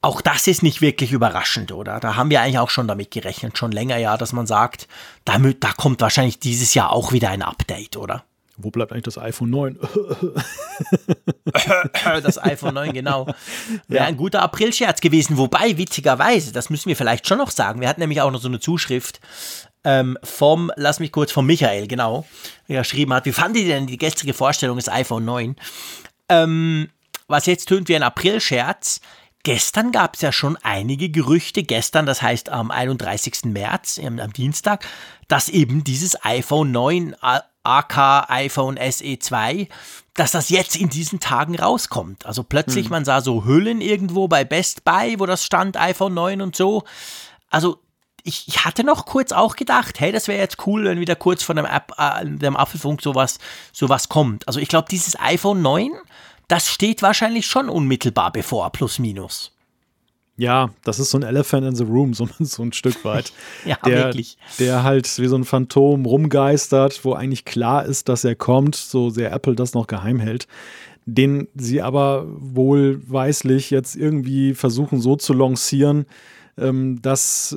Auch 0.00 0.20
das 0.20 0.46
ist 0.46 0.62
nicht 0.62 0.82
wirklich 0.82 1.10
überraschend, 1.10 1.72
oder? 1.72 1.98
Da 1.98 2.14
haben 2.14 2.30
wir 2.30 2.42
eigentlich 2.42 2.60
auch 2.60 2.70
schon 2.70 2.86
damit 2.86 3.10
gerechnet, 3.10 3.58
schon 3.58 3.72
länger 3.72 3.96
ja, 3.96 4.16
dass 4.16 4.32
man 4.32 4.46
sagt, 4.46 4.86
damit, 5.24 5.64
da 5.64 5.72
kommt 5.72 6.00
wahrscheinlich 6.00 6.38
dieses 6.38 6.74
Jahr 6.74 6.92
auch 6.92 7.10
wieder 7.10 7.30
ein 7.30 7.42
Update, 7.42 7.96
oder? 7.96 8.22
Wo 8.62 8.70
bleibt 8.70 8.92
eigentlich 8.92 9.04
das 9.04 9.18
iPhone 9.18 9.50
9? 9.50 9.78
das 12.22 12.42
iPhone 12.42 12.74
9, 12.74 12.92
genau. 12.92 13.26
Wäre 13.88 14.04
ja. 14.04 14.04
ein 14.04 14.16
guter 14.16 14.42
Aprilscherz 14.42 15.00
gewesen. 15.00 15.38
Wobei, 15.38 15.76
witzigerweise, 15.76 16.52
das 16.52 16.70
müssen 16.70 16.88
wir 16.88 16.96
vielleicht 16.96 17.26
schon 17.26 17.38
noch 17.38 17.50
sagen. 17.50 17.80
Wir 17.80 17.88
hatten 17.88 18.00
nämlich 18.00 18.20
auch 18.20 18.30
noch 18.30 18.40
so 18.40 18.48
eine 18.48 18.60
Zuschrift 18.60 19.20
ähm, 19.84 20.18
vom, 20.22 20.70
lass 20.76 21.00
mich 21.00 21.12
kurz, 21.12 21.32
vom 21.32 21.46
Michael, 21.46 21.86
genau, 21.86 22.26
der 22.68 22.80
geschrieben 22.80 23.14
hat, 23.14 23.24
wie 23.24 23.32
fand 23.32 23.56
ihr 23.56 23.66
denn 23.66 23.86
die 23.86 23.96
gestrige 23.96 24.34
Vorstellung 24.34 24.76
des 24.76 24.88
iPhone 24.88 25.24
9? 25.24 25.56
Ähm, 26.28 26.88
was 27.28 27.46
jetzt 27.46 27.66
tönt 27.66 27.88
wie 27.88 27.96
ein 27.96 28.02
April-Scherz. 28.02 29.00
Gestern 29.42 29.90
gab 29.90 30.16
es 30.16 30.20
ja 30.20 30.32
schon 30.32 30.58
einige 30.62 31.08
Gerüchte, 31.08 31.62
gestern, 31.62 32.04
das 32.04 32.20
heißt 32.20 32.50
am 32.50 32.70
31. 32.70 33.44
März, 33.44 33.98
am 34.04 34.32
Dienstag, 34.34 34.84
dass 35.30 35.48
eben 35.48 35.84
dieses 35.84 36.24
iPhone 36.24 36.72
9 36.72 37.14
AK 37.62 38.28
iPhone 38.28 38.78
SE 38.90 39.18
2, 39.18 39.68
dass 40.14 40.32
das 40.32 40.50
jetzt 40.50 40.76
in 40.76 40.88
diesen 40.88 41.20
Tagen 41.20 41.58
rauskommt. 41.58 42.26
Also 42.26 42.42
plötzlich, 42.42 42.86
hm. 42.86 42.90
man 42.90 43.04
sah 43.04 43.20
so 43.20 43.44
Hüllen 43.44 43.80
irgendwo 43.80 44.28
bei 44.28 44.44
Best 44.44 44.84
Buy, 44.84 45.20
wo 45.20 45.26
das 45.26 45.44
stand, 45.44 45.76
iPhone 45.76 46.14
9 46.14 46.42
und 46.42 46.56
so. 46.56 46.82
Also 47.48 47.78
ich, 48.24 48.48
ich, 48.48 48.64
hatte 48.64 48.82
noch 48.82 49.06
kurz 49.06 49.32
auch 49.32 49.56
gedacht, 49.56 50.00
hey, 50.00 50.10
das 50.10 50.26
wäre 50.28 50.40
jetzt 50.40 50.66
cool, 50.66 50.84
wenn 50.84 51.00
wieder 51.00 51.16
kurz 51.16 51.42
von 51.42 51.56
dem, 51.56 51.64
App, 51.64 51.92
äh, 51.96 52.24
dem 52.24 52.56
Apfelfunk 52.56 53.00
sowas, 53.00 53.38
sowas 53.72 54.08
kommt. 54.08 54.46
Also 54.48 54.58
ich 54.58 54.68
glaube, 54.68 54.88
dieses 54.90 55.18
iPhone 55.20 55.62
9, 55.62 55.92
das 56.48 56.68
steht 56.68 57.02
wahrscheinlich 57.02 57.46
schon 57.46 57.68
unmittelbar 57.68 58.32
bevor, 58.32 58.70
plus 58.72 58.98
minus. 58.98 59.52
Ja, 60.40 60.70
das 60.84 60.98
ist 60.98 61.10
so 61.10 61.18
ein 61.18 61.22
Elephant 61.22 61.66
in 61.66 61.74
the 61.74 61.84
Room, 61.84 62.14
so, 62.14 62.26
so 62.38 62.62
ein 62.62 62.72
Stück 62.72 63.04
weit. 63.04 63.32
ja, 63.66 63.76
der, 63.84 64.06
wirklich. 64.06 64.38
Der 64.58 64.82
halt 64.82 65.18
wie 65.18 65.26
so 65.28 65.36
ein 65.36 65.44
Phantom 65.44 66.06
rumgeistert, 66.06 67.04
wo 67.04 67.12
eigentlich 67.12 67.44
klar 67.44 67.84
ist, 67.84 68.08
dass 68.08 68.24
er 68.24 68.34
kommt, 68.34 68.74
so 68.74 69.10
sehr 69.10 69.32
Apple 69.32 69.54
das 69.54 69.74
noch 69.74 69.86
geheim 69.86 70.18
hält 70.18 70.46
den 71.06 71.48
sie 71.56 71.82
aber 71.82 72.26
wohlweislich 72.28 73.70
jetzt 73.70 73.96
irgendwie 73.96 74.54
versuchen 74.54 75.00
so 75.00 75.16
zu 75.16 75.32
lancieren, 75.32 76.06
ähm, 76.56 77.00
dass 77.02 77.56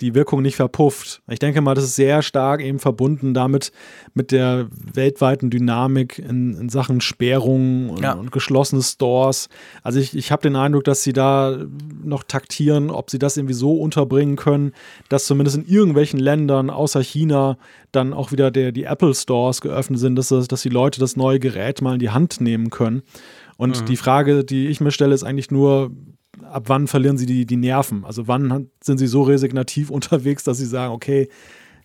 die 0.00 0.14
Wirkung 0.14 0.42
nicht 0.42 0.56
verpufft. 0.56 1.22
Ich 1.28 1.38
denke 1.38 1.60
mal, 1.60 1.74
das 1.74 1.84
ist 1.84 1.96
sehr 1.96 2.22
stark 2.22 2.60
eben 2.60 2.78
verbunden 2.78 3.34
damit 3.34 3.72
mit 4.14 4.30
der 4.30 4.68
weltweiten 4.70 5.50
Dynamik 5.50 6.18
in, 6.18 6.54
in 6.54 6.68
Sachen 6.68 7.00
Sperrungen 7.00 7.90
und, 7.90 8.02
ja. 8.02 8.12
und 8.12 8.30
geschlossene 8.30 8.82
Stores. 8.82 9.48
Also 9.82 9.98
ich, 9.98 10.16
ich 10.16 10.30
habe 10.30 10.42
den 10.42 10.56
Eindruck, 10.56 10.84
dass 10.84 11.02
sie 11.02 11.12
da 11.12 11.58
noch 12.04 12.22
taktieren, 12.22 12.90
ob 12.90 13.10
sie 13.10 13.18
das 13.18 13.36
irgendwie 13.36 13.54
so 13.54 13.72
unterbringen 13.72 14.36
können, 14.36 14.72
dass 15.08 15.26
zumindest 15.26 15.56
in 15.56 15.66
irgendwelchen 15.66 16.20
Ländern 16.20 16.70
außer 16.70 17.02
China 17.02 17.58
dann 17.90 18.12
auch 18.12 18.30
wieder 18.30 18.50
der, 18.50 18.70
die 18.72 18.84
Apple 18.84 19.14
Stores 19.14 19.60
geöffnet 19.60 19.98
sind, 19.98 20.16
dass, 20.16 20.28
dass 20.28 20.62
die 20.62 20.68
Leute 20.68 21.00
das 21.00 21.16
neue 21.16 21.40
Gerät 21.40 21.82
mal 21.82 21.94
in 21.94 22.00
die 22.00 22.10
Hand 22.10 22.40
nehmen 22.40 22.70
können. 22.70 23.02
Und 23.56 23.80
mhm. 23.80 23.86
die 23.86 23.96
Frage, 23.96 24.44
die 24.44 24.68
ich 24.68 24.80
mir 24.80 24.92
stelle, 24.92 25.14
ist 25.14 25.24
eigentlich 25.24 25.50
nur, 25.50 25.90
ab 26.44 26.64
wann 26.66 26.86
verlieren 26.86 27.18
sie 27.18 27.26
die, 27.26 27.46
die 27.46 27.56
Nerven? 27.56 28.04
Also 28.04 28.28
wann 28.28 28.70
sind 28.80 28.98
sie 28.98 29.06
so 29.06 29.22
resignativ 29.22 29.90
unterwegs, 29.90 30.44
dass 30.44 30.58
sie 30.58 30.66
sagen, 30.66 30.92
okay, 30.92 31.28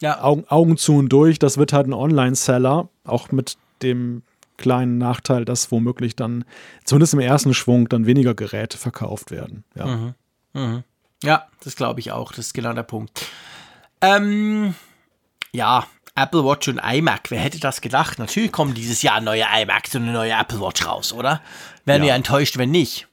ja. 0.02 0.22
Augen, 0.22 0.46
Augen 0.50 0.78
zu 0.78 0.98
und 0.98 1.10
durch, 1.10 1.40
das 1.40 1.58
wird 1.58 1.72
halt 1.72 1.88
ein 1.88 1.94
Online-Seller, 1.94 2.90
auch 3.06 3.32
mit 3.32 3.58
dem 3.82 4.24
kleinen 4.58 4.98
Nachteil, 4.98 5.46
dass 5.46 5.72
womöglich 5.72 6.16
dann, 6.16 6.46
zumindest 6.84 7.14
im 7.14 7.20
ersten 7.20 7.54
Schwung, 7.54 7.90
dann 7.90 8.06
weniger 8.06 8.34
Geräte 8.34 8.78
verkauft 8.78 9.32
werden. 9.32 9.64
Ja, 9.76 9.86
mhm. 9.86 10.14
Mhm. 10.54 10.84
ja 11.24 11.48
das 11.64 11.76
glaube 11.76 12.00
ich 12.00 12.12
auch. 12.12 12.32
Das 12.32 12.48
ist 12.48 12.54
genau 12.54 12.74
der 12.74 12.84
Punkt. 12.84 13.26
Ähm, 14.02 14.76
ja, 15.54 15.86
Apple 16.16 16.44
Watch 16.46 16.68
und 16.68 16.80
iMac, 16.80 17.32
wer 17.32 17.40
hätte 17.40 17.60
das 17.60 17.82
gedacht? 17.82 18.20
Natürlich 18.20 18.52
kommen 18.52 18.74
dieses 18.74 19.02
Jahr 19.02 19.22
neue 19.22 19.46
iMacs 19.62 19.96
und 19.96 20.04
eine 20.04 20.14
neue 20.14 20.34
Apple 20.34 20.60
Watch 20.60 20.86
raus, 20.86 21.14
oder? 21.14 21.42
Wären 21.86 22.02
ja. 22.02 22.10
wir 22.10 22.14
enttäuscht, 22.14 22.58
wenn 22.58 22.72
nicht. 22.72 23.08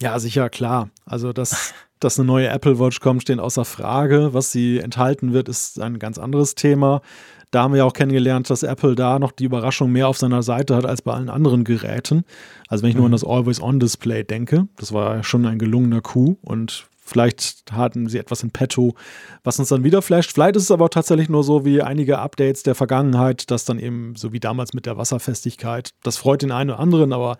Ja, 0.00 0.18
sicher, 0.18 0.48
klar. 0.48 0.90
Also, 1.04 1.32
dass, 1.32 1.74
dass 2.00 2.18
eine 2.18 2.26
neue 2.26 2.48
Apple 2.48 2.78
Watch 2.78 3.00
kommt, 3.00 3.22
steht 3.22 3.38
außer 3.38 3.64
Frage. 3.64 4.32
Was 4.32 4.52
sie 4.52 4.78
enthalten 4.78 5.32
wird, 5.32 5.48
ist 5.48 5.80
ein 5.80 5.98
ganz 5.98 6.18
anderes 6.18 6.54
Thema. 6.54 7.02
Da 7.50 7.64
haben 7.64 7.72
wir 7.72 7.78
ja 7.78 7.84
auch 7.84 7.92
kennengelernt, 7.92 8.48
dass 8.48 8.62
Apple 8.62 8.94
da 8.94 9.18
noch 9.18 9.32
die 9.32 9.44
Überraschung 9.44 9.90
mehr 9.90 10.06
auf 10.06 10.16
seiner 10.16 10.42
Seite 10.42 10.76
hat 10.76 10.86
als 10.86 11.02
bei 11.02 11.12
allen 11.12 11.28
anderen 11.28 11.64
Geräten. 11.64 12.24
Also 12.68 12.82
wenn 12.82 12.90
ich 12.90 12.94
mhm. 12.94 13.00
nur 13.00 13.06
an 13.06 13.10
mhm. 13.10 13.14
das 13.14 13.24
Always-On-Display 13.24 14.22
denke, 14.24 14.68
das 14.76 14.92
war 14.92 15.24
schon 15.24 15.44
ein 15.46 15.58
gelungener 15.58 16.00
Coup 16.00 16.38
und 16.42 16.86
vielleicht 17.10 17.64
hatten 17.72 18.08
sie 18.08 18.18
etwas 18.18 18.44
in 18.44 18.52
petto, 18.52 18.94
was 19.42 19.58
uns 19.58 19.68
dann 19.68 19.82
wieder 19.82 20.00
flasht. 20.00 20.32
Vielleicht 20.32 20.54
ist 20.54 20.62
es 20.64 20.70
aber 20.70 20.90
tatsächlich 20.90 21.28
nur 21.28 21.42
so 21.42 21.64
wie 21.64 21.82
einige 21.82 22.20
Updates 22.20 22.62
der 22.62 22.76
Vergangenheit, 22.76 23.50
dass 23.50 23.64
dann 23.64 23.80
eben 23.80 24.14
so 24.14 24.32
wie 24.32 24.38
damals 24.38 24.72
mit 24.72 24.86
der 24.86 24.96
Wasserfestigkeit, 24.96 25.90
das 26.04 26.18
freut 26.18 26.42
den 26.42 26.52
einen 26.52 26.70
oder 26.70 26.78
anderen, 26.78 27.12
aber 27.12 27.36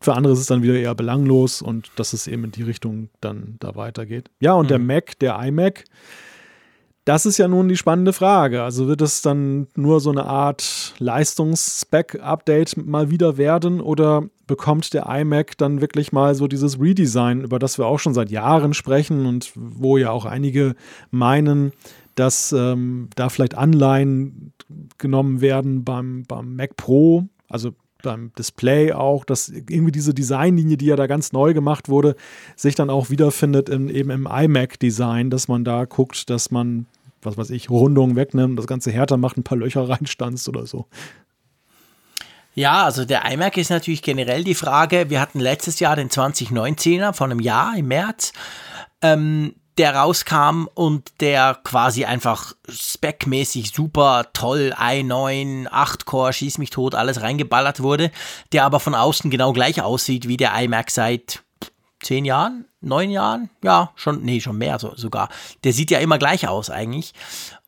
für 0.00 0.14
andere 0.14 0.32
ist 0.32 0.40
es 0.40 0.46
dann 0.46 0.62
wieder 0.62 0.74
eher 0.78 0.94
belanglos 0.94 1.60
und 1.60 1.90
dass 1.96 2.12
es 2.12 2.26
eben 2.26 2.44
in 2.44 2.52
die 2.52 2.62
Richtung 2.62 3.10
dann 3.20 3.56
da 3.60 3.76
weitergeht. 3.76 4.30
Ja, 4.40 4.54
und 4.54 4.66
mhm. 4.66 4.68
der 4.68 4.78
Mac, 4.78 5.18
der 5.18 5.38
iMac, 5.38 5.84
das 7.04 7.26
ist 7.26 7.38
ja 7.38 7.48
nun 7.48 7.68
die 7.68 7.76
spannende 7.76 8.12
Frage. 8.12 8.62
Also 8.62 8.86
wird 8.86 9.02
es 9.02 9.20
dann 9.20 9.66
nur 9.74 10.00
so 10.00 10.10
eine 10.10 10.26
Art 10.26 10.94
Leistungsspec-Update 10.98 12.76
mal 12.76 13.10
wieder 13.10 13.36
werden 13.36 13.80
oder 13.80 14.24
bekommt 14.46 14.92
der 14.94 15.06
iMac 15.06 15.58
dann 15.58 15.80
wirklich 15.80 16.12
mal 16.12 16.34
so 16.34 16.46
dieses 16.46 16.80
Redesign, 16.80 17.42
über 17.42 17.58
das 17.58 17.78
wir 17.78 17.86
auch 17.86 17.98
schon 17.98 18.14
seit 18.14 18.30
Jahren 18.30 18.74
sprechen 18.74 19.26
und 19.26 19.52
wo 19.54 19.96
ja 19.98 20.10
auch 20.10 20.24
einige 20.24 20.74
meinen, 21.10 21.72
dass 22.14 22.52
ähm, 22.52 23.08
da 23.16 23.28
vielleicht 23.28 23.56
Anleihen 23.56 24.52
genommen 24.98 25.40
werden 25.40 25.84
beim, 25.84 26.24
beim 26.24 26.56
Mac 26.56 26.76
Pro. 26.76 27.28
Also 27.48 27.72
beim 28.02 28.32
Display 28.38 28.92
auch, 28.92 29.24
dass 29.24 29.48
irgendwie 29.48 29.92
diese 29.92 30.14
Designlinie, 30.14 30.76
die 30.76 30.86
ja 30.86 30.96
da 30.96 31.06
ganz 31.06 31.32
neu 31.32 31.54
gemacht 31.54 31.88
wurde, 31.88 32.16
sich 32.56 32.74
dann 32.74 32.90
auch 32.90 33.10
wiederfindet 33.10 33.68
in, 33.68 33.88
eben 33.88 34.10
im 34.10 34.26
iMac-Design, 34.26 35.30
dass 35.30 35.48
man 35.48 35.64
da 35.64 35.84
guckt, 35.84 36.30
dass 36.30 36.50
man, 36.50 36.86
was 37.22 37.36
weiß 37.36 37.50
ich, 37.50 37.70
Rundungen 37.70 38.16
wegnimmt, 38.16 38.58
das 38.58 38.66
Ganze 38.66 38.90
härter 38.90 39.16
macht, 39.16 39.36
ein 39.36 39.44
paar 39.44 39.58
Löcher 39.58 39.88
reinstanzt 39.88 40.48
oder 40.48 40.66
so. 40.66 40.86
Ja, 42.54 42.84
also 42.84 43.04
der 43.04 43.30
iMac 43.30 43.56
ist 43.56 43.70
natürlich 43.70 44.02
generell 44.02 44.44
die 44.44 44.54
Frage. 44.54 45.08
Wir 45.08 45.20
hatten 45.20 45.38
letztes 45.38 45.78
Jahr 45.78 45.96
den 45.96 46.08
2019er 46.08 47.12
von 47.12 47.30
einem 47.30 47.40
Jahr 47.40 47.76
im 47.76 47.88
März. 47.88 48.32
Ähm, 49.02 49.54
der 49.80 49.96
rauskam 49.96 50.68
und 50.74 51.10
der 51.20 51.58
quasi 51.64 52.04
einfach 52.04 52.52
speckmäßig 52.68 53.72
super 53.72 54.26
toll 54.34 54.74
i9, 54.76 55.68
8-Core, 55.68 56.34
schieß 56.34 56.58
mich 56.58 56.68
tot, 56.68 56.94
alles 56.94 57.22
reingeballert 57.22 57.80
wurde, 57.80 58.10
der 58.52 58.66
aber 58.66 58.78
von 58.78 58.94
außen 58.94 59.30
genau 59.30 59.54
gleich 59.54 59.80
aussieht 59.80 60.28
wie 60.28 60.36
der 60.36 60.52
iMac 60.60 60.90
seit 60.90 61.42
zehn 62.02 62.26
Jahren, 62.26 62.66
neun 62.82 63.08
Jahren, 63.08 63.48
ja, 63.64 63.92
schon, 63.94 64.22
nee, 64.22 64.42
schon 64.42 64.58
mehr 64.58 64.78
so, 64.78 64.94
sogar. 64.96 65.30
Der 65.64 65.72
sieht 65.72 65.90
ja 65.90 65.98
immer 66.00 66.18
gleich 66.18 66.46
aus 66.46 66.68
eigentlich. 66.68 67.14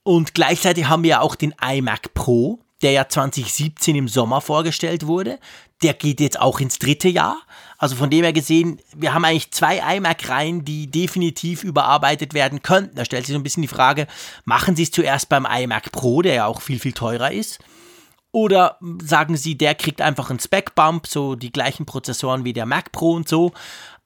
Und 0.02 0.34
gleichzeitig 0.34 0.90
haben 0.90 1.04
wir 1.04 1.10
ja 1.10 1.20
auch 1.20 1.34
den 1.34 1.54
iMac 1.66 2.12
Pro, 2.12 2.58
der 2.82 2.92
ja 2.92 3.08
2017 3.08 3.96
im 3.96 4.08
Sommer 4.08 4.42
vorgestellt 4.42 5.06
wurde. 5.06 5.38
Der 5.82 5.94
geht 5.94 6.20
jetzt 6.20 6.38
auch 6.38 6.60
ins 6.60 6.78
dritte 6.78 7.08
Jahr. 7.08 7.38
Also 7.82 7.96
von 7.96 8.10
dem 8.10 8.22
her 8.22 8.32
gesehen, 8.32 8.78
wir 8.94 9.12
haben 9.12 9.24
eigentlich 9.24 9.50
zwei 9.50 9.96
iMac-Reihen, 9.96 10.64
die 10.64 10.88
definitiv 10.88 11.64
überarbeitet 11.64 12.32
werden 12.32 12.62
könnten. 12.62 12.94
Da 12.94 13.04
stellt 13.04 13.26
sich 13.26 13.32
so 13.32 13.40
ein 13.40 13.42
bisschen 13.42 13.62
die 13.62 13.68
Frage, 13.68 14.06
machen 14.44 14.76
Sie 14.76 14.84
es 14.84 14.92
zuerst 14.92 15.28
beim 15.28 15.48
iMac 15.50 15.90
Pro, 15.90 16.22
der 16.22 16.34
ja 16.34 16.46
auch 16.46 16.62
viel, 16.62 16.78
viel 16.78 16.92
teurer 16.92 17.32
ist? 17.32 17.58
Oder 18.30 18.78
sagen 19.02 19.36
Sie, 19.36 19.58
der 19.58 19.74
kriegt 19.74 20.00
einfach 20.00 20.30
einen 20.30 20.38
Spec-Bump, 20.38 21.08
so 21.08 21.34
die 21.34 21.50
gleichen 21.50 21.84
Prozessoren 21.84 22.44
wie 22.44 22.52
der 22.52 22.66
Mac 22.66 22.92
Pro 22.92 23.14
und 23.14 23.28
so. 23.28 23.52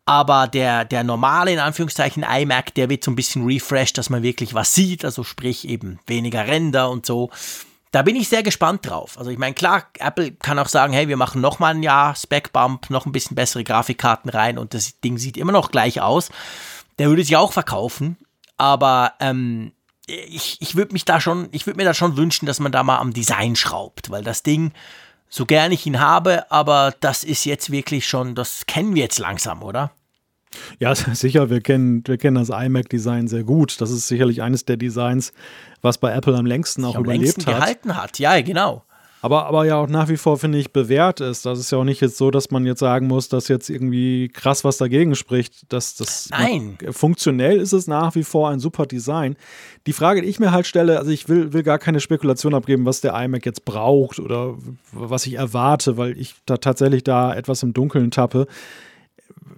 Aber 0.07 0.49
der, 0.49 0.87
der 0.87 1.05
normale, 1.05 1.53
in 1.53 1.59
Anführungszeichen, 1.59 2.23
iMac, 2.23 2.73
der 2.77 2.89
wird 2.89 3.05
so 3.05 3.11
ein 3.11 3.17
bisschen 3.17 3.45
refreshed, 3.45 3.99
dass 3.99 4.09
man 4.09 4.23
wirklich 4.23 4.55
was 4.55 4.73
sieht, 4.73 5.05
also 5.05 5.23
sprich 5.23 5.69
eben 5.69 5.99
weniger 6.07 6.47
Ränder 6.47 6.89
und 6.89 7.05
so. 7.05 7.29
Da 7.97 8.03
bin 8.03 8.15
ich 8.15 8.29
sehr 8.29 8.43
gespannt 8.43 8.87
drauf. 8.87 9.17
Also 9.17 9.31
ich 9.31 9.39
meine, 9.39 9.55
klar, 9.55 9.85
Apple 9.99 10.33
kann 10.33 10.59
auch 10.59 10.69
sagen, 10.69 10.93
hey, 10.93 11.09
wir 11.09 11.17
machen 11.17 11.41
noch 11.41 11.61
mal 11.61 11.75
ein 11.75 11.83
Jahr 11.83 12.15
Spec-Bump, 12.15 12.91
noch 12.91 13.07
ein 13.07 13.13
bisschen 13.13 13.35
bessere 13.35 13.65
Grafikkarten 13.65 14.29
rein 14.29 14.59
und 14.59 14.75
das 14.75 15.01
Ding 15.01 15.17
sieht 15.17 15.39
immer 15.39 15.53
noch 15.53 15.71
gleich 15.71 16.03
aus. 16.03 16.29
Der 16.99 17.09
würde 17.09 17.25
sich 17.25 17.39
auch 17.39 17.55
verkaufen, 17.55 18.19
aber 18.59 19.15
ähm, 19.19 19.73
ich, 20.07 20.59
ich 20.61 20.77
würde 20.77 20.93
mich 20.93 21.07
da 21.07 21.23
schon, 21.23 21.49
ich 21.53 21.67
würde 21.67 21.79
mir 21.79 21.87
da 21.87 21.95
schon 21.95 22.19
wünschen, 22.19 22.45
dass 22.45 22.61
man 22.61 22.71
da 22.71 22.83
mal 22.83 22.99
am 22.99 23.15
Design 23.15 23.57
schraubt, 23.57 24.11
weil 24.11 24.23
das 24.23 24.43
Ding, 24.43 24.73
so 25.31 25.47
gern 25.47 25.73
ich 25.73 25.87
ihn 25.87 25.99
habe, 25.99 26.51
aber 26.51 26.93
das 27.01 27.25
ist 27.25 27.47
jetzt 27.47 27.71
wirklich 27.71 28.07
schon, 28.07 28.35
das 28.35 28.67
kennen 28.67 28.95
wir 28.95 29.05
jetzt 29.05 29.19
langsam, 29.19 29.63
oder? 29.63 29.91
Ja, 30.79 30.95
sicher, 31.15 31.51
wir 31.51 31.61
kennen, 31.61 32.03
wir 32.07 32.19
kennen 32.19 32.37
das 32.37 32.51
iMac-Design 32.51 33.29
sehr 33.29 33.45
gut. 33.45 33.81
Das 33.81 33.91
ist 33.91 34.09
sicherlich 34.09 34.43
eines 34.43 34.65
der 34.65 34.77
Designs, 34.77 35.33
was 35.83 35.99
bei 35.99 36.13
Apple 36.13 36.37
am 36.37 36.47
längsten 36.47 36.85
auch 36.85 36.97
am 36.97 37.05
überlebt 37.05 37.25
längsten 37.25 37.47
hat. 37.47 37.61
gehalten 37.61 37.97
hat, 37.97 38.19
ja, 38.19 38.41
genau. 38.41 38.83
Aber, 39.23 39.47
aber 39.47 39.65
ja 39.65 39.77
auch 39.77 39.89
nach 39.89 40.09
wie 40.09 40.19
vor, 40.19 40.39
finde 40.39 40.59
ich, 40.59 40.73
bewährt 40.73 41.21
ist. 41.21 41.47
Das 41.47 41.59
ist 41.59 41.73
ja 41.73 41.79
auch 41.79 41.85
nicht 41.85 42.01
jetzt 42.01 42.17
so, 42.17 42.31
dass 42.31 42.53
man 42.53 42.65
jetzt 42.65 42.79
sagen 42.81 43.09
muss, 43.09 43.29
dass 43.29 43.49
jetzt 43.49 43.71
irgendwie 43.71 44.29
krass 44.29 44.63
was 44.63 44.77
dagegen 44.77 45.17
spricht. 45.17 45.73
Dass 45.73 45.97
das 45.97 46.29
Nein. 46.31 46.79
funktionell 46.91 47.59
ist 47.59 47.73
es 47.73 47.89
nach 47.89 48.15
wie 48.15 48.23
vor 48.23 48.51
ein 48.51 48.61
super 48.61 48.87
Design. 48.87 49.35
Die 49.87 49.95
Frage, 49.95 50.23
die 50.23 50.29
ich 50.29 50.39
mir 50.39 50.53
halt 50.53 50.67
stelle, 50.67 50.99
also 50.99 51.11
ich 51.11 51.29
will, 51.29 51.53
will 51.53 51.65
gar 51.65 51.81
keine 51.81 51.99
Spekulation 51.99 52.55
abgeben, 52.55 52.85
was 52.85 53.01
der 53.01 53.21
iMac 53.21 53.45
jetzt 53.47 53.65
braucht 53.65 54.21
oder 54.21 54.55
was 54.93 55.27
ich 55.27 55.35
erwarte, 55.35 55.97
weil 55.97 56.17
ich 56.19 56.37
da 56.45 56.59
tatsächlich 56.59 57.03
da 57.03 57.35
etwas 57.35 57.65
im 57.65 57.73
Dunkeln 57.73 58.13
tappe 58.13 58.47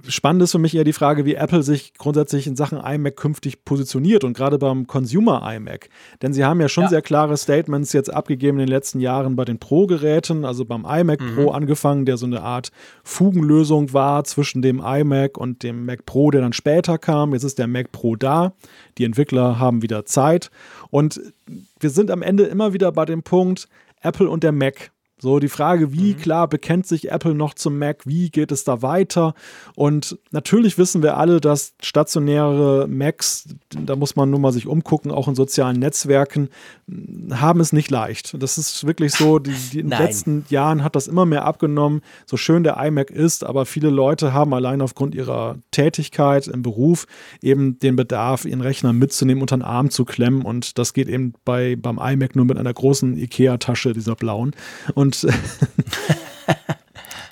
spannend 0.06 0.42
ist 0.42 0.52
für 0.52 0.58
mich 0.58 0.74
eher 0.74 0.84
die 0.84 0.92
Frage, 0.92 1.24
wie 1.24 1.34
Apple 1.34 1.62
sich 1.62 1.94
grundsätzlich 1.94 2.46
in 2.46 2.56
Sachen 2.56 2.78
iMac 2.78 3.16
künftig 3.16 3.64
positioniert 3.64 4.24
und 4.24 4.36
gerade 4.36 4.58
beim 4.58 4.86
Consumer 4.86 5.42
iMac. 5.54 5.88
Denn 6.22 6.32
sie 6.32 6.44
haben 6.44 6.60
ja 6.60 6.68
schon 6.68 6.84
ja. 6.84 6.90
sehr 6.90 7.02
klare 7.02 7.36
Statements 7.36 7.92
jetzt 7.92 8.12
abgegeben 8.12 8.58
in 8.58 8.66
den 8.66 8.68
letzten 8.68 9.00
Jahren 9.00 9.36
bei 9.36 9.44
den 9.44 9.58
Pro-Geräten, 9.58 10.44
also 10.44 10.64
beim 10.64 10.84
iMac 10.84 11.20
mhm. 11.20 11.34
Pro 11.34 11.50
angefangen, 11.50 12.04
der 12.06 12.16
so 12.16 12.26
eine 12.26 12.42
Art 12.42 12.70
Fugenlösung 13.04 13.92
war 13.92 14.24
zwischen 14.24 14.62
dem 14.62 14.80
iMac 14.84 15.36
und 15.36 15.62
dem 15.62 15.84
Mac 15.84 16.06
Pro, 16.06 16.30
der 16.30 16.40
dann 16.40 16.52
später 16.52 16.98
kam. 16.98 17.32
Jetzt 17.32 17.44
ist 17.44 17.58
der 17.58 17.66
Mac 17.66 17.92
Pro 17.92 18.16
da. 18.16 18.52
Die 18.98 19.04
Entwickler 19.04 19.58
haben 19.58 19.82
wieder 19.82 20.04
Zeit. 20.04 20.50
Und 20.90 21.20
wir 21.80 21.90
sind 21.90 22.10
am 22.10 22.22
Ende 22.22 22.44
immer 22.44 22.72
wieder 22.72 22.92
bei 22.92 23.04
dem 23.04 23.22
Punkt, 23.22 23.68
Apple 24.00 24.28
und 24.28 24.44
der 24.44 24.52
Mac 24.52 24.90
so 25.20 25.38
die 25.40 25.48
Frage, 25.48 25.92
wie 25.92 26.14
mhm. 26.14 26.18
klar 26.18 26.48
bekennt 26.48 26.86
sich 26.86 27.10
Apple 27.10 27.34
noch 27.34 27.54
zum 27.54 27.78
Mac, 27.78 28.06
wie 28.06 28.30
geht 28.30 28.52
es 28.52 28.64
da 28.64 28.82
weiter? 28.82 29.34
Und 29.74 30.18
natürlich 30.30 30.78
wissen 30.78 31.02
wir 31.02 31.16
alle, 31.16 31.40
dass 31.40 31.74
stationäre 31.82 32.86
Macs, 32.88 33.48
da 33.70 33.96
muss 33.96 34.16
man 34.16 34.30
nur 34.30 34.40
mal 34.40 34.52
sich 34.52 34.66
umgucken, 34.66 35.10
auch 35.10 35.28
in 35.28 35.34
sozialen 35.34 35.78
Netzwerken, 35.78 36.48
haben 37.32 37.60
es 37.60 37.72
nicht 37.72 37.90
leicht. 37.90 38.40
Das 38.42 38.58
ist 38.58 38.86
wirklich 38.86 39.12
so, 39.12 39.38
die, 39.38 39.52
die 39.72 39.80
in 39.80 39.90
den 39.90 39.98
letzten 39.98 40.44
Jahren 40.48 40.84
hat 40.84 40.96
das 40.96 41.08
immer 41.08 41.26
mehr 41.26 41.44
abgenommen, 41.44 42.02
so 42.26 42.36
schön 42.36 42.62
der 42.62 42.76
iMac 42.78 43.10
ist, 43.10 43.44
aber 43.44 43.66
viele 43.66 43.90
Leute 43.90 44.32
haben 44.32 44.54
allein 44.54 44.80
aufgrund 44.80 45.14
ihrer 45.14 45.56
Tätigkeit 45.70 46.46
im 46.46 46.62
Beruf 46.62 47.06
eben 47.42 47.78
den 47.78 47.96
Bedarf, 47.96 48.44
ihren 48.44 48.60
Rechner 48.60 48.92
mitzunehmen, 48.92 49.42
unter 49.42 49.56
den 49.56 49.62
Arm 49.62 49.90
zu 49.90 50.04
klemmen 50.04 50.42
und 50.42 50.78
das 50.78 50.92
geht 50.92 51.08
eben 51.08 51.34
bei, 51.44 51.76
beim 51.76 51.98
iMac 51.98 52.36
nur 52.36 52.44
mit 52.44 52.56
einer 52.56 52.72
großen 52.72 53.16
Ikea-Tasche, 53.16 53.92
dieser 53.92 54.14
blauen. 54.14 54.52
Und 54.94 55.07
und 55.08 55.26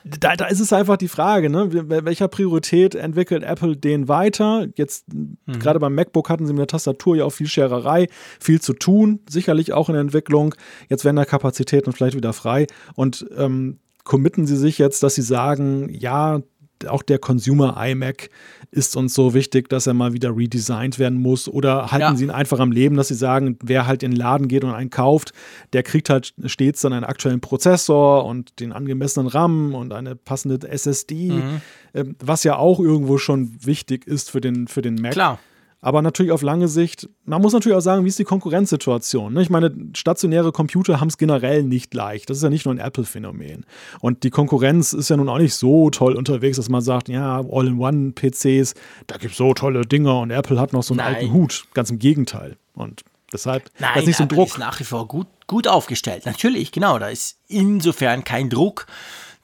da, 0.04 0.34
da, 0.34 0.46
ist 0.46 0.60
es 0.60 0.72
einfach 0.72 0.96
die 0.96 1.08
Frage, 1.08 1.50
ne? 1.50 1.68
welcher 1.70 2.28
Priorität 2.28 2.94
entwickelt 2.94 3.42
Apple 3.42 3.76
den 3.76 4.08
weiter? 4.08 4.66
Jetzt, 4.76 5.12
mhm. 5.12 5.36
gerade 5.58 5.78
beim 5.78 5.94
MacBook 5.94 6.30
hatten 6.30 6.46
sie 6.46 6.54
mit 6.54 6.60
der 6.60 6.68
Tastatur 6.68 7.16
ja 7.16 7.26
auch 7.26 7.30
viel 7.30 7.48
Schererei, 7.48 8.06
viel 8.40 8.62
zu 8.62 8.72
tun, 8.72 9.20
sicherlich 9.28 9.74
auch 9.74 9.90
in 9.90 9.92
der 9.92 10.00
Entwicklung. 10.00 10.54
Jetzt 10.88 11.04
werden 11.04 11.16
da 11.16 11.26
Kapazitäten 11.26 11.92
vielleicht 11.92 12.16
wieder 12.16 12.32
frei. 12.32 12.66
Und 12.94 13.26
ähm, 13.36 13.78
committen 14.04 14.46
sie 14.46 14.56
sich 14.56 14.78
jetzt, 14.78 15.02
dass 15.02 15.16
sie 15.16 15.22
sagen, 15.22 15.90
ja, 15.90 16.40
auch 16.88 17.02
der 17.02 17.18
Consumer 17.18 17.76
iMac 17.84 18.30
ist 18.70 18.96
uns 18.96 19.14
so 19.14 19.34
wichtig, 19.34 19.68
dass 19.68 19.86
er 19.86 19.94
mal 19.94 20.12
wieder 20.12 20.36
redesigned 20.36 20.98
werden 20.98 21.18
muss? 21.18 21.48
Oder 21.48 21.90
halten 21.90 22.00
ja. 22.00 22.16
sie 22.16 22.24
ihn 22.24 22.30
einfach 22.30 22.58
am 22.58 22.72
Leben, 22.72 22.96
dass 22.96 23.08
sie 23.08 23.14
sagen, 23.14 23.58
wer 23.62 23.86
halt 23.86 24.02
in 24.02 24.10
den 24.12 24.18
Laden 24.18 24.48
geht 24.48 24.64
und 24.64 24.72
einen 24.72 24.90
kauft, 24.90 25.32
der 25.72 25.82
kriegt 25.82 26.10
halt 26.10 26.34
stets 26.44 26.82
dann 26.82 26.92
einen 26.92 27.04
aktuellen 27.04 27.40
Prozessor 27.40 28.24
und 28.24 28.60
den 28.60 28.72
angemessenen 28.72 29.28
RAM 29.28 29.74
und 29.74 29.92
eine 29.92 30.16
passende 30.16 30.68
SSD, 30.68 31.30
mhm. 31.30 31.60
Ähm, 31.94 32.14
was 32.18 32.44
ja 32.44 32.56
auch 32.56 32.78
irgendwo 32.78 33.16
schon 33.16 33.56
wichtig 33.64 34.06
ist 34.06 34.30
für 34.30 34.42
den, 34.42 34.68
für 34.68 34.82
den 34.82 34.96
Mac. 34.96 35.12
Klar. 35.12 35.38
Aber 35.86 36.02
natürlich 36.02 36.32
auf 36.32 36.42
lange 36.42 36.66
Sicht, 36.66 37.08
man 37.26 37.40
muss 37.40 37.52
natürlich 37.52 37.78
auch 37.78 37.80
sagen, 37.80 38.04
wie 38.04 38.08
ist 38.08 38.18
die 38.18 38.24
Konkurrenzsituation? 38.24 39.34
Ne? 39.34 39.42
Ich 39.42 39.50
meine, 39.50 39.72
stationäre 39.94 40.50
Computer 40.50 40.98
haben 40.98 41.06
es 41.06 41.16
generell 41.16 41.62
nicht 41.62 41.94
leicht. 41.94 42.28
Das 42.28 42.38
ist 42.38 42.42
ja 42.42 42.50
nicht 42.50 42.64
nur 42.64 42.74
ein 42.74 42.80
Apple-Phänomen. 42.80 43.64
Und 44.00 44.24
die 44.24 44.30
Konkurrenz 44.30 44.92
ist 44.92 45.10
ja 45.10 45.16
nun 45.16 45.28
auch 45.28 45.38
nicht 45.38 45.54
so 45.54 45.88
toll 45.90 46.16
unterwegs, 46.16 46.56
dass 46.56 46.68
man 46.68 46.80
sagt, 46.80 47.08
ja, 47.08 47.36
All-in-One-PCs, 47.38 48.74
da 49.06 49.16
gibt 49.16 49.30
es 49.30 49.38
so 49.38 49.54
tolle 49.54 49.82
Dinger 49.82 50.18
und 50.18 50.32
Apple 50.32 50.58
hat 50.58 50.72
noch 50.72 50.82
so 50.82 50.92
einen 50.92 51.04
Nein. 51.04 51.14
alten 51.14 51.32
Hut. 51.32 51.68
Ganz 51.72 51.88
im 51.88 52.00
Gegenteil. 52.00 52.56
Und 52.74 53.04
deshalb 53.32 53.70
Nein, 53.78 54.00
ist 54.00 54.06
nicht 54.06 54.16
so 54.16 54.24
ein 54.24 54.28
Druck. 54.28 54.48
ist 54.48 54.58
nach 54.58 54.80
wie 54.80 54.84
vor 54.84 55.06
gut, 55.06 55.28
gut 55.46 55.68
aufgestellt. 55.68 56.26
Natürlich, 56.26 56.72
genau. 56.72 56.98
Da 56.98 57.10
ist 57.10 57.38
insofern 57.46 58.24
kein 58.24 58.50
Druck 58.50 58.88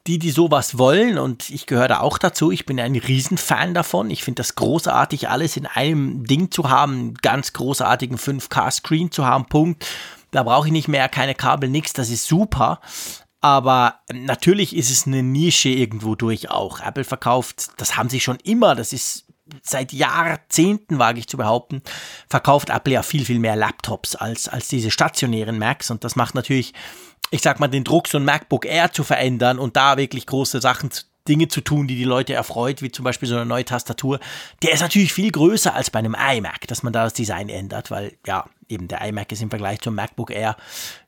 die, 0.06 0.18
die 0.18 0.30
sowas 0.30 0.78
wollen, 0.78 1.18
und 1.18 1.48
ich 1.50 1.66
gehöre 1.66 1.88
da 1.88 2.00
auch 2.00 2.18
dazu, 2.18 2.50
ich 2.50 2.66
bin 2.66 2.80
ein 2.80 2.96
Riesenfan 2.96 3.72
davon. 3.72 4.10
Ich 4.10 4.24
finde 4.24 4.40
das 4.40 4.56
großartig, 4.56 5.28
alles 5.28 5.56
in 5.56 5.66
einem 5.66 6.24
Ding 6.24 6.50
zu 6.50 6.68
haben, 6.68 7.14
ganz 7.14 7.52
großartigen 7.52 8.18
5K-Screen 8.18 9.12
zu 9.12 9.24
haben, 9.24 9.46
Punkt. 9.46 9.86
Da 10.32 10.42
brauche 10.42 10.68
ich 10.68 10.72
nicht 10.72 10.88
mehr, 10.88 11.08
keine 11.08 11.34
Kabel, 11.34 11.68
nichts, 11.68 11.92
das 11.92 12.10
ist 12.10 12.26
super. 12.26 12.80
Aber 13.40 14.00
natürlich 14.12 14.74
ist 14.74 14.90
es 14.90 15.06
eine 15.06 15.22
Nische 15.22 15.68
irgendwo 15.68 16.14
durch 16.14 16.50
auch. 16.50 16.80
Apple 16.80 17.04
verkauft, 17.04 17.70
das 17.76 17.96
haben 17.96 18.08
sie 18.08 18.20
schon 18.20 18.38
immer, 18.44 18.74
das 18.74 18.92
ist 18.92 19.26
seit 19.62 19.92
Jahrzehnten, 19.92 20.98
wage 20.98 21.18
ich 21.18 21.28
zu 21.28 21.36
behaupten, 21.36 21.82
verkauft 22.28 22.70
Apple 22.70 22.94
ja 22.94 23.02
viel, 23.02 23.24
viel 23.24 23.38
mehr 23.38 23.56
Laptops 23.56 24.14
als, 24.14 24.48
als 24.48 24.68
diese 24.68 24.90
stationären 24.90 25.58
Macs. 25.58 25.90
Und 25.90 26.04
das 26.04 26.16
macht 26.16 26.34
natürlich 26.34 26.72
ich 27.32 27.40
sag 27.40 27.58
mal, 27.58 27.68
den 27.68 27.82
Druck, 27.82 28.08
so 28.08 28.18
ein 28.18 28.24
MacBook 28.24 28.66
Air 28.66 28.92
zu 28.92 29.04
verändern 29.04 29.58
und 29.58 29.74
da 29.74 29.96
wirklich 29.96 30.26
große 30.26 30.60
Sachen 30.60 30.90
Dinge 31.26 31.48
zu 31.48 31.60
tun, 31.60 31.86
die 31.86 31.96
die 31.96 32.04
Leute 32.04 32.34
erfreut, 32.34 32.82
wie 32.82 32.90
zum 32.90 33.04
Beispiel 33.04 33.28
so 33.28 33.36
eine 33.36 33.46
neue 33.46 33.64
Tastatur, 33.64 34.20
der 34.62 34.72
ist 34.72 34.80
natürlich 34.80 35.12
viel 35.12 35.30
größer 35.30 35.74
als 35.74 35.88
bei 35.88 36.00
einem 36.00 36.14
iMac, 36.14 36.66
dass 36.66 36.82
man 36.82 36.92
da 36.92 37.04
das 37.04 37.14
Design 37.14 37.48
ändert, 37.48 37.90
weil 37.90 38.16
ja, 38.26 38.44
eben 38.68 38.88
der 38.88 39.00
iMac 39.02 39.32
ist 39.32 39.40
im 39.40 39.48
Vergleich 39.48 39.80
zum 39.80 39.94
MacBook 39.94 40.30
Air, 40.30 40.56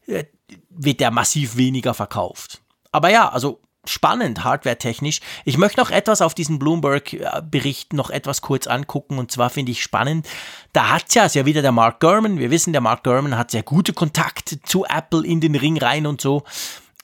äh, 0.06 0.24
wird 0.70 1.00
der 1.00 1.10
massiv 1.10 1.56
weniger 1.56 1.94
verkauft. 1.94 2.62
Aber 2.90 3.10
ja, 3.10 3.28
also 3.28 3.60
spannend, 3.90 4.44
hardware-technisch. 4.44 5.20
Ich 5.44 5.58
möchte 5.58 5.80
noch 5.80 5.90
etwas 5.90 6.22
auf 6.22 6.34
diesen 6.34 6.58
Bloomberg-Bericht 6.58 7.92
noch 7.92 8.10
etwas 8.10 8.42
kurz 8.42 8.66
angucken 8.66 9.18
und 9.18 9.30
zwar 9.30 9.50
finde 9.50 9.72
ich 9.72 9.82
spannend. 9.82 10.28
Da 10.72 10.90
hat 10.90 11.14
ja, 11.14 11.26
ist 11.26 11.34
ja 11.34 11.46
wieder 11.46 11.62
der 11.62 11.72
Mark 11.72 12.00
Gurman. 12.00 12.38
Wir 12.38 12.50
wissen, 12.50 12.72
der 12.72 12.80
Mark 12.80 13.04
Gurman 13.04 13.36
hat 13.36 13.50
sehr 13.50 13.62
gute 13.62 13.92
Kontakte 13.92 14.60
zu 14.62 14.84
Apple 14.84 15.26
in 15.26 15.40
den 15.40 15.54
Ring 15.54 15.78
rein 15.78 16.06
und 16.06 16.20
so. 16.20 16.42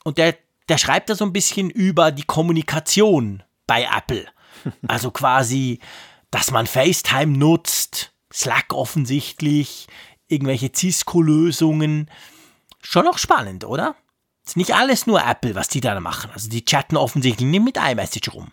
Und 0.04 0.18
der, 0.18 0.36
der 0.68 0.78
schreibt 0.78 1.10
da 1.10 1.14
so 1.14 1.24
ein 1.24 1.32
bisschen 1.32 1.70
über 1.70 2.12
die 2.12 2.24
Kommunikation 2.24 3.42
bei 3.66 3.88
Apple. 3.96 4.26
Also 4.88 5.10
quasi, 5.10 5.78
dass 6.30 6.50
man 6.50 6.66
FaceTime 6.66 7.38
nutzt, 7.38 8.12
Slack 8.30 8.74
offensichtlich, 8.74 9.86
irgendwelche 10.28 10.70
Cisco-Lösungen. 10.74 12.10
Schon 12.82 13.04
noch 13.04 13.16
spannend, 13.16 13.64
oder? 13.64 13.96
Ist 14.46 14.56
nicht 14.56 14.74
alles 14.74 15.06
nur 15.06 15.22
Apple, 15.24 15.54
was 15.54 15.68
die 15.68 15.80
da 15.80 15.98
machen. 16.00 16.30
Also 16.32 16.48
die 16.48 16.64
chatten 16.64 16.96
offensichtlich 16.96 17.48
nicht 17.48 17.64
mit 17.64 17.76
iMessage 17.76 18.32
rum. 18.32 18.52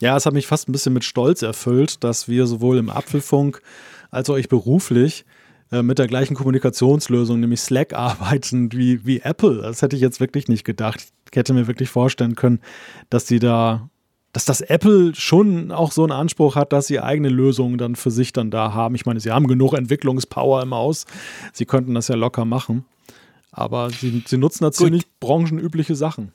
Ja, 0.00 0.16
es 0.16 0.26
hat 0.26 0.34
mich 0.34 0.46
fast 0.46 0.68
ein 0.68 0.72
bisschen 0.72 0.92
mit 0.92 1.04
Stolz 1.04 1.42
erfüllt, 1.42 2.04
dass 2.04 2.28
wir 2.28 2.46
sowohl 2.46 2.78
im 2.78 2.90
Apfelfunk 2.90 3.62
als 4.10 4.30
auch 4.30 4.36
ich 4.36 4.48
beruflich 4.48 5.24
äh, 5.72 5.82
mit 5.82 5.98
der 5.98 6.06
gleichen 6.06 6.34
Kommunikationslösung, 6.34 7.40
nämlich 7.40 7.60
Slack, 7.60 7.92
arbeiten 7.94 8.72
wie, 8.72 9.04
wie 9.04 9.20
Apple. 9.20 9.62
Das 9.62 9.82
hätte 9.82 9.96
ich 9.96 10.02
jetzt 10.02 10.20
wirklich 10.20 10.48
nicht 10.48 10.64
gedacht. 10.64 11.08
Ich 11.30 11.36
hätte 11.36 11.52
mir 11.52 11.66
wirklich 11.66 11.90
vorstellen 11.90 12.36
können, 12.36 12.60
dass 13.10 13.24
die 13.24 13.38
da, 13.38 13.90
dass 14.32 14.44
das 14.44 14.60
Apple 14.60 15.14
schon 15.14 15.72
auch 15.72 15.92
so 15.92 16.04
einen 16.04 16.12
Anspruch 16.12 16.54
hat, 16.54 16.72
dass 16.72 16.86
sie 16.86 17.00
eigene 17.00 17.28
Lösungen 17.28 17.76
dann 17.76 17.96
für 17.96 18.10
sich 18.10 18.32
dann 18.32 18.50
da 18.50 18.72
haben. 18.72 18.94
Ich 18.94 19.04
meine, 19.04 19.20
sie 19.20 19.30
haben 19.30 19.46
genug 19.46 19.74
Entwicklungspower 19.74 20.62
im 20.62 20.74
Haus. 20.74 21.06
Sie 21.52 21.66
könnten 21.66 21.94
das 21.94 22.08
ja 22.08 22.14
locker 22.14 22.44
machen. 22.44 22.84
Aber 23.58 23.90
sie, 23.90 24.22
sie 24.24 24.38
nutzen 24.38 24.62
da 24.62 24.70
ziemlich 24.70 25.18
branchenübliche 25.18 25.96
Sachen. 25.96 26.30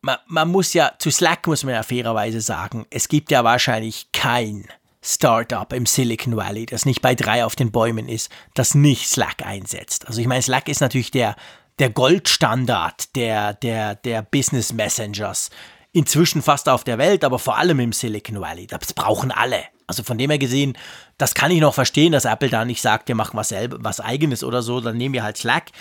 Man, 0.00 0.16
man 0.26 0.48
muss 0.48 0.72
ja, 0.72 0.92
zu 0.98 1.10
Slack 1.10 1.46
muss 1.46 1.62
man 1.62 1.74
ja 1.74 1.82
fairerweise 1.82 2.40
sagen, 2.40 2.86
es 2.88 3.08
gibt 3.08 3.30
ja 3.30 3.44
wahrscheinlich 3.44 4.12
kein 4.12 4.64
Startup 5.02 5.70
im 5.74 5.84
Silicon 5.84 6.36
Valley, 6.36 6.64
das 6.64 6.86
nicht 6.86 7.02
bei 7.02 7.14
drei 7.14 7.44
auf 7.44 7.54
den 7.54 7.70
Bäumen 7.70 8.08
ist, 8.08 8.30
das 8.54 8.74
nicht 8.74 9.08
Slack 9.08 9.44
einsetzt. 9.44 10.08
Also 10.08 10.22
ich 10.22 10.26
meine, 10.26 10.40
Slack 10.40 10.70
ist 10.70 10.80
natürlich 10.80 11.10
der, 11.10 11.36
der 11.80 11.90
Goldstandard 11.90 13.14
der, 13.14 13.52
der, 13.52 13.94
der 13.96 14.22
Business 14.22 14.72
Messengers. 14.72 15.50
Inzwischen 15.92 16.40
fast 16.40 16.70
auf 16.70 16.82
der 16.82 16.96
Welt, 16.96 17.24
aber 17.24 17.38
vor 17.38 17.58
allem 17.58 17.80
im 17.80 17.92
Silicon 17.92 18.40
Valley. 18.40 18.66
Das 18.66 18.94
brauchen 18.94 19.32
alle. 19.32 19.64
Also 19.88 20.02
von 20.02 20.18
dem 20.18 20.30
her 20.30 20.38
gesehen, 20.38 20.76
das 21.16 21.34
kann 21.34 21.50
ich 21.50 21.60
noch 21.60 21.72
verstehen, 21.72 22.12
dass 22.12 22.26
Apple 22.26 22.50
da 22.50 22.66
nicht 22.66 22.82
sagt, 22.82 23.08
wir 23.08 23.14
machen 23.14 23.38
was 23.38 23.48
selber, 23.48 23.78
was 23.80 24.00
eigenes 24.00 24.44
oder 24.44 24.60
so, 24.60 24.80
dann 24.80 24.98
nehmen 24.98 25.14
wir 25.14 25.22
halt 25.22 25.38
Slack. 25.38 25.72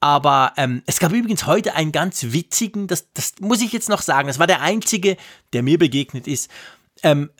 Aber 0.00 0.52
ähm, 0.56 0.82
es 0.86 1.00
gab 1.00 1.12
übrigens 1.12 1.46
heute 1.46 1.74
einen 1.74 1.92
ganz 1.92 2.26
witzigen, 2.28 2.86
das, 2.86 3.12
das 3.14 3.34
muss 3.40 3.60
ich 3.60 3.72
jetzt 3.72 3.88
noch 3.88 4.02
sagen, 4.02 4.28
das 4.28 4.38
war 4.38 4.46
der 4.46 4.60
einzige, 4.60 5.16
der 5.52 5.62
mir 5.62 5.78
begegnet 5.78 6.28
ist. 6.28 6.50
Ähm, 7.02 7.30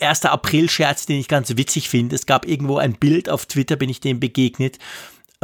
1. 0.00 0.24
Äh, 0.24 0.28
April-Scherz, 0.28 1.06
den 1.06 1.20
ich 1.20 1.28
ganz 1.28 1.54
witzig 1.56 1.88
finde. 1.88 2.14
Es 2.14 2.26
gab 2.26 2.46
irgendwo 2.46 2.78
ein 2.78 2.94
Bild 2.94 3.28
auf 3.28 3.46
Twitter, 3.46 3.76
bin 3.76 3.90
ich 3.90 4.00
dem 4.00 4.20
begegnet, 4.20 4.78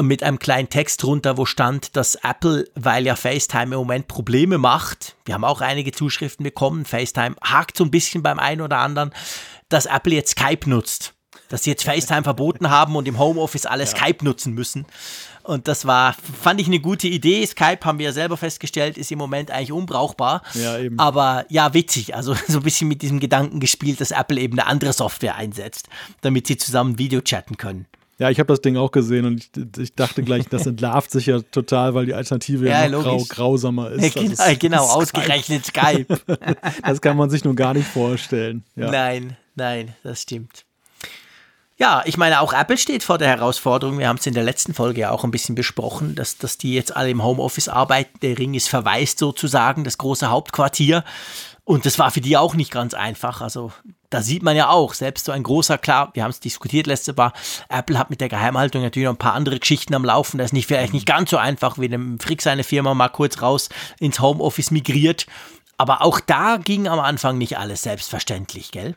mit 0.01 0.23
einem 0.23 0.39
kleinen 0.39 0.69
Text 0.69 1.03
drunter, 1.03 1.39
wo 1.39 1.47
stand, 1.47 1.97
dass 1.97 2.17
Apple, 2.17 2.69
weil 2.75 3.07
ja 3.07 3.17
FaceTime 3.17 3.75
im 3.75 3.81
Moment 3.81 4.09
Probleme 4.09 4.59
macht, 4.59 5.17
wir 5.25 5.35
haben 5.35 5.45
auch 5.45 5.63
einige 5.63 5.93
Zuschriften 5.93 6.45
bekommen, 6.45 6.85
FaceTime 6.85 7.37
hakt 7.43 7.79
so 7.79 7.85
ein 7.85 7.91
bisschen 7.91 8.23
beim 8.23 8.39
einen 8.39 8.61
oder 8.61 8.79
anderen, 8.79 9.13
dass 9.69 9.87
Apple 9.87 10.13
jetzt 10.13 10.33
Skype 10.33 10.69
nutzt. 10.69 11.15
Dass 11.49 11.63
sie 11.63 11.71
jetzt 11.71 11.85
FaceTime 11.89 12.25
verboten 12.25 12.69
haben 12.69 12.95
und 12.95 13.09
im 13.09 13.19
Homeoffice 13.19 13.67
alle 13.67 13.85
ja. 13.85 13.91
Skype 13.91 14.23
nutzen 14.25 14.53
müssen. 14.53 14.87
Und 15.47 15.69
das 15.69 15.87
war, 15.87 16.13
fand 16.43 16.61
ich 16.61 16.67
eine 16.67 16.81
gute 16.81 17.07
Idee. 17.07 17.47
Skype 17.47 17.79
haben 17.85 17.99
wir 18.01 18.07
ja 18.07 18.13
selber 18.13 18.37
festgestellt, 18.37 18.99
ist 18.99 19.13
im 19.13 19.19
Moment 19.19 19.53
eigentlich 19.53 19.71
unbrauchbar. 19.71 20.43
Ja, 20.55 20.77
eben. 20.79 20.99
Aber 20.99 21.47
ja, 21.49 21.73
witzig. 21.73 22.17
Also 22.17 22.35
so 22.49 22.59
ein 22.59 22.65
bisschen 22.65 22.89
mit 22.89 23.01
diesem 23.03 23.21
Gedanken 23.21 23.61
gespielt, 23.61 24.01
dass 24.01 24.11
Apple 24.11 24.41
eben 24.41 24.59
eine 24.59 24.69
andere 24.69 24.93
Software 24.93 25.37
einsetzt, 25.37 25.89
damit 26.23 26.49
sie 26.49 26.57
zusammen 26.57 26.99
Video 26.99 27.21
chatten 27.21 27.57
können. 27.57 27.87
Ja, 28.19 28.31
ich 28.31 28.41
habe 28.41 28.49
das 28.49 28.61
Ding 28.61 28.77
auch 28.77 28.91
gesehen 28.91 29.25
und 29.27 29.51
ich, 29.57 29.79
ich 29.79 29.95
dachte 29.95 30.23
gleich, 30.25 30.49
das 30.49 30.67
entlarvt 30.67 31.13
sich 31.13 31.27
ja 31.27 31.41
total, 31.43 31.95
weil 31.95 32.07
die 32.07 32.15
Alternative 32.15 32.67
ja, 32.67 32.87
ja 32.87 32.89
grau, 32.89 33.23
grausamer 33.29 33.91
ist. 33.93 34.17
Ja, 34.17 34.23
genau, 34.23 34.43
also 34.43 34.59
genau 34.59 34.85
Skype. 34.85 34.97
ausgerechnet 34.97 35.67
Skype. 35.67 36.07
das 36.83 37.01
kann 37.01 37.17
man 37.17 37.31
sich 37.31 37.45
nun 37.45 37.55
gar 37.55 37.75
nicht 37.75 37.87
vorstellen. 37.87 38.65
Ja. 38.75 38.91
Nein, 38.91 39.37
nein, 39.55 39.95
das 40.03 40.23
stimmt. 40.23 40.66
Ja, 41.79 42.03
ich 42.07 42.17
meine, 42.17 42.41
auch 42.41 42.55
Apple 42.55 42.79
steht 42.79 43.03
vor 43.03 43.19
der 43.19 43.29
Herausforderung. 43.29 43.99
Wir 43.99 44.09
haben 44.09 44.17
es 44.17 44.27
in 44.27 44.33
der 44.33 44.45
letzten 44.45 44.73
Folge 44.73 45.03
ja 45.03 45.11
auch 45.11 45.25
ein 45.25 45.31
bisschen 45.31 45.55
besprochen, 45.55 46.15
dass, 46.15 46.39
dass 46.39 46.57
die 46.57 46.73
jetzt 46.73 46.97
alle 46.97 47.11
im 47.11 47.23
Homeoffice 47.23 47.69
arbeiten. 47.69 48.19
Der 48.21 48.39
Ring 48.39 48.55
ist 48.55 48.71
verwaist 48.71 49.19
sozusagen, 49.19 49.85
das 49.85 49.99
große 49.99 50.31
Hauptquartier. 50.31 51.05
Und 51.65 51.85
das 51.85 51.99
war 51.99 52.11
für 52.11 52.23
die 52.23 52.39
auch 52.39 52.55
nicht 52.55 52.71
ganz 52.71 52.95
einfach. 52.95 53.43
Also 53.43 53.73
da 54.09 54.23
sieht 54.23 54.43
man 54.43 54.57
ja 54.57 54.71
auch, 54.71 54.95
selbst 54.95 55.27
so 55.27 55.33
ein 55.33 55.43
großer, 55.43 55.77
klar, 55.77 56.13
wir 56.15 56.23
haben 56.23 56.31
es 56.31 56.41
diskutiert 56.41 56.87
letzte 56.87 57.13
Mal, 57.13 57.33
Apple 57.69 57.99
hat 57.99 58.09
mit 58.09 58.23
der 58.23 58.31
Geheimhaltung 58.31 58.81
natürlich 58.81 59.05
noch 59.05 59.15
ein 59.15 59.19
paar 59.19 59.35
andere 59.35 59.59
Geschichten 59.59 59.95
am 59.95 60.05
Laufen. 60.05 60.39
Das 60.39 60.47
ist 60.47 60.53
nicht 60.53 60.69
vielleicht 60.69 60.95
nicht 60.95 61.07
ganz 61.07 61.29
so 61.29 61.37
einfach, 61.37 61.77
wie 61.79 61.91
dem 61.91 62.19
Frick 62.21 62.41
seine 62.41 62.65
Firma 62.65 62.95
mal 62.95 63.11
kurz 63.11 63.43
raus 63.43 63.69
ins 63.99 64.21
Homeoffice 64.21 64.71
migriert. 64.71 65.27
Aber 65.77 66.01
auch 66.01 66.21
da 66.21 66.57
ging 66.57 66.89
am 66.89 67.01
Anfang 67.01 67.37
nicht 67.37 67.59
alles 67.59 67.83
selbstverständlich, 67.83 68.71
gell? 68.71 68.97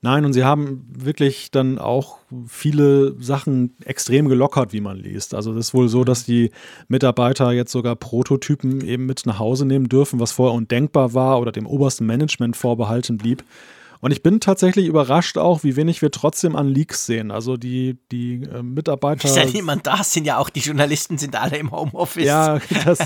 Nein, 0.00 0.24
und 0.24 0.32
sie 0.32 0.44
haben 0.44 0.86
wirklich 0.90 1.50
dann 1.50 1.78
auch 1.78 2.18
viele 2.46 3.14
Sachen 3.20 3.74
extrem 3.84 4.28
gelockert, 4.28 4.72
wie 4.72 4.80
man 4.80 4.96
liest. 4.96 5.34
Also 5.34 5.52
es 5.52 5.68
ist 5.68 5.74
wohl 5.74 5.88
so, 5.88 6.04
dass 6.04 6.24
die 6.24 6.50
Mitarbeiter 6.88 7.52
jetzt 7.52 7.72
sogar 7.72 7.96
Prototypen 7.96 8.80
eben 8.80 9.06
mit 9.06 9.26
nach 9.26 9.38
Hause 9.38 9.66
nehmen 9.66 9.88
dürfen, 9.88 10.20
was 10.20 10.32
vorher 10.32 10.56
undenkbar 10.56 11.14
war 11.14 11.40
oder 11.40 11.52
dem 11.52 11.66
obersten 11.66 12.06
Management 12.06 12.56
vorbehalten 12.56 13.18
blieb. 13.18 13.44
Und 14.00 14.12
ich 14.12 14.22
bin 14.22 14.40
tatsächlich 14.40 14.86
überrascht 14.86 15.38
auch, 15.38 15.64
wie 15.64 15.74
wenig 15.74 16.02
wir 16.02 16.10
trotzdem 16.10 16.54
an 16.54 16.68
Leaks 16.68 17.06
sehen. 17.06 17.30
Also 17.30 17.56
die, 17.56 17.98
die 18.12 18.42
äh, 18.44 18.62
Mitarbeiter. 18.62 19.26
Ist 19.26 19.36
ja 19.36 19.44
niemand 19.44 19.86
da, 19.86 20.04
sind 20.04 20.24
ja 20.24 20.38
auch 20.38 20.50
die 20.50 20.60
Journalisten 20.60 21.18
sind 21.18 21.34
alle 21.34 21.56
im 21.56 21.72
Homeoffice. 21.72 22.24
Ja, 22.24 22.58
das, 22.84 22.98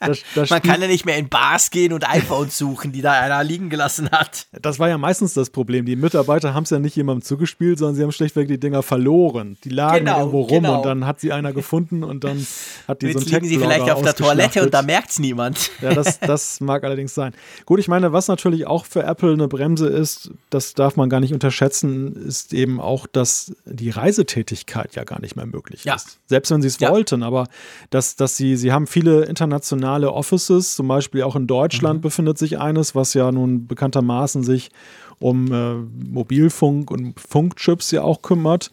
das, 0.00 0.22
das 0.34 0.50
Man 0.50 0.60
kann 0.60 0.82
ja 0.82 0.88
nicht 0.88 1.06
mehr 1.06 1.16
in 1.16 1.28
Bars 1.28 1.70
gehen 1.70 1.92
und 1.94 2.08
iPhones 2.08 2.58
suchen, 2.58 2.92
die 2.92 3.00
da 3.00 3.12
einer 3.12 3.42
liegen 3.42 3.70
gelassen 3.70 4.10
hat. 4.10 4.46
Das 4.60 4.78
war 4.78 4.88
ja 4.88 4.98
meistens 4.98 5.32
das 5.32 5.48
Problem. 5.48 5.86
Die 5.86 5.96
Mitarbeiter 5.96 6.52
haben 6.52 6.64
es 6.64 6.70
ja 6.70 6.78
nicht 6.78 6.96
jemandem 6.96 7.22
zugespielt, 7.22 7.78
sondern 7.78 7.96
sie 7.96 8.02
haben 8.02 8.12
schlichtweg 8.12 8.48
die 8.48 8.60
Dinger 8.60 8.82
verloren. 8.82 9.56
Die 9.64 9.70
lagen 9.70 10.04
genau, 10.04 10.18
irgendwo 10.18 10.40
rum 10.42 10.62
genau. 10.62 10.76
und 10.76 10.86
dann 10.86 11.06
hat 11.06 11.20
sie 11.20 11.32
einer 11.32 11.54
gefunden 11.54 12.04
und 12.04 12.24
dann 12.24 12.46
hat 12.86 13.00
die 13.00 13.06
Jetzt 13.06 13.20
so 13.20 13.26
ein 13.26 13.32
liegen 13.32 13.46
sie 13.46 13.58
vielleicht 13.58 13.90
auf 13.90 14.02
der 14.02 14.14
Toilette 14.14 14.62
und 14.62 14.74
da 14.74 14.82
merkt 14.82 15.10
es 15.10 15.18
niemand. 15.18 15.70
Ja, 15.80 15.94
das, 15.94 16.20
das 16.20 16.60
mag 16.60 16.84
allerdings 16.84 17.14
sein. 17.14 17.32
Gut, 17.64 17.80
ich 17.80 17.88
meine, 17.88 18.12
was 18.12 18.28
natürlich 18.28 18.66
auch 18.66 18.84
für 18.84 19.04
Apple 19.04 19.32
eine 19.32 19.48
Bremse 19.48 19.88
ist, 19.88 20.33
das 20.50 20.74
darf 20.74 20.96
man 20.96 21.08
gar 21.08 21.20
nicht 21.20 21.32
unterschätzen, 21.32 22.14
ist 22.14 22.52
eben 22.52 22.80
auch, 22.80 23.06
dass 23.06 23.54
die 23.64 23.90
Reisetätigkeit 23.90 24.94
ja 24.94 25.04
gar 25.04 25.20
nicht 25.20 25.36
mehr 25.36 25.46
möglich 25.46 25.84
ja. 25.84 25.94
ist. 25.94 26.18
Selbst 26.26 26.50
wenn 26.50 26.62
sie 26.62 26.68
es 26.68 26.78
ja. 26.78 26.90
wollten, 26.90 27.22
aber 27.22 27.46
dass, 27.90 28.16
dass 28.16 28.36
sie, 28.36 28.56
sie 28.56 28.72
haben 28.72 28.86
viele 28.86 29.24
internationale 29.24 30.12
Offices, 30.12 30.74
zum 30.76 30.88
Beispiel 30.88 31.22
auch 31.22 31.36
in 31.36 31.46
Deutschland 31.46 31.98
mhm. 31.98 32.02
befindet 32.02 32.38
sich 32.38 32.58
eines, 32.58 32.94
was 32.94 33.14
ja 33.14 33.32
nun 33.32 33.66
bekanntermaßen 33.66 34.44
sich 34.44 34.70
um 35.18 35.52
äh, 35.52 35.74
Mobilfunk 35.74 36.90
und 36.90 37.18
Funkchips 37.18 37.90
ja 37.90 38.02
auch 38.02 38.22
kümmert. 38.22 38.70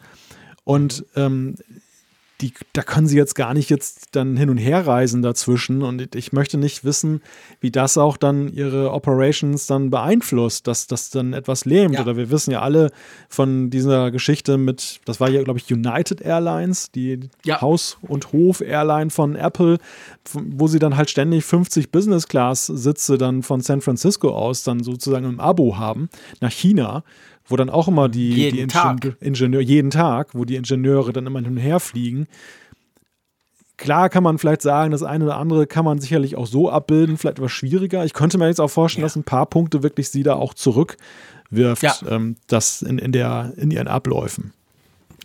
Und 0.63 1.05
ähm, 1.15 1.55
die, 2.41 2.53
da 2.73 2.81
können 2.81 3.07
sie 3.07 3.17
jetzt 3.17 3.35
gar 3.35 3.53
nicht 3.53 3.69
jetzt 3.69 4.15
dann 4.15 4.35
hin 4.35 4.49
und 4.49 4.57
her 4.57 4.85
reisen 4.85 5.21
dazwischen. 5.21 5.83
Und 5.83 6.15
ich 6.15 6.33
möchte 6.33 6.57
nicht 6.57 6.83
wissen, 6.83 7.21
wie 7.59 7.71
das 7.71 7.97
auch 7.97 8.17
dann 8.17 8.51
ihre 8.51 8.91
Operations 8.91 9.67
dann 9.67 9.89
beeinflusst, 9.89 10.67
dass 10.67 10.87
das 10.87 11.11
dann 11.11 11.33
etwas 11.33 11.65
lähmt. 11.65 11.95
Ja. 11.95 12.01
Oder 12.01 12.17
wir 12.17 12.31
wissen 12.31 12.51
ja 12.51 12.61
alle 12.61 12.91
von 13.29 13.69
dieser 13.69 14.11
Geschichte 14.11 14.57
mit, 14.57 14.99
das 15.05 15.19
war 15.19 15.29
ja, 15.29 15.43
glaube 15.43 15.59
ich, 15.59 15.71
United 15.71 16.21
Airlines, 16.21 16.91
die 16.91 17.19
ja. 17.45 17.61
Haus- 17.61 17.97
und 18.01 18.31
Hof-Airline 18.31 19.11
von 19.11 19.35
Apple, 19.35 19.77
wo 20.33 20.67
sie 20.67 20.79
dann 20.79 20.97
halt 20.97 21.09
ständig 21.09 21.45
50 21.45 21.91
Business-Class-Sitze 21.91 23.17
dann 23.17 23.43
von 23.43 23.61
San 23.61 23.81
Francisco 23.81 24.29
aus 24.29 24.63
dann 24.63 24.83
sozusagen 24.83 25.25
im 25.25 25.39
Abo 25.39 25.77
haben, 25.77 26.09
nach 26.39 26.51
China 26.51 27.03
wo 27.45 27.55
dann 27.55 27.69
auch 27.69 27.87
immer 27.87 28.09
die, 28.09 28.33
jeden 28.33 28.55
die 28.55 28.67
Tag. 28.67 29.17
Ingenieure, 29.19 29.63
jeden 29.63 29.91
Tag, 29.91 30.33
wo 30.33 30.45
die 30.45 30.55
Ingenieure 30.55 31.13
dann 31.13 31.27
immer 31.27 31.39
hin 31.39 31.51
und 31.51 31.57
her 31.57 31.79
fliegen. 31.79 32.27
Klar 33.77 34.09
kann 34.09 34.23
man 34.23 34.37
vielleicht 34.37 34.61
sagen, 34.61 34.91
das 34.91 35.01
eine 35.01 35.25
oder 35.25 35.37
andere 35.37 35.65
kann 35.65 35.83
man 35.83 35.99
sicherlich 35.99 36.35
auch 36.35 36.45
so 36.45 36.69
abbilden, 36.69 37.17
vielleicht 37.17 37.39
etwas 37.39 37.51
schwieriger. 37.51 38.05
Ich 38.05 38.13
könnte 38.13 38.37
mir 38.37 38.47
jetzt 38.47 38.61
auch 38.61 38.69
vorstellen, 38.69 39.01
ja. 39.01 39.07
dass 39.07 39.15
ein 39.15 39.23
paar 39.23 39.47
Punkte 39.47 39.81
wirklich 39.81 40.09
sie 40.09 40.21
da 40.21 40.35
auch 40.35 40.53
zurückwirft, 40.53 41.81
ja. 41.81 41.95
ähm, 42.07 42.35
das 42.45 42.83
in, 42.83 42.99
in, 42.99 43.11
der, 43.11 43.53
in 43.57 43.71
ihren 43.71 43.87
Abläufen. 43.87 44.53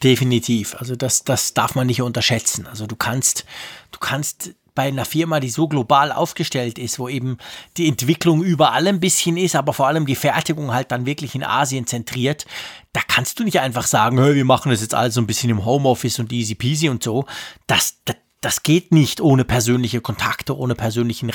Definitiv. 0.03 0.75
Also 0.79 0.97
das, 0.97 1.25
das 1.25 1.55
darf 1.55 1.75
man 1.75 1.87
nicht 1.87 2.03
unterschätzen. 2.03 2.67
Also 2.67 2.87
du 2.87 2.97
kannst, 2.97 3.45
du 3.93 3.99
kannst 3.99 4.55
bei 4.77 4.85
einer 4.85 5.05
Firma, 5.05 5.41
die 5.41 5.49
so 5.49 5.67
global 5.67 6.13
aufgestellt 6.13 6.79
ist, 6.79 7.01
wo 7.01 7.09
eben 7.09 7.39
die 7.77 7.89
Entwicklung 7.89 8.45
überall 8.45 8.87
ein 8.87 9.01
bisschen 9.01 9.37
ist, 9.37 9.57
aber 9.57 9.73
vor 9.73 9.89
allem 9.89 10.07
die 10.07 10.15
Fertigung 10.15 10.73
halt 10.73 10.93
dann 10.93 11.07
wirklich 11.07 11.35
in 11.35 11.43
Asien 11.43 11.89
zentriert, 11.89 12.47
da 12.93 13.01
kannst 13.09 13.41
du 13.41 13.45
nicht 13.45 13.59
einfach 13.59 13.87
sagen, 13.87 14.23
hey, 14.23 14.37
wir 14.37 14.45
machen 14.45 14.71
das 14.71 14.83
jetzt 14.83 14.95
alles 14.95 15.15
so 15.15 15.21
ein 15.21 15.27
bisschen 15.27 15.51
im 15.51 15.65
Homeoffice 15.65 16.21
und 16.21 16.33
easy 16.33 16.55
peasy 16.55 16.89
und 16.89 17.03
so. 17.03 17.25
Das, 17.67 17.97
das, 18.05 18.17
das 18.41 18.63
geht 18.63 18.93
nicht 18.93 19.21
ohne 19.21 19.45
persönliche 19.45 20.01
Kontakte, 20.01 20.57
ohne 20.57 20.77
persönlichen 20.77 21.33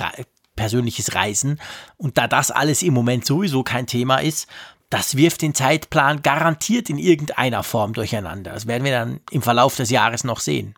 persönliches 0.55 1.15
Reisen. 1.15 1.59
Und 1.97 2.17
da 2.17 2.27
das 2.27 2.51
alles 2.51 2.83
im 2.83 2.93
Moment 2.93 3.25
sowieso 3.25 3.63
kein 3.63 3.87
Thema 3.87 4.17
ist, 4.17 4.47
das 4.91 5.15
wirft 5.15 5.41
den 5.41 5.55
Zeitplan 5.55 6.21
garantiert 6.21 6.89
in 6.89 6.97
irgendeiner 6.97 7.63
Form 7.63 7.93
durcheinander. 7.93 8.51
Das 8.51 8.67
werden 8.67 8.83
wir 8.83 8.91
dann 8.91 9.21
im 9.31 9.41
Verlauf 9.41 9.75
des 9.75 9.89
Jahres 9.89 10.23
noch 10.23 10.39
sehen. 10.39 10.75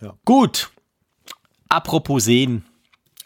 Ja. 0.00 0.14
Gut, 0.24 0.70
Apropos 1.70 2.24
sehen, 2.24 2.66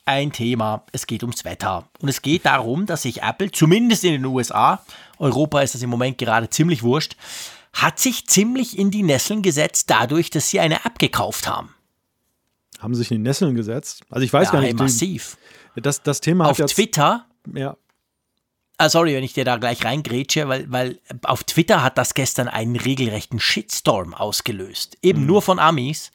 ein 0.04 0.30
Thema, 0.30 0.84
es 0.92 1.06
geht 1.06 1.22
ums 1.22 1.44
Wetter. 1.44 1.88
Und 2.00 2.08
es 2.08 2.22
geht 2.22 2.46
darum, 2.46 2.86
dass 2.86 3.02
sich 3.02 3.22
Apple, 3.22 3.50
zumindest 3.50 4.04
in 4.04 4.12
den 4.12 4.24
USA, 4.24 4.84
Europa 5.18 5.62
ist 5.62 5.74
das 5.74 5.82
im 5.82 5.90
Moment 5.90 6.18
gerade 6.18 6.48
ziemlich 6.50 6.82
wurscht, 6.82 7.16
hat 7.72 7.98
sich 7.98 8.28
ziemlich 8.28 8.78
in 8.78 8.92
die 8.92 9.02
Nesseln 9.02 9.42
gesetzt, 9.42 9.90
dadurch, 9.90 10.30
dass 10.30 10.50
sie 10.50 10.60
eine 10.60 10.84
App 10.84 11.00
gekauft 11.00 11.48
haben. 11.48 11.74
Haben 12.78 12.94
sich 12.94 13.10
in 13.10 13.16
die 13.16 13.22
Nesseln 13.22 13.56
gesetzt? 13.56 14.02
Also 14.10 14.24
ich 14.24 14.32
weiß 14.32 14.48
ja, 14.48 14.52
gar 14.52 14.60
nicht. 14.60 14.78
massiv. 14.78 15.36
Das, 15.74 16.02
das 16.02 16.20
Thema 16.20 16.46
Auf 16.46 16.58
Twitter 16.58 17.26
ja. 17.52 17.76
Ah, 18.76 18.88
sorry, 18.88 19.14
wenn 19.14 19.22
ich 19.22 19.34
dir 19.34 19.44
da 19.44 19.56
gleich 19.56 19.84
reingrätsche, 19.84 20.48
weil, 20.48 20.70
weil 20.70 20.98
auf 21.22 21.44
Twitter 21.44 21.82
hat 21.82 21.96
das 21.96 22.14
gestern 22.14 22.48
einen 22.48 22.74
regelrechten 22.74 23.38
Shitstorm 23.38 24.14
ausgelöst. 24.14 24.98
Eben 25.00 25.20
mhm. 25.20 25.26
nur 25.26 25.42
von 25.42 25.58
Amis. 25.60 26.10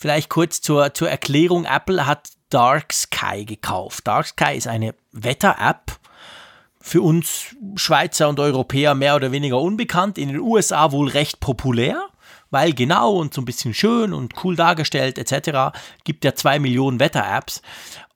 Vielleicht 0.00 0.30
kurz 0.30 0.62
zur, 0.62 0.94
zur 0.94 1.10
Erklärung. 1.10 1.66
Apple 1.66 2.06
hat 2.06 2.30
Dark 2.48 2.90
Sky 2.90 3.44
gekauft. 3.44 4.06
Dark 4.06 4.28
Sky 4.28 4.56
ist 4.56 4.66
eine 4.66 4.94
Wetter-App, 5.12 5.92
für 6.80 7.02
uns 7.02 7.54
Schweizer 7.76 8.30
und 8.30 8.40
Europäer 8.40 8.94
mehr 8.94 9.14
oder 9.14 9.30
weniger 9.30 9.60
unbekannt, 9.60 10.16
in 10.16 10.28
den 10.28 10.40
USA 10.40 10.90
wohl 10.92 11.08
recht 11.08 11.38
populär, 11.40 12.02
weil 12.48 12.72
genau 12.72 13.16
und 13.16 13.34
so 13.34 13.42
ein 13.42 13.44
bisschen 13.44 13.74
schön 13.74 14.14
und 14.14 14.42
cool 14.42 14.56
dargestellt 14.56 15.18
etc. 15.18 15.78
gibt 16.04 16.24
ja 16.24 16.34
zwei 16.34 16.58
Millionen 16.58 16.98
Wetter-Apps 16.98 17.60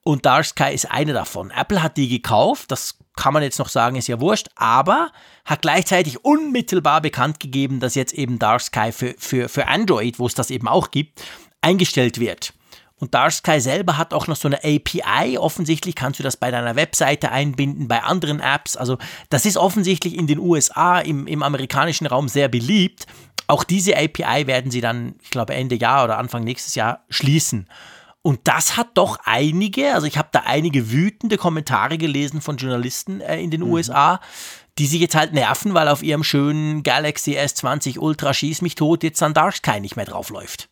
und 0.02 0.24
Dark 0.24 0.46
Sky 0.46 0.72
ist 0.72 0.90
eine 0.90 1.12
davon. 1.12 1.50
Apple 1.50 1.82
hat 1.82 1.98
die 1.98 2.08
gekauft, 2.08 2.70
das 2.70 2.96
kann 3.14 3.34
man 3.34 3.42
jetzt 3.42 3.58
noch 3.58 3.68
sagen, 3.68 3.96
ist 3.96 4.08
ja 4.08 4.20
wurscht, 4.20 4.48
aber 4.56 5.12
hat 5.44 5.62
gleichzeitig 5.62 6.24
unmittelbar 6.24 7.02
bekannt 7.02 7.40
gegeben, 7.40 7.78
dass 7.78 7.94
jetzt 7.94 8.14
eben 8.14 8.38
Dark 8.38 8.62
Sky 8.62 8.90
für, 8.90 9.14
für, 9.18 9.50
für 9.50 9.68
Android, 9.68 10.18
wo 10.18 10.26
es 10.26 10.34
das 10.34 10.50
eben 10.50 10.66
auch 10.66 10.90
gibt, 10.90 11.22
eingestellt 11.64 12.20
wird. 12.20 12.52
Und 12.96 13.12
Dark 13.14 13.32
Sky 13.32 13.60
selber 13.60 13.98
hat 13.98 14.14
auch 14.14 14.28
noch 14.28 14.36
so 14.36 14.48
eine 14.48 14.58
API. 14.58 15.36
Offensichtlich 15.36 15.94
kannst 15.94 16.20
du 16.20 16.22
das 16.22 16.36
bei 16.36 16.50
deiner 16.50 16.76
Webseite 16.76 17.30
einbinden, 17.32 17.88
bei 17.88 18.02
anderen 18.02 18.40
Apps. 18.40 18.76
Also 18.76 18.98
das 19.30 19.46
ist 19.46 19.56
offensichtlich 19.56 20.16
in 20.16 20.26
den 20.26 20.38
USA, 20.38 21.00
im, 21.00 21.26
im 21.26 21.42
amerikanischen 21.42 22.06
Raum 22.06 22.28
sehr 22.28 22.48
beliebt. 22.48 23.06
Auch 23.46 23.64
diese 23.64 23.96
API 23.96 24.46
werden 24.46 24.70
sie 24.70 24.80
dann, 24.80 25.16
ich 25.22 25.30
glaube, 25.30 25.54
Ende 25.54 25.74
Jahr 25.74 26.04
oder 26.04 26.18
Anfang 26.18 26.44
nächstes 26.44 26.76
Jahr 26.76 27.04
schließen. 27.10 27.68
Und 28.22 28.40
das 28.44 28.78
hat 28.78 28.88
doch 28.94 29.18
einige, 29.24 29.92
also 29.92 30.06
ich 30.06 30.16
habe 30.16 30.30
da 30.32 30.44
einige 30.46 30.90
wütende 30.90 31.36
Kommentare 31.36 31.98
gelesen 31.98 32.40
von 32.40 32.56
Journalisten 32.56 33.20
äh, 33.20 33.38
in 33.38 33.50
den 33.50 33.60
mhm. 33.60 33.70
USA, 33.70 34.20
die 34.78 34.86
sich 34.86 35.00
jetzt 35.00 35.14
halt 35.14 35.34
nerven, 35.34 35.74
weil 35.74 35.88
auf 35.88 36.02
ihrem 36.02 36.24
schönen 36.24 36.82
Galaxy 36.82 37.36
S20 37.36 37.98
Ultra 37.98 38.32
Schieß 38.32 38.62
mich 38.62 38.76
tot 38.76 39.02
jetzt 39.02 39.20
dann 39.20 39.34
Dark 39.34 39.56
Sky 39.56 39.78
nicht 39.78 39.96
mehr 39.96 40.06
draufläuft. 40.06 40.70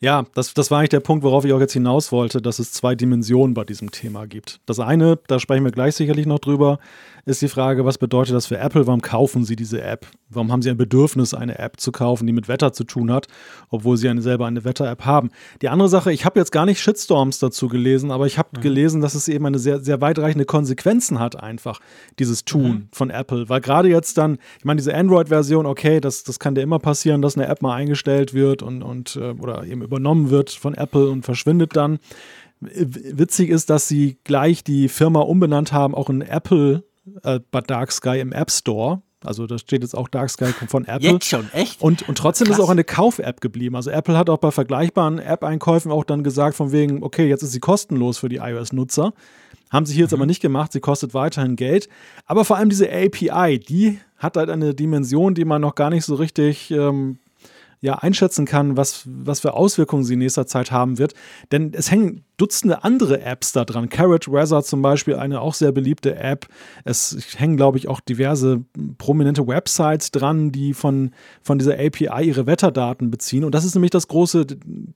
Ja, 0.00 0.24
das, 0.34 0.54
das 0.54 0.70
war 0.70 0.78
eigentlich 0.78 0.90
der 0.90 1.00
Punkt, 1.00 1.24
worauf 1.24 1.44
ich 1.44 1.52
auch 1.52 1.60
jetzt 1.60 1.72
hinaus 1.72 2.12
wollte, 2.12 2.42
dass 2.42 2.58
es 2.58 2.72
zwei 2.72 2.94
Dimensionen 2.94 3.54
bei 3.54 3.64
diesem 3.64 3.90
Thema 3.90 4.26
gibt. 4.26 4.60
Das 4.66 4.80
eine, 4.80 5.18
da 5.26 5.38
sprechen 5.38 5.64
wir 5.64 5.72
gleich 5.72 5.94
sicherlich 5.94 6.26
noch 6.26 6.38
drüber, 6.38 6.78
ist 7.24 7.40
die 7.40 7.48
Frage, 7.48 7.84
was 7.84 7.98
bedeutet 7.98 8.34
das 8.34 8.46
für 8.46 8.58
Apple? 8.58 8.86
Warum 8.86 9.00
kaufen 9.00 9.44
sie 9.44 9.54
diese 9.54 9.80
App? 9.80 10.06
Warum 10.28 10.50
haben 10.50 10.62
sie 10.62 10.70
ein 10.70 10.76
Bedürfnis, 10.76 11.34
eine 11.34 11.58
App 11.58 11.78
zu 11.78 11.92
kaufen, 11.92 12.26
die 12.26 12.32
mit 12.32 12.48
Wetter 12.48 12.72
zu 12.72 12.82
tun 12.82 13.12
hat, 13.12 13.28
obwohl 13.68 13.96
sie 13.96 14.08
eine, 14.08 14.22
selber 14.22 14.46
eine 14.46 14.64
Wetter-App 14.64 15.04
haben? 15.04 15.30
Die 15.60 15.68
andere 15.68 15.88
Sache, 15.88 16.12
ich 16.12 16.24
habe 16.24 16.40
jetzt 16.40 16.50
gar 16.50 16.66
nicht 16.66 16.80
Shitstorms 16.80 17.38
dazu 17.38 17.68
gelesen, 17.68 18.10
aber 18.10 18.26
ich 18.26 18.38
habe 18.38 18.48
mhm. 18.56 18.60
gelesen, 18.60 19.00
dass 19.00 19.14
es 19.14 19.28
eben 19.28 19.46
eine 19.46 19.60
sehr, 19.60 19.80
sehr 19.80 20.00
weitreichende 20.00 20.46
Konsequenzen 20.46 21.20
hat, 21.20 21.40
einfach, 21.40 21.80
dieses 22.18 22.44
Tun 22.44 22.70
mhm. 22.70 22.88
von 22.92 23.10
Apple. 23.10 23.48
Weil 23.48 23.60
gerade 23.60 23.88
jetzt 23.88 24.18
dann, 24.18 24.38
ich 24.58 24.64
meine, 24.64 24.78
diese 24.78 24.94
Android-Version, 24.94 25.66
okay, 25.66 26.00
das, 26.00 26.24
das 26.24 26.40
kann 26.40 26.56
dir 26.56 26.62
immer 26.62 26.80
passieren, 26.80 27.22
dass 27.22 27.36
eine 27.36 27.46
App 27.46 27.62
mal 27.62 27.76
eingestellt 27.76 28.34
wird 28.34 28.62
und, 28.62 28.82
und 28.82 29.14
äh, 29.14 29.30
oder 29.30 29.64
eben 29.64 29.82
übernommen 29.82 30.30
wird 30.30 30.50
von 30.50 30.74
Apple 30.74 31.08
und 31.08 31.24
verschwindet 31.24 31.76
dann. 31.76 32.00
Witzig 32.60 33.50
ist, 33.50 33.70
dass 33.70 33.88
sie 33.88 34.18
gleich 34.22 34.62
die 34.62 34.88
Firma 34.88 35.20
umbenannt 35.20 35.72
haben, 35.72 35.94
auch 35.94 36.08
in 36.08 36.22
Apple 36.22 36.84
äh, 37.22 37.40
bei 37.50 37.60
Dark 37.60 37.92
Sky 37.92 38.20
im 38.20 38.32
App 38.32 38.50
Store. 38.50 39.02
Also 39.24 39.46
da 39.46 39.58
steht 39.58 39.82
jetzt 39.82 39.96
auch 39.96 40.08
Dark 40.08 40.30
Sky 40.30 40.46
von 40.66 40.84
Apple. 40.84 41.10
Jetzt 41.10 41.26
schon, 41.26 41.48
echt? 41.52 41.80
Und, 41.80 42.08
und 42.08 42.18
trotzdem 42.18 42.48
Krass. 42.48 42.58
ist 42.58 42.64
auch 42.64 42.70
eine 42.70 42.84
Kauf-App 42.84 43.40
geblieben. 43.40 43.76
Also 43.76 43.90
Apple 43.90 44.16
hat 44.16 44.28
auch 44.28 44.38
bei 44.38 44.50
vergleichbaren 44.50 45.18
App-Einkäufen 45.18 45.92
auch 45.92 46.04
dann 46.04 46.24
gesagt, 46.24 46.56
von 46.56 46.72
wegen, 46.72 47.02
okay, 47.02 47.28
jetzt 47.28 47.42
ist 47.42 47.52
sie 47.52 47.60
kostenlos 47.60 48.18
für 48.18 48.28
die 48.28 48.36
iOS-Nutzer. 48.36 49.12
Haben 49.70 49.86
sie 49.86 49.94
hier 49.94 50.02
jetzt 50.02 50.10
mhm. 50.10 50.18
aber 50.18 50.26
nicht 50.26 50.42
gemacht, 50.42 50.72
sie 50.72 50.80
kostet 50.80 51.14
weiterhin 51.14 51.56
Geld. 51.56 51.88
Aber 52.26 52.44
vor 52.44 52.56
allem 52.56 52.68
diese 52.68 52.90
API, 52.90 53.58
die 53.58 54.00
hat 54.18 54.36
halt 54.36 54.50
eine 54.50 54.74
Dimension, 54.74 55.34
die 55.34 55.44
man 55.44 55.62
noch 55.62 55.74
gar 55.74 55.90
nicht 55.90 56.04
so 56.04 56.14
richtig 56.16 56.70
ähm, 56.70 57.18
ja, 57.82 57.96
einschätzen 57.96 58.46
kann, 58.46 58.76
was, 58.76 59.02
was 59.06 59.40
für 59.40 59.54
Auswirkungen 59.54 60.04
sie 60.04 60.14
in 60.14 60.20
nächster 60.20 60.46
Zeit 60.46 60.70
haben 60.70 60.98
wird. 60.98 61.14
Denn 61.50 61.72
es 61.74 61.90
hängen 61.90 62.24
Dutzende 62.36 62.82
andere 62.82 63.20
Apps 63.22 63.52
da 63.52 63.64
dran. 63.64 63.88
Carrot 63.88 64.30
Weather 64.30 64.62
zum 64.62 64.82
Beispiel, 64.82 65.16
eine 65.16 65.40
auch 65.40 65.54
sehr 65.54 65.72
beliebte 65.72 66.14
App. 66.14 66.46
Es 66.84 67.16
hängen, 67.36 67.56
glaube 67.56 67.78
ich, 67.78 67.88
auch 67.88 68.00
diverse 68.00 68.64
prominente 68.98 69.46
Websites 69.46 70.12
dran, 70.12 70.52
die 70.52 70.74
von, 70.74 71.10
von 71.42 71.58
dieser 71.58 71.74
API 71.74 72.24
ihre 72.24 72.46
Wetterdaten 72.46 73.10
beziehen. 73.10 73.44
Und 73.44 73.54
das 73.54 73.64
ist 73.64 73.74
nämlich 73.74 73.90
das 73.90 74.06
große, 74.08 74.46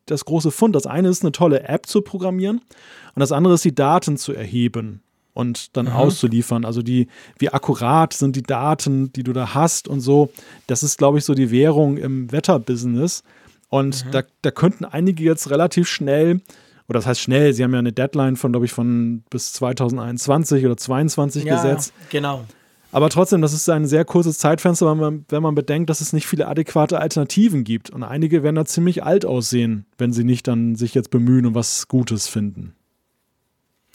das 0.06 0.24
große 0.24 0.52
Fund. 0.52 0.74
Das 0.74 0.86
eine 0.86 1.08
ist, 1.08 1.22
eine 1.22 1.32
tolle 1.32 1.64
App 1.64 1.86
zu 1.86 2.02
programmieren 2.02 2.58
und 2.58 3.20
das 3.20 3.32
andere 3.32 3.54
ist, 3.54 3.64
die 3.64 3.74
Daten 3.74 4.16
zu 4.16 4.32
erheben 4.32 5.02
und 5.36 5.76
dann 5.76 5.86
mhm. 5.86 5.92
auszuliefern. 5.92 6.64
Also 6.64 6.82
die, 6.82 7.08
wie 7.38 7.50
akkurat 7.50 8.14
sind 8.14 8.36
die 8.36 8.42
Daten, 8.42 9.12
die 9.12 9.22
du 9.22 9.34
da 9.34 9.54
hast 9.54 9.86
und 9.86 10.00
so. 10.00 10.30
Das 10.66 10.82
ist, 10.82 10.96
glaube 10.96 11.18
ich, 11.18 11.24
so 11.24 11.34
die 11.34 11.50
Währung 11.50 11.98
im 11.98 12.32
Wetterbusiness. 12.32 13.22
Und 13.68 14.06
mhm. 14.06 14.10
da, 14.12 14.22
da 14.40 14.50
könnten 14.50 14.86
einige 14.86 15.22
jetzt 15.22 15.50
relativ 15.50 15.88
schnell, 15.88 16.40
oder 16.88 17.00
das 17.00 17.06
heißt 17.06 17.20
schnell, 17.20 17.52
sie 17.52 17.64
haben 17.64 17.72
ja 17.72 17.80
eine 17.80 17.92
Deadline 17.92 18.36
von, 18.36 18.52
glaube 18.52 18.64
ich, 18.64 18.72
von 18.72 19.24
bis 19.28 19.52
2021 19.52 20.64
oder 20.64 20.76
2022 20.76 21.44
ja, 21.44 21.56
gesetzt. 21.56 21.92
Genau. 22.10 22.44
Aber 22.92 23.10
trotzdem, 23.10 23.42
das 23.42 23.52
ist 23.52 23.68
ein 23.68 23.84
sehr 23.84 24.06
kurzes 24.06 24.38
Zeitfenster, 24.38 24.90
wenn 24.90 24.98
man, 24.98 25.24
wenn 25.28 25.42
man 25.42 25.54
bedenkt, 25.54 25.90
dass 25.90 26.00
es 26.00 26.14
nicht 26.14 26.26
viele 26.26 26.48
adäquate 26.48 26.98
Alternativen 26.98 27.62
gibt. 27.62 27.90
Und 27.90 28.04
einige 28.04 28.42
werden 28.42 28.56
da 28.56 28.64
ziemlich 28.64 29.04
alt 29.04 29.26
aussehen, 29.26 29.84
wenn 29.98 30.14
sie 30.14 30.24
nicht 30.24 30.48
dann 30.48 30.76
sich 30.76 30.94
jetzt 30.94 31.10
bemühen 31.10 31.44
und 31.44 31.54
was 31.54 31.88
Gutes 31.88 32.26
finden. 32.28 32.74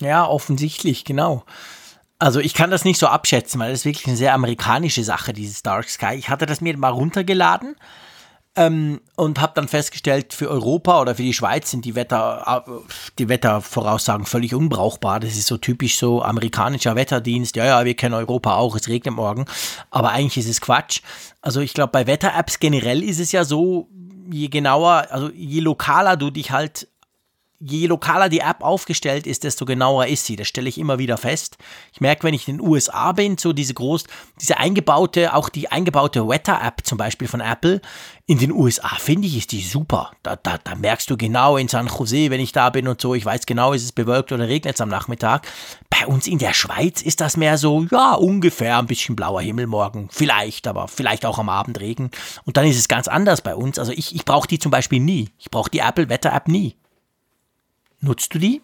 Ja, 0.02 0.28
offensichtlich, 0.28 1.06
genau. 1.06 1.44
Also 2.19 2.40
ich 2.40 2.53
kann 2.53 2.69
das 2.69 2.86
nicht 2.86 2.99
so 2.99 3.07
abschätzen, 3.07 3.60
weil 3.60 3.72
das 3.72 3.80
ist 3.80 3.86
wirklich 3.86 4.07
eine 4.07 4.18
sehr 4.18 4.34
amerikanische 4.34 5.03
Sache, 5.03 5.34
dieses 5.34 5.64
Dark 5.64 5.90
Sky. 5.90 6.14
Ich 6.15 6.30
hatte 6.30 6.45
das 6.45 6.61
mir 6.61 6.78
mal 6.78 6.90
runtergeladen 6.90 7.76
ähm, 8.56 9.02
und 9.15 9.40
habe 9.40 9.53
dann 9.56 9.68
festgestellt, 9.68 10.34
für 10.34 10.49
Europa 10.49 11.02
oder 11.02 11.15
für 11.15 11.23
die 11.23 11.34
Schweiz 11.34 11.72
sind 11.72 11.86
die, 11.86 11.95
Wetter, 11.95 12.64
äh, 12.68 12.72
die 13.18 13.30
Wettervoraussagen 13.30 14.26
völlig 14.26 14.53
unbrauchbar. 14.53 15.19
Das 15.19 15.38
ist 15.38 15.48
so 15.48 15.57
typisch 15.57 15.98
so 15.98 16.22
amerikanischer 16.22 16.95
Wetterdienst. 16.95 17.56
Ja, 17.56 17.65
ja, 17.65 17.86
wir 17.86 17.95
kennen 17.95 18.14
Europa 18.14 18.56
auch, 18.56 18.76
es 18.76 18.88
regnet 18.88 19.15
morgen. 19.15 19.45
Aber 19.90 20.11
eigentlich 20.11 20.38
ist 20.38 20.49
es 20.49 20.61
Quatsch. 20.61 21.02
Also 21.41 21.61
ich 21.61 21.73
glaube, 21.73 21.91
bei 21.91 22.07
Wetter-Apps 22.07 22.60
generell 22.60 23.03
ist 23.03 23.19
es 23.19 23.32
ja 23.32 23.45
so, 23.45 23.88
je 24.30 24.49
genauer, 24.49 25.07
also 25.10 25.30
je 25.34 25.61
lokaler 25.61 26.18
du 26.18 26.30
dich 26.30 26.52
halt 26.52 26.88
je 27.61 27.88
lokaler 27.88 28.27
die 28.27 28.39
App 28.39 28.61
aufgestellt 28.63 29.27
ist, 29.27 29.43
desto 29.43 29.65
genauer 29.65 30.07
ist 30.07 30.25
sie. 30.25 30.35
Das 30.35 30.47
stelle 30.47 30.67
ich 30.67 30.77
immer 30.77 30.97
wieder 30.97 31.17
fest. 31.17 31.57
Ich 31.93 32.01
merke, 32.01 32.23
wenn 32.23 32.33
ich 32.33 32.47
in 32.47 32.57
den 32.57 32.67
USA 32.67 33.11
bin, 33.11 33.38
so 33.38 33.53
diese 33.53 33.73
groß, 33.73 34.05
diese 34.39 34.57
eingebaute, 34.57 35.33
auch 35.35 35.49
die 35.49 35.71
eingebaute 35.71 36.27
Wetter-App 36.27 36.81
zum 36.83 36.97
Beispiel 36.97 37.27
von 37.27 37.39
Apple, 37.39 37.81
in 38.25 38.39
den 38.39 38.51
USA 38.51 38.89
finde 38.97 39.27
ich, 39.27 39.38
ist 39.38 39.51
die 39.51 39.61
super. 39.61 40.11
Da, 40.23 40.35
da, 40.38 40.57
da 40.57 40.75
merkst 40.75 41.09
du 41.09 41.17
genau 41.17 41.57
in 41.57 41.67
San 41.67 41.88
Jose, 41.88 42.31
wenn 42.31 42.39
ich 42.39 42.51
da 42.51 42.69
bin 42.69 42.88
und 42.88 42.99
so, 42.99 43.13
ich 43.13 43.25
weiß 43.25 43.45
genau, 43.45 43.73
ist 43.73 43.83
es 43.83 43.91
bewölkt 43.91 44.31
oder 44.31 44.47
regnet 44.47 44.75
es 44.75 44.81
am 44.81 44.89
Nachmittag. 44.89 45.47
Bei 45.89 46.07
uns 46.07 46.27
in 46.27 46.39
der 46.39 46.53
Schweiz 46.53 47.01
ist 47.01 47.21
das 47.21 47.38
mehr 47.38 47.57
so, 47.57 47.85
ja, 47.91 48.13
ungefähr 48.13 48.79
ein 48.79 48.88
bisschen 48.88 49.15
blauer 49.15 49.41
Himmel 49.41 49.67
morgen. 49.67 50.07
Vielleicht, 50.11 50.67
aber 50.67 50.88
vielleicht 50.88 51.25
auch 51.25 51.38
am 51.38 51.49
Abend 51.49 51.79
Regen. 51.79 52.09
Und 52.45 52.57
dann 52.57 52.65
ist 52.65 52.79
es 52.79 52.88
ganz 52.88 53.07
anders 53.07 53.41
bei 53.41 53.55
uns. 53.55 53.77
Also 53.77 53.91
ich, 53.91 54.15
ich 54.15 54.25
brauche 54.25 54.47
die 54.47 54.59
zum 54.59 54.71
Beispiel 54.71 54.99
nie. 54.99 55.29
Ich 55.38 55.51
brauche 55.51 55.69
die 55.69 55.79
Apple 55.79 56.09
Wetter 56.09 56.33
App 56.33 56.47
nie. 56.47 56.75
Nutzt 58.02 58.34
du 58.34 58.40
die? 58.40 58.61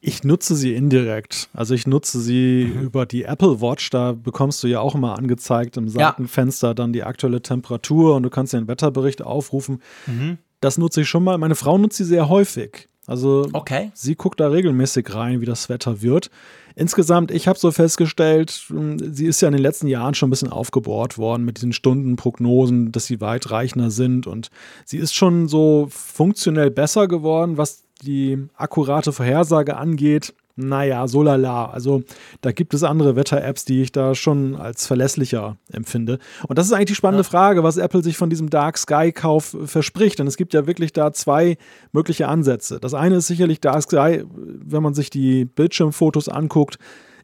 Ich 0.00 0.24
nutze 0.24 0.54
sie 0.54 0.74
indirekt. 0.74 1.48
Also 1.52 1.74
ich 1.74 1.86
nutze 1.86 2.20
sie 2.20 2.72
mhm. 2.72 2.82
über 2.82 3.06
die 3.06 3.24
Apple 3.24 3.60
Watch. 3.60 3.90
Da 3.90 4.12
bekommst 4.12 4.62
du 4.62 4.68
ja 4.68 4.80
auch 4.80 4.94
immer 4.94 5.18
angezeigt 5.18 5.76
im 5.76 5.88
Seitenfenster 5.88 6.68
ja. 6.68 6.74
dann 6.74 6.92
die 6.92 7.02
aktuelle 7.02 7.42
Temperatur 7.42 8.14
und 8.14 8.22
du 8.22 8.30
kannst 8.30 8.52
den 8.52 8.68
Wetterbericht 8.68 9.22
aufrufen. 9.22 9.82
Mhm. 10.06 10.38
Das 10.60 10.78
nutze 10.78 11.02
ich 11.02 11.08
schon 11.08 11.24
mal. 11.24 11.38
Meine 11.38 11.54
Frau 11.54 11.76
nutzt 11.76 11.96
sie 11.96 12.04
sehr 12.04 12.28
häufig. 12.28 12.88
Also 13.06 13.48
okay. 13.52 13.90
sie 13.94 14.16
guckt 14.16 14.40
da 14.40 14.48
regelmäßig 14.48 15.14
rein, 15.14 15.40
wie 15.40 15.46
das 15.46 15.68
Wetter 15.68 16.02
wird. 16.02 16.30
Insgesamt, 16.78 17.30
ich 17.30 17.48
habe 17.48 17.58
so 17.58 17.70
festgestellt, 17.72 18.66
hm, 18.68 18.98
sie 18.98 19.26
ist 19.26 19.40
ja 19.40 19.48
in 19.48 19.54
den 19.54 19.62
letzten 19.62 19.86
Jahren 19.86 20.14
schon 20.14 20.28
ein 20.28 20.30
bisschen 20.30 20.52
aufgebohrt 20.52 21.16
worden 21.16 21.46
mit 21.46 21.56
diesen 21.56 21.72
Stundenprognosen, 21.72 22.92
dass 22.92 23.06
sie 23.06 23.22
weitreichender 23.22 23.90
sind. 23.90 24.26
Und 24.26 24.50
sie 24.84 24.98
ist 24.98 25.14
schon 25.14 25.48
so 25.48 25.88
funktionell 25.90 26.70
besser 26.70 27.08
geworden, 27.08 27.56
was 27.56 27.84
die 28.02 28.46
akkurate 28.56 29.14
Vorhersage 29.14 29.78
angeht 29.78 30.34
naja, 30.56 31.06
so 31.06 31.22
lala. 31.22 31.66
Also 31.66 32.02
da 32.40 32.50
gibt 32.50 32.72
es 32.72 32.82
andere 32.82 33.14
Wetter-Apps, 33.14 33.66
die 33.66 33.82
ich 33.82 33.92
da 33.92 34.14
schon 34.14 34.56
als 34.56 34.86
verlässlicher 34.86 35.58
empfinde. 35.70 36.18
Und 36.48 36.58
das 36.58 36.66
ist 36.66 36.72
eigentlich 36.72 36.86
die 36.86 36.94
spannende 36.94 37.24
ja. 37.24 37.28
Frage, 37.28 37.62
was 37.62 37.76
Apple 37.76 38.02
sich 38.02 38.16
von 38.16 38.30
diesem 38.30 38.48
Dark 38.48 38.78
Sky-Kauf 38.78 39.56
verspricht. 39.66 40.18
Denn 40.18 40.26
es 40.26 40.38
gibt 40.38 40.54
ja 40.54 40.66
wirklich 40.66 40.94
da 40.94 41.12
zwei 41.12 41.58
mögliche 41.92 42.26
Ansätze. 42.28 42.80
Das 42.80 42.94
eine 42.94 43.16
ist 43.16 43.26
sicherlich 43.26 43.60
Dark 43.60 43.82
Sky, 43.82 44.24
wenn 44.34 44.82
man 44.82 44.94
sich 44.94 45.10
die 45.10 45.44
Bildschirmfotos 45.44 46.28
anguckt, 46.28 46.78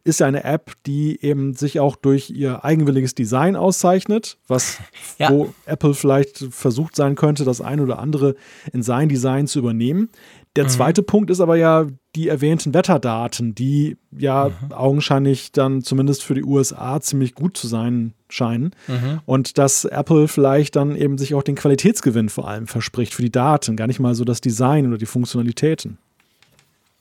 ist 0.04 0.20
ja 0.20 0.26
eine 0.26 0.42
App, 0.44 0.72
die 0.84 1.24
eben 1.24 1.54
sich 1.54 1.78
auch 1.78 1.96
durch 1.96 2.30
ihr 2.30 2.64
eigenwilliges 2.64 3.14
Design 3.14 3.54
auszeichnet, 3.54 4.36
was 4.48 4.78
ja. 5.18 5.30
wo 5.30 5.54
Apple 5.64 5.94
vielleicht 5.94 6.38
versucht 6.50 6.96
sein 6.96 7.14
könnte, 7.14 7.44
das 7.44 7.60
ein 7.60 7.80
oder 7.80 7.98
andere 7.98 8.34
in 8.72 8.82
sein 8.82 9.08
Design 9.08 9.46
zu 9.46 9.60
übernehmen. 9.60 10.10
Der 10.56 10.64
mhm. 10.64 10.68
zweite 10.68 11.02
Punkt 11.02 11.30
ist 11.30 11.40
aber 11.40 11.56
ja 11.56 11.86
die 12.14 12.28
erwähnten 12.28 12.74
Wetterdaten, 12.74 13.54
die 13.54 13.96
ja 14.10 14.50
mhm. 14.50 14.72
augenscheinlich 14.72 15.52
dann 15.52 15.82
zumindest 15.82 16.22
für 16.22 16.34
die 16.34 16.44
USA 16.44 17.00
ziemlich 17.00 17.34
gut 17.34 17.56
zu 17.56 17.66
sein 17.66 18.12
scheinen. 18.28 18.74
Mhm. 18.86 19.20
Und 19.24 19.56
dass 19.56 19.86
Apple 19.86 20.28
vielleicht 20.28 20.76
dann 20.76 20.94
eben 20.94 21.16
sich 21.16 21.34
auch 21.34 21.42
den 21.42 21.54
Qualitätsgewinn 21.54 22.28
vor 22.28 22.48
allem 22.48 22.66
verspricht 22.66 23.14
für 23.14 23.22
die 23.22 23.32
Daten, 23.32 23.76
gar 23.76 23.86
nicht 23.86 24.00
mal 24.00 24.14
so 24.14 24.24
das 24.24 24.42
Design 24.42 24.86
oder 24.88 24.98
die 24.98 25.06
Funktionalitäten. 25.06 25.96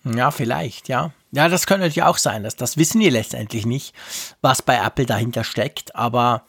Ja, 0.04 0.32
vielleicht, 0.32 0.88
ja. 0.88 1.12
Ja, 1.32 1.48
das 1.48 1.66
könnte 1.66 1.82
natürlich 1.82 2.04
auch 2.04 2.18
sein. 2.18 2.44
Das, 2.44 2.56
das 2.56 2.78
wissen 2.78 3.00
wir 3.00 3.12
letztendlich 3.12 3.66
nicht, 3.66 3.94
was 4.42 4.62
bei 4.62 4.78
Apple 4.78 5.06
dahinter 5.06 5.44
steckt. 5.44 5.96
Aber 5.96 6.44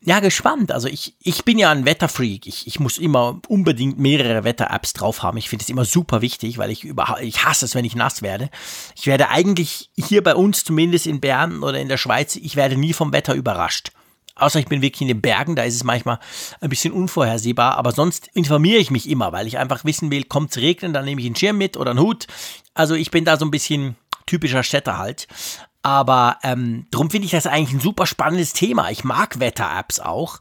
ja, 0.00 0.20
gespannt. 0.20 0.70
Also 0.70 0.86
ich, 0.86 1.16
ich 1.20 1.44
bin 1.44 1.58
ja 1.58 1.70
ein 1.70 1.84
Wetterfreak. 1.84 2.46
Ich, 2.46 2.66
ich 2.68 2.78
muss 2.78 2.98
immer 2.98 3.40
unbedingt 3.48 3.98
mehrere 3.98 4.44
Wetter-Apps 4.44 4.92
drauf 4.92 5.22
haben. 5.24 5.38
Ich 5.38 5.48
finde 5.48 5.64
es 5.64 5.68
immer 5.68 5.84
super 5.84 6.22
wichtig, 6.22 6.56
weil 6.56 6.70
ich 6.70 6.84
überhaupt, 6.84 7.20
ich 7.20 7.44
hasse 7.44 7.64
es, 7.64 7.74
wenn 7.74 7.84
ich 7.84 7.96
nass 7.96 8.22
werde. 8.22 8.48
Ich 8.94 9.08
werde 9.08 9.28
eigentlich 9.28 9.90
hier 9.96 10.22
bei 10.22 10.36
uns, 10.36 10.62
zumindest 10.64 11.08
in 11.08 11.20
Bern 11.20 11.64
oder 11.64 11.80
in 11.80 11.88
der 11.88 11.96
Schweiz, 11.96 12.36
ich 12.36 12.54
werde 12.54 12.76
nie 12.76 12.92
vom 12.92 13.12
Wetter 13.12 13.34
überrascht. 13.34 13.90
Außer 14.36 14.60
ich 14.60 14.66
bin 14.66 14.82
wirklich 14.82 15.02
in 15.02 15.08
den 15.08 15.20
Bergen, 15.20 15.56
da 15.56 15.64
ist 15.64 15.74
es 15.74 15.82
manchmal 15.82 16.20
ein 16.60 16.70
bisschen 16.70 16.92
unvorhersehbar. 16.92 17.76
Aber 17.76 17.90
sonst 17.90 18.28
informiere 18.34 18.78
ich 18.78 18.92
mich 18.92 19.10
immer, 19.10 19.32
weil 19.32 19.48
ich 19.48 19.58
einfach 19.58 19.84
wissen 19.84 20.12
will, 20.12 20.22
kommt 20.22 20.52
es 20.52 20.58
regnen, 20.58 20.92
dann 20.92 21.06
nehme 21.06 21.20
ich 21.20 21.26
einen 21.26 21.34
Schirm 21.34 21.58
mit 21.58 21.76
oder 21.76 21.90
einen 21.90 22.00
Hut. 22.00 22.28
Also 22.72 22.94
ich 22.94 23.10
bin 23.10 23.24
da 23.24 23.36
so 23.36 23.44
ein 23.44 23.50
bisschen 23.50 23.96
typischer 24.26 24.62
Städter 24.62 24.98
halt. 24.98 25.26
Aber 25.82 26.38
ähm, 26.42 26.86
darum 26.90 27.10
finde 27.10 27.26
ich 27.26 27.32
das 27.32 27.46
eigentlich 27.46 27.74
ein 27.74 27.80
super 27.80 28.06
spannendes 28.06 28.52
Thema. 28.52 28.90
Ich 28.90 29.04
mag 29.04 29.40
Wetter-Apps 29.40 30.00
auch. 30.00 30.38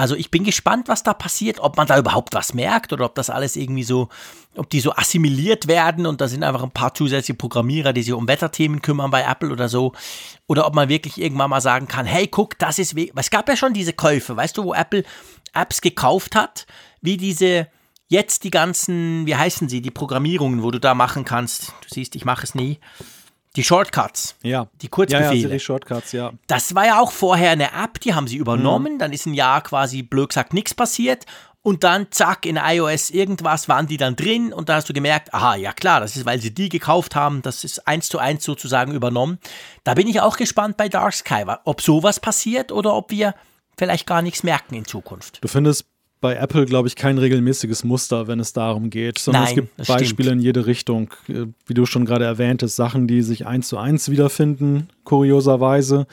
Also 0.00 0.14
ich 0.14 0.30
bin 0.30 0.44
gespannt, 0.44 0.88
was 0.88 1.02
da 1.02 1.12
passiert, 1.12 1.60
ob 1.60 1.76
man 1.76 1.86
da 1.86 1.98
überhaupt 1.98 2.32
was 2.32 2.54
merkt 2.54 2.94
oder 2.94 3.04
ob 3.04 3.14
das 3.14 3.28
alles 3.28 3.54
irgendwie 3.54 3.82
so, 3.82 4.08
ob 4.56 4.70
die 4.70 4.80
so 4.80 4.94
assimiliert 4.94 5.66
werden 5.66 6.06
und 6.06 6.22
da 6.22 6.28
sind 6.28 6.42
einfach 6.42 6.62
ein 6.62 6.70
paar 6.70 6.94
zusätzliche 6.94 7.36
Programmierer, 7.36 7.92
die 7.92 8.02
sich 8.02 8.14
um 8.14 8.26
Wetterthemen 8.26 8.80
kümmern 8.80 9.10
bei 9.10 9.22
Apple 9.22 9.50
oder 9.50 9.68
so. 9.68 9.92
Oder 10.46 10.66
ob 10.66 10.74
man 10.74 10.88
wirklich 10.88 11.20
irgendwann 11.20 11.50
mal 11.50 11.60
sagen 11.60 11.86
kann, 11.86 12.06
hey, 12.06 12.28
guck, 12.28 12.58
das 12.58 12.78
ist, 12.78 12.96
es 12.96 13.30
gab 13.30 13.46
ja 13.46 13.56
schon 13.56 13.74
diese 13.74 13.92
Käufe, 13.92 14.34
weißt 14.34 14.56
du, 14.56 14.64
wo 14.64 14.72
Apple 14.72 15.04
Apps 15.52 15.82
gekauft 15.82 16.34
hat, 16.34 16.66
wie 17.02 17.18
diese, 17.18 17.66
jetzt 18.08 18.44
die 18.44 18.50
ganzen, 18.50 19.26
wie 19.26 19.36
heißen 19.36 19.68
sie, 19.68 19.82
die 19.82 19.90
Programmierungen, 19.90 20.62
wo 20.62 20.70
du 20.70 20.80
da 20.80 20.94
machen 20.94 21.26
kannst. 21.26 21.74
Du 21.82 21.88
siehst, 21.92 22.16
ich 22.16 22.24
mache 22.24 22.44
es 22.44 22.54
nie. 22.54 22.78
Die 23.56 23.64
Shortcuts. 23.64 24.36
Ja. 24.42 24.68
Die 24.80 24.88
Kurzbefehle. 24.88 25.34
Ja, 25.34 25.48
ja, 25.48 25.48
die 25.48 25.60
Shortcuts, 25.60 26.12
ja. 26.12 26.32
Das 26.46 26.74
war 26.74 26.86
ja 26.86 27.00
auch 27.00 27.10
vorher 27.10 27.50
eine 27.50 27.72
App, 27.72 28.00
die 28.00 28.14
haben 28.14 28.28
sie 28.28 28.36
übernommen. 28.36 28.94
Mhm. 28.94 28.98
Dann 28.98 29.12
ist 29.12 29.26
ein 29.26 29.34
Jahr 29.34 29.60
quasi 29.62 30.02
blöd 30.02 30.28
gesagt 30.28 30.54
nichts 30.54 30.74
passiert. 30.74 31.26
Und 31.62 31.84
dann, 31.84 32.06
zack, 32.10 32.46
in 32.46 32.56
iOS 32.56 33.10
irgendwas 33.10 33.68
waren 33.68 33.86
die 33.86 33.98
dann 33.98 34.16
drin 34.16 34.50
und 34.52 34.68
dann 34.68 34.76
hast 34.76 34.88
du 34.88 34.94
gemerkt, 34.94 35.34
aha, 35.34 35.56
ja 35.56 35.74
klar, 35.74 36.00
das 36.00 36.16
ist, 36.16 36.24
weil 36.24 36.40
sie 36.40 36.54
die 36.54 36.70
gekauft 36.70 37.14
haben, 37.14 37.42
das 37.42 37.64
ist 37.64 37.86
eins 37.86 38.08
zu 38.08 38.18
eins 38.18 38.44
sozusagen 38.44 38.94
übernommen. 38.94 39.38
Da 39.84 39.92
bin 39.92 40.08
ich 40.08 40.22
auch 40.22 40.38
gespannt 40.38 40.78
bei 40.78 40.88
Dark 40.88 41.12
Sky, 41.12 41.44
ob 41.64 41.82
sowas 41.82 42.18
passiert 42.18 42.72
oder 42.72 42.94
ob 42.94 43.10
wir 43.10 43.34
vielleicht 43.76 44.06
gar 44.06 44.22
nichts 44.22 44.42
merken 44.42 44.74
in 44.74 44.86
Zukunft. 44.86 45.44
Du 45.44 45.48
findest 45.48 45.86
bei 46.20 46.34
Apple, 46.34 46.66
glaube 46.66 46.88
ich, 46.88 46.96
kein 46.96 47.18
regelmäßiges 47.18 47.84
Muster, 47.84 48.28
wenn 48.28 48.40
es 48.40 48.52
darum 48.52 48.90
geht, 48.90 49.18
sondern 49.18 49.44
Nein, 49.44 49.50
es 49.50 49.54
gibt 49.54 49.76
Beispiele 49.88 50.28
stimmt. 50.28 50.40
in 50.40 50.44
jede 50.44 50.66
Richtung. 50.66 51.10
Äh, 51.28 51.46
wie 51.66 51.74
du 51.74 51.86
schon 51.86 52.04
gerade 52.04 52.24
erwähntest, 52.24 52.76
Sachen, 52.76 53.06
die 53.06 53.22
sich 53.22 53.46
eins 53.46 53.68
zu 53.68 53.78
eins 53.78 54.10
wiederfinden, 54.10 54.88
kurioserweise 55.04 56.06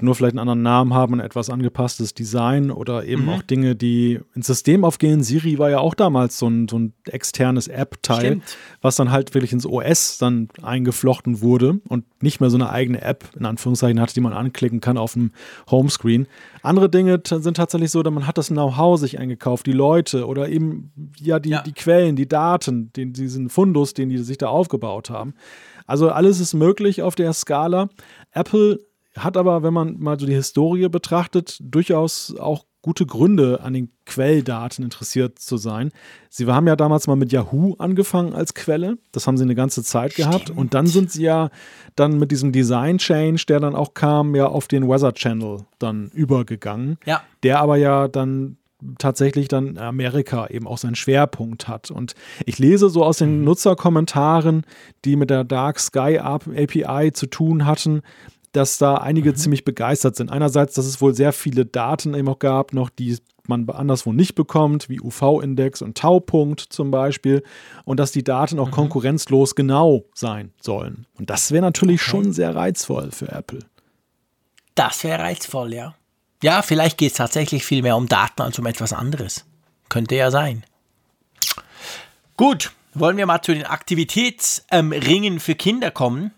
nur 0.00 0.16
vielleicht 0.16 0.32
einen 0.32 0.40
anderen 0.40 0.62
Namen 0.62 0.92
haben, 0.92 1.14
ein 1.14 1.20
etwas 1.20 1.50
angepasstes 1.50 2.14
Design 2.14 2.72
oder 2.72 3.04
eben 3.04 3.24
mhm. 3.24 3.28
auch 3.28 3.42
Dinge, 3.42 3.76
die 3.76 4.20
ins 4.34 4.48
System 4.48 4.84
aufgehen. 4.84 5.22
Siri 5.22 5.58
war 5.58 5.70
ja 5.70 5.78
auch 5.78 5.94
damals 5.94 6.36
so 6.38 6.48
ein, 6.48 6.68
so 6.68 6.78
ein 6.78 6.94
externes 7.06 7.68
App-Teil, 7.68 8.40
was 8.82 8.96
dann 8.96 9.12
halt 9.12 9.34
wirklich 9.34 9.52
ins 9.52 9.66
OS 9.66 10.18
dann 10.18 10.48
eingeflochten 10.62 11.40
wurde 11.42 11.80
und 11.88 12.04
nicht 12.22 12.40
mehr 12.40 12.50
so 12.50 12.56
eine 12.56 12.70
eigene 12.70 13.02
App 13.02 13.24
in 13.38 13.46
Anführungszeichen 13.46 14.00
hatte, 14.00 14.14
die 14.14 14.20
man 14.20 14.32
anklicken 14.32 14.80
kann 14.80 14.98
auf 14.98 15.12
dem 15.12 15.30
Homescreen. 15.70 16.26
Andere 16.62 16.90
Dinge 16.90 17.22
sind 17.24 17.56
tatsächlich 17.56 17.92
so, 17.92 18.02
dass 18.02 18.12
man 18.12 18.26
hat 18.26 18.36
das 18.36 18.48
Know-how 18.48 18.98
sich 18.98 19.20
eingekauft, 19.20 19.64
die 19.66 19.72
Leute 19.72 20.26
oder 20.26 20.48
eben 20.48 20.92
ja 21.20 21.38
die, 21.38 21.50
ja. 21.50 21.62
die 21.62 21.72
Quellen, 21.72 22.16
die 22.16 22.26
Daten, 22.26 22.92
den, 22.94 23.12
diesen 23.12 23.48
Fundus, 23.48 23.94
den 23.94 24.08
die 24.08 24.18
sich 24.18 24.38
da 24.38 24.48
aufgebaut 24.48 25.10
haben. 25.10 25.34
Also 25.86 26.10
alles 26.10 26.40
ist 26.40 26.54
möglich 26.54 27.02
auf 27.02 27.14
der 27.14 27.32
Skala. 27.32 27.90
Apple 28.32 28.80
hat 29.16 29.36
aber, 29.36 29.62
wenn 29.62 29.74
man 29.74 29.98
mal 29.98 30.18
so 30.18 30.26
die 30.26 30.34
Historie 30.34 30.88
betrachtet, 30.88 31.58
durchaus 31.60 32.34
auch 32.38 32.64
gute 32.84 33.06
Gründe, 33.06 33.60
an 33.62 33.72
den 33.72 33.88
Quelldaten 34.04 34.84
interessiert 34.84 35.38
zu 35.38 35.56
sein. 35.56 35.90
Sie 36.28 36.46
haben 36.46 36.66
ja 36.66 36.76
damals 36.76 37.06
mal 37.06 37.16
mit 37.16 37.32
Yahoo 37.32 37.76
angefangen 37.78 38.34
als 38.34 38.52
Quelle. 38.52 38.98
Das 39.10 39.26
haben 39.26 39.38
sie 39.38 39.44
eine 39.44 39.54
ganze 39.54 39.82
Zeit 39.82 40.12
Stimmt. 40.12 40.28
gehabt. 40.28 40.50
Und 40.50 40.74
dann 40.74 40.86
sind 40.86 41.10
sie 41.10 41.22
ja 41.22 41.48
dann 41.96 42.18
mit 42.18 42.30
diesem 42.30 42.52
Design 42.52 42.98
Change, 42.98 43.44
der 43.48 43.60
dann 43.60 43.74
auch 43.74 43.94
kam, 43.94 44.34
ja 44.34 44.48
auf 44.48 44.68
den 44.68 44.86
Weather 44.86 45.14
Channel 45.14 45.64
dann 45.78 46.10
übergegangen. 46.12 46.98
Ja. 47.06 47.22
Der 47.42 47.60
aber 47.60 47.76
ja 47.76 48.06
dann 48.06 48.58
tatsächlich 48.98 49.48
dann 49.48 49.78
Amerika 49.78 50.46
eben 50.48 50.66
auch 50.66 50.78
seinen 50.78 50.94
Schwerpunkt 50.94 51.68
hat. 51.68 51.90
Und 51.90 52.14
ich 52.44 52.58
lese 52.58 52.90
so 52.90 53.02
aus 53.02 53.18
den 53.18 53.38
mhm. 53.38 53.44
Nutzerkommentaren, 53.44 54.64
die 55.06 55.16
mit 55.16 55.30
der 55.30 55.44
Dark 55.44 55.80
Sky 55.80 56.18
API 56.18 57.12
zu 57.12 57.26
tun 57.26 57.64
hatten, 57.64 58.02
dass 58.54 58.78
da 58.78 58.94
einige 58.94 59.30
mhm. 59.30 59.36
ziemlich 59.36 59.64
begeistert 59.64 60.16
sind. 60.16 60.30
Einerseits, 60.30 60.74
dass 60.74 60.86
es 60.86 61.00
wohl 61.00 61.14
sehr 61.14 61.32
viele 61.32 61.66
Daten 61.66 62.14
eben 62.14 62.28
auch 62.28 62.38
gab, 62.38 62.72
noch 62.72 62.88
die 62.88 63.18
man 63.46 63.68
anderswo 63.68 64.12
nicht 64.12 64.34
bekommt, 64.34 64.88
wie 64.88 65.00
UV-Index 65.00 65.82
und 65.82 65.98
Taupunkt 65.98 66.60
zum 66.60 66.90
Beispiel, 66.90 67.42
und 67.84 68.00
dass 68.00 68.10
die 68.12 68.24
Daten 68.24 68.58
auch 68.58 68.68
mhm. 68.68 68.72
konkurrenzlos 68.72 69.54
genau 69.54 70.04
sein 70.14 70.52
sollen. 70.60 71.06
Und 71.18 71.30
das 71.30 71.52
wäre 71.52 71.62
natürlich 71.62 72.00
okay. 72.00 72.10
schon 72.10 72.32
sehr 72.32 72.54
reizvoll 72.54 73.10
für 73.10 73.30
Apple. 73.30 73.60
Das 74.74 75.04
wäre 75.04 75.22
reizvoll, 75.22 75.74
ja. 75.74 75.94
Ja, 76.42 76.62
vielleicht 76.62 76.98
geht 76.98 77.12
es 77.12 77.18
tatsächlich 77.18 77.64
viel 77.64 77.82
mehr 77.82 77.96
um 77.96 78.08
Daten 78.08 78.42
als 78.42 78.58
um 78.58 78.66
etwas 78.66 78.92
anderes. 78.92 79.44
Könnte 79.88 80.14
ja 80.16 80.30
sein. 80.30 80.64
Gut, 82.36 82.72
wollen 82.94 83.16
wir 83.16 83.26
mal 83.26 83.42
zu 83.42 83.52
den 83.52 83.64
Aktivitätsringen 83.64 85.34
ähm, 85.34 85.40
für 85.40 85.54
Kinder 85.54 85.90
kommen. 85.90 86.32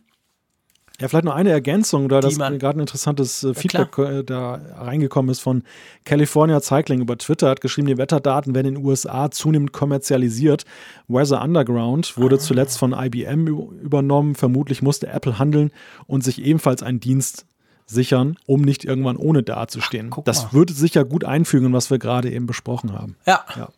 Ja, 1.00 1.08
vielleicht 1.08 1.26
noch 1.26 1.34
eine 1.34 1.50
Ergänzung, 1.50 2.08
da 2.08 2.20
das 2.20 2.38
gerade 2.38 2.78
ein 2.78 2.80
interessantes 2.80 3.44
äh, 3.44 3.54
Feedback 3.54 3.92
klar. 3.92 4.12
Äh, 4.12 4.24
da 4.24 4.60
reingekommen 4.78 5.30
ist 5.30 5.40
von 5.40 5.62
California 6.04 6.60
Cycling 6.60 7.02
über 7.02 7.18
Twitter, 7.18 7.50
hat 7.50 7.60
geschrieben, 7.60 7.86
die 7.86 7.98
Wetterdaten 7.98 8.54
werden 8.54 8.68
in 8.68 8.74
den 8.76 8.84
USA 8.84 9.30
zunehmend 9.30 9.72
kommerzialisiert. 9.72 10.64
Weather 11.08 11.42
Underground 11.42 12.16
wurde 12.16 12.36
ah. 12.36 12.38
zuletzt 12.38 12.78
von 12.78 12.92
IBM 12.92 13.46
übernommen. 13.46 14.34
Vermutlich 14.34 14.80
musste 14.80 15.08
Apple 15.08 15.38
handeln 15.38 15.70
und 16.06 16.24
sich 16.24 16.42
ebenfalls 16.42 16.82
einen 16.82 17.00
Dienst 17.00 17.44
sichern, 17.86 18.36
um 18.46 18.62
nicht 18.62 18.84
irgendwann 18.84 19.16
ohne 19.16 19.42
dazustehen. 19.42 20.10
Ach, 20.12 20.22
das 20.24 20.52
würde 20.52 20.72
sicher 20.72 21.04
gut 21.04 21.24
einfügen, 21.24 21.72
was 21.72 21.90
wir 21.90 21.98
gerade 21.98 22.30
eben 22.30 22.46
besprochen 22.46 22.92
haben. 22.92 23.16
Ja. 23.26 23.44
ja. 23.56 23.68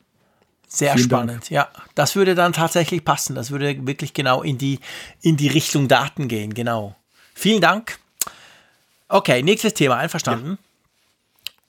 Sehr 0.70 0.93
Vielen 0.93 1.05
spannend, 1.05 1.31
Dank. 1.31 1.51
ja. 1.51 1.69
Das 1.95 2.15
würde 2.15 2.35
dann 2.35 2.53
tatsächlich 2.53 3.05
passen. 3.05 3.35
Das 3.35 3.51
würde 3.51 3.86
wirklich 3.86 4.12
genau 4.12 4.43
in 4.43 4.59
die, 4.59 4.81
in 5.23 5.36
die 5.36 5.49
Richtung 5.49 5.89
Daten 5.89 6.28
gehen, 6.28 6.53
genau. 6.53 6.95
Vielen 7.39 7.60
Dank. 7.60 8.01
Okay, 9.06 9.44
nächstes 9.44 9.73
Thema, 9.73 9.97
einverstanden. 9.97 10.59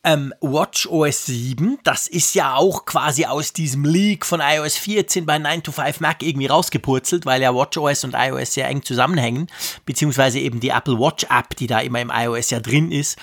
Ja. 0.03 0.13
Ähm, 0.13 0.33
Watch 0.41 0.87
OS 0.87 1.27
7, 1.27 1.77
das 1.83 2.07
ist 2.07 2.33
ja 2.33 2.55
auch 2.55 2.85
quasi 2.85 3.25
aus 3.25 3.53
diesem 3.53 3.85
Leak 3.85 4.25
von 4.25 4.41
iOS 4.41 4.77
14 4.77 5.27
bei 5.27 5.37
9 5.37 5.61
to 5.61 5.71
5 5.71 5.99
Mac 5.99 6.23
irgendwie 6.23 6.47
rausgepurzelt, 6.47 7.27
weil 7.27 7.43
ja 7.43 7.53
Watch 7.53 7.77
OS 7.77 8.03
und 8.03 8.15
iOS 8.17 8.55
sehr 8.55 8.67
eng 8.67 8.81
zusammenhängen, 8.81 9.45
beziehungsweise 9.85 10.39
eben 10.39 10.59
die 10.59 10.69
Apple 10.69 10.97
Watch 10.97 11.25
App, 11.29 11.55
die 11.55 11.67
da 11.67 11.81
immer 11.81 12.01
im 12.01 12.11
iOS 12.11 12.49
ja 12.49 12.59
drin 12.59 12.91
ist. 12.91 13.19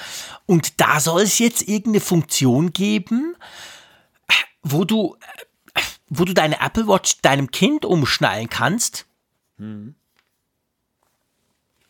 Und 0.46 0.80
da 0.80 1.00
soll 1.00 1.22
es 1.22 1.40
jetzt 1.40 1.62
irgendeine 1.62 2.00
Funktion 2.00 2.72
geben, 2.72 3.34
wo 4.62 4.84
du, 4.84 5.16
wo 6.08 6.24
du 6.24 6.32
deine 6.32 6.60
Apple 6.60 6.86
Watch 6.86 7.22
deinem 7.22 7.50
Kind 7.50 7.84
umschnallen 7.84 8.48
kannst. 8.48 9.06
Mhm. 9.58 9.96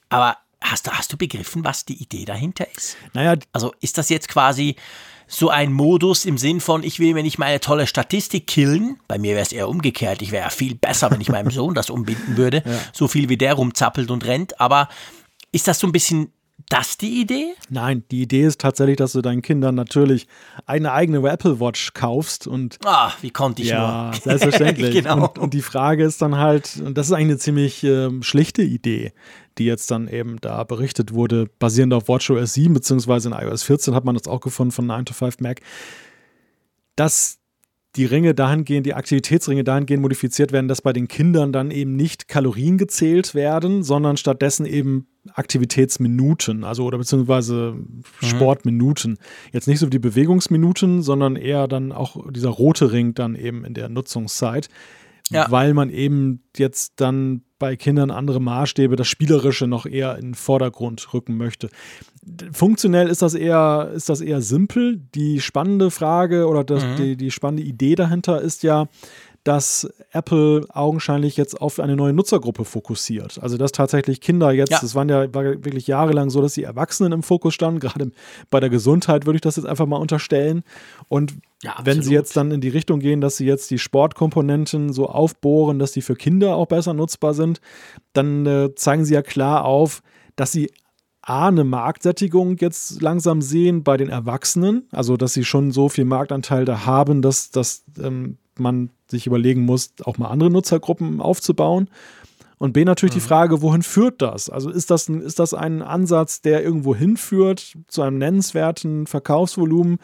Aber 0.09 0.39
Hast 0.71 0.87
du, 0.87 0.91
hast 0.91 1.13
du 1.13 1.17
begriffen, 1.17 1.65
was 1.65 1.85
die 1.85 2.03
Idee 2.03 2.25
dahinter 2.25 2.67
ist? 2.77 2.97
Naja. 3.13 3.37
Also 3.53 3.73
ist 3.81 3.99
das 3.99 4.09
jetzt 4.09 4.29
quasi 4.29 4.77
so 5.29 5.49
ein 5.51 5.73
Modus 5.73 6.25
im 6.25 6.39
Sinn 6.39 6.61
von, 6.61 6.83
ich 6.83 7.01
will 7.01 7.15
mir 7.15 7.23
nicht 7.23 7.39
meine 7.39 7.61
tolle 7.61 7.87
Statistik 7.87 8.47
killen. 8.47 9.01
Bei 9.09 9.19
mir 9.19 9.33
wäre 9.33 9.43
es 9.43 9.53
eher 9.53 9.69
umgekehrt. 9.69 10.23
Ich 10.23 10.31
wäre 10.31 10.45
ja 10.45 10.51
viel 10.51 10.75
besser, 10.75 11.11
wenn 11.11 11.21
ich 11.21 11.29
meinem 11.29 11.51
Sohn 11.51 11.75
das 11.75 11.91
umbinden 11.91 12.37
würde. 12.37 12.63
Ja. 12.67 12.81
So 12.93 13.07
viel 13.07 13.29
wie 13.29 13.37
der 13.37 13.55
rumzappelt 13.55 14.11
und 14.11 14.25
rennt. 14.27 14.61
Aber 14.61 14.89
ist 15.53 15.69
das 15.69 15.79
so 15.79 15.87
ein 15.87 15.93
bisschen 15.93 16.33
das 16.69 16.99
die 16.99 17.21
Idee? 17.21 17.55
Nein, 17.69 18.05
die 18.11 18.23
Idee 18.23 18.43
ist 18.43 18.61
tatsächlich, 18.61 18.97
dass 18.97 19.13
du 19.13 19.23
deinen 19.23 19.43
Kindern 19.43 19.75
natürlich 19.75 20.27
eine 20.65 20.93
eigene 20.93 21.27
Apple 21.29 21.61
Watch 21.61 21.93
kaufst 21.95 22.47
und. 22.47 22.79
Ah, 22.85 23.13
wie 23.21 23.31
konnte 23.31 23.63
ich 23.63 23.69
ja, 23.69 23.79
nur? 23.79 23.89
Ja, 23.89 24.13
selbstverständlich. 24.23 24.95
genau. 24.95 25.29
Und, 25.29 25.39
und, 25.39 25.55
die 25.55 25.63
Frage 25.63 26.05
ist 26.05 26.23
dann 26.23 26.37
halt, 26.37 26.81
und 26.85 26.99
das 26.99 27.07
ist 27.07 27.13
eigentlich 27.13 27.27
eine 27.27 27.39
ziemlich 27.39 27.85
äh, 27.85 28.11
schlichte 28.23 28.63
Idee, 28.63 29.13
die 29.59 29.65
jetzt 29.65 29.91
dann 29.91 30.09
eben 30.09 30.41
da 30.41 30.65
berichtet 30.65 31.13
wurde, 31.13 31.49
basierend 31.59 31.95
auf 31.95 32.09
WatchOS 32.09 32.55
7 32.55 32.75
beziehungsweise 32.75 33.29
in 33.29 33.35
iOS 33.35 33.63
14 33.63 33.95
hat 33.95 34.05
man 34.05 34.17
das 34.17 34.27
auch 34.27 34.41
gefunden 34.41 34.73
von 34.73 34.87
9 34.87 35.07
to 35.07 35.15
5 35.15 35.41
Mac, 35.41 35.61
dass 36.97 37.39
die 37.97 38.05
Ringe 38.05 38.35
dahingehend, 38.35 38.87
die 38.87 38.95
Aktivitätsringe 38.95 39.65
dahingehend 39.65 40.03
modifiziert 40.03 40.53
werden, 40.53 40.69
dass 40.69 40.83
bei 40.83 40.93
den 40.93 41.09
Kindern 41.09 41.53
dann 41.53 41.71
eben 41.71 41.97
nicht 41.97 42.29
Kalorien 42.29 42.77
gezählt 42.77 43.35
werden, 43.35 43.83
sondern 43.83 44.17
stattdessen 44.17 44.67
eben 44.67 45.07
Aktivitätsminuten, 45.35 46.65
also 46.65 46.85
oder 46.85 46.99
beziehungsweise 46.99 47.75
mhm. 47.77 48.03
Sportminuten. 48.23 49.19
Jetzt 49.53 49.69
nicht 49.69 49.79
so 49.79 49.87
die 49.87 49.99
Bewegungsminuten, 49.99 51.03
sondern 51.03 51.37
eher 51.37 51.69
dann 51.69 51.93
auch 51.93 52.31
dieser 52.31 52.51
rote 52.51 52.93
Ring 52.93 53.15
dann 53.15 53.35
eben 53.35 53.65
in 53.65 53.75
der 53.75 53.89
Nutzungszeit. 53.89 54.69
Ja. 55.31 55.51
Weil 55.51 55.75
man 55.75 55.91
eben 55.91 56.45
jetzt 56.57 57.01
dann 57.01 57.43
bei 57.59 57.77
Kindern 57.77 58.11
andere 58.11 58.41
Maßstäbe, 58.41 58.97
das 58.97 59.09
Spielerische 59.09 59.67
noch 59.67 59.87
eher 59.87 60.17
in 60.17 60.27
den 60.27 60.35
Vordergrund 60.35 61.13
rücken 61.15 61.37
möchte. 61.37 61.69
Funktionell 62.53 63.09
ist 63.09 63.23
das 63.23 63.35
eher, 63.35 63.93
ist 63.95 64.09
das 64.09 64.21
eher 64.21 64.43
simpel. 64.43 65.01
Die 65.15 65.41
spannende 65.41 65.91
Frage 65.91 66.47
oder 66.47 66.65
das, 66.65 66.85
mhm. 66.85 66.97
die, 66.97 67.17
die 67.17 67.31
spannende 67.31 67.63
Idee 67.63 67.95
dahinter 67.95 68.41
ist 68.41 68.63
ja, 68.63 68.89
dass 69.47 69.89
Apple 70.11 70.67
augenscheinlich 70.71 71.37
jetzt 71.37 71.61
auf 71.61 71.79
eine 71.79 71.95
neue 71.95 72.13
Nutzergruppe 72.13 72.65
fokussiert. 72.65 73.39
Also 73.41 73.57
dass 73.57 73.71
tatsächlich 73.71 74.21
Kinder 74.21 74.51
jetzt, 74.51 74.73
ja. 74.73 74.79
das 74.81 74.97
waren 74.97 75.09
ja 75.09 75.33
war 75.33 75.45
wirklich 75.45 75.87
jahrelang 75.87 76.31
so, 76.31 76.43
dass 76.43 76.55
die 76.55 76.65
Erwachsenen 76.65 77.13
im 77.13 77.23
Fokus 77.23 77.55
standen. 77.55 77.79
Gerade 77.87 78.11
bei 78.51 78.59
der 78.59 78.71
Gesundheit 78.71 79.25
würde 79.25 79.37
ich 79.37 79.43
das 79.43 79.55
jetzt 79.55 79.67
einfach 79.67 79.87
mal 79.87 79.99
unterstellen. 79.99 80.65
Und 81.09 81.35
ja, 81.63 81.77
wenn 81.85 82.03
sie 82.03 82.13
jetzt 82.13 82.37
dann 82.37 82.51
in 82.51 82.61
die 82.61 82.71
Richtung 82.71 82.99
gehen, 82.99 83.21
dass 83.21 83.37
sie 83.37 83.47
jetzt 83.47 83.71
die 83.71 83.79
Sportkomponenten 83.79 84.93
so 84.93 85.07
aufbohren, 85.07 85.79
dass 85.79 85.93
die 85.93 86.03
für 86.03 86.17
Kinder 86.17 86.57
auch 86.57 86.67
besser 86.67 86.93
nutzbar 86.93 87.33
sind, 87.33 87.61
dann 88.15 88.47
äh, 88.47 88.75
zeigen 88.75 89.05
sie 89.05 89.15
ja 89.15 89.23
klar 89.23 89.65
auf, 89.65 90.03
dass 90.35 90.51
sie 90.51 90.73
A, 91.23 91.49
eine 91.49 91.63
Marktsättigung 91.63 92.57
jetzt 92.59 93.01
langsam 93.01 93.43
sehen 93.43 93.85
bei 93.85 93.97
den 93.97 94.09
Erwachsenen, 94.09 94.89
also 94.91 95.17
dass 95.17 95.35
sie 95.35 95.45
schon 95.45 95.71
so 95.71 95.89
viel 95.89 96.05
Marktanteil 96.05 96.65
da 96.65 96.85
haben, 96.85 97.23
dass, 97.23 97.51
dass 97.51 97.85
ähm, 98.03 98.39
man 98.59 98.91
sich 99.11 99.27
überlegen 99.27 99.63
muss, 99.63 99.93
auch 100.05 100.19
mal 100.19 100.29
andere 100.29 100.51
Nutzergruppen 100.51 101.21
aufzubauen. 101.21 101.89
Und 102.59 102.73
B 102.73 102.85
natürlich 102.85 103.15
mhm. 103.15 103.21
die 103.21 103.27
Frage, 103.27 103.63
wohin 103.63 103.83
führt 103.83 104.23
das? 104.23 104.49
Also 104.49 104.71
ist 104.71 104.91
das, 104.91 105.09
ein, 105.09 105.21
ist 105.21 105.39
das 105.39 105.55
ein 105.55 105.83
Ansatz, 105.83 106.41
der 106.41 106.63
irgendwo 106.63 106.95
hinführt 106.95 107.77
zu 107.87 108.03
einem 108.03 108.19
nennenswerten 108.19 109.07
Verkaufsvolumen 109.07 109.99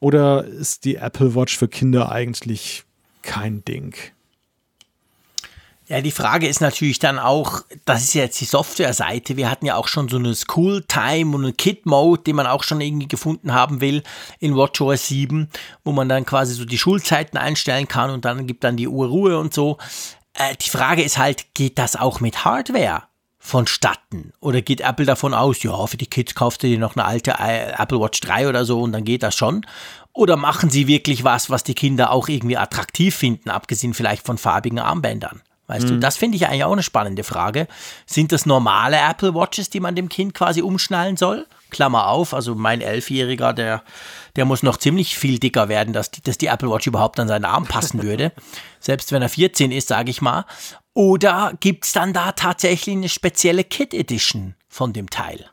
oder 0.00 0.44
ist 0.44 0.84
die 0.84 0.96
Apple 0.96 1.34
Watch 1.34 1.58
für 1.58 1.68
Kinder 1.68 2.12
eigentlich 2.12 2.84
kein 3.22 3.64
Ding? 3.64 3.94
Ja, 5.88 6.02
die 6.02 6.10
Frage 6.10 6.46
ist 6.46 6.60
natürlich 6.60 6.98
dann 6.98 7.18
auch, 7.18 7.62
das 7.86 8.02
ist 8.02 8.12
jetzt 8.12 8.38
die 8.42 8.44
Softwareseite. 8.44 9.38
Wir 9.38 9.50
hatten 9.50 9.64
ja 9.64 9.76
auch 9.76 9.88
schon 9.88 10.10
so 10.10 10.18
eine 10.18 10.34
School 10.34 10.84
Time 10.86 11.34
und 11.34 11.44
einen 11.44 11.56
Kid 11.56 11.86
Mode, 11.86 12.24
den 12.24 12.36
man 12.36 12.46
auch 12.46 12.62
schon 12.62 12.82
irgendwie 12.82 13.08
gefunden 13.08 13.54
haben 13.54 13.80
will 13.80 14.02
in 14.38 14.54
WatchOS 14.54 15.08
7, 15.08 15.48
wo 15.84 15.92
man 15.92 16.10
dann 16.10 16.26
quasi 16.26 16.52
so 16.52 16.66
die 16.66 16.76
Schulzeiten 16.76 17.38
einstellen 17.38 17.88
kann 17.88 18.10
und 18.10 18.26
dann 18.26 18.46
gibt 18.46 18.64
dann 18.64 18.76
die 18.76 18.86
Uhr 18.86 19.08
Ruhe 19.08 19.38
und 19.38 19.54
so. 19.54 19.78
Äh, 20.34 20.56
die 20.56 20.68
Frage 20.68 21.02
ist 21.02 21.16
halt, 21.16 21.54
geht 21.54 21.78
das 21.78 21.96
auch 21.96 22.20
mit 22.20 22.44
Hardware? 22.44 23.04
vonstatten? 23.40 24.32
Oder 24.40 24.60
geht 24.60 24.82
Apple 24.82 25.06
davon 25.06 25.32
aus, 25.32 25.62
ja, 25.62 25.86
für 25.86 25.96
die 25.96 26.06
Kids 26.06 26.34
kaufst 26.34 26.62
du 26.62 26.66
dir 26.66 26.78
noch 26.78 26.96
eine 26.96 27.06
alte 27.06 27.36
äh, 27.38 27.72
Apple 27.80 27.98
Watch 27.98 28.20
3 28.20 28.48
oder 28.48 28.66
so 28.66 28.80
und 28.80 28.92
dann 28.92 29.04
geht 29.04 29.22
das 29.22 29.36
schon? 29.36 29.64
Oder 30.12 30.36
machen 30.36 30.68
sie 30.68 30.86
wirklich 30.86 31.24
was, 31.24 31.48
was 31.48 31.64
die 31.64 31.74
Kinder 31.74 32.10
auch 32.10 32.28
irgendwie 32.28 32.58
attraktiv 32.58 33.14
finden, 33.14 33.48
abgesehen 33.48 33.94
vielleicht 33.94 34.26
von 34.26 34.36
farbigen 34.36 34.80
Armbändern? 34.80 35.40
Weißt 35.68 35.84
mhm. 35.84 35.88
du, 35.88 35.98
das 35.98 36.16
finde 36.16 36.36
ich 36.36 36.48
eigentlich 36.48 36.64
auch 36.64 36.72
eine 36.72 36.82
spannende 36.82 37.22
Frage. 37.22 37.68
Sind 38.06 38.32
das 38.32 38.46
normale 38.46 38.96
Apple 38.98 39.34
Watches, 39.34 39.70
die 39.70 39.80
man 39.80 39.94
dem 39.94 40.08
Kind 40.08 40.34
quasi 40.34 40.62
umschnallen 40.62 41.16
soll? 41.16 41.46
Klammer 41.70 42.08
auf, 42.08 42.32
also 42.32 42.54
mein 42.54 42.80
Elfjähriger, 42.80 43.52
der, 43.52 43.82
der 44.36 44.46
muss 44.46 44.62
noch 44.62 44.78
ziemlich 44.78 45.18
viel 45.18 45.38
dicker 45.38 45.68
werden, 45.68 45.92
dass 45.92 46.10
die, 46.10 46.22
dass 46.22 46.38
die 46.38 46.46
Apple 46.46 46.70
Watch 46.70 46.86
überhaupt 46.86 47.20
an 47.20 47.28
seinen 47.28 47.44
Arm 47.44 47.66
passen 47.66 48.02
würde. 48.02 48.32
Selbst 48.80 49.12
wenn 49.12 49.20
er 49.20 49.28
14 49.28 49.70
ist, 49.70 49.88
sage 49.88 50.10
ich 50.10 50.22
mal. 50.22 50.46
Oder 50.94 51.52
gibt 51.60 51.84
es 51.84 51.92
dann 51.92 52.14
da 52.14 52.32
tatsächlich 52.32 52.96
eine 52.96 53.10
spezielle 53.10 53.62
Kit 53.62 53.92
Edition 53.92 54.54
von 54.68 54.94
dem 54.94 55.10
Teil? 55.10 55.50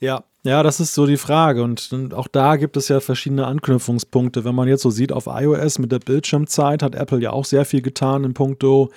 Ja, 0.00 0.24
ja, 0.48 0.62
das 0.62 0.80
ist 0.80 0.94
so 0.94 1.04
die 1.04 1.18
Frage. 1.18 1.62
Und, 1.62 1.90
auch 2.14 2.26
da 2.26 2.56
gibt 2.56 2.78
es 2.78 2.88
ja 2.88 3.00
verschiedene 3.00 3.46
Anknüpfungspunkte. 3.46 4.44
Wenn 4.44 4.54
man 4.54 4.66
jetzt 4.66 4.82
so 4.82 4.88
sieht, 4.88 5.12
auf 5.12 5.26
iOS 5.26 5.78
mit 5.78 5.92
der 5.92 5.98
Bildschirmzeit 5.98 6.82
hat 6.82 6.94
Apple 6.94 7.20
ja 7.20 7.32
auch 7.32 7.44
sehr 7.44 7.66
viel 7.66 7.82
getan 7.82 8.24
in 8.24 8.32
puncto. 8.32 8.90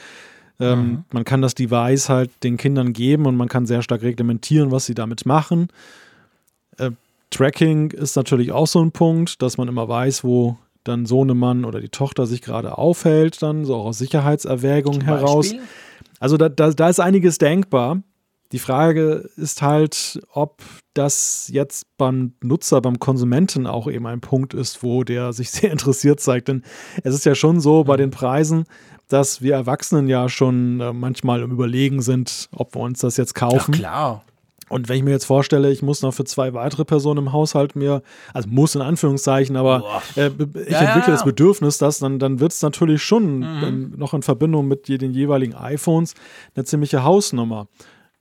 Ähm, 0.62 0.80
mhm. 0.80 1.04
Man 1.12 1.26
kann 1.26 1.42
das 1.42 1.54
Device 1.54 2.08
halt 2.08 2.32
den 2.44 2.56
Kindern 2.56 2.94
geben 2.94 3.26
und 3.26 3.36
man 3.36 3.50
kann 3.50 3.66
sehr 3.66 3.82
stark 3.82 4.02
reglementieren, 4.02 4.72
was 4.72 4.86
sie 4.86 4.94
damit 4.94 5.26
machen. 5.26 5.68
Äh, 6.78 6.92
Tracking 7.32 7.92
ist 7.92 8.16
natürlich 8.16 8.54
auch 8.54 8.68
so 8.68 8.82
ein 8.82 8.92
Punkt, 8.92 9.42
dass 9.42 9.58
man 9.58 9.68
immer 9.68 9.90
weiß, 9.90 10.24
wo 10.24 10.58
dann 10.86 11.06
Sohnemann 11.06 11.66
oder 11.66 11.82
die 11.82 11.90
Tochter 11.90 12.28
sich 12.28 12.42
gerade 12.42 12.78
aufhält, 12.78 13.42
dann 13.42 13.66
so 13.66 13.76
auch 13.76 13.88
aus 13.88 13.98
Sicherheitserwägungen 13.98 15.02
heraus. 15.02 15.54
Also 16.20 16.38
da, 16.38 16.48
da, 16.48 16.72
da 16.72 16.90
ist 16.90 17.00
einiges 17.02 17.40
denkbar. 17.40 18.02
Die 18.52 18.60
Frage 18.60 19.30
ist 19.38 19.62
halt, 19.62 20.22
ob 20.34 20.62
das 20.94 21.50
jetzt 21.52 21.86
beim 21.98 22.34
Nutzer, 22.44 22.82
beim 22.82 23.00
Konsumenten 23.00 23.66
auch 23.66 23.90
eben 23.90 24.08
ein 24.08 24.20
Punkt 24.20 24.54
ist, 24.54 24.84
wo 24.84 25.04
der 25.04 25.34
sich 25.34 25.52
sehr 25.52 25.72
interessiert 25.72 26.20
zeigt. 26.20 26.48
Denn 26.48 26.64
es 27.04 27.16
ist 27.16 27.26
ja 27.26 27.36
schon 27.36 27.62
so 27.62 27.84
bei 27.84 27.96
mhm. 27.96 28.00
den 28.00 28.12
Preisen, 28.12 28.66
dass 29.08 29.42
wir 29.42 29.54
Erwachsenen 29.54 30.08
ja 30.08 30.30
schon 30.30 30.80
äh, 30.80 30.94
manchmal 30.94 31.42
im 31.42 31.52
Überlegen 31.52 32.02
sind, 32.02 32.50
ob 32.52 32.76
wir 32.76 32.82
uns 32.82 33.00
das 33.00 33.18
jetzt 33.18 33.36
kaufen. 33.36 33.74
Ja, 33.74 33.80
klar. 33.80 34.26
Und 34.72 34.88
wenn 34.88 34.96
ich 34.96 35.04
mir 35.04 35.12
jetzt 35.12 35.26
vorstelle, 35.26 35.70
ich 35.70 35.82
muss 35.82 36.02
noch 36.02 36.14
für 36.14 36.24
zwei 36.24 36.54
weitere 36.54 36.86
Personen 36.86 37.26
im 37.26 37.34
Haushalt 37.34 37.76
mir, 37.76 38.02
also 38.34 38.48
muss 38.48 38.74
in 38.74 38.82
Anführungszeichen, 38.82 39.58
aber 39.58 40.02
äh, 40.16 40.28
ich 40.28 40.72
ja, 40.72 40.80
entwickle 40.80 41.08
ja. 41.08 41.12
das 41.12 41.26
Bedürfnis, 41.26 41.78
dass 41.78 42.00
dann, 42.00 42.20
dann 42.20 42.40
wird 42.40 42.54
es 42.54 42.62
natürlich 42.62 43.04
schon 43.04 43.40
mhm. 43.40 43.94
noch 43.98 44.14
in 44.14 44.22
Verbindung 44.22 44.70
mit 44.70 44.88
den 44.88 45.12
jeweiligen 45.12 45.56
iPhones 45.56 46.14
eine 46.56 46.64
ziemliche 46.64 47.04
Hausnummer. 47.04 47.68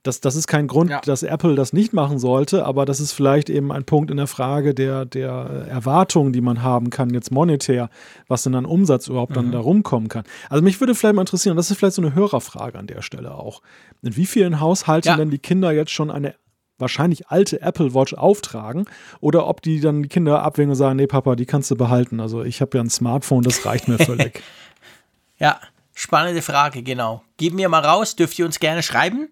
Das, 0.02 0.20
das 0.20 0.34
ist 0.34 0.46
kein 0.46 0.66
Grund, 0.66 0.90
ja. 0.90 1.00
dass 1.00 1.22
Apple 1.22 1.54
das 1.54 1.74
nicht 1.74 1.92
machen 1.92 2.18
sollte, 2.18 2.64
aber 2.64 2.86
das 2.86 3.00
ist 3.00 3.12
vielleicht 3.12 3.50
eben 3.50 3.70
ein 3.70 3.84
Punkt 3.84 4.10
in 4.10 4.16
der 4.16 4.26
Frage 4.26 4.74
der, 4.74 5.04
der 5.04 5.66
Erwartungen, 5.68 6.32
die 6.32 6.40
man 6.40 6.62
haben 6.62 6.88
kann, 6.88 7.10
jetzt 7.10 7.30
monetär, 7.30 7.90
was 8.26 8.44
denn 8.44 8.54
an 8.54 8.64
Umsatz 8.64 9.08
überhaupt 9.08 9.32
mhm. 9.32 9.34
dann 9.34 9.52
da 9.52 9.58
rumkommen 9.58 10.08
kann. 10.08 10.24
Also 10.48 10.64
mich 10.64 10.80
würde 10.80 10.94
vielleicht 10.94 11.16
mal 11.16 11.22
interessieren, 11.22 11.56
das 11.56 11.70
ist 11.70 11.76
vielleicht 11.76 11.96
so 11.96 12.02
eine 12.02 12.14
Hörerfrage 12.14 12.78
an 12.78 12.86
der 12.86 13.02
Stelle 13.02 13.34
auch. 13.34 13.60
In 14.00 14.16
wie 14.16 14.24
vielen 14.24 14.58
Haushalten 14.58 15.08
ja. 15.08 15.16
denn 15.16 15.30
die 15.30 15.38
Kinder 15.38 15.70
jetzt 15.70 15.90
schon 15.90 16.10
eine 16.10 16.34
wahrscheinlich 16.80 17.28
alte 17.28 17.60
Apple 17.60 17.94
Watch 17.94 18.14
auftragen 18.14 18.86
oder 19.20 19.46
ob 19.46 19.60
die 19.60 19.80
dann 19.80 20.04
die 20.04 20.08
Kinder 20.08 20.42
abwägen 20.42 20.70
und 20.70 20.76
sagen, 20.76 20.96
nee 20.96 21.06
Papa, 21.06 21.36
die 21.36 21.46
kannst 21.46 21.70
du 21.70 21.76
behalten. 21.76 22.20
Also 22.20 22.42
ich 22.42 22.62
habe 22.62 22.78
ja 22.78 22.82
ein 22.82 22.90
Smartphone, 22.90 23.42
das 23.42 23.66
reicht 23.66 23.86
mir 23.86 23.98
völlig. 23.98 24.42
ja, 25.38 25.60
spannende 25.94 26.40
Frage, 26.40 26.82
genau. 26.82 27.22
Geben 27.36 27.58
wir 27.58 27.68
mal 27.68 27.84
raus, 27.84 28.16
dürft 28.16 28.38
ihr 28.38 28.46
uns 28.46 28.58
gerne 28.58 28.82
schreiben. 28.82 29.28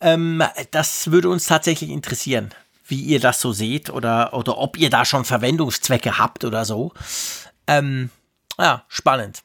Ähm, 0.00 0.42
das 0.70 1.10
würde 1.10 1.28
uns 1.28 1.46
tatsächlich 1.46 1.90
interessieren, 1.90 2.50
wie 2.86 3.00
ihr 3.00 3.20
das 3.20 3.40
so 3.40 3.52
seht 3.52 3.90
oder, 3.90 4.34
oder 4.34 4.58
ob 4.58 4.78
ihr 4.78 4.90
da 4.90 5.04
schon 5.04 5.24
Verwendungszwecke 5.24 6.18
habt 6.18 6.44
oder 6.44 6.64
so. 6.64 6.92
Ähm, 7.66 8.10
ja, 8.58 8.84
spannend. 8.88 9.42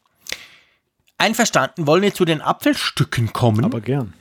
Einverstanden, 1.17 1.87
wollen 1.87 2.01
wir 2.01 2.13
zu 2.13 2.25
den 2.25 2.41
Apfelstücken 2.41 3.31
kommen? 3.33 3.63
Aber 3.63 3.81
gern. 3.81 4.13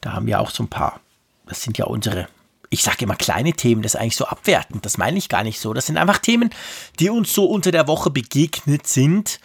Da 0.00 0.12
haben 0.12 0.26
wir 0.26 0.40
auch 0.40 0.50
so 0.50 0.64
ein 0.64 0.68
paar. 0.68 1.00
Das 1.46 1.62
sind 1.62 1.78
ja 1.78 1.86
unsere, 1.86 2.28
ich 2.70 2.82
sage 2.82 3.04
immer 3.04 3.16
kleine 3.16 3.52
Themen, 3.52 3.82
das 3.82 3.94
ist 3.94 4.00
eigentlich 4.00 4.16
so 4.16 4.26
abwertend. 4.26 4.84
Das 4.84 4.98
meine 4.98 5.18
ich 5.18 5.28
gar 5.28 5.42
nicht 5.42 5.60
so. 5.60 5.72
Das 5.72 5.86
sind 5.86 5.96
einfach 5.96 6.18
Themen, 6.18 6.50
die 6.98 7.10
uns 7.10 7.32
so 7.32 7.46
unter 7.46 7.70
der 7.70 7.86
Woche 7.86 8.10
begegnet 8.10 8.86
sind. 8.86 9.40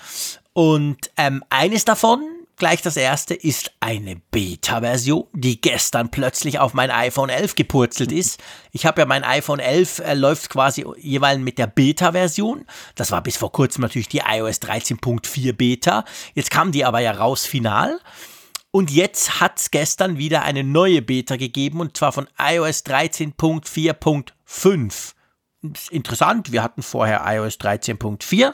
Und 0.53 1.11
ähm, 1.17 1.43
eines 1.49 1.85
davon 1.85 2.23
Gleich 2.63 2.81
das 2.81 2.95
erste 2.95 3.33
ist 3.33 3.73
eine 3.81 4.21
Beta-Version, 4.31 5.27
die 5.33 5.59
gestern 5.59 6.09
plötzlich 6.11 6.59
auf 6.59 6.73
mein 6.73 6.91
iPhone 6.91 7.27
11 7.27 7.55
gepurzelt 7.55 8.09
ist. 8.13 8.41
Ich 8.71 8.85
habe 8.85 9.01
ja 9.01 9.05
mein 9.05 9.25
iPhone 9.25 9.59
11 9.59 9.99
äh, 9.99 10.13
läuft 10.13 10.49
quasi 10.49 10.85
jeweils 10.97 11.41
mit 11.41 11.57
der 11.57 11.67
Beta-Version. 11.67 12.65
Das 12.95 13.11
war 13.11 13.21
bis 13.21 13.35
vor 13.35 13.51
kurzem 13.51 13.81
natürlich 13.81 14.07
die 14.07 14.21
iOS 14.25 14.61
13.4 14.61 15.51
Beta. 15.51 16.05
Jetzt 16.35 16.51
kam 16.51 16.71
die 16.71 16.85
aber 16.85 17.01
ja 17.01 17.11
raus 17.11 17.45
final. 17.45 17.99
Und 18.71 18.89
jetzt 18.89 19.41
hat 19.41 19.59
es 19.59 19.69
gestern 19.69 20.17
wieder 20.17 20.43
eine 20.43 20.63
neue 20.63 21.01
Beta 21.01 21.35
gegeben 21.35 21.81
und 21.81 21.97
zwar 21.97 22.13
von 22.13 22.29
iOS 22.39 22.85
13.4.5. 22.85 25.15
Interessant, 25.91 26.53
wir 26.53 26.63
hatten 26.63 26.81
vorher 26.81 27.23
iOS 27.25 27.55
13.4 27.55 28.53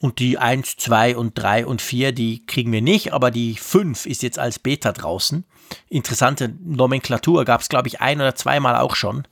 und 0.00 0.18
die 0.18 0.38
1, 0.38 0.78
2 0.78 1.16
und 1.16 1.38
3 1.38 1.66
und 1.66 1.82
4, 1.82 2.12
die 2.12 2.44
kriegen 2.46 2.72
wir 2.72 2.80
nicht, 2.80 3.12
aber 3.12 3.30
die 3.30 3.54
5 3.54 4.06
ist 4.06 4.22
jetzt 4.22 4.38
als 4.38 4.58
Beta 4.58 4.92
draußen. 4.92 5.44
Interessante 5.88 6.48
Nomenklatur 6.64 7.44
gab 7.44 7.60
es, 7.60 7.68
glaube 7.68 7.88
ich, 7.88 8.00
ein 8.00 8.18
oder 8.18 8.34
zweimal 8.34 8.76
auch 8.76 8.96
schon. 8.96 9.28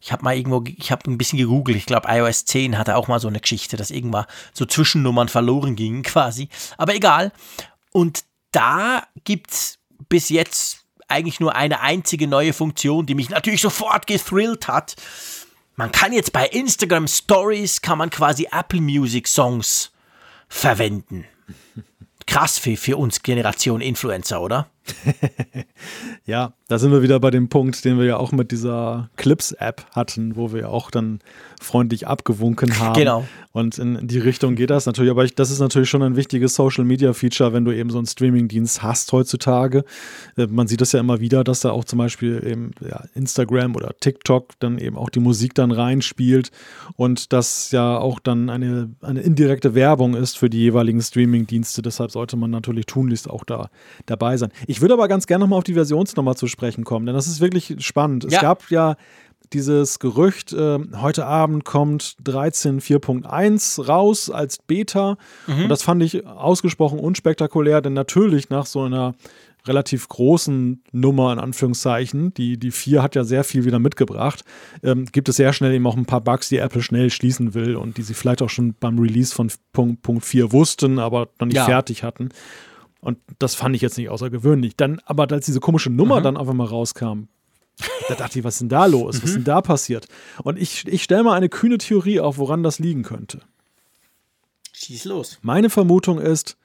Ich 0.00 0.12
habe 0.12 0.22
mal 0.22 0.36
irgendwo, 0.36 0.62
ich 0.64 0.92
habe 0.92 1.10
ein 1.10 1.18
bisschen 1.18 1.38
gegoogelt. 1.38 1.76
Ich 1.76 1.86
glaube, 1.86 2.08
iOS 2.08 2.44
10 2.44 2.78
hatte 2.78 2.96
auch 2.96 3.08
mal 3.08 3.18
so 3.18 3.26
eine 3.26 3.40
Geschichte, 3.40 3.76
dass 3.76 3.90
irgendwann 3.90 4.26
so 4.52 4.64
Zwischennummern 4.64 5.28
verloren 5.28 5.74
gingen 5.74 6.02
quasi. 6.04 6.48
Aber 6.78 6.94
egal. 6.94 7.32
Und 7.90 8.24
da 8.52 9.02
gibt 9.24 9.50
es 9.50 9.78
bis 10.08 10.28
jetzt 10.28 10.84
eigentlich 11.08 11.40
nur 11.40 11.56
eine 11.56 11.80
einzige 11.80 12.28
neue 12.28 12.52
Funktion, 12.52 13.06
die 13.06 13.16
mich 13.16 13.30
natürlich 13.30 13.62
sofort 13.62 14.06
gethrillt 14.06 14.68
hat. 14.68 14.94
Man 15.74 15.90
kann 15.90 16.12
jetzt 16.12 16.32
bei 16.32 16.46
Instagram 16.46 17.08
Stories 17.08 17.80
kann 17.80 17.98
man 17.98 18.10
quasi 18.10 18.46
Apple 18.52 18.80
Music 18.80 19.26
Songs 19.26 19.90
verwenden. 20.48 21.24
Krass 22.26 22.58
für, 22.58 22.76
für 22.76 22.96
uns 22.96 23.22
Generation 23.22 23.80
Influencer, 23.80 24.40
oder? 24.40 24.68
ja, 26.26 26.52
da 26.68 26.78
sind 26.78 26.92
wir 26.92 27.02
wieder 27.02 27.20
bei 27.20 27.30
dem 27.30 27.48
Punkt, 27.48 27.84
den 27.84 27.98
wir 27.98 28.04
ja 28.04 28.16
auch 28.16 28.32
mit 28.32 28.52
dieser 28.52 29.10
Clips-App 29.16 29.86
hatten, 29.92 30.36
wo 30.36 30.52
wir 30.52 30.70
auch 30.70 30.90
dann 30.90 31.20
freundlich 31.60 32.06
abgewunken 32.06 32.78
haben. 32.78 32.94
Genau. 32.94 33.24
Und 33.52 33.78
in 33.78 34.08
die 34.08 34.18
Richtung 34.18 34.56
geht 34.56 34.70
das 34.70 34.86
natürlich. 34.86 35.12
Aber 35.12 35.24
ich, 35.24 35.36
das 35.36 35.50
ist 35.50 35.60
natürlich 35.60 35.88
schon 35.88 36.02
ein 36.02 36.16
wichtiges 36.16 36.54
Social-Media-Feature, 36.56 37.52
wenn 37.52 37.64
du 37.64 37.70
eben 37.70 37.88
so 37.88 37.98
einen 37.98 38.06
Streaming-Dienst 38.06 38.82
hast 38.82 39.12
heutzutage. 39.12 39.84
Äh, 40.36 40.48
man 40.48 40.66
sieht 40.66 40.80
das 40.80 40.90
ja 40.90 40.98
immer 40.98 41.20
wieder, 41.20 41.44
dass 41.44 41.60
da 41.60 41.70
auch 41.70 41.84
zum 41.84 42.00
Beispiel 42.00 42.44
eben 42.44 42.72
ja, 42.80 43.04
Instagram 43.14 43.76
oder 43.76 43.94
TikTok 44.00 44.50
dann 44.58 44.78
eben 44.78 44.96
auch 44.96 45.08
die 45.08 45.20
Musik 45.20 45.54
dann 45.54 45.70
reinspielt 45.70 46.50
und 46.96 47.32
das 47.32 47.70
ja 47.70 47.96
auch 47.96 48.18
dann 48.18 48.50
eine, 48.50 48.90
eine 49.02 49.20
indirekte 49.20 49.76
Werbung 49.76 50.14
ist 50.14 50.36
für 50.36 50.50
die 50.50 50.58
jeweiligen 50.58 51.00
Streaming-Dienste. 51.00 51.80
Deshalb 51.80 52.10
sollte 52.10 52.36
man 52.36 52.50
natürlich 52.50 52.86
tunlichst 52.86 53.30
auch 53.30 53.44
da 53.44 53.70
dabei 54.06 54.36
sein. 54.36 54.50
Ich 54.66 54.73
würde 54.80 54.94
aber 54.94 55.08
ganz 55.08 55.26
gerne 55.26 55.44
nochmal 55.44 55.58
auf 55.58 55.64
die 55.64 55.74
Versionsnummer 55.74 56.36
zu 56.36 56.46
sprechen 56.46 56.84
kommen, 56.84 57.06
denn 57.06 57.14
das 57.14 57.26
ist 57.26 57.40
wirklich 57.40 57.76
spannend. 57.78 58.24
Es 58.24 58.40
gab 58.40 58.70
ja 58.70 58.96
dieses 59.52 59.98
Gerücht, 59.98 60.52
äh, 60.52 60.78
heute 60.96 61.26
Abend 61.26 61.64
kommt 61.64 62.16
13.4.1 62.24 63.86
raus 63.86 64.30
als 64.30 64.58
Beta. 64.58 65.16
Mhm. 65.46 65.64
Und 65.64 65.68
das 65.68 65.82
fand 65.82 66.02
ich 66.02 66.26
ausgesprochen 66.26 66.98
unspektakulär, 66.98 67.80
denn 67.80 67.92
natürlich 67.92 68.50
nach 68.50 68.66
so 68.66 68.82
einer 68.82 69.14
relativ 69.66 70.08
großen 70.08 70.82
Nummer, 70.92 71.32
in 71.32 71.38
Anführungszeichen, 71.38 72.34
die, 72.34 72.58
die 72.58 72.70
4 72.70 73.02
hat 73.02 73.14
ja 73.14 73.24
sehr 73.24 73.44
viel 73.44 73.64
wieder 73.64 73.78
mitgebracht, 73.78 74.44
ähm, 74.82 75.06
gibt 75.10 75.28
es 75.28 75.36
sehr 75.36 75.54
schnell 75.54 75.72
eben 75.72 75.86
auch 75.86 75.96
ein 75.96 76.04
paar 76.04 76.20
Bugs, 76.20 76.50
die 76.50 76.58
Apple 76.58 76.82
schnell 76.82 77.10
schließen 77.10 77.54
will 77.54 77.76
und 77.76 77.96
die 77.96 78.02
sie 78.02 78.14
vielleicht 78.14 78.42
auch 78.42 78.50
schon 78.50 78.74
beim 78.74 78.98
Release 78.98 79.34
von 79.34 79.50
Punkt, 79.72 80.02
Punkt 80.02 80.24
4 80.26 80.52
wussten, 80.52 80.98
aber 80.98 81.28
noch 81.40 81.46
nicht 81.46 81.56
ja. 81.56 81.64
fertig 81.64 82.02
hatten. 82.02 82.28
Und 83.04 83.18
das 83.38 83.54
fand 83.54 83.76
ich 83.76 83.82
jetzt 83.82 83.98
nicht 83.98 84.08
außergewöhnlich. 84.08 84.76
Dann, 84.76 84.98
aber 85.04 85.30
als 85.30 85.44
diese 85.44 85.60
komische 85.60 85.90
Nummer 85.90 86.20
mhm. 86.20 86.24
dann 86.24 86.36
einfach 86.38 86.54
mal 86.54 86.66
rauskam, 86.66 87.24
da 88.08 88.14
dachte 88.14 88.38
ich, 88.38 88.44
was 88.44 88.54
ist 88.54 88.60
denn 88.60 88.68
da 88.70 88.86
los? 88.86 89.16
Was 89.16 89.24
ist 89.24 89.34
denn 89.34 89.42
mhm. 89.42 89.46
da 89.46 89.60
passiert? 89.60 90.08
Und 90.42 90.58
ich, 90.58 90.88
ich 90.88 91.02
stelle 91.02 91.22
mal 91.22 91.34
eine 91.34 91.50
kühne 91.50 91.76
Theorie 91.76 92.20
auf, 92.20 92.38
woran 92.38 92.62
das 92.62 92.78
liegen 92.78 93.02
könnte. 93.02 93.42
Schieß 94.72 95.04
los. 95.04 95.38
Meine 95.42 95.68
Vermutung 95.68 96.18
ist, 96.18 96.56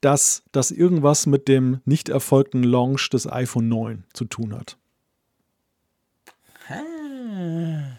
dass 0.00 0.42
das 0.50 0.72
irgendwas 0.72 1.26
mit 1.26 1.46
dem 1.46 1.80
nicht 1.84 2.08
erfolgten 2.08 2.64
Launch 2.64 3.08
des 3.10 3.30
iPhone 3.30 3.68
9 3.68 4.04
zu 4.12 4.24
tun 4.24 4.54
hat. 4.54 4.76
Ah. 6.68 7.97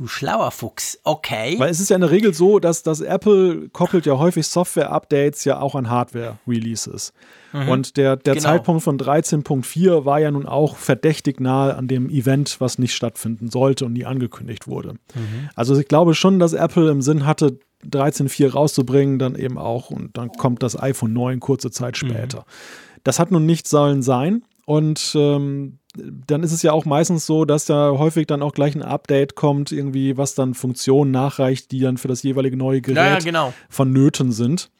Du 0.00 0.06
schlauer 0.06 0.50
Fuchs, 0.50 0.98
okay. 1.04 1.56
Weil 1.58 1.68
es 1.68 1.78
ist 1.78 1.90
ja 1.90 1.96
in 1.96 2.00
der 2.00 2.10
Regel 2.10 2.32
so, 2.32 2.58
dass, 2.58 2.82
dass 2.82 3.02
Apple 3.02 3.68
koppelt 3.68 4.06
ja 4.06 4.16
häufig 4.16 4.46
Software-Updates 4.46 5.44
ja 5.44 5.60
auch 5.60 5.74
an 5.74 5.90
Hardware-Releases. 5.90 7.12
Mhm. 7.52 7.68
Und 7.68 7.96
der, 7.98 8.16
der 8.16 8.32
genau. 8.32 8.48
Zeitpunkt 8.48 8.82
von 8.82 8.98
13.4 8.98 10.06
war 10.06 10.18
ja 10.18 10.30
nun 10.30 10.46
auch 10.46 10.76
verdächtig 10.76 11.38
nahe 11.38 11.76
an 11.76 11.86
dem 11.86 12.08
Event, 12.08 12.62
was 12.62 12.78
nicht 12.78 12.94
stattfinden 12.94 13.50
sollte 13.50 13.84
und 13.84 13.92
nie 13.92 14.06
angekündigt 14.06 14.68
wurde. 14.68 14.94
Mhm. 15.14 15.50
Also 15.54 15.78
ich 15.78 15.86
glaube 15.86 16.14
schon, 16.14 16.38
dass 16.38 16.54
Apple 16.54 16.90
im 16.90 17.02
Sinn 17.02 17.26
hatte, 17.26 17.58
13.4 17.84 18.52
rauszubringen, 18.52 19.18
dann 19.18 19.34
eben 19.34 19.58
auch 19.58 19.90
und 19.90 20.16
dann 20.16 20.30
kommt 20.32 20.62
das 20.62 20.80
iPhone 20.80 21.12
9 21.12 21.40
kurze 21.40 21.70
Zeit 21.70 22.00
mhm. 22.00 22.08
später. 22.08 22.38
Mhm. 22.38 23.00
Das 23.04 23.18
hat 23.18 23.32
nun 23.32 23.44
nicht 23.44 23.68
sollen 23.68 24.00
sein. 24.00 24.44
Und 24.64 25.12
ähm, 25.14 25.79
dann 25.96 26.42
ist 26.42 26.52
es 26.52 26.62
ja 26.62 26.72
auch 26.72 26.84
meistens 26.84 27.26
so, 27.26 27.44
dass 27.44 27.64
da 27.64 27.90
häufig 27.90 28.26
dann 28.26 28.42
auch 28.42 28.52
gleich 28.52 28.74
ein 28.74 28.82
Update 28.82 29.34
kommt, 29.34 29.72
irgendwie, 29.72 30.16
was 30.16 30.34
dann 30.34 30.54
Funktionen 30.54 31.10
nachreicht, 31.10 31.72
die 31.72 31.80
dann 31.80 31.96
für 31.96 32.08
das 32.08 32.22
jeweilige 32.22 32.56
neue 32.56 32.80
Gerät 32.80 32.96
ja, 32.96 33.18
genau. 33.18 33.52
vonnöten 33.68 34.32
sind. 34.32 34.70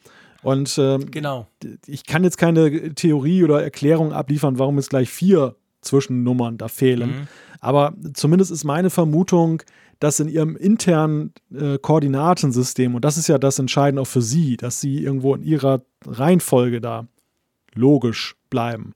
Und 0.43 0.78
ähm, 0.78 1.11
genau. 1.11 1.47
ich 1.87 2.05
kann 2.07 2.24
jetzt 2.24 2.39
keine 2.39 2.95
Theorie 2.95 3.45
oder 3.45 3.62
Erklärung 3.62 4.12
abliefern, 4.12 4.59
warum 4.59 4.77
jetzt 4.77 4.91
gleich 4.91 5.11
vier 5.11 5.57
Zwischennummern 5.82 6.59
da 6.59 6.69
fehlen. 6.69 7.11
Mhm. 7.11 7.28
Aber 7.61 7.95
zumindest 8.15 8.51
ist 8.51 8.65
meine 8.65 8.89
Vermutung, 8.89 9.62
dass 9.99 10.19
in 10.19 10.28
ihrem 10.28 10.57
internen 10.57 11.35
äh, 11.55 11.77
Koordinatensystem, 11.77 12.95
und 12.95 13.05
das 13.05 13.19
ist 13.19 13.28
ja 13.28 13.37
das 13.37 13.59
Entscheidende 13.59 14.01
auch 14.01 14.07
für 14.07 14.23
sie, 14.23 14.57
dass 14.57 14.81
sie 14.81 15.05
irgendwo 15.05 15.35
in 15.35 15.43
ihrer 15.43 15.82
Reihenfolge 16.07 16.81
da 16.81 17.07
logisch 17.74 18.37
bleiben 18.49 18.95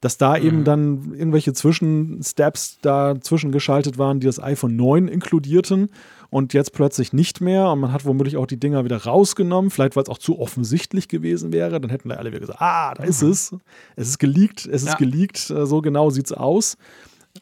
dass 0.00 0.16
da 0.16 0.38
mhm. 0.38 0.46
eben 0.46 0.64
dann 0.64 1.14
irgendwelche 1.14 1.52
Zwischensteps 1.52 2.78
dazwischen 2.82 3.52
geschaltet 3.52 3.98
waren, 3.98 4.20
die 4.20 4.26
das 4.26 4.40
iPhone 4.40 4.76
9 4.76 5.08
inkludierten 5.08 5.90
und 6.30 6.52
jetzt 6.52 6.72
plötzlich 6.72 7.12
nicht 7.12 7.40
mehr. 7.40 7.70
Und 7.70 7.80
man 7.80 7.92
hat 7.92 8.04
womöglich 8.04 8.36
auch 8.36 8.46
die 8.46 8.58
Dinger 8.58 8.84
wieder 8.84 9.04
rausgenommen, 9.04 9.70
vielleicht 9.70 9.96
weil 9.96 10.04
es 10.04 10.08
auch 10.08 10.18
zu 10.18 10.38
offensichtlich 10.38 11.08
gewesen 11.08 11.52
wäre. 11.52 11.80
Dann 11.80 11.90
hätten 11.90 12.10
da 12.10 12.16
alle 12.16 12.30
wieder 12.30 12.40
gesagt, 12.40 12.60
ah, 12.60 12.94
da 12.94 13.04
ist 13.04 13.22
mhm. 13.22 13.30
es. 13.30 13.54
Es 13.96 14.08
ist 14.08 14.18
geleakt, 14.18 14.66
es 14.66 14.84
ja. 14.84 14.90
ist 14.90 14.98
geleakt, 14.98 15.50
äh, 15.50 15.66
so 15.66 15.80
genau 15.80 16.10
sieht 16.10 16.26
es 16.26 16.32
aus. 16.32 16.76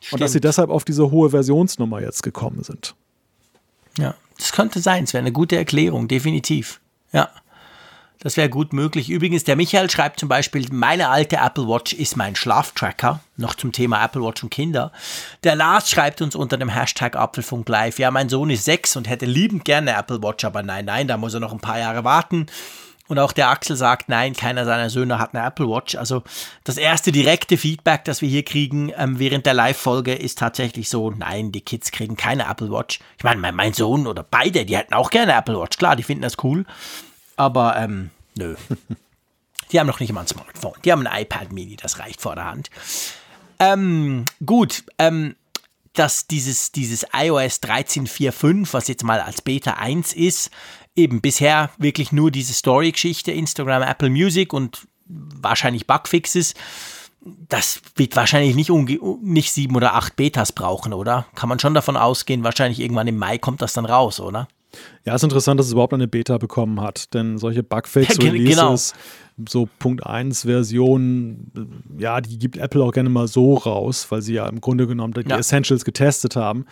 Stimmt. 0.01 0.13
Und 0.13 0.21
dass 0.21 0.33
sie 0.33 0.41
deshalb 0.41 0.71
auf 0.71 0.85
diese 0.85 1.11
hohe 1.11 1.31
Versionsnummer 1.31 2.01
jetzt 2.01 2.23
gekommen 2.23 2.63
sind. 2.63 2.95
Ja, 3.99 4.15
das 4.39 4.53
könnte 4.53 4.81
sein. 4.81 5.05
Es 5.05 5.15
wäre 5.15 5.23
eine 5.23 5.33
gute 5.33 5.57
Erklärung, 5.57 6.09
definitiv. 6.09 6.81
Ja. 7.13 7.31
Das 8.27 8.37
wäre 8.37 8.49
gut 8.49 8.73
möglich. 8.73 9.09
Übrigens, 9.09 9.45
der 9.45 9.55
Michael 9.55 9.89
schreibt 9.89 10.19
zum 10.19 10.29
Beispiel, 10.29 10.67
meine 10.73 11.11
alte 11.11 11.37
Apple 11.37 11.69
Watch 11.69 11.93
ist 11.93 12.17
mein 12.17 12.35
Schlaftracker. 12.35 13.21
Noch 13.37 13.55
zum 13.55 13.71
Thema 13.71 14.05
Apple 14.05 14.21
Watch 14.21 14.43
und 14.43 14.51
Kinder. 14.51 14.91
Der 15.45 15.55
Lars 15.55 15.89
schreibt 15.89 16.21
uns 16.21 16.35
unter 16.35 16.57
dem 16.57 16.69
Hashtag 16.69 17.15
Apfelfunk 17.15 17.69
Live, 17.69 18.01
ja, 18.01 18.11
mein 18.11 18.29
Sohn 18.29 18.51
ist 18.51 18.65
sechs 18.65 18.97
und 18.97 19.09
hätte 19.09 19.27
liebend 19.27 19.65
gerne 19.65 19.97
Apple 19.97 20.25
Watch, 20.25 20.45
aber 20.45 20.65
nein, 20.65 20.87
nein, 20.87 21.07
da 21.07 21.19
muss 21.19 21.35
er 21.35 21.39
noch 21.39 21.53
ein 21.53 21.61
paar 21.61 21.79
Jahre 21.79 22.03
warten. 22.03 22.47
Und 23.07 23.21
auch 23.21 23.31
der 23.31 23.49
Axel 23.49 23.77
sagt, 23.77 24.09
nein, 24.09 24.35
keiner 24.35 24.65
seiner 24.65 24.91
Söhne 24.91 25.21
hat 25.21 25.33
eine 25.33 25.47
Apple 25.47 25.69
Watch. 25.69 25.95
Also 25.95 26.25
das 26.65 26.79
erste 26.79 27.13
direkte 27.13 27.57
Feedback, 27.57 28.07
das 28.07 28.23
wir 28.23 28.29
hier 28.29 28.45
kriegen 28.45 28.91
ähm, 28.97 29.21
während 29.21 29.47
der 29.47 29.55
Live-Folge, 29.55 30.15
ist 30.15 30.41
tatsächlich 30.41 30.89
so, 30.89 31.13
nein, 31.13 31.53
die 31.53 31.61
Kids 31.61 31.93
kriegen 31.93 32.17
keine 32.17 32.51
Apple 32.51 32.73
Watch. 32.73 32.99
Ich 33.19 33.23
meine, 33.23 33.41
mein, 33.41 33.55
mein 33.55 33.73
Sohn 33.73 34.09
oder 34.09 34.25
beide, 34.25 34.65
die 34.65 34.77
hätten 34.77 34.95
auch 34.95 35.11
gerne 35.11 35.33
Apple 35.33 35.61
Watch. 35.61 35.79
Klar, 35.79 35.95
die 35.95 36.03
finden 36.03 36.23
das 36.23 36.43
cool. 36.43 36.67
Aber 37.37 37.77
ähm, 37.77 38.11
nö. 38.37 38.55
Die 39.73 39.81
haben 39.81 39.87
noch 39.87 40.01
nicht 40.01 40.13
mal 40.13 40.21
ein 40.21 40.27
Smartphone. 40.29 40.75
Die 40.85 40.93
haben 40.93 41.07
ein 41.07 41.23
iPad 41.23 41.53
Mini, 41.53 41.77
das 41.77 41.99
reicht 41.99 42.21
vor 42.21 42.35
der 42.35 42.45
Hand. 42.45 42.71
Ähm, 43.59 44.25
gut, 44.45 44.85
ähm, 44.99 45.35
dass 45.95 46.27
dieses, 46.27 46.73
dieses 46.73 47.07
iOS 47.13 47.63
13.4.5, 47.63 48.73
was 48.73 48.89
jetzt 48.89 49.03
mal 49.03 49.21
als 49.21 49.43
Beta 49.43 49.73
1 49.73 50.13
ist, 50.13 50.51
eben 50.95 51.21
bisher 51.21 51.71
wirklich 51.79 52.13
nur 52.13 52.31
diese 52.31 52.53
Story-Geschichte, 52.53 53.33
Instagram, 53.33 53.83
Apple 53.83 54.11
Music 54.11 54.53
und 54.53 54.87
wahrscheinlich 55.07 55.87
Bugfixes, 55.87 56.55
das 57.49 57.81
wird 57.97 58.15
wahrscheinlich 58.15 58.55
nicht, 58.55 58.71
nicht 59.23 59.53
sieben 59.53 59.75
oder 59.75 59.95
acht 59.95 60.17
Betas 60.17 60.53
brauchen, 60.53 60.93
oder? 60.93 61.27
Kann 61.35 61.49
man 61.49 61.59
schon 61.59 61.75
davon 61.75 61.97
ausgehen, 61.97 62.45
wahrscheinlich 62.45 62.79
irgendwann 62.81 63.09
im 63.09 63.17
Mai 63.17 63.39
kommt 63.39 63.63
das 63.63 63.73
dann 63.73 63.85
raus, 63.85 64.21
oder? 64.21 64.49
Ja, 65.05 65.15
ist 65.15 65.25
interessant, 65.25 65.61
dass 65.61 65.67
es 65.67 65.73
überhaupt 65.73 65.95
eine 65.95 66.09
Beta 66.09 66.39
bekommen 66.39 66.81
hat, 66.81 67.15
denn 67.15 67.39
solche 67.39 67.63
Bugfix-Releases, 67.63 68.93
genau. 69.37 69.47
so 69.49 69.69
Punkt 69.79 70.05
1 70.07 70.43
Versionen, 70.43 71.53
ja, 71.99 72.21
die 72.21 72.39
gibt 72.39 72.57
Apple 72.57 72.83
auch 72.83 72.93
gerne 72.93 73.09
mal 73.09 73.29
so 73.29 73.55
raus, 73.55 74.07
weil 74.11 74.23
sie 74.23 74.35
ja 74.35 74.49
im 74.49 74.61
Grunde 74.61 74.87
genommen 74.87 75.15
die 75.15 75.29
ja. 75.29 75.39
Essentials 75.39 75.85
getestet 75.85 76.37
haben. 76.37 76.67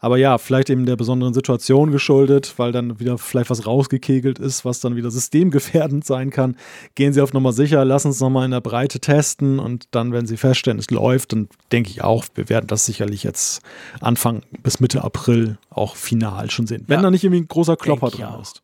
Aber 0.00 0.18
ja, 0.18 0.36
vielleicht 0.36 0.68
eben 0.68 0.84
der 0.84 0.96
besonderen 0.96 1.32
Situation 1.32 1.90
geschuldet, 1.90 2.54
weil 2.58 2.70
dann 2.70 3.00
wieder 3.00 3.16
vielleicht 3.16 3.48
was 3.48 3.66
rausgekegelt 3.66 4.38
ist, 4.38 4.64
was 4.64 4.80
dann 4.80 4.94
wieder 4.94 5.10
systemgefährdend 5.10 6.04
sein 6.04 6.30
kann. 6.30 6.56
Gehen 6.94 7.12
Sie 7.12 7.20
auf 7.22 7.32
Nummer 7.32 7.52
sicher, 7.52 7.84
lassen 7.84 8.10
es 8.10 8.20
nochmal 8.20 8.44
in 8.44 8.50
der 8.50 8.60
Breite 8.60 9.00
testen 9.00 9.58
und 9.58 9.88
dann, 9.92 10.12
wenn 10.12 10.26
Sie 10.26 10.36
feststellen, 10.36 10.78
es 10.78 10.90
läuft, 10.90 11.32
dann 11.32 11.48
denke 11.72 11.90
ich 11.90 12.02
auch, 12.04 12.26
wir 12.34 12.48
werden 12.48 12.66
das 12.66 12.84
sicherlich 12.84 13.22
jetzt 13.22 13.62
Anfang 14.00 14.42
bis 14.62 14.80
Mitte 14.80 15.02
April 15.02 15.58
auch 15.70 15.96
final 15.96 16.50
schon 16.50 16.66
sehen. 16.66 16.84
Wenn 16.86 16.98
ja, 16.98 17.02
da 17.02 17.10
nicht 17.10 17.24
irgendwie 17.24 17.42
ein 17.42 17.48
großer 17.48 17.76
Klopper 17.76 18.10
drin 18.10 18.28
ist. 18.42 18.62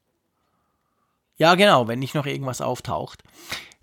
Ja, 1.39 1.55
genau, 1.55 1.89
wenn 1.89 1.99
nicht 1.99 2.15
noch 2.15 2.27
irgendwas 2.27 2.61
auftaucht. 2.61 3.23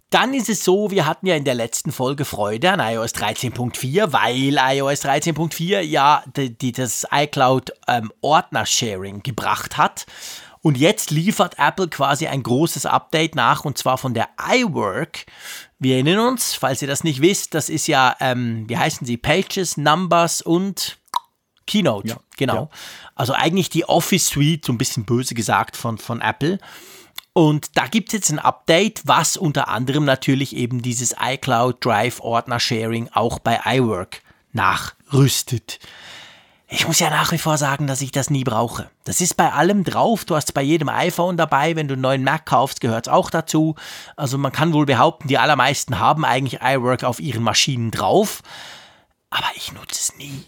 Dann 0.10 0.34
ist 0.34 0.49
es 0.49 0.64
so, 0.64 0.90
wir 0.90 1.06
hatten 1.06 1.27
ja 1.27 1.36
in 1.36 1.44
der 1.44 1.53
letzten 1.53 1.91
Folge 1.91 2.26
Freude 2.26 2.72
an 2.72 2.80
iOS 2.80 3.14
13.4, 3.14 4.11
weil 4.11 4.57
iOS 4.57 5.06
13.4 5.06 5.81
ja 5.81 6.23
die, 6.36 6.57
die, 6.57 6.72
das 6.72 7.06
iCloud 7.11 7.72
ähm, 7.88 8.11
Ordner-Sharing 8.22 9.22
gebracht 9.22 9.77
hat. 9.77 10.07
Und 10.61 10.77
jetzt 10.77 11.11
liefert 11.11 11.56
Apple 11.57 11.88
quasi 11.88 12.27
ein 12.27 12.44
großes 12.44 12.86
Update 12.86 13.36
nach, 13.36 13.65
und 13.65 13.77
zwar 13.77 13.98
von 13.98 14.14
der 14.14 14.30
iWork. 14.52 15.26
Wir 15.77 15.95
erinnern 15.95 16.27
uns, 16.27 16.56
falls 16.56 16.81
ihr 16.81 16.88
das 16.88 17.03
nicht 17.03 17.22
wisst, 17.22 17.53
das 17.53 17.69
ist 17.69 17.88
ja, 17.88 18.15
ähm, 18.19 18.68
wie 18.68 18.77
heißen 18.77 19.06
sie, 19.06 19.15
Pages, 19.15 19.77
Numbers 19.77 20.41
und 20.41 20.98
Keynote. 21.65 22.10
Ja, 22.10 22.18
genau. 22.36 22.56
Ja. 22.56 22.69
Also 23.15 23.34
eigentlich 23.34 23.69
die 23.69 23.88
Office 23.88 24.27
Suite, 24.27 24.65
so 24.65 24.73
ein 24.73 24.77
bisschen 24.77 25.06
böse 25.06 25.36
gesagt, 25.36 25.77
von, 25.77 25.98
von 25.98 26.19
Apple. 26.19 26.57
Und 27.39 27.77
da 27.77 27.87
gibt 27.87 28.09
es 28.09 28.13
jetzt 28.15 28.31
ein 28.31 28.39
Update, 28.39 29.03
was 29.05 29.37
unter 29.37 29.69
anderem 29.69 30.03
natürlich 30.03 30.53
eben 30.53 30.81
dieses 30.81 31.15
iCloud 31.17 31.77
Drive 31.79 32.19
Ordner 32.19 32.59
Sharing 32.59 33.07
auch 33.13 33.39
bei 33.39 33.61
iWork 33.65 34.21
nachrüstet. 34.51 35.79
Ich 36.67 36.85
muss 36.85 36.99
ja 36.99 37.09
nach 37.09 37.31
wie 37.31 37.37
vor 37.37 37.57
sagen, 37.57 37.87
dass 37.87 38.01
ich 38.01 38.11
das 38.11 38.29
nie 38.29 38.43
brauche. 38.43 38.89
Das 39.05 39.21
ist 39.21 39.37
bei 39.37 39.53
allem 39.53 39.85
drauf. 39.85 40.25
Du 40.25 40.35
hast 40.35 40.53
bei 40.53 40.61
jedem 40.61 40.89
iPhone 40.89 41.37
dabei. 41.37 41.77
Wenn 41.77 41.87
du 41.87 41.93
einen 41.93 42.01
neuen 42.01 42.25
Mac 42.25 42.45
kaufst, 42.45 42.81
gehört 42.81 43.07
es 43.07 43.13
auch 43.13 43.29
dazu. 43.29 43.75
Also 44.17 44.37
man 44.37 44.51
kann 44.51 44.73
wohl 44.73 44.85
behaupten, 44.85 45.29
die 45.29 45.37
allermeisten 45.37 45.97
haben 45.97 46.25
eigentlich 46.25 46.59
iWork 46.61 47.05
auf 47.05 47.21
ihren 47.21 47.43
Maschinen 47.43 47.91
drauf. 47.91 48.43
Aber 49.29 49.47
ich 49.55 49.71
nutze 49.71 49.97
es 49.97 50.17
nie. 50.17 50.43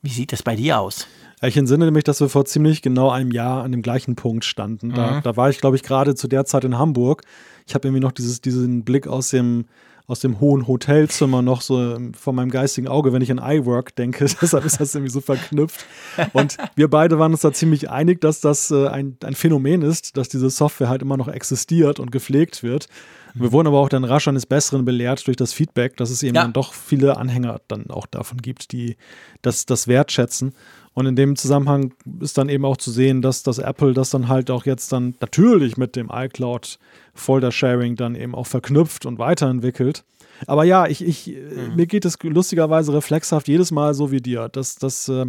Wie 0.00 0.08
sieht 0.08 0.32
das 0.32 0.42
bei 0.42 0.56
dir 0.56 0.80
aus? 0.80 1.06
Ich 1.42 1.56
entsinne 1.56 1.90
mich, 1.90 2.04
dass 2.04 2.20
wir 2.20 2.28
vor 2.28 2.44
ziemlich 2.44 2.82
genau 2.82 3.10
einem 3.10 3.30
Jahr 3.30 3.64
an 3.64 3.72
dem 3.72 3.82
gleichen 3.82 4.14
Punkt 4.14 4.44
standen. 4.44 4.90
Da, 4.94 5.12
mhm. 5.12 5.22
da 5.22 5.36
war 5.36 5.48
ich, 5.48 5.58
glaube 5.58 5.76
ich, 5.76 5.82
gerade 5.82 6.14
zu 6.14 6.28
der 6.28 6.44
Zeit 6.44 6.64
in 6.64 6.78
Hamburg. 6.78 7.22
Ich 7.66 7.74
habe 7.74 7.88
irgendwie 7.88 8.02
noch 8.02 8.12
dieses, 8.12 8.40
diesen 8.40 8.84
Blick 8.84 9.06
aus 9.06 9.30
dem 9.30 9.64
aus 10.10 10.18
dem 10.18 10.40
hohen 10.40 10.66
Hotelzimmer 10.66 11.40
noch 11.40 11.60
so 11.60 11.96
vor 12.18 12.32
meinem 12.32 12.50
geistigen 12.50 12.88
Auge, 12.88 13.12
wenn 13.12 13.22
ich 13.22 13.30
an 13.30 13.38
iWork 13.38 13.94
denke. 13.94 14.26
Deshalb 14.42 14.64
ist 14.64 14.80
das 14.80 14.92
irgendwie 14.92 15.12
so 15.12 15.20
verknüpft. 15.20 15.86
Und 16.32 16.56
wir 16.74 16.90
beide 16.90 17.20
waren 17.20 17.30
uns 17.30 17.42
da 17.42 17.52
ziemlich 17.52 17.90
einig, 17.90 18.20
dass 18.20 18.40
das 18.40 18.72
äh, 18.72 18.88
ein, 18.88 19.16
ein 19.22 19.36
Phänomen 19.36 19.82
ist, 19.82 20.16
dass 20.16 20.28
diese 20.28 20.50
Software 20.50 20.88
halt 20.88 21.02
immer 21.02 21.16
noch 21.16 21.28
existiert 21.28 22.00
und 22.00 22.10
gepflegt 22.10 22.64
wird. 22.64 22.88
Wir 23.34 23.52
wurden 23.52 23.68
aber 23.68 23.78
auch 23.78 23.88
dann 23.88 24.02
rasch 24.02 24.26
eines 24.26 24.46
Besseren 24.46 24.84
belehrt 24.84 25.24
durch 25.28 25.36
das 25.36 25.52
Feedback, 25.52 25.96
dass 25.96 26.10
es 26.10 26.24
eben 26.24 26.34
ja. 26.34 26.42
dann 26.42 26.52
doch 26.52 26.74
viele 26.74 27.16
Anhänger 27.16 27.60
dann 27.68 27.88
auch 27.88 28.06
davon 28.06 28.38
gibt, 28.38 28.72
die 28.72 28.96
das, 29.42 29.66
das 29.66 29.86
wertschätzen. 29.86 30.54
Und 31.00 31.06
in 31.06 31.16
dem 31.16 31.34
Zusammenhang 31.34 31.94
ist 32.20 32.36
dann 32.36 32.50
eben 32.50 32.66
auch 32.66 32.76
zu 32.76 32.90
sehen, 32.90 33.22
dass 33.22 33.42
das 33.42 33.56
Apple 33.56 33.94
das 33.94 34.10
dann 34.10 34.28
halt 34.28 34.50
auch 34.50 34.66
jetzt 34.66 34.92
dann 34.92 35.14
natürlich 35.22 35.78
mit 35.78 35.96
dem 35.96 36.10
iCloud 36.12 36.78
Folder 37.14 37.52
Sharing 37.52 37.96
dann 37.96 38.14
eben 38.14 38.34
auch 38.34 38.46
verknüpft 38.46 39.06
und 39.06 39.18
weiterentwickelt. 39.18 40.04
Aber 40.46 40.64
ja, 40.64 40.86
ich, 40.86 41.02
ich, 41.02 41.28
mhm. 41.28 41.74
mir 41.74 41.86
geht 41.86 42.04
es 42.04 42.18
lustigerweise 42.22 42.92
reflexhaft 42.92 43.48
jedes 43.48 43.70
Mal 43.70 43.94
so 43.94 44.10
wie 44.10 44.20
dir, 44.20 44.50
dass, 44.50 44.76
dass, 44.76 45.08
äh, 45.08 45.24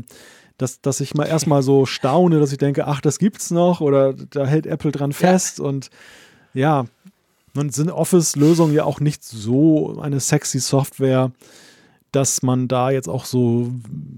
dass, 0.57 0.81
dass 0.81 0.99
ich 0.99 1.13
mal 1.13 1.23
erstmal 1.23 1.63
so 1.63 1.85
staune, 1.85 2.41
dass 2.41 2.51
ich 2.51 2.57
denke, 2.57 2.85
ach, 2.85 2.99
das 2.99 3.17
gibt's 3.17 3.49
noch 3.49 3.79
oder 3.79 4.13
da 4.13 4.45
hält 4.45 4.67
Apple 4.67 4.91
dran 4.91 5.13
fest 5.13 5.59
ja. 5.59 5.63
und 5.63 5.89
ja, 6.53 6.85
nun 7.53 7.69
sind 7.69 7.91
Office-Lösungen 7.91 8.73
ja 8.73 8.83
auch 8.83 8.99
nicht 8.99 9.23
so 9.23 10.01
eine 10.01 10.19
sexy 10.19 10.59
Software, 10.59 11.31
dass 12.11 12.43
man 12.43 12.67
da 12.67 12.91
jetzt 12.91 13.07
auch 13.07 13.25
so 13.25 13.71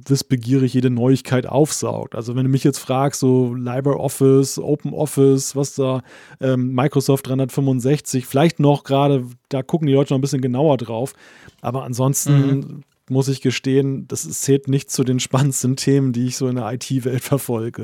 wissbegierig 0.07 0.73
jede 0.73 0.89
Neuigkeit 0.89 1.45
aufsaugt. 1.45 2.15
Also 2.15 2.35
wenn 2.35 2.43
du 2.43 2.49
mich 2.49 2.63
jetzt 2.63 2.79
fragst, 2.79 3.19
so 3.19 3.53
LibreOffice, 3.53 4.57
OpenOffice, 4.57 5.55
was 5.55 5.75
da, 5.75 6.01
ähm, 6.41 6.73
Microsoft 6.73 7.27
365, 7.27 8.25
vielleicht 8.25 8.59
noch 8.59 8.83
gerade, 8.83 9.25
da 9.49 9.61
gucken 9.61 9.87
die 9.87 9.93
Leute 9.93 10.13
noch 10.13 10.17
ein 10.17 10.21
bisschen 10.21 10.41
genauer 10.41 10.77
drauf. 10.77 11.13
Aber 11.61 11.83
ansonsten 11.83 12.55
mhm. 12.55 12.83
muss 13.09 13.27
ich 13.27 13.41
gestehen, 13.41 14.07
das 14.07 14.27
zählt 14.41 14.67
nicht 14.67 14.89
zu 14.89 15.03
den 15.03 15.19
spannendsten 15.19 15.75
Themen, 15.75 16.13
die 16.13 16.27
ich 16.27 16.37
so 16.37 16.47
in 16.47 16.55
der 16.55 16.71
IT-Welt 16.73 17.23
verfolge. 17.23 17.83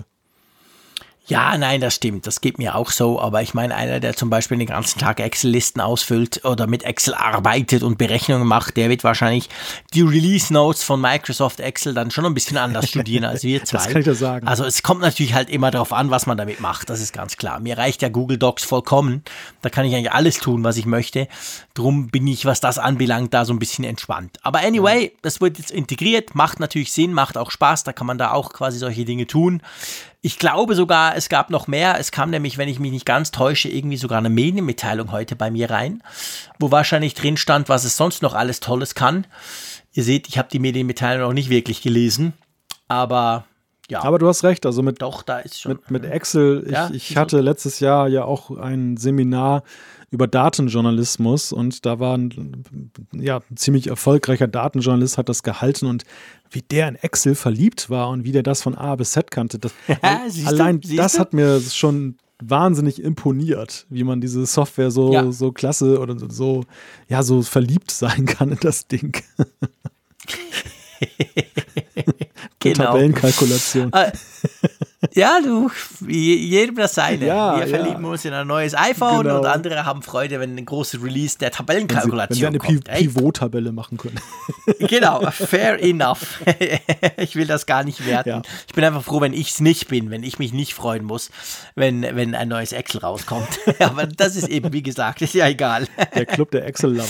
Ja, 1.29 1.55
nein, 1.59 1.79
das 1.79 1.93
stimmt. 1.93 2.25
Das 2.25 2.41
geht 2.41 2.57
mir 2.57 2.73
auch 2.75 2.89
so. 2.89 3.21
Aber 3.21 3.43
ich 3.43 3.53
meine, 3.53 3.75
einer, 3.75 3.99
der 3.99 4.15
zum 4.15 4.31
Beispiel 4.31 4.57
den 4.57 4.67
ganzen 4.67 4.97
Tag 4.97 5.19
Excel-Listen 5.19 5.79
ausfüllt 5.79 6.43
oder 6.43 6.65
mit 6.65 6.81
Excel 6.83 7.13
arbeitet 7.13 7.83
und 7.83 7.99
Berechnungen 7.99 8.47
macht, 8.47 8.77
der 8.77 8.89
wird 8.89 9.03
wahrscheinlich 9.03 9.47
die 9.93 10.01
Release-Notes 10.01 10.83
von 10.83 10.99
Microsoft 10.99 11.59
Excel 11.59 11.93
dann 11.93 12.09
schon 12.09 12.25
ein 12.25 12.33
bisschen 12.33 12.57
anders 12.57 12.89
studieren 12.89 13.25
als 13.25 13.43
wir 13.43 13.63
zwei. 13.63 13.77
Das 13.77 13.89
kann 13.89 14.01
ich 14.01 14.07
ja 14.07 14.15
sagen. 14.15 14.47
Also 14.47 14.65
es 14.65 14.81
kommt 14.81 15.01
natürlich 15.01 15.35
halt 15.35 15.51
immer 15.51 15.69
darauf 15.69 15.93
an, 15.93 16.09
was 16.09 16.25
man 16.25 16.35
damit 16.37 16.61
macht. 16.61 16.89
Das 16.89 16.99
ist 16.99 17.13
ganz 17.13 17.37
klar. 17.37 17.59
Mir 17.59 17.77
reicht 17.77 18.01
ja 18.01 18.09
Google 18.09 18.39
Docs 18.39 18.63
vollkommen. 18.63 19.23
Da 19.61 19.69
kann 19.69 19.85
ich 19.85 19.93
eigentlich 19.93 20.11
alles 20.11 20.39
tun, 20.39 20.63
was 20.63 20.77
ich 20.77 20.87
möchte. 20.87 21.27
Drum 21.75 22.07
bin 22.07 22.25
ich, 22.25 22.45
was 22.45 22.59
das 22.59 22.79
anbelangt, 22.79 23.35
da 23.35 23.45
so 23.45 23.53
ein 23.53 23.59
bisschen 23.59 23.85
entspannt. 23.85 24.37
Aber 24.41 24.61
anyway, 24.61 25.13
das 25.21 25.41
wird 25.41 25.59
jetzt 25.59 25.69
integriert, 25.69 26.33
macht 26.33 26.59
natürlich 26.59 26.91
Sinn, 26.91 27.13
macht 27.13 27.37
auch 27.37 27.51
Spaß. 27.51 27.83
Da 27.83 27.93
kann 27.93 28.07
man 28.07 28.17
da 28.17 28.31
auch 28.31 28.51
quasi 28.51 28.79
solche 28.79 29.05
Dinge 29.05 29.27
tun. 29.27 29.61
Ich 30.21 30.37
glaube 30.37 30.75
sogar, 30.75 31.15
es 31.15 31.29
gab 31.29 31.49
noch 31.49 31.67
mehr. 31.67 31.97
Es 31.97 32.11
kam 32.11 32.29
nämlich, 32.29 32.57
wenn 32.57 32.67
ich 32.67 32.79
mich 32.79 32.91
nicht 32.91 33.05
ganz 33.05 33.31
täusche, 33.31 33.69
irgendwie 33.69 33.95
sogar 33.95 34.17
eine 34.17 34.29
Medienmitteilung 34.29 35.11
heute 35.11 35.35
bei 35.35 35.49
mir 35.49 35.69
rein, 35.69 36.03
wo 36.59 36.71
wahrscheinlich 36.71 37.13
drin 37.13 37.37
stand, 37.37 37.69
was 37.69 37.85
es 37.85 37.95
sonst 37.95 38.21
noch 38.21 38.33
alles 38.33 38.59
Tolles 38.59 38.95
kann. 38.95 39.25
Ihr 39.93 40.03
seht, 40.03 40.27
ich 40.27 40.37
habe 40.37 40.49
die 40.51 40.59
Medienmitteilung 40.59 41.27
noch 41.27 41.33
nicht 41.33 41.49
wirklich 41.49 41.81
gelesen, 41.81 42.33
aber 42.87 43.45
ja. 43.89 44.03
Aber 44.03 44.19
du 44.19 44.27
hast 44.27 44.43
recht, 44.43 44.67
also 44.67 44.83
mit, 44.83 45.01
Doch, 45.01 45.23
da 45.23 45.39
ist 45.39 45.59
schon, 45.59 45.71
mit, 45.71 45.89
mit 45.89 46.05
Excel, 46.05 46.63
ich, 46.65 46.71
ja, 46.71 46.89
ich 46.93 47.17
hatte 47.17 47.41
letztes 47.41 47.79
Jahr 47.79 48.07
ja 48.07 48.23
auch 48.23 48.51
ein 48.51 48.97
Seminar 48.97 49.63
über 50.11 50.27
Datenjournalismus 50.27 51.51
und 51.51 51.85
da 51.85 51.99
war 51.99 52.17
ein, 52.17 52.63
ja, 53.13 53.41
ein 53.49 53.57
ziemlich 53.57 53.87
erfolgreicher 53.87 54.47
Datenjournalist, 54.47 55.17
hat 55.17 55.29
das 55.29 55.43
gehalten 55.43 55.85
und 55.85 56.03
wie 56.49 56.61
der 56.61 56.87
in 56.87 56.95
Excel 56.95 57.35
verliebt 57.35 57.89
war 57.89 58.09
und 58.09 58.23
wie 58.23 58.31
der 58.31 58.43
das 58.43 58.61
von 58.61 58.75
A 58.75 58.95
bis 58.95 59.11
Z 59.11 59.31
kannte. 59.31 59.59
Das, 59.59 59.73
allein 60.45 60.81
du, 60.81 60.95
das 60.95 61.19
hat 61.19 61.33
mir 61.33 61.61
schon 61.61 62.17
wahnsinnig 62.41 63.03
imponiert, 63.03 63.85
wie 63.89 64.03
man 64.03 64.21
diese 64.21 64.45
Software 64.45 64.91
so, 64.91 65.13
ja. 65.13 65.31
so 65.31 65.51
klasse 65.51 65.99
oder 65.99 66.15
so, 66.29 66.63
ja, 67.07 67.21
so 67.21 67.41
verliebt 67.41 67.91
sein 67.91 68.25
kann 68.25 68.51
in 68.51 68.59
das 68.61 68.87
Ding. 68.87 69.21
genau. 72.59 72.85
Tabellenkalkulation. 72.85 73.91
Äh, 73.93 74.11
ja, 75.13 75.39
du, 75.41 75.69
jedem 76.07 76.75
das 76.75 76.95
seine. 76.95 77.25
Ja, 77.25 77.57
wir 77.57 77.67
verlieben 77.67 78.03
ja. 78.03 78.09
uns 78.09 78.25
in 78.25 78.33
ein 78.33 78.45
neues 78.47 78.75
iPhone 78.75 79.23
genau. 79.23 79.39
und 79.39 79.45
andere 79.45 79.85
haben 79.85 80.01
Freude, 80.01 80.39
wenn 80.41 80.57
ein 80.57 80.65
großes 80.65 81.01
Release 81.01 81.37
der 81.37 81.51
Tabellenkalkulation 81.51 82.53
wenn, 82.53 82.61
sie, 82.61 82.67
wenn 82.67 82.85
wir 82.85 82.91
eine 82.91 83.01
Pivot-Tabelle 83.01 83.71
machen 83.71 83.97
können. 83.97 84.19
genau, 84.79 85.31
fair 85.31 85.81
enough. 85.81 86.41
ich 87.17 87.35
will 87.35 87.47
das 87.47 87.65
gar 87.65 87.83
nicht 87.83 88.05
werten. 88.05 88.29
Ja. 88.29 88.41
Ich 88.67 88.73
bin 88.73 88.83
einfach 88.83 89.03
froh, 89.03 89.21
wenn 89.21 89.33
ich 89.33 89.51
es 89.51 89.61
nicht 89.61 89.87
bin, 89.87 90.09
wenn 90.09 90.23
ich 90.23 90.37
mich 90.37 90.51
nicht 90.51 90.73
freuen 90.73 91.05
muss, 91.05 91.31
wenn, 91.75 92.01
wenn 92.01 92.35
ein 92.35 92.49
neues 92.49 92.73
Excel 92.73 92.99
rauskommt. 92.99 93.59
Aber 93.79 94.05
das 94.05 94.35
ist 94.35 94.49
eben, 94.49 94.73
wie 94.73 94.83
gesagt, 94.83 95.21
ist 95.21 95.33
ja 95.33 95.47
egal. 95.47 95.87
Der 96.13 96.25
Club 96.25 96.51
der 96.51 96.65
Excel-Lover. 96.65 97.07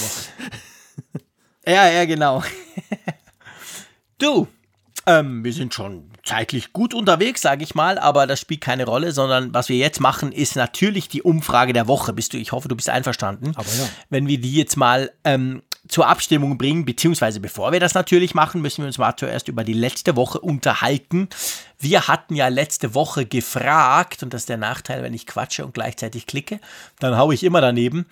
ja, 1.65 1.89
ja, 1.89 2.05
genau. 2.05 2.43
Du, 4.19 4.47
ähm, 5.10 5.44
wir 5.44 5.53
sind 5.53 5.73
schon 5.73 6.11
zeitlich 6.23 6.72
gut 6.72 6.94
unterwegs, 6.94 7.41
sage 7.41 7.64
ich 7.64 7.73
mal, 7.73 7.98
aber 7.98 8.27
das 8.27 8.40
spielt 8.40 8.61
keine 8.61 8.86
Rolle, 8.86 9.11
sondern 9.11 9.52
was 9.56 9.68
wir 9.68 9.77
jetzt 9.77 9.99
machen, 9.99 10.31
ist 10.31 10.56
natürlich 10.56 11.10
die 11.10 11.23
Umfrage 11.23 11.73
der 11.73 11.88
Woche. 11.88 12.14
Bist 12.14 12.34
du, 12.34 12.38
ich 12.38 12.52
hoffe, 12.52 12.68
du 12.68 12.76
bist 12.76 12.90
einverstanden. 12.90 13.53
Aber 13.56 13.68
ja. 13.68 13.90
Wenn 14.11 14.27
wir 14.27 14.40
die 14.40 14.53
jetzt 14.53 14.77
mal 14.77 15.11
ähm, 15.23 15.64
zur 15.88 16.07
Abstimmung 16.07 16.60
bringen, 16.60 16.86
beziehungsweise 16.86 17.40
bevor 17.40 17.72
wir 17.72 17.80
das 17.80 17.95
natürlich 17.95 18.36
machen, 18.36 18.61
müssen 18.61 18.84
wir 18.84 18.88
uns 18.88 18.99
mal 18.99 19.15
zuerst 19.15 19.48
über 19.48 19.64
die 19.64 19.73
letzte 19.73 20.15
Woche 20.15 20.40
unterhalten. 20.40 21.27
Wir 21.80 22.07
hatten 22.07 22.36
ja 22.36 22.48
letzte 22.49 22.94
Woche 22.94 23.26
gefragt, 23.26 24.22
und 24.22 24.31
das 24.31 24.44
ist 24.44 24.49
der 24.49 24.57
Nachteil, 24.57 25.02
wenn 25.02 25.15
ich 25.15 25.26
quatsche 25.26 25.65
und 25.65 25.73
gleichzeitig 25.73 26.27
klicke, 26.27 26.60
dann 26.99 27.18
haue 27.18 27.34
ich 27.34 27.44
immer 27.44 27.61
daneben. 27.61 28.06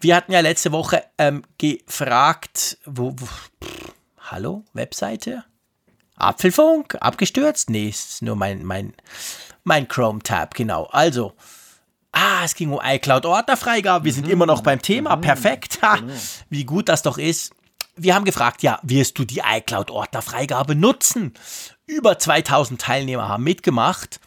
Wir 0.00 0.16
hatten 0.16 0.32
ja 0.32 0.40
letzte 0.40 0.72
Woche 0.72 1.04
ähm, 1.16 1.44
gefragt, 1.58 2.78
wo, 2.84 3.14
wo 3.16 3.26
pff, 3.26 3.94
hallo, 4.18 4.64
Webseite? 4.72 5.44
Apfelfunk? 6.20 6.96
Abgestürzt? 7.00 7.70
Nee, 7.70 7.88
ist 7.88 8.22
nur 8.22 8.36
mein, 8.36 8.64
mein, 8.64 8.94
mein 9.64 9.88
Chrome-Tab, 9.88 10.54
genau. 10.54 10.84
Also, 10.86 11.32
ah, 12.12 12.44
es 12.44 12.54
ging 12.54 12.72
um 12.72 12.80
iCloud-Ordnerfreigabe. 12.82 14.04
Wir 14.04 14.12
sind 14.12 14.26
mhm. 14.26 14.32
immer 14.32 14.46
noch 14.46 14.62
beim 14.62 14.82
Thema. 14.82 15.16
Mhm. 15.16 15.20
Perfekt. 15.20 15.82
Ha, 15.82 15.96
genau. 15.96 16.12
wie 16.48 16.64
gut 16.64 16.88
das 16.88 17.02
doch 17.02 17.18
ist. 17.18 17.52
Wir 17.96 18.14
haben 18.14 18.24
gefragt, 18.24 18.62
ja, 18.62 18.78
wirst 18.82 19.18
du 19.18 19.24
die 19.24 19.42
iCloud-Ordnerfreigabe 19.44 20.74
nutzen? 20.74 21.34
Über 21.86 22.18
2000 22.18 22.80
Teilnehmer 22.80 23.28
haben 23.28 23.44
mitgemacht. 23.44 24.20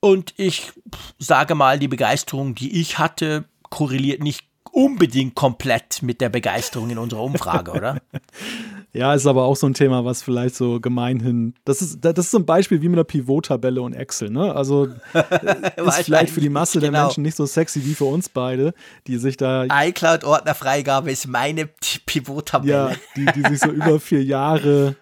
Und 0.00 0.34
ich 0.36 0.72
sage 1.18 1.54
mal, 1.54 1.78
die 1.78 1.88
Begeisterung, 1.88 2.54
die 2.54 2.80
ich 2.80 2.98
hatte, 2.98 3.44
korreliert 3.70 4.22
nicht 4.22 4.46
unbedingt 4.70 5.34
komplett 5.34 6.02
mit 6.02 6.20
der 6.20 6.28
Begeisterung 6.28 6.90
in 6.90 6.98
unserer 6.98 7.22
Umfrage, 7.22 7.72
oder? 7.72 8.02
Ja, 8.94 9.12
ist 9.12 9.26
aber 9.26 9.42
auch 9.42 9.56
so 9.56 9.66
ein 9.66 9.74
Thema, 9.74 10.04
was 10.04 10.22
vielleicht 10.22 10.54
so 10.54 10.78
gemeinhin. 10.78 11.54
Das 11.64 11.82
ist, 11.82 12.04
das 12.04 12.16
ist 12.16 12.30
so 12.30 12.38
ein 12.38 12.46
Beispiel 12.46 12.80
wie 12.80 12.88
mit 12.88 12.96
einer 12.96 13.04
Pivot-Tabelle 13.04 13.82
und 13.82 13.92
Excel, 13.92 14.30
ne? 14.30 14.54
Also 14.54 14.84
ist 15.14 15.96
vielleicht 16.04 16.32
für 16.32 16.40
die 16.40 16.48
Masse 16.48 16.78
genau. 16.78 16.92
der 16.92 17.02
Menschen 17.02 17.24
nicht 17.24 17.36
so 17.36 17.44
sexy 17.44 17.84
wie 17.84 17.94
für 17.94 18.04
uns 18.04 18.28
beide, 18.28 18.72
die 19.08 19.16
sich 19.16 19.36
da. 19.36 19.64
iCloud-Ordnerfreigabe 19.64 21.10
ist 21.10 21.26
meine 21.26 21.68
Pivot-Tabelle. 22.06 22.72
Ja, 22.72 22.92
die, 23.16 23.26
die 23.32 23.48
sich 23.48 23.58
so 23.58 23.70
über 23.70 23.98
vier 23.98 24.22
Jahre 24.22 24.94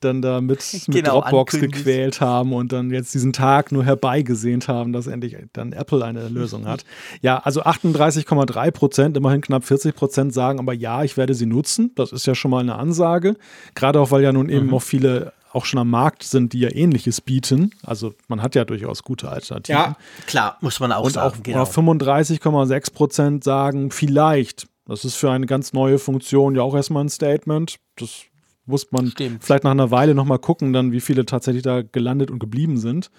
dann 0.00 0.22
da 0.22 0.40
mit, 0.40 0.62
mit 0.88 0.96
genau, 0.96 1.20
Dropbox 1.20 1.58
gequält 1.58 2.20
haben 2.20 2.52
und 2.52 2.72
dann 2.72 2.90
jetzt 2.90 3.14
diesen 3.14 3.32
Tag 3.32 3.72
nur 3.72 3.84
herbeigesehnt 3.84 4.68
haben, 4.68 4.92
dass 4.92 5.06
endlich 5.06 5.36
dann 5.52 5.72
Apple 5.72 6.04
eine 6.04 6.28
Lösung 6.28 6.66
hat. 6.66 6.84
Ja, 7.22 7.38
also 7.38 7.62
38,3 7.62 8.70
Prozent, 8.70 9.16
immerhin 9.16 9.40
knapp 9.40 9.64
40 9.64 9.94
Prozent 9.94 10.34
sagen 10.34 10.58
aber 10.58 10.74
ja, 10.74 11.02
ich 11.02 11.16
werde 11.16 11.34
sie 11.34 11.46
nutzen. 11.46 11.92
Das 11.94 12.12
ist 12.12 12.26
ja 12.26 12.34
schon 12.34 12.50
mal 12.50 12.60
eine 12.60 12.76
Ansage. 12.76 13.36
Gerade 13.74 14.00
auch, 14.00 14.10
weil 14.10 14.22
ja 14.22 14.32
nun 14.32 14.48
eben 14.48 14.66
mhm. 14.66 14.74
auch 14.74 14.82
viele 14.82 15.32
auch 15.52 15.64
schon 15.64 15.78
am 15.78 15.88
Markt 15.88 16.22
sind, 16.22 16.52
die 16.52 16.60
ja 16.60 16.70
ähnliches 16.70 17.20
bieten. 17.20 17.70
Also 17.82 18.14
man 18.28 18.42
hat 18.42 18.54
ja 18.54 18.64
durchaus 18.64 19.02
gute 19.02 19.28
Alternativen. 19.30 19.80
Ja, 19.80 19.96
klar, 20.26 20.58
muss 20.60 20.80
man 20.80 20.92
auch 20.92 21.04
und 21.04 21.12
sagen. 21.12 21.34
Auch, 21.38 21.42
genau. 21.42 21.62
35,6 21.62 22.92
Prozent 22.92 23.44
sagen 23.44 23.90
vielleicht. 23.90 24.66
Das 24.86 25.04
ist 25.04 25.16
für 25.16 25.30
eine 25.30 25.46
ganz 25.46 25.72
neue 25.72 25.98
Funktion 25.98 26.54
ja 26.54 26.62
auch 26.62 26.74
erstmal 26.74 27.04
ein 27.04 27.08
Statement. 27.08 27.76
Das 27.96 28.26
muss 28.66 28.90
man 28.92 29.06
Stimmt. 29.08 29.44
vielleicht 29.44 29.64
nach 29.64 29.70
einer 29.70 29.90
Weile 29.90 30.14
nochmal 30.14 30.38
gucken, 30.38 30.72
dann 30.72 30.92
wie 30.92 31.00
viele 31.00 31.24
tatsächlich 31.24 31.62
da 31.62 31.82
gelandet 31.82 32.30
und 32.30 32.38
geblieben 32.38 32.78
sind. 32.78 33.10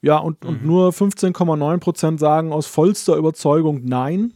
Ja, 0.00 0.18
und, 0.18 0.42
mhm. 0.42 0.50
und 0.50 0.64
nur 0.64 0.90
15,9 0.90 1.78
Prozent 1.78 2.20
sagen 2.20 2.52
aus 2.52 2.66
vollster 2.66 3.16
Überzeugung 3.16 3.82
Nein, 3.84 4.34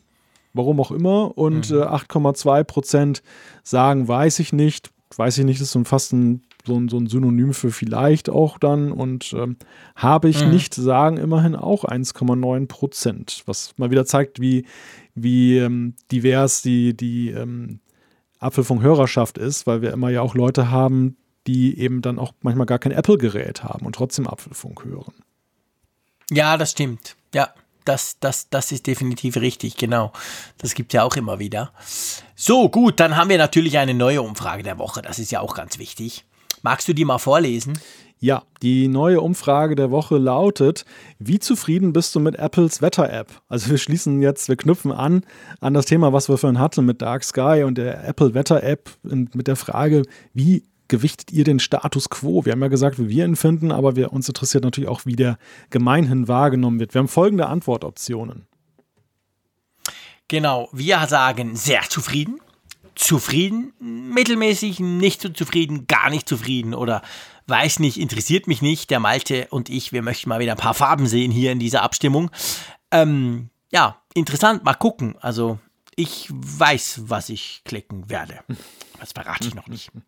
warum 0.54 0.80
auch 0.80 0.90
immer. 0.90 1.36
Und 1.36 1.70
mhm. 1.70 1.78
äh, 1.78 1.84
8,2 1.84 2.64
Prozent 2.64 3.22
sagen, 3.62 4.08
weiß 4.08 4.38
ich 4.38 4.52
nicht. 4.52 4.90
Weiß 5.16 5.38
ich 5.38 5.44
nicht, 5.44 5.60
ist 5.60 5.70
so 5.70 5.84
fast 5.84 6.12
ein, 6.12 6.42
so, 6.64 6.76
ein, 6.76 6.88
so 6.88 6.98
ein 6.98 7.06
Synonym 7.06 7.54
für 7.54 7.70
vielleicht 7.70 8.28
auch 8.28 8.58
dann. 8.58 8.92
Und 8.92 9.32
ähm, 9.32 9.56
habe 9.94 10.28
ich 10.28 10.44
mhm. 10.44 10.50
nicht, 10.50 10.74
sagen 10.74 11.16
immerhin 11.16 11.54
auch 11.54 11.84
1,9 11.84 12.66
Prozent. 12.66 13.42
Was 13.46 13.74
mal 13.76 13.90
wieder 13.90 14.04
zeigt, 14.06 14.40
wie, 14.40 14.66
wie 15.14 15.58
ähm, 15.58 15.94
divers 16.10 16.62
die, 16.62 16.96
die 16.96 17.30
ähm, 17.30 17.80
Apfelfunk-Hörerschaft 18.38 19.38
ist, 19.38 19.66
weil 19.66 19.82
wir 19.82 19.92
immer 19.92 20.10
ja 20.10 20.22
auch 20.22 20.34
Leute 20.34 20.70
haben, 20.70 21.16
die 21.46 21.78
eben 21.78 22.02
dann 22.02 22.18
auch 22.18 22.32
manchmal 22.40 22.66
gar 22.66 22.78
kein 22.78 22.92
Apple-Gerät 22.92 23.62
haben 23.62 23.86
und 23.86 23.94
trotzdem 23.94 24.26
Apfelfunk 24.26 24.84
hören. 24.84 25.14
Ja, 26.30 26.56
das 26.56 26.72
stimmt. 26.72 27.16
Ja, 27.32 27.50
das, 27.84 28.18
das, 28.18 28.48
das 28.50 28.72
ist 28.72 28.86
definitiv 28.86 29.36
richtig, 29.36 29.76
genau. 29.76 30.12
Das 30.58 30.74
gibt 30.74 30.92
es 30.92 30.96
ja 30.96 31.04
auch 31.04 31.16
immer 31.16 31.38
wieder. 31.38 31.72
So, 32.34 32.68
gut, 32.68 32.98
dann 33.00 33.16
haben 33.16 33.30
wir 33.30 33.38
natürlich 33.38 33.78
eine 33.78 33.94
neue 33.94 34.22
Umfrage 34.22 34.62
der 34.62 34.78
Woche. 34.78 35.02
Das 35.02 35.18
ist 35.18 35.30
ja 35.30 35.40
auch 35.40 35.54
ganz 35.54 35.78
wichtig. 35.78 36.24
Magst 36.62 36.88
du 36.88 36.94
die 36.94 37.04
mal 37.04 37.18
vorlesen? 37.18 37.78
Ja, 38.18 38.44
die 38.62 38.88
neue 38.88 39.20
Umfrage 39.20 39.74
der 39.74 39.90
Woche 39.90 40.16
lautet: 40.16 40.84
Wie 41.18 41.38
zufrieden 41.38 41.92
bist 41.92 42.14
du 42.14 42.20
mit 42.20 42.36
Apples 42.36 42.80
Wetter-App? 42.80 43.42
Also, 43.48 43.70
wir 43.70 43.78
schließen 43.78 44.22
jetzt, 44.22 44.48
wir 44.48 44.56
knüpfen 44.56 44.92
an 44.92 45.22
an 45.60 45.74
das 45.74 45.86
Thema, 45.86 46.12
was 46.12 46.28
wir 46.28 46.38
vorhin 46.38 46.58
hatten 46.58 46.84
mit 46.86 47.02
Dark 47.02 47.24
Sky 47.24 47.64
und 47.64 47.76
der 47.76 48.06
Apple 48.08 48.32
Wetter-App 48.34 48.90
mit 49.02 49.46
der 49.46 49.56
Frage, 49.56 50.02
wie 50.32 50.64
gewichtet 50.88 51.32
ihr 51.32 51.44
den 51.44 51.58
Status 51.58 52.08
quo? 52.08 52.44
Wir 52.44 52.52
haben 52.52 52.62
ja 52.62 52.68
gesagt, 52.68 52.98
wie 52.98 53.08
wir 53.08 53.24
ihn 53.24 53.36
finden, 53.36 53.72
aber 53.72 53.96
wir, 53.96 54.12
uns 54.12 54.28
interessiert 54.28 54.64
natürlich 54.64 54.88
auch, 54.88 55.04
wie 55.04 55.16
der 55.16 55.38
gemeinhin 55.70 56.28
wahrgenommen 56.28 56.80
wird. 56.80 56.94
Wir 56.94 57.00
haben 57.00 57.08
folgende 57.08 57.46
Antwortoptionen. 57.46 58.46
Genau, 60.28 60.68
wir 60.72 61.06
sagen 61.06 61.54
sehr 61.54 61.82
zufrieden, 61.82 62.40
zufrieden, 62.96 63.72
mittelmäßig, 63.78 64.80
nicht 64.80 65.20
so 65.20 65.28
zufrieden, 65.28 65.86
gar 65.86 66.10
nicht 66.10 66.28
zufrieden 66.28 66.74
oder 66.74 67.02
weiß 67.46 67.78
nicht, 67.78 67.98
interessiert 67.98 68.48
mich 68.48 68.62
nicht. 68.62 68.90
Der 68.90 69.00
Malte 69.00 69.46
und 69.50 69.68
ich, 69.68 69.92
wir 69.92 70.02
möchten 70.02 70.28
mal 70.28 70.40
wieder 70.40 70.52
ein 70.52 70.58
paar 70.58 70.74
Farben 70.74 71.06
sehen 71.06 71.30
hier 71.30 71.52
in 71.52 71.58
dieser 71.58 71.82
Abstimmung. 71.82 72.30
Ähm, 72.90 73.50
ja, 73.70 74.00
interessant, 74.14 74.64
mal 74.64 74.74
gucken. 74.74 75.16
Also 75.20 75.58
ich 75.94 76.28
weiß, 76.30 77.02
was 77.06 77.28
ich 77.28 77.62
klicken 77.64 78.10
werde. 78.10 78.40
Das 78.98 79.12
verrate 79.12 79.48
ich 79.48 79.54
noch 79.54 79.68
nicht. 79.68 79.90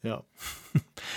Ja. 0.00 0.22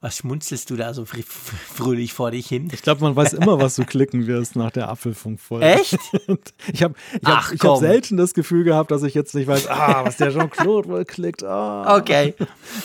Was 0.00 0.18
schmunzelst 0.18 0.70
du 0.70 0.76
da 0.76 0.94
so 0.94 1.04
fr 1.04 1.18
fröhlich 1.22 2.12
vor 2.12 2.30
dich 2.30 2.46
hin? 2.46 2.68
Ich 2.72 2.82
glaube, 2.82 3.00
man 3.02 3.16
weiß 3.16 3.32
immer, 3.32 3.60
was 3.60 3.74
du 3.74 3.84
klicken 3.84 4.28
wirst 4.28 4.54
nach 4.54 4.70
der 4.70 4.88
Apfelfunkfolge. 4.88 5.66
Echt? 5.66 5.98
ich 6.72 6.84
habe 6.84 6.94
ich 7.20 7.26
hab, 7.26 7.52
ich 7.52 7.60
hab 7.60 7.78
selten 7.78 8.16
das 8.16 8.32
Gefühl 8.32 8.62
gehabt, 8.62 8.92
dass 8.92 9.02
ich 9.02 9.14
jetzt 9.14 9.34
nicht 9.34 9.48
weiß, 9.48 9.66
ah, 9.66 10.04
was 10.04 10.16
der 10.16 10.30
Jean-Claude 10.30 10.88
wohl 10.88 11.04
klickt. 11.04 11.42
Ah. 11.42 11.96
Okay. 11.96 12.34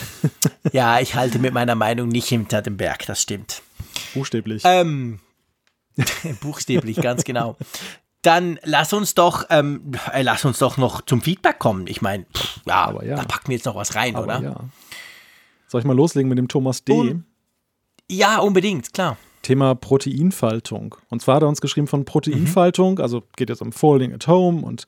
ja, 0.71 0.99
ich 0.99 1.13
halte 1.13 1.37
mit 1.37 1.53
meiner 1.53 1.75
Meinung 1.75 2.07
nicht 2.07 2.27
hinter 2.27 2.63
dem 2.63 2.77
Berg, 2.77 3.05
das 3.05 3.21
stimmt. 3.21 3.61
Buchstäblich. 4.15 4.63
Ähm, 4.65 5.19
buchstäblich, 6.41 6.99
ganz 6.99 7.23
genau. 7.23 7.57
Dann 8.23 8.57
lass 8.63 8.91
uns 8.91 9.13
doch, 9.13 9.45
ähm, 9.51 9.91
äh, 10.11 10.23
lass 10.23 10.45
uns 10.45 10.57
doch 10.57 10.77
noch 10.77 11.01
zum 11.01 11.21
Feedback 11.21 11.59
kommen. 11.59 11.85
Ich 11.85 12.01
meine, 12.01 12.25
ja, 12.65 12.91
ja, 13.03 13.17
da 13.17 13.23
packen 13.25 13.49
wir 13.49 13.57
jetzt 13.57 13.65
noch 13.65 13.75
was 13.75 13.93
rein, 13.93 14.15
Aber 14.15 14.23
oder? 14.23 14.41
Ja. 14.41 14.55
Soll 15.73 15.79
ich 15.81 15.87
mal 15.87 15.95
loslegen 15.95 16.29
mit 16.29 16.37
dem 16.37 16.47
Thomas 16.47 16.85
D? 16.85 16.93
Um, 16.93 17.23
ja, 18.07 18.37
unbedingt, 18.37 18.93
klar. 18.93 19.17
Thema 19.41 19.73
Proteinfaltung. 19.73 20.93
Und 21.09 21.23
zwar 21.23 21.37
hat 21.37 21.41
er 21.41 21.49
uns 21.49 21.61
geschrieben 21.61 21.87
von 21.87 22.05
Proteinfaltung, 22.05 22.93
mhm. 22.93 23.01
also 23.01 23.23
geht 23.35 23.49
jetzt 23.49 23.63
um 23.63 23.71
Folding 23.71 24.13
at 24.13 24.27
Home 24.27 24.63
und 24.63 24.85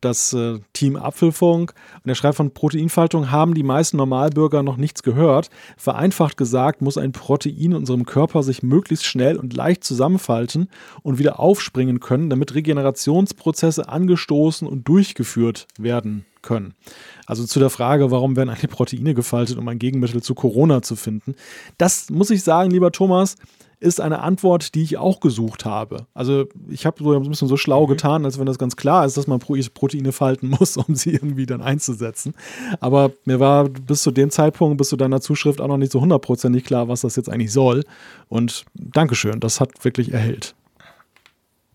das 0.00 0.32
äh, 0.32 0.60
Team 0.72 0.94
Apfelfunk. 0.94 1.74
Und 2.04 2.08
er 2.08 2.14
schreibt 2.14 2.36
von 2.36 2.54
Proteinfaltung 2.54 3.32
haben 3.32 3.54
die 3.54 3.64
meisten 3.64 3.96
Normalbürger 3.96 4.62
noch 4.62 4.76
nichts 4.76 5.02
gehört. 5.02 5.50
Vereinfacht 5.76 6.36
gesagt 6.36 6.80
muss 6.80 6.96
ein 6.96 7.10
Protein 7.10 7.56
in 7.56 7.74
unserem 7.74 8.06
Körper 8.06 8.44
sich 8.44 8.62
möglichst 8.62 9.06
schnell 9.06 9.36
und 9.36 9.52
leicht 9.52 9.82
zusammenfalten 9.82 10.68
und 11.02 11.18
wieder 11.18 11.40
aufspringen 11.40 11.98
können, 11.98 12.30
damit 12.30 12.54
Regenerationsprozesse 12.54 13.88
angestoßen 13.88 14.68
und 14.68 14.86
durchgeführt 14.86 15.66
werden 15.76 16.24
können. 16.42 16.74
Also 17.26 17.44
zu 17.44 17.58
der 17.58 17.70
Frage, 17.70 18.10
warum 18.10 18.36
werden 18.36 18.50
eigentlich 18.50 18.70
Proteine 18.70 19.14
gefaltet, 19.14 19.58
um 19.58 19.68
ein 19.68 19.78
Gegenmittel 19.78 20.22
zu 20.22 20.34
Corona 20.34 20.82
zu 20.82 20.96
finden. 20.96 21.34
Das 21.78 22.10
muss 22.10 22.30
ich 22.30 22.42
sagen, 22.42 22.70
lieber 22.70 22.92
Thomas, 22.92 23.36
ist 23.80 24.00
eine 24.00 24.20
Antwort, 24.20 24.74
die 24.74 24.82
ich 24.82 24.98
auch 24.98 25.20
gesucht 25.20 25.64
habe. 25.64 26.06
Also 26.12 26.46
ich 26.68 26.84
habe 26.84 27.02
so 27.02 27.12
ein 27.14 27.28
bisschen 27.28 27.48
so 27.48 27.56
schlau 27.56 27.84
mhm. 27.84 27.88
getan, 27.88 28.24
als 28.26 28.38
wenn 28.38 28.46
das 28.46 28.58
ganz 28.58 28.76
klar 28.76 29.06
ist, 29.06 29.16
dass 29.16 29.26
man 29.26 29.40
Proteine 29.40 30.12
falten 30.12 30.48
muss, 30.60 30.76
um 30.76 30.94
sie 30.94 31.10
irgendwie 31.10 31.46
dann 31.46 31.62
einzusetzen. 31.62 32.34
Aber 32.78 33.12
mir 33.24 33.40
war 33.40 33.68
bis 33.68 34.02
zu 34.02 34.10
dem 34.10 34.30
Zeitpunkt, 34.30 34.76
bis 34.76 34.90
zu 34.90 34.96
deiner 34.96 35.22
Zuschrift 35.22 35.60
auch 35.60 35.68
noch 35.68 35.78
nicht 35.78 35.92
so 35.92 36.00
hundertprozentig 36.00 36.64
klar, 36.64 36.88
was 36.88 37.00
das 37.00 37.16
jetzt 37.16 37.30
eigentlich 37.30 37.52
soll. 37.52 37.84
Und 38.28 38.64
Dankeschön, 38.74 39.40
das 39.40 39.60
hat 39.60 39.82
wirklich 39.82 40.12
erhellt. 40.12 40.54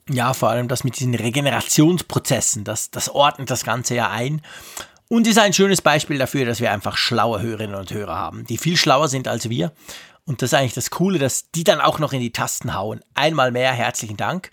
Ja, 0.09 0.33
vor 0.33 0.49
allem 0.49 0.67
das 0.67 0.83
mit 0.83 0.99
diesen 0.99 1.15
Regenerationsprozessen, 1.15 2.63
das, 2.63 2.91
das 2.91 3.09
ordnet 3.09 3.49
das 3.49 3.63
Ganze 3.63 3.95
ja 3.95 4.11
ein. 4.11 4.41
Und 5.07 5.27
ist 5.27 5.39
ein 5.39 5.53
schönes 5.53 5.81
Beispiel 5.81 6.17
dafür, 6.17 6.45
dass 6.45 6.59
wir 6.59 6.71
einfach 6.71 6.97
schlaue 6.97 7.41
Hörerinnen 7.41 7.75
und 7.75 7.91
Hörer 7.91 8.15
haben, 8.15 8.45
die 8.45 8.57
viel 8.57 8.77
schlauer 8.77 9.07
sind 9.07 9.27
als 9.27 9.49
wir. 9.49 9.71
Und 10.25 10.41
das 10.41 10.49
ist 10.49 10.53
eigentlich 10.55 10.73
das 10.73 10.89
Coole, 10.89 11.19
dass 11.19 11.51
die 11.51 11.63
dann 11.63 11.81
auch 11.81 11.99
noch 11.99 12.13
in 12.13 12.19
die 12.19 12.31
Tasten 12.31 12.73
hauen. 12.73 13.01
Einmal 13.13 13.51
mehr 13.51 13.71
herzlichen 13.73 14.17
Dank. 14.17 14.51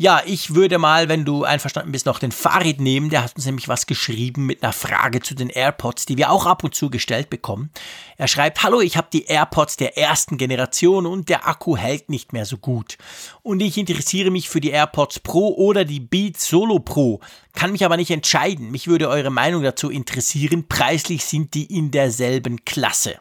Ja, 0.00 0.22
ich 0.24 0.54
würde 0.54 0.78
mal, 0.78 1.08
wenn 1.08 1.24
du 1.24 1.42
einverstanden 1.42 1.90
bist, 1.90 2.06
noch 2.06 2.20
den 2.20 2.30
Farid 2.30 2.80
nehmen. 2.80 3.10
Der 3.10 3.24
hat 3.24 3.34
uns 3.34 3.46
nämlich 3.46 3.66
was 3.66 3.88
geschrieben 3.88 4.46
mit 4.46 4.62
einer 4.62 4.72
Frage 4.72 5.18
zu 5.18 5.34
den 5.34 5.50
AirPods, 5.50 6.06
die 6.06 6.16
wir 6.16 6.30
auch 6.30 6.46
ab 6.46 6.62
und 6.62 6.72
zu 6.72 6.88
gestellt 6.88 7.30
bekommen. 7.30 7.70
Er 8.16 8.28
schreibt, 8.28 8.62
hallo, 8.62 8.80
ich 8.80 8.96
habe 8.96 9.08
die 9.12 9.24
AirPods 9.24 9.76
der 9.76 9.98
ersten 9.98 10.38
Generation 10.38 11.04
und 11.04 11.28
der 11.28 11.48
Akku 11.48 11.76
hält 11.76 12.10
nicht 12.10 12.32
mehr 12.32 12.44
so 12.44 12.58
gut. 12.58 12.96
Und 13.42 13.58
ich 13.58 13.76
interessiere 13.76 14.30
mich 14.30 14.48
für 14.48 14.60
die 14.60 14.70
AirPods 14.70 15.18
Pro 15.18 15.48
oder 15.56 15.84
die 15.84 15.98
Beats 15.98 16.46
Solo 16.46 16.78
Pro, 16.78 17.18
kann 17.54 17.72
mich 17.72 17.84
aber 17.84 17.96
nicht 17.96 18.12
entscheiden. 18.12 18.70
Mich 18.70 18.86
würde 18.86 19.08
eure 19.08 19.30
Meinung 19.30 19.64
dazu 19.64 19.90
interessieren. 19.90 20.68
Preislich 20.68 21.24
sind 21.24 21.54
die 21.54 21.76
in 21.76 21.90
derselben 21.90 22.64
Klasse. 22.64 23.18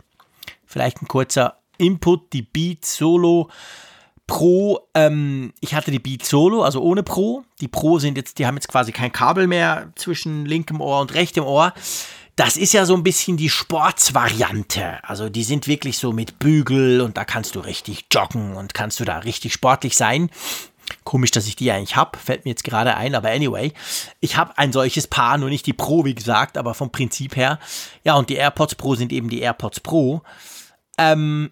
Vielleicht 0.68 1.02
ein 1.02 1.08
kurzer 1.08 1.58
Input, 1.80 2.34
die 2.34 2.44
Beats 2.44 2.98
Solo 2.98 3.50
Pro, 4.28 4.90
ähm, 4.94 5.54
ich 5.62 5.74
hatte 5.74 5.90
die 5.90 6.00
Beat 6.00 6.26
Solo, 6.26 6.62
also 6.62 6.82
ohne 6.82 7.02
Pro. 7.02 7.44
Die 7.62 7.70
Pro 7.70 7.98
sind 7.98 8.18
jetzt, 8.18 8.38
die 8.40 8.46
haben 8.46 8.56
jetzt 8.56 8.68
quasi 8.68 8.92
kein 8.92 9.12
Kabel 9.12 9.48
mehr 9.48 9.94
zwischen 9.96 10.46
linkem 10.46 10.82
Ohr 10.82 11.00
und 11.00 11.14
rechtem 11.14 11.46
Ohr. 11.46 11.74
Das 12.36 12.56
ist 12.56 12.74
ja 12.74 12.86
so 12.86 12.94
ein 12.94 13.04
bisschen 13.04 13.38
die 13.38 13.50
Sportsvariante. 13.50 15.04
Also 15.04 15.30
die 15.30 15.44
sind 15.44 15.68
wirklich 15.68 15.98
so 15.98 16.12
mit 16.12 16.38
Bügel 16.40 17.02
und 17.02 17.18
da 17.18 17.26
kannst 17.26 17.56
du 17.56 17.62
richtig 17.62 18.06
joggen 18.12 18.54
und 18.56 18.74
kannst 18.74 19.00
du 19.00 19.06
da 19.06 19.20
richtig 19.20 19.54
sportlich 19.54 19.96
sein. 19.98 20.30
Komisch, 21.04 21.32
dass 21.32 21.48
ich 21.48 21.56
die 21.56 21.72
eigentlich 21.72 21.96
habe, 21.96 22.18
fällt 22.20 22.46
mir 22.46 22.52
jetzt 22.52 22.64
gerade 22.64 22.96
ein, 22.96 23.16
aber 23.16 23.30
anyway, 23.30 23.74
ich 24.20 24.38
habe 24.38 24.58
ein 24.58 24.72
solches 24.72 25.08
Paar, 25.08 25.38
nur 25.38 25.50
nicht 25.50 25.66
die 25.66 25.74
Pro, 25.74 26.06
wie 26.06 26.16
gesagt, 26.16 26.58
aber 26.58 26.74
vom 26.74 26.92
Prinzip 26.92 27.36
her. 27.36 27.60
Ja, 28.04 28.16
und 28.16 28.30
die 28.30 28.36
AirPods 28.36 28.76
Pro 28.76 28.96
sind 28.96 29.12
eben 29.12 29.30
die 29.30 29.40
AirPods 29.40 29.80
Pro. 29.80 30.22
Ähm, 30.98 31.52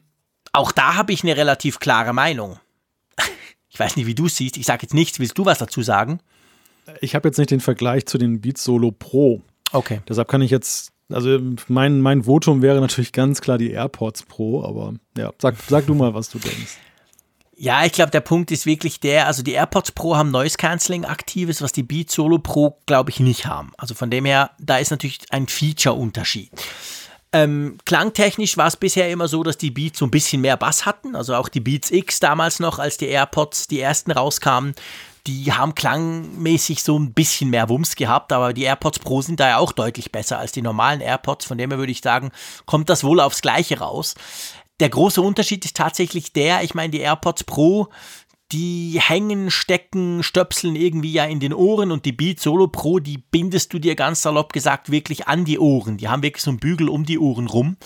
auch 0.54 0.72
da 0.72 0.96
habe 0.96 1.12
ich 1.12 1.24
eine 1.24 1.36
relativ 1.36 1.80
klare 1.80 2.14
Meinung. 2.14 2.60
Ich 3.76 3.80
weiß 3.80 3.98
nicht, 3.98 4.06
wie 4.06 4.16
du 4.16 4.28
es 4.28 4.38
siehst. 4.38 4.56
Ich 4.56 4.66
sage 4.66 4.84
jetzt 4.84 4.94
nichts. 4.94 5.20
Willst 5.20 5.38
du 5.38 5.44
was 5.44 5.60
dazu 5.60 5.82
sagen? 5.82 6.22
Ich 7.02 7.14
habe 7.14 7.28
jetzt 7.28 7.38
nicht 7.38 7.52
den 7.52 7.60
Vergleich 7.60 8.06
zu 8.06 8.18
den 8.18 8.40
Beats 8.40 8.64
Solo 8.64 8.92
Pro. 8.92 9.42
Okay. 9.74 10.00
Deshalb 10.08 10.30
kann 10.30 10.42
ich 10.42 10.50
jetzt, 10.50 10.94
also 11.12 11.38
mein, 11.68 12.00
mein 12.00 12.24
Votum 12.24 12.62
wäre 12.62 12.80
natürlich 12.80 13.12
ganz 13.12 13.42
klar 13.42 13.58
die 13.58 13.72
AirPods 13.72 14.24
Pro, 14.24 14.64
aber 14.64 14.94
ja, 15.18 15.34
sag, 15.42 15.58
sag 15.68 15.88
du 15.88 15.94
mal, 15.94 16.14
was 16.14 16.30
du 16.30 16.40
denkst. 16.40 16.78
Ja, 17.58 17.84
ich 17.84 17.92
glaube, 17.92 18.12
der 18.12 18.22
Punkt 18.22 18.50
ist 18.52 18.66
wirklich 18.66 19.02
der, 19.02 19.28
also 19.28 19.44
die 19.44 19.52
AirPods 19.52 19.92
Pro 19.92 20.16
haben 20.16 20.32
Noise 20.32 20.56
Cancelling 20.56 21.04
aktives, 21.04 21.62
was 21.62 21.74
die 21.74 21.84
Beats 21.84 22.14
Solo 22.14 22.40
Pro, 22.40 22.78
glaube 22.86 23.10
ich, 23.10 23.20
nicht 23.20 23.46
haben. 23.46 23.74
Also 23.78 23.94
von 23.94 24.10
dem 24.10 24.24
her, 24.24 24.52
da 24.58 24.78
ist 24.78 24.92
natürlich 24.92 25.20
ein 25.32 25.48
Feature-Unterschied. 25.48 26.52
Ähm, 27.36 27.80
klangtechnisch 27.84 28.56
war 28.56 28.68
es 28.68 28.78
bisher 28.78 29.12
immer 29.12 29.28
so, 29.28 29.44
dass 29.44 29.58
die 29.58 29.70
Beats 29.70 30.00
so 30.00 30.06
ein 30.06 30.12
bisschen 30.12 30.40
mehr 30.40 30.56
Bass 30.56 30.86
hatten. 30.86 31.18
Also 31.18 31.36
auch 31.36 31.50
die 31.50 31.60
Beats 31.60 31.92
X 31.92 32.22
damals 32.22 32.62
noch, 32.62 32.80
als 32.80 32.96
die 32.96 33.08
AirPods 33.08 33.68
die 33.68 33.82
ersten 33.82 34.12
rauskamen, 34.12 34.74
die 35.28 35.52
haben 35.52 35.76
klangmäßig 35.76 36.82
so 36.82 36.98
ein 36.98 37.12
bisschen 37.12 37.50
mehr 37.50 37.68
Wumms 37.68 37.98
gehabt, 37.98 38.32
aber 38.32 38.54
die 38.54 38.64
AirPods 38.64 39.00
Pro 39.00 39.22
sind 39.22 39.42
da 39.42 39.50
ja 39.50 39.58
auch 39.58 39.74
deutlich 39.74 40.14
besser 40.14 40.40
als 40.40 40.54
die 40.54 40.62
normalen 40.62 41.02
AirPods. 41.02 41.44
Von 41.44 41.58
dem 41.58 41.72
her 41.72 41.78
würde 41.78 41.92
ich 41.92 42.00
sagen, 42.00 42.32
kommt 42.66 42.90
das 42.90 43.04
wohl 43.04 43.20
aufs 43.20 43.42
Gleiche 43.42 43.80
raus. 43.80 44.16
Der 44.80 44.88
große 44.88 45.22
Unterschied 45.22 45.66
ist 45.66 45.76
tatsächlich 45.76 46.32
der, 46.32 46.64
ich 46.64 46.74
meine, 46.74 46.92
die 46.92 47.00
AirPods 47.00 47.44
Pro, 47.44 47.90
die 48.52 49.00
hängen, 49.02 49.50
stecken, 49.50 50.22
stöpseln 50.22 50.76
irgendwie 50.76 51.12
ja 51.12 51.26
in 51.26 51.40
den 51.40 51.54
Ohren 51.54 51.92
und 51.92 52.06
die 52.06 52.12
Beat 52.12 52.40
Solo 52.40 52.68
Pro, 52.68 53.00
die 53.00 53.18
bindest 53.18 53.74
du 53.74 53.80
dir 53.80 53.96
ganz 53.96 54.22
salopp 54.22 54.54
gesagt 54.54 54.92
wirklich 54.92 55.28
an 55.28 55.46
die 55.46 55.60
Ohren. 55.60 55.98
Die 55.98 56.08
haben 56.08 56.22
wirklich 56.24 56.44
so 56.44 56.52
einen 56.52 56.60
Bügel 56.60 56.90
um 56.90 57.06
die 57.06 57.20
Ohren 57.20 57.48
rum. 57.48 57.78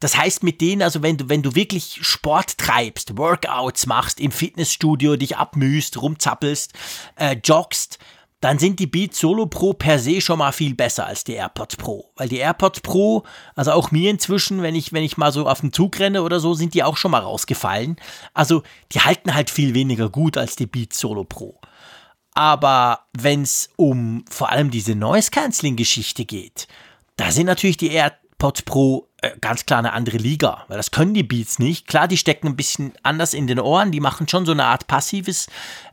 Das 0.00 0.16
heißt, 0.16 0.42
mit 0.42 0.60
denen, 0.60 0.82
also 0.82 1.02
wenn 1.02 1.16
du, 1.16 1.28
wenn 1.28 1.42
du 1.42 1.54
wirklich 1.54 2.00
Sport 2.02 2.58
treibst, 2.58 3.16
Workouts 3.16 3.86
machst, 3.86 4.20
im 4.20 4.32
Fitnessstudio 4.32 5.16
dich 5.16 5.36
abmühst, 5.36 6.02
rumzappelst, 6.02 6.72
äh, 7.16 7.36
joggst, 7.42 7.98
dann 8.42 8.58
sind 8.58 8.80
die 8.80 8.88
Beats 8.88 9.20
Solo 9.20 9.46
Pro 9.46 9.72
per 9.72 10.00
se 10.00 10.20
schon 10.20 10.40
mal 10.40 10.50
viel 10.50 10.74
besser 10.74 11.06
als 11.06 11.22
die 11.22 11.34
AirPods 11.34 11.76
Pro. 11.76 12.10
Weil 12.16 12.28
die 12.28 12.38
AirPods 12.38 12.80
Pro, 12.80 13.22
also 13.54 13.70
auch 13.70 13.92
mir 13.92 14.10
inzwischen, 14.10 14.62
wenn 14.62 14.74
ich, 14.74 14.92
wenn 14.92 15.04
ich 15.04 15.16
mal 15.16 15.30
so 15.30 15.46
auf 15.46 15.60
den 15.60 15.72
Zug 15.72 16.00
renne 16.00 16.24
oder 16.24 16.40
so, 16.40 16.52
sind 16.52 16.74
die 16.74 16.82
auch 16.82 16.96
schon 16.96 17.12
mal 17.12 17.20
rausgefallen. 17.20 17.96
Also 18.34 18.64
die 18.90 19.00
halten 19.00 19.32
halt 19.32 19.48
viel 19.48 19.74
weniger 19.74 20.10
gut 20.10 20.36
als 20.36 20.56
die 20.56 20.66
Beats 20.66 20.98
Solo 20.98 21.22
Pro. 21.22 21.60
Aber 22.34 23.06
wenn 23.16 23.42
es 23.42 23.70
um 23.76 24.24
vor 24.28 24.50
allem 24.50 24.72
diese 24.72 24.96
Noise 24.96 25.30
Cancelling 25.30 25.76
Geschichte 25.76 26.24
geht, 26.24 26.66
da 27.14 27.30
sind 27.30 27.46
natürlich 27.46 27.76
die 27.76 27.92
AirPods 27.92 28.62
Pro 28.62 29.06
ganz 29.40 29.66
klar 29.66 29.78
eine 29.78 29.92
andere 29.92 30.16
Liga, 30.16 30.64
weil 30.68 30.76
das 30.76 30.90
können 30.90 31.14
die 31.14 31.22
Beats 31.22 31.58
nicht. 31.58 31.86
Klar, 31.86 32.08
die 32.08 32.16
stecken 32.16 32.48
ein 32.48 32.56
bisschen 32.56 32.92
anders 33.04 33.34
in 33.34 33.46
den 33.46 33.60
Ohren, 33.60 33.92
die 33.92 34.00
machen 34.00 34.26
schon 34.28 34.44
so 34.44 34.52
eine 34.52 34.64
Art 34.64 34.88
passives, 34.88 35.48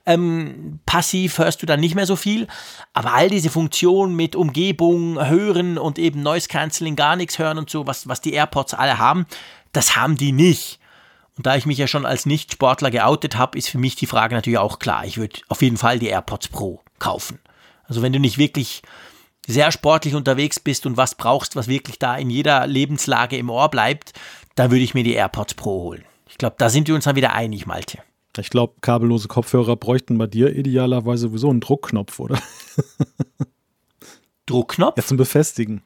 ähm, 0.08 0.80
passiv 0.88 1.38
hörst 1.38 1.62
du 1.62 1.68
dann 1.68 1.80
nicht 1.80 1.94
mehr 1.94 2.08
so 2.08 2.16
viel, 2.16 2.48
aber 2.94 3.14
all 3.14 3.30
diese 3.30 3.52
Funktionen 3.52 4.16
mit 4.16 4.36
Umgebung, 4.36 5.24
Hören 5.24 5.78
und 5.78 6.00
eben 6.00 6.24
Noise 6.24 6.48
Cancelling, 6.48 6.96
gar 6.96 7.16
nichts 7.16 7.38
hören 7.38 7.60
und 7.60 7.70
so, 7.70 7.86
was, 7.86 8.08
was 8.08 8.22
die 8.22 8.34
AirPods 8.34 8.74
alle 8.74 8.98
haben, 8.98 9.28
das 9.74 9.96
haben 9.96 10.16
die 10.16 10.32
nicht. 10.32 10.80
Und 11.38 11.46
da 11.46 11.56
ich 11.56 11.66
mich 11.66 11.78
ja 11.78 11.88
schon 11.88 12.06
als 12.06 12.26
Nicht-Sportler 12.26 12.92
geoutet 12.92 13.38
habe, 13.38 13.58
ist 13.58 13.70
für 13.70 13.78
mich 13.78 13.96
die 13.96 14.08
Frage 14.08 14.36
natürlich 14.36 14.60
auch 14.60 14.80
klar. 14.80 15.06
Ich 15.06 15.18
würde 15.18 15.40
auf 15.48 15.62
jeden 15.62 15.78
Fall 15.78 16.00
die 16.00 16.08
AirPods 16.08 16.50
Pro 16.50 16.82
kaufen. 16.98 17.40
Also 17.84 18.02
wenn 18.02 18.12
du 18.12 18.20
nicht 18.20 18.38
wirklich 18.38 18.82
sehr 19.50 19.72
sportlich 19.72 20.16
unterwegs 20.16 20.60
bist 20.60 20.86
und 20.86 20.96
was 20.96 21.16
brauchst, 21.16 21.56
was 21.56 21.68
wirklich 21.68 21.98
da 21.98 22.16
in 22.16 22.30
jeder 22.30 22.68
Lebenslage 22.68 23.36
im 23.38 23.50
Ohr 23.50 23.70
bleibt, 23.70 24.14
dann 24.56 24.72
würde 24.72 24.84
ich 24.84 24.94
mir 24.94 25.04
die 25.04 25.14
AirPods 25.14 25.56
Pro 25.56 25.84
holen. 25.84 26.04
Ich 26.30 26.38
glaube, 26.38 26.56
da 26.60 26.70
sind 26.70 26.88
wir 26.88 26.96
uns 26.96 27.06
dann 27.06 27.16
wieder 27.16 27.34
einig, 27.34 27.66
Malte. 27.66 28.00
Ich 28.38 28.52
glaube, 28.52 28.76
kabellose 28.82 29.28
Kopfhörer 29.28 29.76
bräuchten 29.76 30.18
bei 30.18 30.28
dir 30.28 30.56
idealerweise 30.56 31.24
sowieso 31.24 31.50
einen 31.50 31.60
Druckknopf, 31.60 32.20
oder? 32.20 32.40
Druckknopf? 34.46 34.98
Ja, 34.98 35.04
zum 35.04 35.18
Befestigen. 35.18 35.82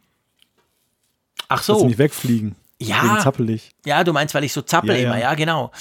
Ach 1.47 1.63
so. 1.63 1.73
Dass 1.73 1.81
sie 1.81 1.87
nicht 1.87 1.97
wegfliegen. 1.97 2.55
Ja. 2.79 3.19
zappelig. 3.21 3.71
Ja, 3.85 4.03
du 4.03 4.11
meinst, 4.11 4.35
weil 4.35 4.43
ich 4.43 4.51
so 4.51 4.61
zappel 4.61 4.91
Ja, 4.91 5.03
immer, 5.03 5.15
ja. 5.15 5.29
ja, 5.29 5.35
genau. 5.35 5.71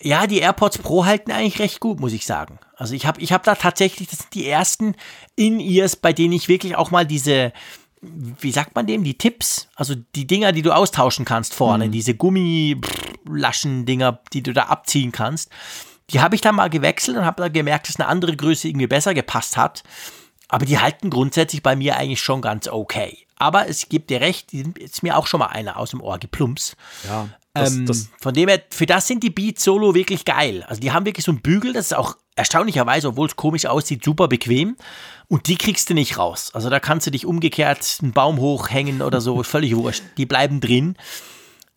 Ja, 0.00 0.26
die 0.26 0.40
AirPods 0.40 0.78
Pro 0.78 1.04
halten 1.04 1.30
eigentlich 1.30 1.60
recht 1.60 1.78
gut, 1.78 2.00
muss 2.00 2.12
ich 2.12 2.26
sagen. 2.26 2.58
Also 2.82 2.96
ich 2.96 3.06
habe 3.06 3.20
ich 3.20 3.32
hab 3.32 3.44
da 3.44 3.54
tatsächlich, 3.54 4.08
das 4.08 4.18
sind 4.18 4.34
die 4.34 4.48
ersten 4.48 4.96
In-Ears, 5.36 5.94
bei 5.94 6.12
denen 6.12 6.32
ich 6.32 6.48
wirklich 6.48 6.74
auch 6.74 6.90
mal 6.90 7.06
diese, 7.06 7.52
wie 8.00 8.50
sagt 8.50 8.74
man 8.74 8.88
dem, 8.88 9.04
die 9.04 9.16
Tipps, 9.16 9.68
also 9.76 9.94
die 10.16 10.26
Dinger, 10.26 10.50
die 10.50 10.62
du 10.62 10.74
austauschen 10.74 11.24
kannst 11.24 11.54
vorne, 11.54 11.90
diese 11.90 12.16
Gummilaschen-Dinger, 12.16 14.18
die 14.32 14.42
du 14.42 14.52
da 14.52 14.64
abziehen 14.64 15.12
kannst, 15.12 15.48
die 16.10 16.20
habe 16.20 16.34
ich 16.34 16.40
dann 16.40 16.56
mal 16.56 16.70
gewechselt 16.70 17.16
und 17.16 17.24
habe 17.24 17.44
dann 17.44 17.52
gemerkt, 17.52 17.88
dass 17.88 18.00
eine 18.00 18.08
andere 18.08 18.34
Größe 18.34 18.66
irgendwie 18.66 18.88
besser 18.88 19.14
gepasst 19.14 19.56
hat. 19.56 19.84
Aber 20.48 20.66
die 20.66 20.80
halten 20.80 21.08
grundsätzlich 21.08 21.62
bei 21.62 21.76
mir 21.76 21.96
eigentlich 21.96 22.20
schon 22.20 22.42
ganz 22.42 22.66
okay. 22.66 23.16
Aber 23.36 23.68
es 23.68 23.90
gibt 23.90 24.10
dir 24.10 24.20
recht, 24.20 24.52
ist 24.52 25.04
mir 25.04 25.16
auch 25.16 25.28
schon 25.28 25.38
mal 25.38 25.46
einer 25.46 25.76
aus 25.76 25.90
dem 25.90 26.00
Ohr 26.00 26.18
geplumps. 26.18 26.74
Ja. 27.06 27.28
Das, 27.54 27.74
ähm, 27.74 27.86
das, 27.86 28.08
von 28.20 28.32
dem 28.34 28.48
her, 28.48 28.62
für 28.70 28.86
das 28.86 29.06
sind 29.06 29.22
die 29.22 29.30
Beats 29.30 29.64
Solo 29.64 29.94
wirklich 29.94 30.24
geil. 30.24 30.64
Also 30.68 30.80
die 30.80 30.92
haben 30.92 31.04
wirklich 31.04 31.24
so 31.24 31.32
einen 31.32 31.42
Bügel, 31.42 31.72
das 31.72 31.86
ist 31.86 31.94
auch 31.94 32.16
erstaunlicherweise, 32.34 33.08
obwohl 33.08 33.26
es 33.26 33.36
komisch 33.36 33.66
aussieht, 33.66 34.04
super 34.04 34.28
bequem. 34.28 34.76
Und 35.28 35.48
die 35.48 35.56
kriegst 35.56 35.90
du 35.90 35.94
nicht 35.94 36.18
raus. 36.18 36.50
Also 36.54 36.70
da 36.70 36.80
kannst 36.80 37.06
du 37.06 37.10
dich 37.10 37.26
umgekehrt 37.26 37.98
einen 38.02 38.12
Baum 38.12 38.38
hochhängen 38.38 39.02
oder 39.02 39.20
so, 39.20 39.42
völlig 39.42 39.76
wurscht. 39.76 40.02
Die 40.16 40.26
bleiben 40.26 40.60
drin. 40.60 40.96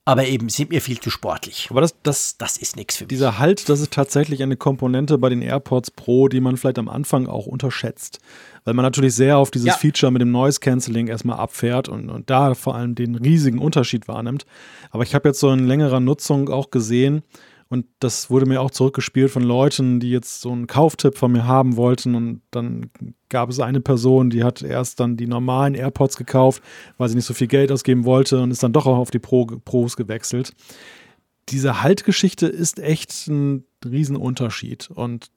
Aber 0.07 0.27
eben 0.27 0.49
sind 0.49 0.69
mir 0.69 0.81
viel 0.81 0.99
zu 0.99 1.09
sportlich. 1.09 1.67
aber 1.71 1.81
das, 1.81 1.95
das, 2.03 2.37
Das 2.37 2.57
ist 2.57 2.75
nichts 2.75 2.95
für 2.95 3.05
mich. 3.05 3.09
dieser 3.09 3.39
Halt, 3.39 3.67
das 3.69 3.79
ist 3.79 3.91
tatsächlich 3.91 4.43
eine 4.43 4.55
Komponente 4.55 5.17
bei 5.17 5.29
den 5.29 5.41
AirPods 5.41 5.89
Pro, 5.91 6.27
die 6.27 6.39
man 6.41 6.57
vielleicht 6.57 6.77
am 6.77 6.89
Anfang 6.89 7.25
auch 7.25 7.47
unterschätzt. 7.47 8.19
Weil 8.65 8.75
man 8.75 8.83
natürlich 8.83 9.15
sehr 9.15 9.39
auf 9.39 9.49
dieses 9.49 9.67
Ja. 9.67 9.73
Feature 9.73 10.11
mit 10.11 10.21
dem 10.21 10.31
Noise 10.31 10.59
Cancelling 10.59 11.07
erstmal 11.07 11.39
abfährt 11.39 11.89
und, 11.89 12.09
und 12.11 12.29
da 12.29 12.53
vor 12.53 12.75
allem 12.75 12.93
den 12.93 13.15
riesigen 13.15 13.57
Unterschied 13.57 14.07
wahrnimmt. 14.07 14.45
Aber 14.91 15.01
ich 15.01 15.15
habe 15.15 15.29
jetzt 15.29 15.39
so 15.39 15.51
in 15.51 15.65
längerer 15.67 15.99
Nutzung 15.99 16.49
auch 16.49 16.69
gesehen, 16.69 17.23
und 17.69 17.85
das 17.99 18.29
wurde 18.29 18.45
mir 18.45 18.61
auch 18.61 18.71
zurückgespielt 18.71 19.31
von 19.31 19.43
Leuten, 19.43 19.99
die 19.99 20.11
jetzt 20.11 20.41
so 20.41 20.51
einen 20.51 20.67
Kauftipp 20.67 21.17
von 21.17 21.31
mir 21.31 21.45
haben 21.45 21.77
wollten. 21.77 22.13
Und 22.13 22.41
dann 22.51 22.91
gab 23.29 23.49
es 23.49 23.59
eine 23.59 23.81
Person, 23.81 24.29
die 24.29 24.43
hat 24.43 24.61
erst 24.61 24.99
dann 24.99 25.17
die 25.17 25.25
normalen 25.25 25.73
AirPods 25.73 26.15
gekauft, 26.17 26.61
weil 26.97 27.09
sie 27.09 27.15
nicht 27.15 27.25
so 27.25 27.33
viel 27.33 27.47
Geld 27.47 27.71
ausgeben 27.71 28.05
wollte 28.05 28.39
und 28.39 28.51
ist 28.51 28.61
dann 28.61 28.73
doch 28.73 28.85
auch 28.85 28.97
auf 28.97 29.09
die 29.09 29.19
Pro 29.19 29.45
Pros 29.45 29.97
gewechselt 29.97 30.53
diese 31.49 31.83
Haltgeschichte 31.83 32.47
ist 32.47 32.79
echt 32.79 33.27
ein 33.27 33.65
Riesenunterschied. 33.87 34.89
Und 34.93 35.29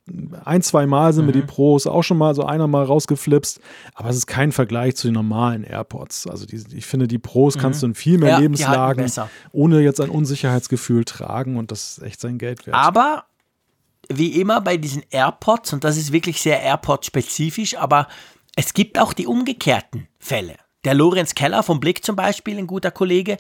ein, 0.45 0.63
zwei 0.63 0.87
Mal 0.87 1.13
sind 1.13 1.27
mir 1.27 1.33
die 1.33 1.43
Pros 1.43 1.87
auch 1.87 2.03
schon 2.03 2.19
mal 2.19 2.35
so 2.35 2.45
einer 2.45 2.67
mal 2.67 2.85
rausgeflipst, 2.85 3.61
aber 3.95 4.09
es 4.09 4.17
ist 4.17 4.27
kein 4.27 4.53
Vergleich 4.53 4.97
zu 4.97 5.09
den 5.09 5.15
normalen 5.15 5.65
AirPods. 5.65 6.27
Also 6.27 6.47
die, 6.47 6.63
ich 6.75 6.87
finde, 6.87 7.09
die 7.09 7.19
Pros 7.19 7.59
kannst 7.59 7.83
du 7.83 7.87
in 7.87 7.95
viel 7.95 8.19
mehr 8.19 8.31
Ja, 8.31 8.39
Lebenslagen 8.39 9.11
ohne 9.53 9.81
jetzt 9.81 10.01
ein 10.01 10.11
Unsicherheitsgefühl 10.11 11.05
tragen 11.05 11.57
und 11.57 11.71
das 11.71 11.99
ist 11.99 12.05
echt 12.05 12.21
sein 12.21 12.39
Geld 12.39 12.67
wert. 12.67 12.77
Aber 12.77 13.25
wie 14.09 14.41
immer 14.41 14.61
bei 14.61 14.77
diesen 14.77 15.03
AirPods, 15.11 15.73
und 15.73 15.85
das 15.85 15.97
ist 15.97 16.13
wirklich 16.13 16.41
sehr 16.41 16.63
AirPod-spezifisch, 16.63 17.77
aber 17.77 18.09
es 18.57 18.73
gibt 18.75 18.99
auch 18.99 19.13
die 19.13 19.27
umgekehrten 19.27 20.09
Fälle. 20.19 20.57
Der 20.85 20.95
Lorenz 20.95 21.35
Keller 21.35 21.63
vom 21.63 21.81
Blick 21.81 22.05
zum 22.05 22.17
Beispiel, 22.17 22.57
ein 22.59 22.67
guter 22.67 22.91
Kollege, 22.91 23.37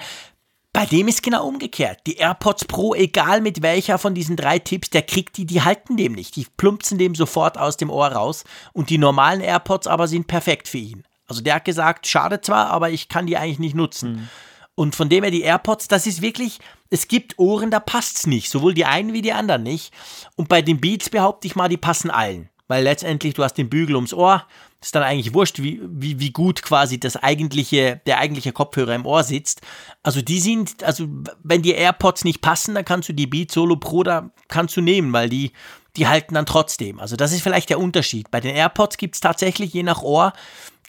bei 0.78 0.86
dem 0.86 1.09
ist 1.09 1.24
genau 1.24 1.44
umgekehrt. 1.44 1.98
Die 2.06 2.18
AirPods 2.18 2.66
Pro, 2.66 2.94
egal 2.94 3.40
mit 3.40 3.62
welcher 3.62 3.98
von 3.98 4.14
diesen 4.14 4.36
drei 4.36 4.60
Tipps, 4.60 4.90
der 4.90 5.02
kriegt 5.02 5.36
die, 5.36 5.44
die 5.44 5.62
halten 5.62 5.96
dem 5.96 6.12
nicht. 6.12 6.36
Die 6.36 6.46
plumpsen 6.56 6.98
dem 6.98 7.16
sofort 7.16 7.59
aus 7.59 7.76
dem 7.76 7.90
Ohr 7.90 8.06
raus. 8.06 8.44
Und 8.72 8.88
die 8.88 8.96
normalen 8.96 9.40
AirPods 9.40 9.88
aber 9.88 10.06
sind 10.06 10.28
perfekt 10.28 10.68
für 10.68 10.78
ihn. 10.78 11.02
Also 11.26 11.42
der 11.42 11.56
hat 11.56 11.64
gesagt, 11.64 12.06
schade 12.06 12.40
zwar, 12.42 12.68
aber 12.68 12.90
ich 12.90 13.09
kann 13.09 13.26
die 13.26 13.36
eigentlich 13.36 13.59
nicht 13.59 13.74
nutzen. 13.74 14.30
Und 14.76 14.94
von 14.94 15.09
dem 15.09 15.24
her 15.24 15.32
die 15.32 15.42
AirPods, 15.42 15.88
das 15.88 16.06
ist 16.06 16.22
wirklich, 16.22 16.60
es 16.90 17.09
gibt 17.09 17.40
Ohren, 17.40 17.72
da 17.72 17.80
passt's 17.80 18.28
nicht. 18.28 18.48
Sowohl 18.48 18.72
die 18.72 18.84
einen 18.84 19.12
wie 19.12 19.22
die 19.22 19.32
anderen 19.32 19.64
nicht. 19.64 19.92
Und 20.36 20.48
bei 20.48 20.62
den 20.62 20.80
Beats 20.80 21.10
behaupte 21.10 21.48
ich 21.48 21.56
mal, 21.56 21.68
die 21.68 21.76
passen 21.76 22.12
allen. 22.12 22.50
Weil 22.68 22.84
letztendlich, 22.84 23.34
du 23.34 23.42
hast 23.42 23.55
den 23.55 23.68
Bügel 23.68 23.96
ums 23.96 24.14
Ohr, 24.14 24.46
ist 24.80 24.94
dann 24.94 25.02
eigentlich 25.02 25.34
wurscht, 25.34 25.60
wie, 25.60 25.80
wie, 25.82 26.20
wie 26.20 26.30
gut 26.30 26.62
quasi 26.62 27.00
das 27.00 27.16
eigentliche, 27.16 28.00
der 28.06 28.18
eigentliche 28.18 28.52
Kopfhörer 28.52 28.94
im 28.94 29.06
Ohr 29.06 29.24
sitzt. 29.24 29.60
Also 30.02 30.22
die 30.22 30.38
sind, 30.38 30.84
also 30.84 31.09
wenn 31.42 31.62
die 31.62 31.72
AirPods 31.72 32.24
nicht 32.24 32.40
passen, 32.40 32.74
dann 32.74 32.84
kannst 32.84 33.09
du 33.09 33.12
die 33.12 33.26
Beats 33.26 33.55
Solo 33.55 33.76
Pro 33.76 34.05
da 34.05 34.30
kannst 34.46 34.76
du 34.76 34.80
nehmen, 34.80 35.12
weil 35.12 35.28
die, 35.28 35.52
die 35.96 36.06
halten 36.06 36.34
dann 36.34 36.46
trotzdem. 36.46 37.00
Also 37.00 37.16
das 37.16 37.32
ist 37.32 37.42
vielleicht 37.42 37.70
der 37.70 37.80
Unterschied. 37.80 38.30
Bei 38.30 38.40
den 38.40 38.55
AirPods 38.55 38.98
gibt 38.98 39.16
es 39.16 39.20
tatsächlich, 39.20 39.72
je 39.72 39.82
nach 39.82 40.02
Ohr, 40.02 40.32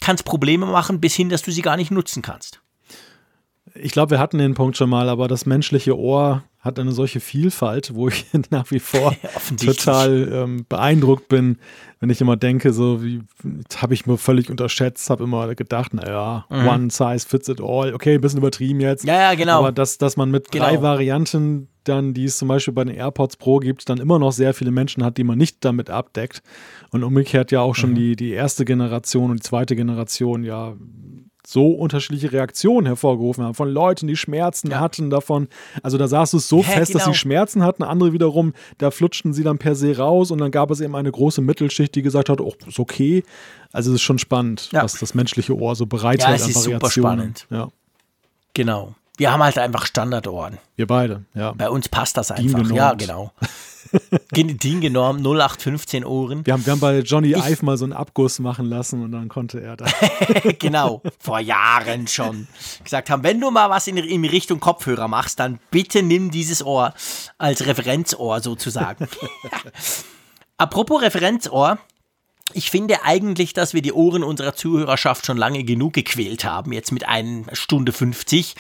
kann 0.02 0.16
es 0.16 0.24
Probleme 0.24 0.68
machen, 0.68 1.02
bis 1.02 1.16
hin, 1.16 1.30
dass 1.30 1.42
du 1.42 1.52
sie 1.52 1.64
gar 1.64 1.76
nicht 1.76 1.92
nutzen 1.92 2.22
kannst. 2.22 2.62
Ich 3.74 3.92
glaube, 3.92 4.12
wir 4.12 4.20
hatten 4.20 4.38
den 4.38 4.54
Punkt 4.54 4.78
schon 4.78 4.90
mal, 4.90 5.10
aber 5.10 5.28
das 5.28 5.46
menschliche 5.46 5.98
Ohr 5.98 6.44
hat 6.60 6.78
eine 6.78 6.92
solche 6.92 7.20
Vielfalt, 7.22 7.94
wo 7.96 8.10
ich 8.10 8.26
nach 8.50 8.70
wie 8.72 8.80
vor 8.80 9.16
total 9.58 10.30
ähm, 10.32 10.66
beeindruckt 10.68 11.28
bin, 11.30 11.58
wenn 12.02 12.10
ich 12.10 12.20
immer 12.22 12.36
denke, 12.38 12.74
so 12.74 13.04
wie 13.04 13.22
habe 13.78 13.94
ich 13.94 14.06
mir 14.06 14.18
völlig 14.18 14.50
unterschätzt, 14.50 15.10
habe 15.10 15.24
immer 15.24 15.54
gedacht, 15.56 15.94
naja, 15.94 16.46
one 16.50 16.90
size 16.90 17.28
fits 17.28 17.48
it 17.50 17.60
all. 17.62 17.94
Okay, 17.94 18.16
ein 18.16 18.22
bisschen 18.22 18.40
übertrieben 18.40 18.80
jetzt. 18.82 19.04
Mhm. 19.04 19.10
Ja, 19.10 19.16
ja, 19.32 19.36
genau. 19.36 19.60
Aber 19.60 19.72
dass, 19.72 19.98
dass 19.98 20.16
man 20.18 20.32
mit 20.32 20.52
Genau. 20.52 20.66
drei 20.66 20.82
Varianten 20.82 21.68
dann, 21.86 22.14
die 22.14 22.26
es 22.26 22.38
zum 22.38 22.48
Beispiel 22.50 22.74
bei 22.74 22.84
den 22.84 22.96
AirPods 22.96 23.38
Pro 23.38 23.60
gibt, 23.60 23.90
dann 23.90 23.98
immer 23.98 24.20
noch 24.20 24.32
sehr 24.32 24.54
viele 24.54 24.72
Menschen 24.72 25.04
hat, 25.04 25.18
die 25.18 25.24
man 25.24 25.38
nicht 25.38 25.64
damit 25.66 25.90
abdeckt. 25.90 26.42
Und 26.92 27.04
umgekehrt 27.04 27.52
ja 27.52 27.62
auch 27.62 27.76
Mhm. 27.76 27.80
schon 27.80 27.96
die, 27.96 28.16
die 28.16 28.32
erste 28.32 28.64
Generation 28.66 29.32
und 29.32 29.38
die 29.38 29.48
zweite 29.48 29.76
Generation 29.76 30.44
ja 30.44 30.76
so 31.52 31.72
unterschiedliche 31.72 32.32
Reaktionen 32.32 32.86
hervorgerufen 32.86 33.44
haben. 33.44 33.54
Von 33.56 33.70
Leuten, 33.70 34.08
die 34.08 34.16
Schmerzen 34.16 34.70
Ja. 34.72 34.80
hatten 34.80 35.10
davon. 35.10 35.48
Also 35.82 35.98
da 35.98 36.08
saß 36.08 36.34
es 36.34 36.48
so 36.48 36.60
Hä, 36.64 36.74
fest, 36.74 36.94
dass 36.94 37.04
genau. 37.04 37.14
sie 37.14 37.18
Schmerzen 37.20 37.64
hatten. 37.64 37.84
Andere 37.84 38.14
wiederum, 38.14 38.54
da 38.78 38.92
flutschten 38.92 39.34
sie 39.34 39.44
dann 39.44 39.58
per 39.58 39.76
se 39.76 39.98
raus. 39.98 40.32
Und 40.32 40.38
dann 40.40 40.52
gab 40.52 40.70
es 40.72 40.80
eben 40.82 40.96
eine 40.96 41.12
große 41.12 41.42
Mittelschicht, 41.42 41.96
die 41.96 42.02
gesagt 42.02 42.30
hat, 42.30 42.40
oh, 42.42 42.54
ist 42.68 42.80
okay. 42.80 43.24
Also 43.72 43.90
es 43.92 43.96
ist 43.96 44.02
schon 44.02 44.20
spannend, 44.20 44.70
Ja. 44.72 44.84
was 44.84 44.94
das 45.00 45.14
menschliche 45.14 45.56
Ohr 45.58 45.76
so 45.76 45.86
bereithält 45.86 46.30
Ja, 46.30 46.36
es 46.36 46.44
an 46.44 46.50
ist 46.52 46.64
super 46.64 46.90
spannend. 46.92 47.48
Ja, 47.50 47.70
Genau. 48.54 48.96
Wir 49.18 49.32
haben 49.34 49.44
halt 49.44 49.58
einfach 49.58 49.86
Standardohren. 49.86 50.60
wir 50.78 50.88
beide, 50.88 51.26
ja. 51.34 51.52
Bei 51.52 51.70
uns 51.70 51.90
passt 51.90 52.16
das 52.16 52.32
einfach. 52.32 52.70
Ja, 52.72 52.94
genau. 52.94 53.32
DIN 54.36 54.82
genormt 54.82 55.22
0815 55.26 56.06
Ohren. 56.06 56.46
Wir 56.46 56.54
haben, 56.54 56.66
wir 56.66 56.72
haben 56.72 56.80
bei 56.80 57.00
Johnny 57.00 57.32
Ive 57.32 57.66
mal 57.66 57.78
so 57.78 57.86
einen 57.86 57.94
Abguss 57.94 58.40
machen 58.40 58.66
lassen 58.66 59.04
und 59.04 59.12
dann 59.12 59.30
konnte 59.30 59.62
er 59.62 59.78
da. 59.78 59.86
genau, 60.60 61.02
vor 61.20 61.40
Jahren 61.40 62.08
schon 62.08 62.48
gesagt 62.84 63.10
haben, 63.10 63.24
wenn 63.24 63.40
du 63.40 63.52
mal 63.52 63.70
was 63.70 63.88
in, 63.88 63.98
in 63.98 64.26
Richtung 64.26 64.60
Kopfhörer 64.60 65.08
machst, 65.08 65.40
dann 65.40 65.60
bitte 65.72 66.04
nimm 66.04 66.32
dieses 66.32 66.64
Ohr 66.64 66.94
als 67.38 67.66
Referenzohr 67.66 68.42
sozusagen. 68.42 69.08
Apropos 70.58 71.02
Referenzohr, 71.02 71.80
ich 72.54 72.72
finde 72.72 73.04
eigentlich, 73.04 73.54
dass 73.54 73.74
wir 73.74 73.82
die 73.82 73.94
Ohren 73.94 74.24
unserer 74.24 74.56
Zuhörerschaft 74.56 75.26
schon 75.26 75.38
lange 75.38 75.64
genug 75.64 75.94
gequält 75.94 76.44
haben, 76.44 76.74
jetzt 76.74 76.92
mit 76.92 77.08
1 77.08 77.48
Stunde 77.58 77.92
50. 77.92 78.56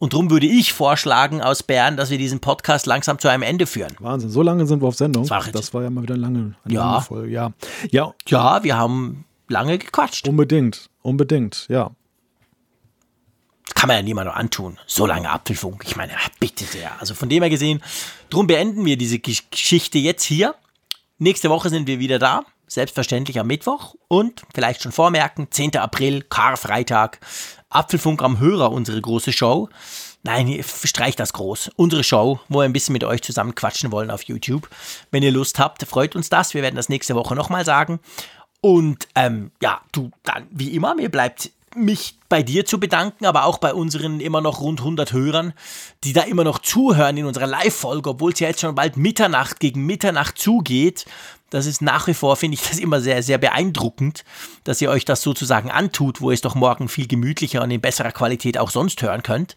Und 0.00 0.12
darum 0.12 0.30
würde 0.30 0.46
ich 0.46 0.72
vorschlagen 0.72 1.40
aus 1.42 1.62
Bern, 1.64 1.96
dass 1.96 2.10
wir 2.10 2.18
diesen 2.18 2.38
Podcast 2.40 2.86
langsam 2.86 3.18
zu 3.18 3.28
einem 3.28 3.42
Ende 3.42 3.66
führen. 3.66 3.94
Wahnsinn, 3.98 4.30
so 4.30 4.42
lange 4.42 4.64
sind 4.66 4.80
wir 4.80 4.86
auf 4.86 4.94
Sendung. 4.94 5.26
Das 5.26 5.50
Das 5.50 5.74
war 5.74 5.82
ja 5.82 5.90
mal 5.90 6.02
wieder 6.02 6.14
eine 6.14 6.22
lange, 6.22 6.54
eine 6.64 6.74
Ja. 6.74 6.90
lange 6.92 7.02
Folge. 7.02 7.32
Ja. 7.32 7.52
ja, 7.90 8.14
Ja, 8.28 8.62
wir 8.62 8.76
haben 8.76 9.24
lange 9.48 9.76
gequatscht. 9.78 10.28
unbedingt, 10.28 10.88
unbedingt, 11.02 11.66
ja. 11.68 11.90
kann 13.74 13.88
man 13.88 13.96
ja 13.96 14.02
niemand 14.02 14.26
noch 14.28 14.34
antun. 14.36 14.78
So 14.86 15.06
lange 15.06 15.30
Apfelfunk. 15.30 15.84
Ich 15.86 15.94
meine, 15.96 16.12
bitte 16.40 16.64
sehr. 16.64 16.98
Also 17.00 17.14
von 17.14 17.28
dem 17.28 17.42
her 17.42 17.50
gesehen, 17.50 17.80
drum 18.30 18.46
beenden 18.46 18.84
wir 18.84 18.96
diese 18.96 19.16
Gesch- 19.16 19.44
Geschichte 19.50 19.98
jetzt 19.98 20.24
hier. 20.24 20.54
Nächste 21.18 21.48
Woche 21.50 21.68
sind 21.70 21.86
wir 21.86 21.98
wieder 21.98 22.18
da. 22.18 22.42
Selbstverständlich 22.66 23.38
am 23.38 23.46
Mittwoch. 23.46 23.94
Und 24.08 24.42
vielleicht 24.54 24.82
schon 24.82 24.92
vormerken, 24.92 25.48
10. 25.50 25.76
April, 25.76 26.22
Karfreitag. 26.22 27.18
Apfelfunk 27.70 28.22
am 28.22 28.38
Hörer, 28.38 28.72
unsere 28.72 29.00
große 29.00 29.32
Show. 29.32 29.68
Nein, 30.22 30.62
streicht 30.84 31.20
das 31.20 31.32
groß. 31.32 31.70
Unsere 31.76 32.02
Show, 32.02 32.40
wo 32.48 32.58
wir 32.60 32.64
ein 32.64 32.72
bisschen 32.72 32.92
mit 32.92 33.04
euch 33.04 33.22
zusammen 33.22 33.54
quatschen 33.54 33.92
wollen 33.92 34.10
auf 34.10 34.22
YouTube. 34.22 34.68
Wenn 35.10 35.22
ihr 35.22 35.32
Lust 35.32 35.58
habt, 35.58 35.84
freut 35.84 36.16
uns 36.16 36.28
das. 36.28 36.54
Wir 36.54 36.62
werden 36.62 36.76
das 36.76 36.88
nächste 36.88 37.14
Woche 37.14 37.34
nochmal 37.34 37.64
sagen. 37.64 38.00
Und 38.60 39.06
ähm, 39.14 39.52
ja, 39.62 39.80
du, 39.92 40.10
dann 40.24 40.48
wie 40.50 40.74
immer, 40.74 40.94
mir 40.94 41.10
bleibt 41.10 41.50
mich 41.76 42.18
bei 42.28 42.42
dir 42.42 42.64
zu 42.64 42.80
bedanken, 42.80 43.26
aber 43.26 43.44
auch 43.44 43.58
bei 43.58 43.72
unseren 43.72 44.20
immer 44.20 44.40
noch 44.40 44.60
rund 44.60 44.80
100 44.80 45.12
Hörern, 45.12 45.52
die 46.04 46.12
da 46.12 46.22
immer 46.22 46.44
noch 46.44 46.58
zuhören 46.58 47.16
in 47.16 47.26
unserer 47.26 47.46
Live-Folge, 47.46 48.10
obwohl 48.10 48.32
es 48.32 48.40
ja 48.40 48.48
jetzt 48.48 48.60
schon 48.60 48.74
bald 48.74 48.96
Mitternacht 48.96 49.60
gegen 49.60 49.86
Mitternacht 49.86 50.38
zugeht. 50.38 51.04
Das 51.50 51.66
ist 51.66 51.80
nach 51.80 52.06
wie 52.06 52.14
vor, 52.14 52.36
finde 52.36 52.56
ich 52.56 52.62
das 52.68 52.78
immer 52.78 53.00
sehr, 53.00 53.22
sehr 53.22 53.38
beeindruckend, 53.38 54.24
dass 54.64 54.80
ihr 54.80 54.90
euch 54.90 55.04
das 55.04 55.22
sozusagen 55.22 55.70
antut, 55.70 56.20
wo 56.20 56.30
ihr 56.30 56.34
es 56.34 56.40
doch 56.40 56.54
morgen 56.54 56.88
viel 56.88 57.06
gemütlicher 57.06 57.62
und 57.62 57.70
in 57.70 57.80
besserer 57.80 58.12
Qualität 58.12 58.58
auch 58.58 58.70
sonst 58.70 59.00
hören 59.02 59.22
könnt. 59.22 59.56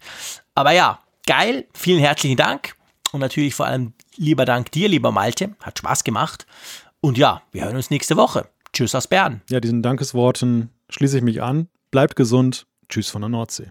Aber 0.54 0.72
ja, 0.72 1.00
geil, 1.26 1.66
vielen 1.74 2.00
herzlichen 2.00 2.36
Dank 2.36 2.74
und 3.12 3.20
natürlich 3.20 3.54
vor 3.54 3.66
allem 3.66 3.92
lieber 4.16 4.44
Dank 4.44 4.72
dir, 4.72 4.88
lieber 4.88 5.12
Malte, 5.12 5.54
hat 5.60 5.78
Spaß 5.78 6.04
gemacht. 6.04 6.46
Und 7.00 7.18
ja, 7.18 7.42
wir 7.52 7.64
hören 7.64 7.76
uns 7.76 7.90
nächste 7.90 8.16
Woche. 8.16 8.48
Tschüss 8.72 8.94
aus 8.94 9.06
Bern. 9.06 9.42
Ja, 9.50 9.60
diesen 9.60 9.82
Dankesworten 9.82 10.70
schließe 10.88 11.18
ich 11.18 11.22
mich 11.22 11.42
an. 11.42 11.68
Bleibt 11.90 12.16
gesund. 12.16 12.66
Tschüss 12.88 13.08
von 13.08 13.22
der 13.22 13.28
Nordsee. 13.28 13.70